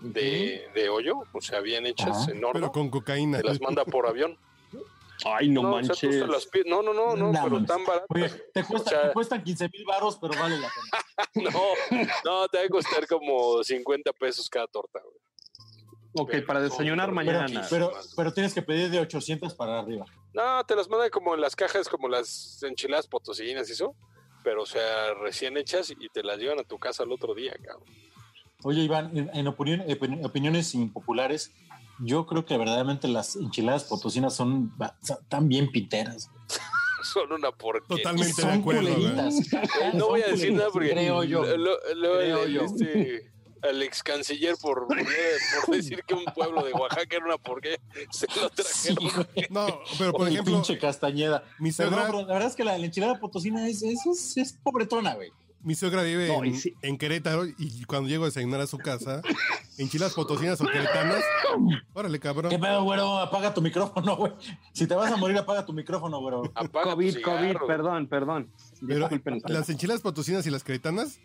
de, 0.00 0.68
de 0.74 0.88
hoyo, 0.88 1.22
o 1.32 1.40
sea, 1.40 1.60
bien 1.60 1.86
hechas 1.86 2.22
Ajá. 2.22 2.30
en 2.32 2.44
horno. 2.44 2.52
Pero 2.60 2.72
con 2.72 2.90
cocaína. 2.90 3.38
Te 3.38 3.44
las 3.44 3.60
manda 3.60 3.84
por 3.84 4.06
avión. 4.06 4.36
Ay, 5.24 5.48
no, 5.48 5.62
o 5.74 5.82
sea, 5.82 5.94
tú 5.96 6.06
manches. 6.06 6.28
las 6.28 6.48
No, 6.66 6.80
no, 6.82 6.92
no, 6.94 7.16
no, 7.16 7.32
No 7.32 7.40
pero 7.42 7.64
tan 7.64 7.84
baratas. 7.84 8.06
Oye, 8.10 8.28
te, 8.54 8.62
cuesta- 8.64 8.90
O 8.90 8.90
sea- 8.90 9.08
te 9.08 9.12
cuestan 9.12 9.42
15 9.42 9.68
mil 9.72 9.84
baros, 9.84 10.16
pero 10.20 10.38
vale 10.38 10.58
la 10.58 10.68
pena. 10.68 11.50
No, 11.52 11.60
no, 12.24 12.48
te 12.48 12.58
va 12.58 12.64
a 12.64 12.68
costar 12.68 13.06
como 13.08 13.62
50 13.64 14.12
pesos 14.12 14.48
cada 14.48 14.66
torta. 14.68 15.00
güey. 15.00 15.16
Ok, 16.14 16.30
Pero 16.30 16.46
para 16.46 16.60
desayunar 16.60 17.10
mañana. 17.12 17.66
Pero, 17.68 17.92
pero 18.16 18.32
tienes 18.32 18.54
que 18.54 18.62
pedir 18.62 18.90
de 18.90 19.00
800 19.00 19.54
para 19.54 19.80
arriba. 19.80 20.06
No, 20.32 20.64
te 20.64 20.76
las 20.76 20.88
manda 20.88 21.10
como 21.10 21.34
en 21.34 21.40
las 21.40 21.56
cajas, 21.56 21.88
como 21.88 22.08
las 22.08 22.62
enchiladas 22.62 23.08
potosinas 23.08 23.68
y 23.68 23.72
eso. 23.72 23.94
Pero, 24.48 24.62
o 24.62 24.66
sea, 24.66 25.12
recién 25.20 25.58
hechas 25.58 25.90
y 25.90 26.08
te 26.08 26.22
las 26.22 26.38
llevan 26.38 26.58
a 26.58 26.62
tu 26.62 26.78
casa 26.78 27.02
el 27.02 27.12
otro 27.12 27.34
día, 27.34 27.52
cabrón. 27.62 27.84
Oye, 28.62 28.80
Iván, 28.80 29.14
en, 29.14 29.30
en 29.34 29.46
opinión- 29.46 29.82
opin- 29.82 30.24
opiniones 30.24 30.74
impopulares, 30.74 31.52
yo 31.98 32.24
creo 32.24 32.46
que 32.46 32.56
verdaderamente 32.56 33.08
las 33.08 33.36
enchiladas 33.36 33.84
potosinas 33.84 34.34
son 34.34 34.72
tan 35.28 35.48
bien 35.50 35.70
pinteras. 35.70 36.30
Son 37.02 37.30
una 37.30 37.52
porquería. 37.52 38.02
Totalmente 38.02 38.42
de 38.42 38.52
acuerdo. 38.52 38.88
Eh, 38.88 39.90
No 39.94 40.08
voy 40.08 40.22
a 40.22 40.28
decir 40.28 40.52
nada 40.54 40.68
porque 40.72 40.90
Creo 40.90 41.22
yo. 41.24 41.42
lo- 41.44 41.56
lo- 41.58 41.94
lo- 41.94 42.14
Creo 42.18 42.42
el- 42.44 42.52
yo. 42.54 42.62
este, 42.62 43.30
al 43.62 43.82
ex 43.82 44.02
canciller 44.02 44.56
por, 44.60 44.86
por 45.66 45.76
decir 45.76 46.02
que 46.06 46.14
un 46.14 46.24
pueblo 46.34 46.64
de 46.64 46.72
Oaxaca 46.72 47.16
era 47.16 47.24
una 47.24 47.38
porquería, 47.38 47.78
se 48.10 48.26
lo 48.40 48.50
trajeron. 48.50 49.26
No, 49.50 49.66
pero 49.98 50.12
por 50.12 50.26
El 50.26 50.34
ejemplo, 50.34 50.54
pinche 50.54 50.78
Castañeda. 50.78 51.44
mi 51.58 51.72
Pero 51.72 51.90
no, 51.90 51.96
suegra, 51.96 52.12
pero 52.12 52.26
la 52.26 52.32
verdad 52.34 52.48
es 52.48 52.56
que 52.56 52.64
la, 52.64 52.76
la 52.78 52.84
enchilada 52.86 53.18
potosina 53.20 53.68
es, 53.68 53.82
es, 53.82 54.06
es, 54.06 54.36
es 54.36 54.52
pobretona, 54.62 55.14
güey. 55.14 55.30
mi 55.62 55.74
suegra 55.74 56.02
vive 56.02 56.28
No, 56.28 56.44
en, 56.44 56.56
sí. 56.56 56.74
en 56.82 56.98
Querétaro 56.98 57.44
y 57.46 57.84
cuando 57.84 58.08
llego 58.08 58.24
a 58.24 58.26
desayunar 58.28 58.60
a 58.60 58.66
su 58.66 58.78
casa, 58.78 59.22
enchiladas 59.76 60.14
potosinas 60.14 60.60
o 60.60 60.66
queretanas, 60.66 61.22
órale, 61.94 62.18
cabrón. 62.20 62.50
¿Qué 62.50 62.58
pedo, 62.58 62.82
güero? 62.84 63.18
Apaga 63.18 63.52
tu 63.54 63.60
micrófono, 63.62 64.16
güey. 64.16 64.32
Si 64.72 64.86
te 64.86 64.94
vas 64.94 65.10
a 65.12 65.16
morir, 65.16 65.36
apaga 65.38 65.64
tu 65.66 65.72
micrófono, 65.72 66.20
güero. 66.20 66.42
Apaga 66.54 66.90
tu 66.90 66.96
COVID, 66.96 67.14
cigarro. 67.14 67.38
COVID, 67.58 67.66
perdón, 67.66 68.06
perdón. 68.08 68.52
Pero 68.86 69.00
Disculpen. 69.08 69.42
las 69.46 69.68
enchiladas 69.68 70.00
potosinas 70.02 70.46
y 70.46 70.50
las 70.50 70.62
queretanas 70.64 71.18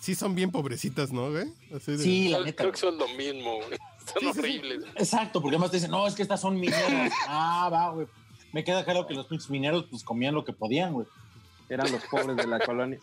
sí 0.00 0.14
son 0.16 0.34
bien 0.34 0.50
pobrecitas, 0.50 1.12
¿no, 1.12 1.30
güey? 1.30 1.46
Así 1.74 1.92
de- 1.92 1.98
Sí, 1.98 2.28
la 2.30 2.38
Creo, 2.38 2.46
neta. 2.46 2.62
creo 2.64 2.72
que 2.72 2.78
son 2.78 2.98
lo 2.98 3.06
mismo, 3.08 3.56
güey. 3.56 3.78
Están 4.00 4.22
Sí, 4.22 4.26
sí, 4.26 4.32
sí. 4.32 4.38
horribles. 4.40 4.84
Exacto, 4.96 5.40
porque 5.40 5.54
además 5.56 5.70
te 5.70 5.76
dicen, 5.76 5.90
no, 5.92 6.06
es 6.06 6.14
que 6.16 6.22
estas 6.22 6.40
son 6.40 6.58
mineras. 6.58 7.12
ah, 7.28 7.68
va, 7.72 7.90
güey. 7.90 8.06
Me 8.52 8.64
queda 8.64 8.84
claro 8.84 9.06
que 9.06 9.14
los 9.14 9.26
pinches 9.26 9.48
mineros 9.50 9.86
pues 9.88 10.02
comían 10.02 10.34
lo 10.34 10.44
que 10.44 10.52
podían, 10.52 10.92
güey. 10.92 11.06
Eran 11.68 11.92
los 11.92 12.02
pobres 12.04 12.36
de 12.36 12.46
la 12.48 12.58
colonia. 12.66 12.98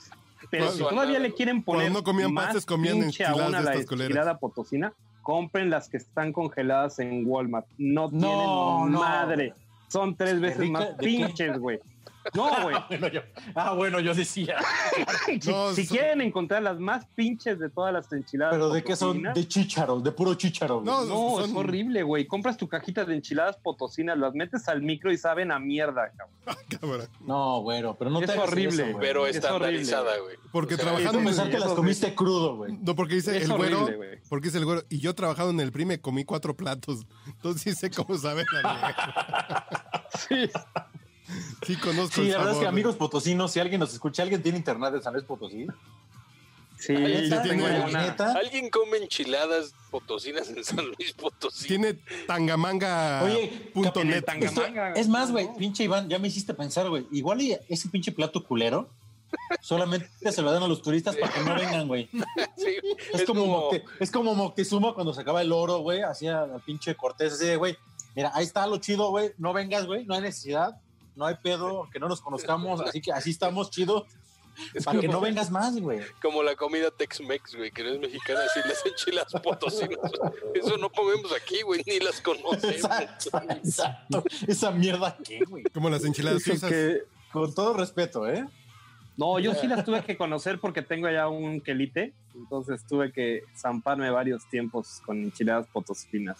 Pero 0.51 0.71
si 0.71 0.79
todavía 0.79 1.19
le 1.19 1.33
quieren 1.33 1.63
poner 1.63 1.83
cuando 1.83 1.99
no 1.99 2.03
comían 2.03 2.33
más 2.33 2.45
pastes, 2.47 2.65
comían 2.65 2.99
pinche 2.99 3.25
aún 3.25 3.55
a 3.55 3.61
la 3.61 4.37
potosina, 4.37 4.93
compren 5.23 5.69
las 5.69 5.87
que 5.89 5.97
están 5.97 6.31
congeladas 6.33 6.99
en 6.99 7.23
Walmart. 7.25 7.65
No, 7.77 8.09
No, 8.11 8.19
tienen 8.19 8.91
no. 8.91 8.99
madre. 8.99 9.53
Son 9.87 10.15
tres 10.15 10.39
veces 10.41 10.59
rica? 10.59 10.71
más 10.73 10.87
pinches, 10.99 11.57
güey. 11.57 11.79
No, 12.33 12.61
güey. 12.63 12.75
Ah, 12.75 12.85
bueno, 12.89 13.07
yo, 13.07 13.21
ah, 13.55 13.73
bueno, 13.73 13.99
yo 13.99 14.13
decía. 14.13 14.57
Si, 15.41 15.49
No, 15.51 15.73
si 15.73 15.85
son- 15.85 15.97
quieren 15.97 16.21
encontrar 16.21 16.61
las 16.63 16.79
más 16.79 17.05
pinches 17.15 17.59
de 17.59 17.69
todas 17.69 17.93
las 17.93 18.11
enchiladas. 18.11 18.53
Pero 18.53 18.69
de 18.69 18.83
qué 18.83 18.95
son? 18.95 19.21
De 19.21 19.47
chícharo, 19.47 19.99
de 19.99 20.11
puro 20.11 20.33
chícharo. 20.35 20.81
güey. 20.81 20.85
No, 20.85 21.05
No, 21.05 21.35
son- 21.41 21.49
es 21.49 21.55
horrible, 21.55 22.03
güey. 22.03 22.25
Compras 22.27 22.57
tu 22.57 22.67
cajita 22.67 23.05
de 23.05 23.15
enchiladas 23.15 23.57
potosinas, 23.57 24.17
las 24.17 24.33
metes 24.33 24.67
al 24.67 24.81
micro 24.81 25.11
y 25.11 25.17
saben 25.17 25.51
a 25.51 25.59
mierda, 25.59 26.11
cabrón. 26.17 26.63
cabrón. 26.79 27.07
No, 27.21 27.61
güero, 27.61 27.95
pero 27.97 28.09
no 28.11 28.19
Es 28.21 28.27
te 28.31 28.37
horrible, 28.37 28.83
eso, 28.83 28.91
güey. 28.93 29.07
Pero 29.07 29.27
Es 29.27 29.35
estandarizada, 29.37 30.17
güey. 30.19 30.35
Porque 30.51 30.73
O 30.75 30.77
sea, 30.77 30.85
trabajando 30.87 31.19
pensar 31.23 31.49
que 31.49 31.59
las 31.59 31.73
comiste 31.73 32.13
crudo, 32.15 32.55
güey. 32.57 32.73
No, 32.81 32.95
porque 32.95 33.15
dice 33.15 33.37
Es 33.37 33.43
el 33.49 33.55
güero, 33.57 33.83
horrible, 33.83 33.97
güey. 33.97 34.19
porque 34.29 34.47
dice 34.47 34.57
el 34.57 34.65
güero, 34.65 34.83
y 34.89 34.99
yo 34.99 35.13
trabajando 35.15 35.51
en 35.51 35.59
el 35.59 35.71
PRI 35.71 35.85
me 35.85 36.01
comí 36.01 36.23
cuatro 36.23 36.55
platos. 36.55 37.05
Entonces 37.27 37.61
sí 37.61 37.73
sé 37.73 37.89
cómo 37.91 38.17
sabe 38.17 38.45
la 38.53 38.61
vieja. 38.61 39.67
Sí. 40.17 40.49
Sí 41.65 41.75
conozco 41.77 42.15
Sí, 42.15 42.21
el 42.21 42.31
la 42.31 42.37
verdad 42.39 42.53
es 42.53 42.59
que 42.59 42.67
amigos 42.67 42.95
potosinos, 42.95 43.51
si 43.51 43.59
alguien 43.59 43.79
nos 43.79 43.93
escucha, 43.93 44.23
alguien 44.23 44.41
tiene 44.41 44.57
internet 44.57 44.93
de 44.93 45.01
San 45.01 45.13
Luis 45.13 45.25
Potosí. 45.25 45.67
Sí, 46.79 46.93
Ahí 46.95 47.11
yo 47.13 47.19
está, 47.19 47.41
tengo 47.41 47.65
una. 47.65 48.01
neta. 48.03 48.33
¿Alguien 48.33 48.69
come 48.69 48.97
enchiladas 48.97 49.73
potosinas 49.89 50.47
en 50.49 50.63
San 50.63 50.85
Luis 50.85 51.11
Potosí? 51.13 51.67
Tiene 51.67 51.95
tangamanga 52.27 53.23
Oye, 53.23 53.71
punto 53.73 54.03
net. 54.03 54.17
Esto- 54.17 54.61
Tangamanga, 54.61 54.93
es 54.93 55.07
más, 55.07 55.31
güey, 55.31 55.49
pinche 55.57 55.83
Iván, 55.85 56.07
ya 56.07 56.19
me 56.19 56.27
hiciste 56.27 56.53
pensar, 56.53 56.87
güey. 56.89 57.07
Igual 57.11 57.41
y 57.41 57.57
ese 57.67 57.89
pinche 57.89 58.11
plato 58.11 58.43
culero 58.43 58.89
solamente 59.59 60.07
se 60.31 60.41
lo 60.41 60.51
dan 60.51 60.63
a 60.63 60.67
los 60.67 60.81
turistas 60.83 61.15
para 61.17 61.33
que 61.33 61.41
no 61.41 61.55
vengan, 61.55 61.87
güey. 61.87 62.09
Sí, 62.57 62.75
Es, 63.13 63.23
como, 63.23 63.45
Mocte- 63.45 63.83
es 63.99 64.11
como 64.11 64.35
Moctezuma 64.35 64.93
cuando 64.93 65.13
sacaba 65.13 65.41
el 65.41 65.51
oro, 65.51 65.79
güey, 65.79 66.01
hacía 66.03 66.41
al 66.43 66.61
pinche 66.61 66.95
Cortés 66.95 67.33
así 67.33 67.45
de, 67.47 67.55
güey, 67.57 67.75
mira, 68.15 68.31
ahí 68.35 68.45
está 68.45 68.67
lo 68.67 68.77
chido, 68.77 69.09
güey, 69.09 69.31
no 69.39 69.51
vengas, 69.51 69.85
güey, 69.87 70.05
no 70.05 70.13
hay 70.15 70.21
necesidad, 70.21 70.79
no 71.17 71.25
hay 71.25 71.35
pedo, 71.35 71.89
que 71.91 71.99
no 71.99 72.07
nos 72.07 72.21
conozcamos, 72.21 72.79
así 72.81 73.01
que 73.01 73.11
así 73.11 73.31
estamos 73.31 73.69
chido, 73.71 74.05
Es 74.73 74.85
para 74.85 74.99
que 74.99 75.07
como- 75.07 75.19
no 75.19 75.25
vengas 75.25 75.51
más, 75.51 75.77
güey. 75.79 75.99
Como 76.21 76.41
la 76.43 76.55
comida 76.55 76.89
Tex-Mex, 76.91 77.55
güey, 77.55 77.71
que 77.71 77.83
no 77.83 77.89
es 77.89 77.99
mexicana, 77.99 78.39
así 78.45 78.59
las 78.67 78.85
enchiladas 78.85 79.33
potosinas. 79.43 79.99
Eso 80.55 80.77
no 80.77 80.89
comemos 80.89 81.31
aquí, 81.33 81.61
güey, 81.63 81.81
ni 81.85 81.99
las 81.99 82.21
conocemos. 82.21 82.63
Exacto, 82.63 83.29
exacto. 83.51 84.23
Esa 84.47 84.71
mierda, 84.71 85.17
¿qué, 85.23 85.39
güey? 85.47 85.63
Como 85.73 85.89
las 85.89 86.05
enchiladas 86.05 86.43
que- 86.43 87.03
Con 87.33 87.53
todo 87.53 87.73
respeto, 87.73 88.27
¿eh? 88.27 88.47
No, 89.17 89.39
yo 89.39 89.55
sí 89.55 89.65
las 89.67 89.83
tuve 89.83 90.03
que 90.03 90.15
conocer 90.15 90.59
porque 90.59 90.83
tengo 90.83 91.07
allá 91.07 91.27
un 91.27 91.59
quelite, 91.59 92.13
entonces 92.35 92.85
tuve 92.87 93.11
que 93.11 93.41
zamparme 93.55 94.11
varios 94.11 94.47
tiempos 94.49 95.01
con 95.05 95.23
enchiladas 95.23 95.65
potosinas. 95.73 96.37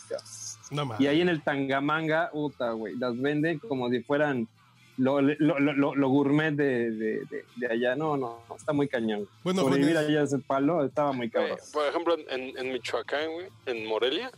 No. 0.70 0.88
Y 1.00 1.08
ahí 1.08 1.22
en 1.22 1.30
el 1.30 1.42
Tangamanga, 1.44 2.30
puta, 2.32 2.72
güey, 2.74 2.96
las 2.96 3.20
venden 3.20 3.58
como 3.58 3.90
si 3.90 4.02
fueran 4.04 4.48
lo, 4.98 5.22
lo, 5.22 5.60
lo, 5.60 5.74
lo- 5.74 5.96
lo 5.96 6.10
gourmet 6.10 6.52
de, 6.54 6.92
de, 6.92 7.26
de- 7.26 7.46
de 7.56 7.68
allá. 7.72 7.96
No, 7.96 8.18
no, 8.18 8.42
no, 8.50 8.56
está 8.56 8.74
muy 8.74 8.88
cañón. 8.88 9.28
Bueno, 9.44 9.62
Sobrevivir 9.62 9.94
Juanes, 9.94 10.10
allá 10.10 10.24
ese 10.24 10.40
palo 10.40 10.84
estaba 10.84 11.12
muy 11.12 11.30
cabrón. 11.30 11.58
por 11.72 11.86
ejemplo, 11.88 12.16
en, 12.30 12.58
en 12.58 12.74
Michoacán, 12.74 13.32
güey, 13.34 13.48
en 13.68 13.86
Morelia, 13.86 14.32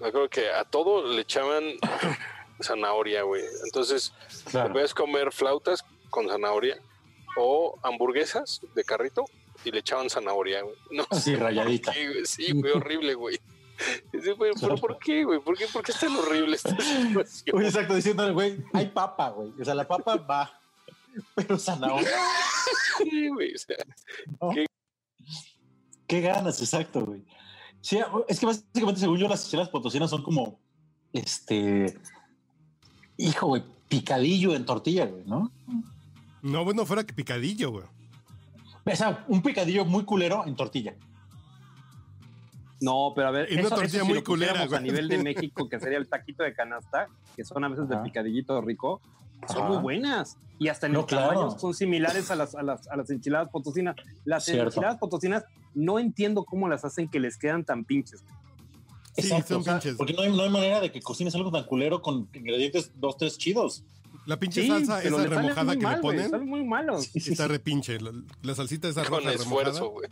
me 0.00 0.08
acuerdo 0.08 0.28
que 0.28 0.48
a 0.50 0.64
todo 0.64 1.06
le 1.12 1.22
echaban 1.22 1.64
zanahoria, 2.60 3.22
güey. 3.22 3.42
Entonces, 3.64 4.12
Claro. 4.50 4.72
puedes 4.72 4.94
comer 4.94 5.32
flautas 5.32 5.84
con 6.10 6.28
zanahoria 6.28 6.78
o 7.36 7.78
hamburguesas 7.82 8.60
de 8.74 8.84
carrito 8.84 9.24
y 9.64 9.70
le 9.70 9.78
echaban 9.80 10.10
zanahoria. 10.10 10.62
güey. 10.62 10.76
No 10.90 11.06
Así, 11.10 11.34
rayadita. 11.34 11.92
qué, 11.92 12.08
güey. 12.08 12.26
Sí, 12.26 12.52
güey, 12.52 12.72
horrible, 12.72 13.14
güey. 13.14 13.38
Sí, 14.12 14.30
güey, 14.36 14.52
Pero 14.60 14.76
¿por 14.76 14.98
qué, 14.98 15.24
güey? 15.24 15.40
¿Por 15.40 15.56
qué, 15.56 15.66
¿Por 15.72 15.82
qué 15.82 15.92
es 15.92 16.00
tan 16.00 16.14
horrible 16.14 16.56
esta 16.56 16.76
situación? 16.80 17.62
Exacto, 17.62 17.94
diciéndole, 17.94 18.32
güey, 18.32 18.64
hay 18.72 18.86
papa, 18.86 19.30
güey. 19.30 19.52
O 19.60 19.64
sea, 19.64 19.74
la 19.74 19.86
papa 19.86 20.16
va, 20.16 20.52
pero 21.34 21.58
zanahoria. 21.58 22.08
Sí, 22.98 23.28
güey. 23.28 23.54
O 23.54 23.58
sea, 23.58 23.76
Qué 26.06 26.20
ganas, 26.20 26.60
exacto, 26.60 27.06
güey. 27.06 27.24
Sí, 27.80 27.98
es 28.28 28.38
que 28.38 28.46
básicamente, 28.46 29.00
según 29.00 29.18
yo, 29.18 29.28
las 29.28 29.50
chelas 29.50 29.68
potosinas 29.68 30.10
son 30.10 30.22
como, 30.22 30.60
este, 31.12 31.98
hijo, 33.16 33.46
güey, 33.46 33.64
picadillo 33.88 34.54
en 34.54 34.64
tortilla, 34.64 35.06
güey, 35.06 35.24
¿no? 35.24 35.50
No, 36.42 36.64
bueno, 36.64 36.86
fuera 36.86 37.04
que 37.04 37.12
picadillo, 37.12 37.70
güey. 37.70 37.84
O 38.84 38.96
sea, 38.96 39.24
un 39.28 39.42
picadillo 39.42 39.84
muy 39.84 40.04
culero 40.04 40.44
en 40.46 40.54
tortilla. 40.54 40.96
No, 42.82 43.12
pero 43.14 43.28
a 43.28 43.30
ver, 43.30 43.48
una 43.52 43.60
eso, 43.60 43.68
tortilla 43.70 43.86
eso 43.96 44.00
si 44.00 44.08
muy 44.08 44.18
lo 44.18 44.24
culera, 44.24 44.62
a 44.62 44.80
nivel 44.80 45.08
de 45.08 45.18
México, 45.22 45.68
que 45.68 45.78
sería 45.80 45.98
el 45.98 46.08
taquito 46.08 46.42
de 46.42 46.52
canasta, 46.52 47.08
que 47.36 47.44
son 47.44 47.64
a 47.64 47.68
veces 47.68 47.88
de 47.88 47.96
picadillito 47.98 48.60
rico, 48.60 49.00
son 49.48 49.58
Ajá. 49.62 49.68
muy 49.68 49.78
buenas. 49.78 50.36
Y 50.58 50.68
hasta 50.68 50.86
en 50.86 50.92
No, 50.92 50.98
los 51.00 51.06
claro. 51.06 51.28
tamaños 51.32 51.60
son 51.60 51.74
similares 51.74 52.30
a 52.30 52.36
las, 52.36 52.54
a 52.54 52.62
las, 52.62 52.86
a 52.88 52.96
las 52.96 53.10
enchiladas 53.10 53.48
potosinas. 53.50 53.96
Las 54.24 54.44
Cierto. 54.44 54.64
enchiladas 54.66 54.98
potosinas 54.98 55.44
no 55.74 55.98
entiendo 55.98 56.44
cómo 56.44 56.68
las 56.68 56.84
hacen 56.84 57.08
que 57.08 57.18
les 57.18 57.36
quedan 57.38 57.64
tan 57.64 57.84
pinches. 57.84 58.20
Sí, 59.14 59.22
Exacto, 59.22 59.54
son 59.54 59.60
o 59.60 59.64
sea, 59.64 59.74
pinches. 59.74 59.96
Porque 59.96 60.12
no 60.14 60.22
hay, 60.22 60.32
no 60.32 60.42
hay 60.42 60.50
manera 60.50 60.80
de 60.80 60.90
que 60.92 61.00
cocines 61.00 61.34
algo 61.34 61.50
tan 61.50 61.64
culero 61.64 62.00
con 62.02 62.28
ingredientes 62.32 62.92
dos, 62.94 63.16
tres 63.16 63.36
chidos. 63.38 63.84
La 64.26 64.38
pinche 64.38 64.62
Sí, 64.62 64.68
salsa 64.68 65.02
esa 65.02 65.16
remojada 65.26 65.64
muy 65.64 65.78
que 65.78 65.82
mal, 65.84 65.94
le 65.96 66.00
ponen 66.02 66.30
Salen 66.30 66.48
muy 66.48 66.64
malos. 66.64 67.10
está 67.16 67.48
repinche. 67.48 68.00
La, 68.00 68.12
la 68.42 68.54
salsita 68.54 68.88
esa 68.88 69.04
con 69.04 69.18
roja 69.18 69.32
esfuerzo, 69.32 69.72
remojada. 69.72 69.88
güey. 69.90 70.08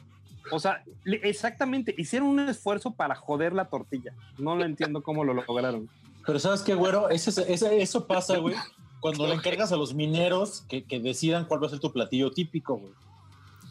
O 0.53 0.59
sea, 0.61 0.83
exactamente, 1.05 1.95
hicieron 1.97 2.29
un 2.29 2.41
esfuerzo 2.49 2.91
para 2.93 3.15
joder 3.15 3.53
la 3.53 3.67
tortilla. 3.67 4.13
No 4.39 4.57
lo 4.57 4.65
entiendo 4.65 5.03
cómo 5.03 5.25
lo 5.25 5.35
lograron. 5.35 5.89
Pero 6.27 6.39
¿sabes 6.39 6.61
qué, 6.63 6.75
güero? 6.75 7.09
Ese, 7.11 7.31
ese- 7.53 7.81
eso 7.83 8.07
pasa, 8.07 8.37
güey, 8.39 8.55
cuando 9.01 9.27
le 9.27 9.35
encargas 9.35 9.73
a 9.73 9.77
los 9.77 9.95
mineros 9.95 10.63
que, 10.69 10.85
que 10.85 11.01
decidan 11.01 11.45
cuál 11.47 11.63
va 11.63 11.67
a 11.67 11.71
ser 11.71 11.81
tu 11.81 11.93
platillo 11.93 12.31
típico, 12.31 12.77
güey. 12.77 12.93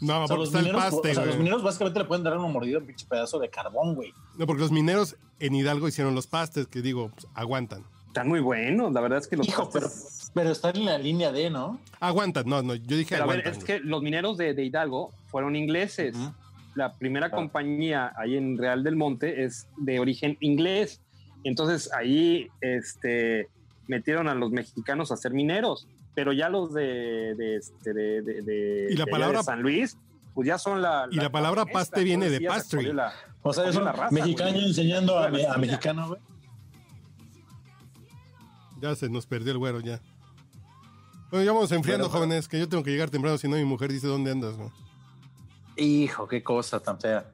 No, 0.01 0.23
O 0.23 0.27
sea, 0.27 0.35
porque 0.35 0.39
los 0.39 0.47
está 0.47 0.59
el 0.59 0.65
mineros, 0.65 0.83
paste, 0.83 1.11
o 1.11 1.13
sea, 1.13 1.25
los 1.25 1.37
mineros 1.37 1.61
básicamente 1.63 1.99
le 1.99 2.05
pueden 2.05 2.23
dar 2.23 2.37
una 2.37 2.47
mordida 2.47 2.77
a 2.77 2.79
un 2.79 2.85
pinche 2.87 3.05
pedazo 3.05 3.37
de 3.37 3.49
carbón, 3.49 3.95
güey. 3.95 4.13
No, 4.37 4.47
porque 4.47 4.61
los 4.61 4.71
mineros 4.71 5.17
en 5.39 5.55
Hidalgo 5.55 5.87
hicieron 5.89 6.15
los 6.15 6.25
pastes 6.25 6.67
que 6.67 6.81
digo, 6.81 7.09
pues, 7.13 7.27
aguantan. 7.35 7.83
Están 8.07 8.27
muy 8.29 8.39
buenos, 8.39 8.91
la 8.93 9.01
verdad 9.01 9.19
es 9.19 9.27
que 9.27 9.35
los 9.37 9.47
Hijo, 9.47 9.69
pero, 9.71 9.87
pastes- 9.87 10.31
pero 10.33 10.49
está 10.51 10.69
en 10.71 10.85
la 10.85 10.97
línea 10.97 11.31
D, 11.33 11.49
¿no? 11.49 11.79
Aguantan, 11.99 12.47
no, 12.47 12.63
no, 12.63 12.73
yo 12.75 12.95
dije 12.97 13.09
Pero 13.15 13.25
a 13.25 13.27
ver, 13.27 13.39
aguantan. 13.41 13.59
es 13.59 13.63
que 13.65 13.79
los 13.81 14.01
mineros 14.01 14.37
de, 14.37 14.53
de 14.53 14.63
Hidalgo 14.63 15.11
fueron 15.27 15.55
ingleses. 15.57 16.15
La 16.79 16.93
primera 16.93 17.29
compañía 17.29 18.13
ahí 18.15 18.37
en 18.37 18.57
Real 18.57 18.85
del 18.85 18.95
Monte 18.95 19.43
es 19.43 19.67
de 19.75 19.99
origen 19.99 20.37
inglés. 20.39 21.01
Entonces 21.43 21.91
ahí 21.93 22.47
este, 22.61 23.49
metieron 23.87 24.29
a 24.29 24.33
los 24.33 24.49
mexicanos 24.51 25.11
a 25.11 25.17
ser 25.17 25.33
mineros. 25.33 25.89
Pero 26.15 26.31
ya 26.31 26.47
los 26.47 26.73
de, 26.73 27.35
de, 27.35 27.57
este, 27.57 27.93
de, 27.93 28.21
de- 28.21 28.41
de- 28.43 28.87
Y 28.91 28.95
la 28.95 29.05
palabra- 29.07 29.39
de 29.39 29.43
San 29.43 29.61
Luis, 29.61 29.97
pues 30.33 30.47
ya 30.47 30.57
son 30.57 30.81
la. 30.81 31.07
Y 31.11 31.17
la 31.17 31.29
palabra 31.29 31.65
paste 31.65 32.01
viene 32.01 32.29
de 32.29 32.39
pastry. 32.39 32.93
la- 32.93 33.11
O 33.41 33.51
sea, 33.51 33.67
es 33.67 33.75
un 33.75 33.83
mexicano 34.11 34.51
güey. 34.53 34.67
enseñando 34.67 35.19
a, 35.19 35.27
mexicano, 35.57 36.07
güey. 36.07 36.21
Ya 38.79 38.95
se 38.95 39.09
nos 39.09 39.25
perdió 39.25 39.51
el 39.51 39.57
güero, 39.57 39.81
ya. 39.81 39.99
Bueno, 41.29 41.45
ya 41.45 41.51
vamos 41.51 41.71
enfriando, 41.73 42.05
Bueno, 42.07 42.25
jóvenes, 42.25 42.47
que 42.47 42.57
yo 42.57 42.69
tengo 42.69 42.83
que 42.83 42.91
llegar 42.91 43.09
temprano, 43.09 43.37
si 43.37 43.49
no 43.49 43.57
mi 43.57 43.65
mujer 43.65 43.91
dice 43.91 44.07
dónde 44.07 44.31
andas, 44.31 44.55
güey. 44.55 44.69
Hijo, 45.79 46.27
qué 46.27 46.43
cosa 46.43 46.79
tan 46.79 46.99
fea. 46.99 47.25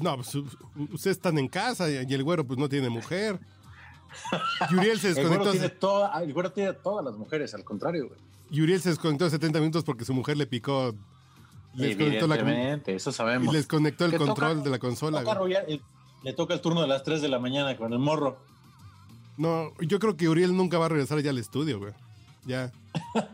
No, 0.00 0.16
pues 0.16 0.34
ustedes 0.34 1.16
están 1.16 1.38
en 1.38 1.48
casa 1.48 1.90
y 1.90 1.94
y 2.08 2.14
el 2.14 2.22
güero 2.24 2.46
pues 2.46 2.58
no 2.58 2.68
tiene 2.68 2.88
mujer. 2.88 3.38
Y 4.70 4.74
Uriel 4.76 4.98
se 4.98 5.08
El 5.08 5.14
güero, 5.14 5.28
desconectó, 5.28 5.50
tiene 5.52 5.68
toda, 5.70 6.22
el 6.22 6.32
güero 6.32 6.52
tiene 6.52 6.70
a 6.70 6.74
todas 6.78 7.04
las 7.04 7.14
mujeres, 7.16 7.52
al 7.54 7.64
contrario, 7.64 8.08
güey. 8.08 8.18
y 8.50 8.62
Uriel 8.62 8.80
se 8.80 8.88
desconectó 8.90 9.28
70 9.28 9.58
minutos 9.60 9.84
porque 9.84 10.04
su 10.04 10.14
mujer 10.14 10.36
le 10.36 10.46
picó, 10.46 10.94
le 11.74 11.88
desconectó 11.88 12.26
la 12.26 12.36
eso 12.86 13.10
y 13.10 13.12
sabemos. 13.12 13.52
les 13.52 13.66
conectó 13.66 14.04
el 14.06 14.12
Que 14.12 14.18
toca- 14.18 14.28
control 14.34 14.62
de 14.62 14.70
la 14.70 14.78
consola. 14.78 15.22
Toca 15.22 15.38
el- 15.68 15.82
le 16.24 16.32
toca 16.32 16.54
el 16.54 16.60
turno 16.60 16.80
de 16.80 16.88
las 16.88 17.02
3 17.02 17.20
de 17.20 17.28
la 17.28 17.38
mañana 17.38 17.76
con 17.76 17.92
el 17.92 17.98
morro. 17.98 18.38
No, 19.36 19.72
yo 19.80 19.98
creo 20.00 20.16
que 20.16 20.28
Uriel 20.28 20.56
nunca 20.56 20.78
va 20.78 20.86
a 20.86 20.88
regresar 20.88 21.20
ya 21.20 21.30
al 21.30 21.38
estudio, 21.38 21.78
güey. 21.78 21.92
Ya. 22.46 22.72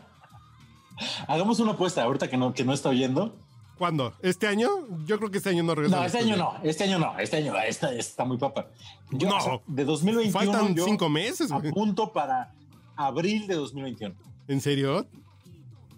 Hagamos 1.28 1.60
una 1.60 1.72
apuesta 1.72 2.02
ahorita 2.02 2.28
que 2.28 2.36
no, 2.36 2.52
que 2.54 2.64
no 2.64 2.72
está 2.72 2.88
oyendo. 2.88 3.36
¿Cuándo? 3.78 4.14
¿Este 4.22 4.46
año? 4.46 4.68
Yo 5.04 5.18
creo 5.18 5.30
que 5.30 5.38
este 5.38 5.50
año 5.50 5.62
no 5.64 5.74
regresa. 5.74 5.96
No, 5.96 6.04
este 6.04 6.18
año 6.18 6.36
no, 6.36 6.54
este 6.62 6.84
año 6.84 6.98
no, 6.98 7.18
este 7.18 7.36
año 7.38 7.56
esta, 7.58 7.92
está 7.92 8.24
muy 8.24 8.36
papa. 8.38 8.68
Yo, 9.10 9.28
No, 9.28 9.36
o 9.36 9.40
sea, 9.40 9.60
de 9.66 9.84
2021 9.84 10.52
Faltan 10.52 10.74
yo 10.76 10.84
cinco 10.84 11.08
meses, 11.08 11.50
güey. 11.50 11.68
apunto 11.70 12.12
para 12.12 12.54
abril 12.96 13.46
de 13.48 13.54
2021. 13.56 14.14
¿En 14.46 14.60
serio? 14.60 15.06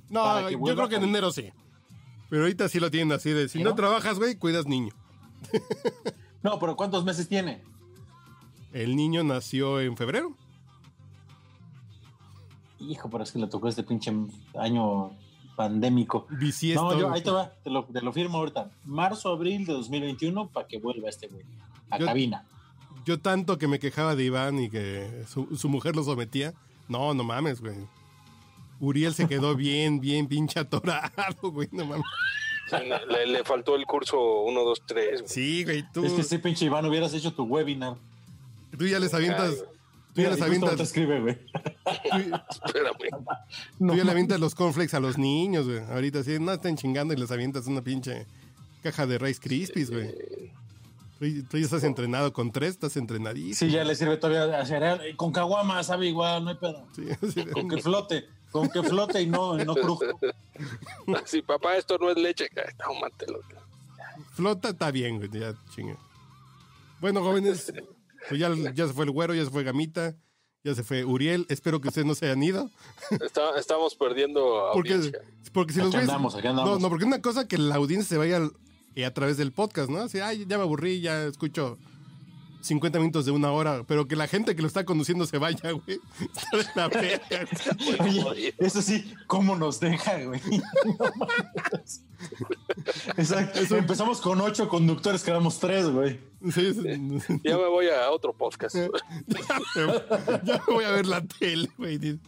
No, 0.09 0.49
yo 0.51 0.59
creo 0.75 0.89
que 0.89 0.97
en 0.97 1.03
a- 1.05 1.07
enero 1.07 1.31
sí. 1.33 1.53
Pero 2.31 2.43
ahorita 2.43 2.69
sí 2.69 2.81
lo 2.81 2.91
tienen 2.91 3.13
así 3.13 3.31
de, 3.31 3.49
si 3.49 3.59
¿Sí, 3.59 3.65
no, 3.65 3.71
no? 3.71 3.77
trabajas, 3.77 4.19
güey, 4.19 4.37
cuidas 4.37 4.67
niño. 4.67 4.93
No, 6.43 6.61
pero 6.61 6.77
¿cuántos 6.77 7.05
meses 7.05 7.29
tiene? 7.29 7.61
El 8.73 8.95
niño 8.95 9.25
nació 9.25 9.81
en 9.81 9.97
febrero. 9.97 10.37
Hijo, 12.79 13.09
pero 13.11 13.25
es 13.25 13.33
que 13.33 13.39
le 13.41 13.49
tocó 13.49 13.67
este 13.69 13.83
pinche 13.83 14.13
año 14.57 15.11
pandémico. 15.57 16.27
Bisiesto. 16.31 16.83
No, 16.93 16.99
yo, 16.99 17.11
ahí 17.13 17.23
te 17.23 17.31
va, 17.31 17.51
te 17.65 17.71
lo, 17.71 17.85
te 17.85 18.01
lo 18.03 18.13
firmo 18.13 18.39
ahorita. 18.39 18.71
Marzo, 18.85 19.31
abril 19.31 19.65
de 19.67 19.73
2021 19.73 20.49
para 20.49 20.69
que 20.69 20.79
vuelva 20.79 21.09
este 21.09 21.27
güey 21.29 21.45
a 21.91 21.99
Yo- 21.99 22.07
cabina. 22.07 22.45
Yo 23.05 23.21
tanto 23.21 23.57
que 23.57 23.69
me 23.69 23.79
quejaba 23.79 24.15
de 24.17 24.25
Iván 24.25 24.59
y 24.61 24.69
que 24.69 25.25
su, 25.29 25.57
su 25.57 25.69
mujer 25.69 25.95
lo 25.97 26.03
sometía. 26.05 26.53
No, 26.89 27.15
no 27.15 27.25
mames, 27.25 27.61
güey. 27.61 27.77
Uriel 28.81 29.15
se 29.15 29.27
quedó 29.29 29.55
bien, 29.57 30.01
bien 30.01 30.27
pinche 30.29 30.61
atorado, 30.61 31.51
güey, 31.53 31.69
no 31.73 31.85
mames. 31.87 32.05
Sí, 32.69 32.77
le, 33.09 33.27
le 33.27 33.45
faltó 33.45 33.77
el 33.77 33.87
curso 33.87 34.21
1, 34.43 34.61
2, 34.61 34.83
3. 34.87 35.23
Sí, 35.25 35.63
güey, 35.65 35.85
tú, 35.93 36.05
Es 36.05 36.13
que 36.15 36.25
sí, 36.25 36.39
pinche 36.39 36.65
Iván, 36.65 36.85
hubieras 36.85 37.15
hecho 37.15 37.33
tu 37.33 37.45
webinar. 37.45 37.95
tú 38.77 38.87
ya 38.87 38.99
les 38.99 39.15
avientas, 39.15 39.51
Ay, 39.53 39.76
tú 40.17 40.23
ya 40.23 40.31
les 40.31 40.43
avientas, 40.43 40.77
te 40.77 40.83
escribe, 40.83 41.21
güey. 41.21 41.35
tú, 41.37 41.47
Espérame. 42.67 43.11
No, 43.79 43.93
tú 43.93 43.99
ya 43.99 44.05
le 44.05 44.11
avientas 44.11 44.41
los 44.41 44.55
cornflakes 44.55 44.97
a 44.97 45.01
los 45.01 45.17
niños, 45.19 45.67
güey. 45.67 45.79
Ahorita 45.91 46.25
sí, 46.25 46.39
no 46.41 46.53
estén 46.53 46.77
chingando 46.77 47.15
y 47.15 47.17
les 47.17 47.31
avientas 47.31 47.67
una 47.69 47.83
pinche 47.83 48.27
caja 48.83 49.07
de 49.07 49.19
Rice 49.19 49.41
Krispies, 49.41 49.91
güey. 49.91 50.11
Tú, 51.19 51.25
tú 51.49 51.57
ya 51.59 51.65
estás 51.65 51.83
entrenado 51.85 52.33
con 52.33 52.51
tres, 52.53 52.71
estás 52.73 52.97
entrenadísimo. 52.97 53.71
Sí, 53.71 53.75
ya 53.75 53.85
le 53.85 53.95
sirve 53.95 54.17
todavía 54.19 54.59
a 54.61 54.67
cereal. 54.67 55.01
Eh, 55.05 55.17
Con 55.17 55.33
caguama 55.33 55.83
sabe 55.83 56.09
igual, 56.09 56.45
no 56.45 56.51
hay 56.51 56.57
pedo. 56.57 56.87
Sí, 56.95 57.03
así 57.27 57.45
de- 57.45 57.53
Con 57.53 57.69
que 57.69 57.81
flote, 57.81 58.29
con 58.51 58.69
que 58.69 58.83
flote 58.83 59.23
y 59.23 59.27
no, 59.27 59.57
no 59.57 59.75
crujo. 59.75 60.05
Sí, 61.25 61.41
papá, 61.43 61.77
esto 61.77 61.97
no 61.99 62.11
es 62.11 62.17
leche. 62.17 62.49
Ay, 62.57 62.75
Tómatelo. 62.83 63.41
Flota 64.33 64.71
está 64.71 64.91
bien, 64.91 65.17
güey, 65.17 65.31
ya 65.31 65.55
chingue. 65.75 65.97
Bueno, 67.01 67.23
jóvenes, 67.23 67.73
pues 68.29 68.41
ya, 68.41 68.53
ya 68.75 68.87
se 68.87 68.93
fue 68.93 69.05
el 69.05 69.11
güero, 69.11 69.35
ya 69.35 69.45
se 69.45 69.51
fue 69.51 69.63
Gamita, 69.65 70.17
ya 70.65 70.75
se 70.75 70.83
fue 70.83 71.05
Uriel. 71.05 71.47
Espero 71.49 71.81
que 71.81 71.89
ustedes 71.89 72.07
no 72.07 72.15
se 72.15 72.27
hayan 72.27 72.43
ido. 72.43 72.71
Está- 73.11 73.59
estamos 73.59 73.95
perdiendo 73.95 74.71
Porque, 74.73 74.95
audiencia. 74.95 75.21
porque 75.53 75.73
si 75.73 75.79
los 75.81 75.89
Aquí 75.89 75.99
güeyes- 75.99 76.09
andamos, 76.09 76.35
aquí 76.35 76.47
andamos. 76.49 76.71
No, 76.73 76.79
no, 76.79 76.89
porque 76.89 77.05
una 77.05 77.23
cosa 77.23 77.47
que 77.49 77.59
la 77.59 77.77
audiencia 77.77 78.09
se 78.09 78.19
vaya 78.19 78.37
al- 78.39 78.53
eh, 78.95 79.05
a 79.05 79.13
través 79.15 79.37
del 79.37 79.53
podcast, 79.53 79.91
¿no? 79.91 79.99
Así, 80.01 80.19
ay, 80.21 80.47
ya 80.49 80.57
me 80.57 80.63
aburrí, 80.65 81.01
ya 81.01 81.25
escucho 81.27 81.79
50 82.67 82.99
minutos 82.99 83.25
de 83.25 83.31
una 83.33 83.51
hora, 83.53 83.85
pero 83.87 84.09
que 84.09 84.17
la 84.17 84.27
gente 84.27 84.55
que 84.57 84.63
lo 84.63 84.69
está 84.69 84.85
conduciendo 84.85 85.27
se 85.27 85.39
vaya, 85.39 85.71
güey. 85.71 86.01
La 86.75 86.89
verga. 86.89 87.47
Oye, 88.29 88.55
eso 88.59 88.83
sí, 88.83 89.13
¿cómo 89.27 89.57
nos 89.57 89.81
deja, 89.81 90.23
güey? 90.25 90.41
No. 90.99 91.27
Exacto. 93.17 93.77
Empezamos 93.77 94.21
con 94.21 94.41
ocho 94.41 94.69
conductores, 94.69 95.23
quedamos 95.23 95.59
tres, 95.59 95.89
güey. 95.91 96.19
Sí, 96.51 96.73
sí. 96.73 97.41
Ya 97.45 97.57
me 97.57 97.69
voy 97.69 97.89
a 97.89 98.11
otro 98.11 98.33
podcast. 98.33 98.77
ya 100.45 100.63
me 100.67 100.75
voy 100.75 100.85
a 100.85 100.91
ver 100.93 101.07
la 101.07 101.23
tele, 101.23 101.69
güey. 101.77 102.19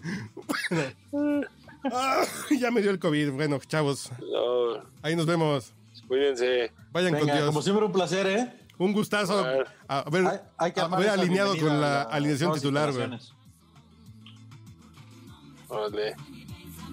Ah, 1.85 2.24
ya 2.59 2.70
me 2.70 2.82
dio 2.82 2.90
el 2.90 2.98
COVID. 2.98 3.32
Bueno, 3.32 3.59
chavos, 3.66 4.10
No, 4.20 4.82
ahí 5.02 5.16
nos 5.16 5.27
vemos. 5.27 5.73
cuídense. 6.06 6.73
Vayan 6.93 7.15
con 7.19 7.27
Dios. 7.27 7.47
como 7.47 7.62
siempre, 7.62 7.85
un 7.86 7.93
placer, 7.93 8.27
¿eh? 8.27 8.52
Un 8.79 8.93
gustazo. 8.93 9.39
A 9.39 9.43
ver. 9.43 9.67
A 9.89 10.11
ver, 10.11 10.27
Hay, 10.27 10.39
hay 10.59 10.73
que 10.73 10.81
alineado 10.81 11.57
con 11.59 11.81
la 11.81 12.03
alineación 12.03 12.53
titular, 12.55 12.93
güey. 12.93 13.09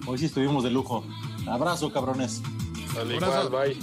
Hoy 0.06 0.18
sí 0.18 0.26
estuvimos 0.26 0.62
de 0.64 0.70
lujo. 0.70 1.04
Abrazo, 1.48 1.92
cabrones. 1.92 2.42
dale, 2.94 3.16
Abrazo. 3.16 3.46
igual, 3.46 3.68
bye. 3.68 3.76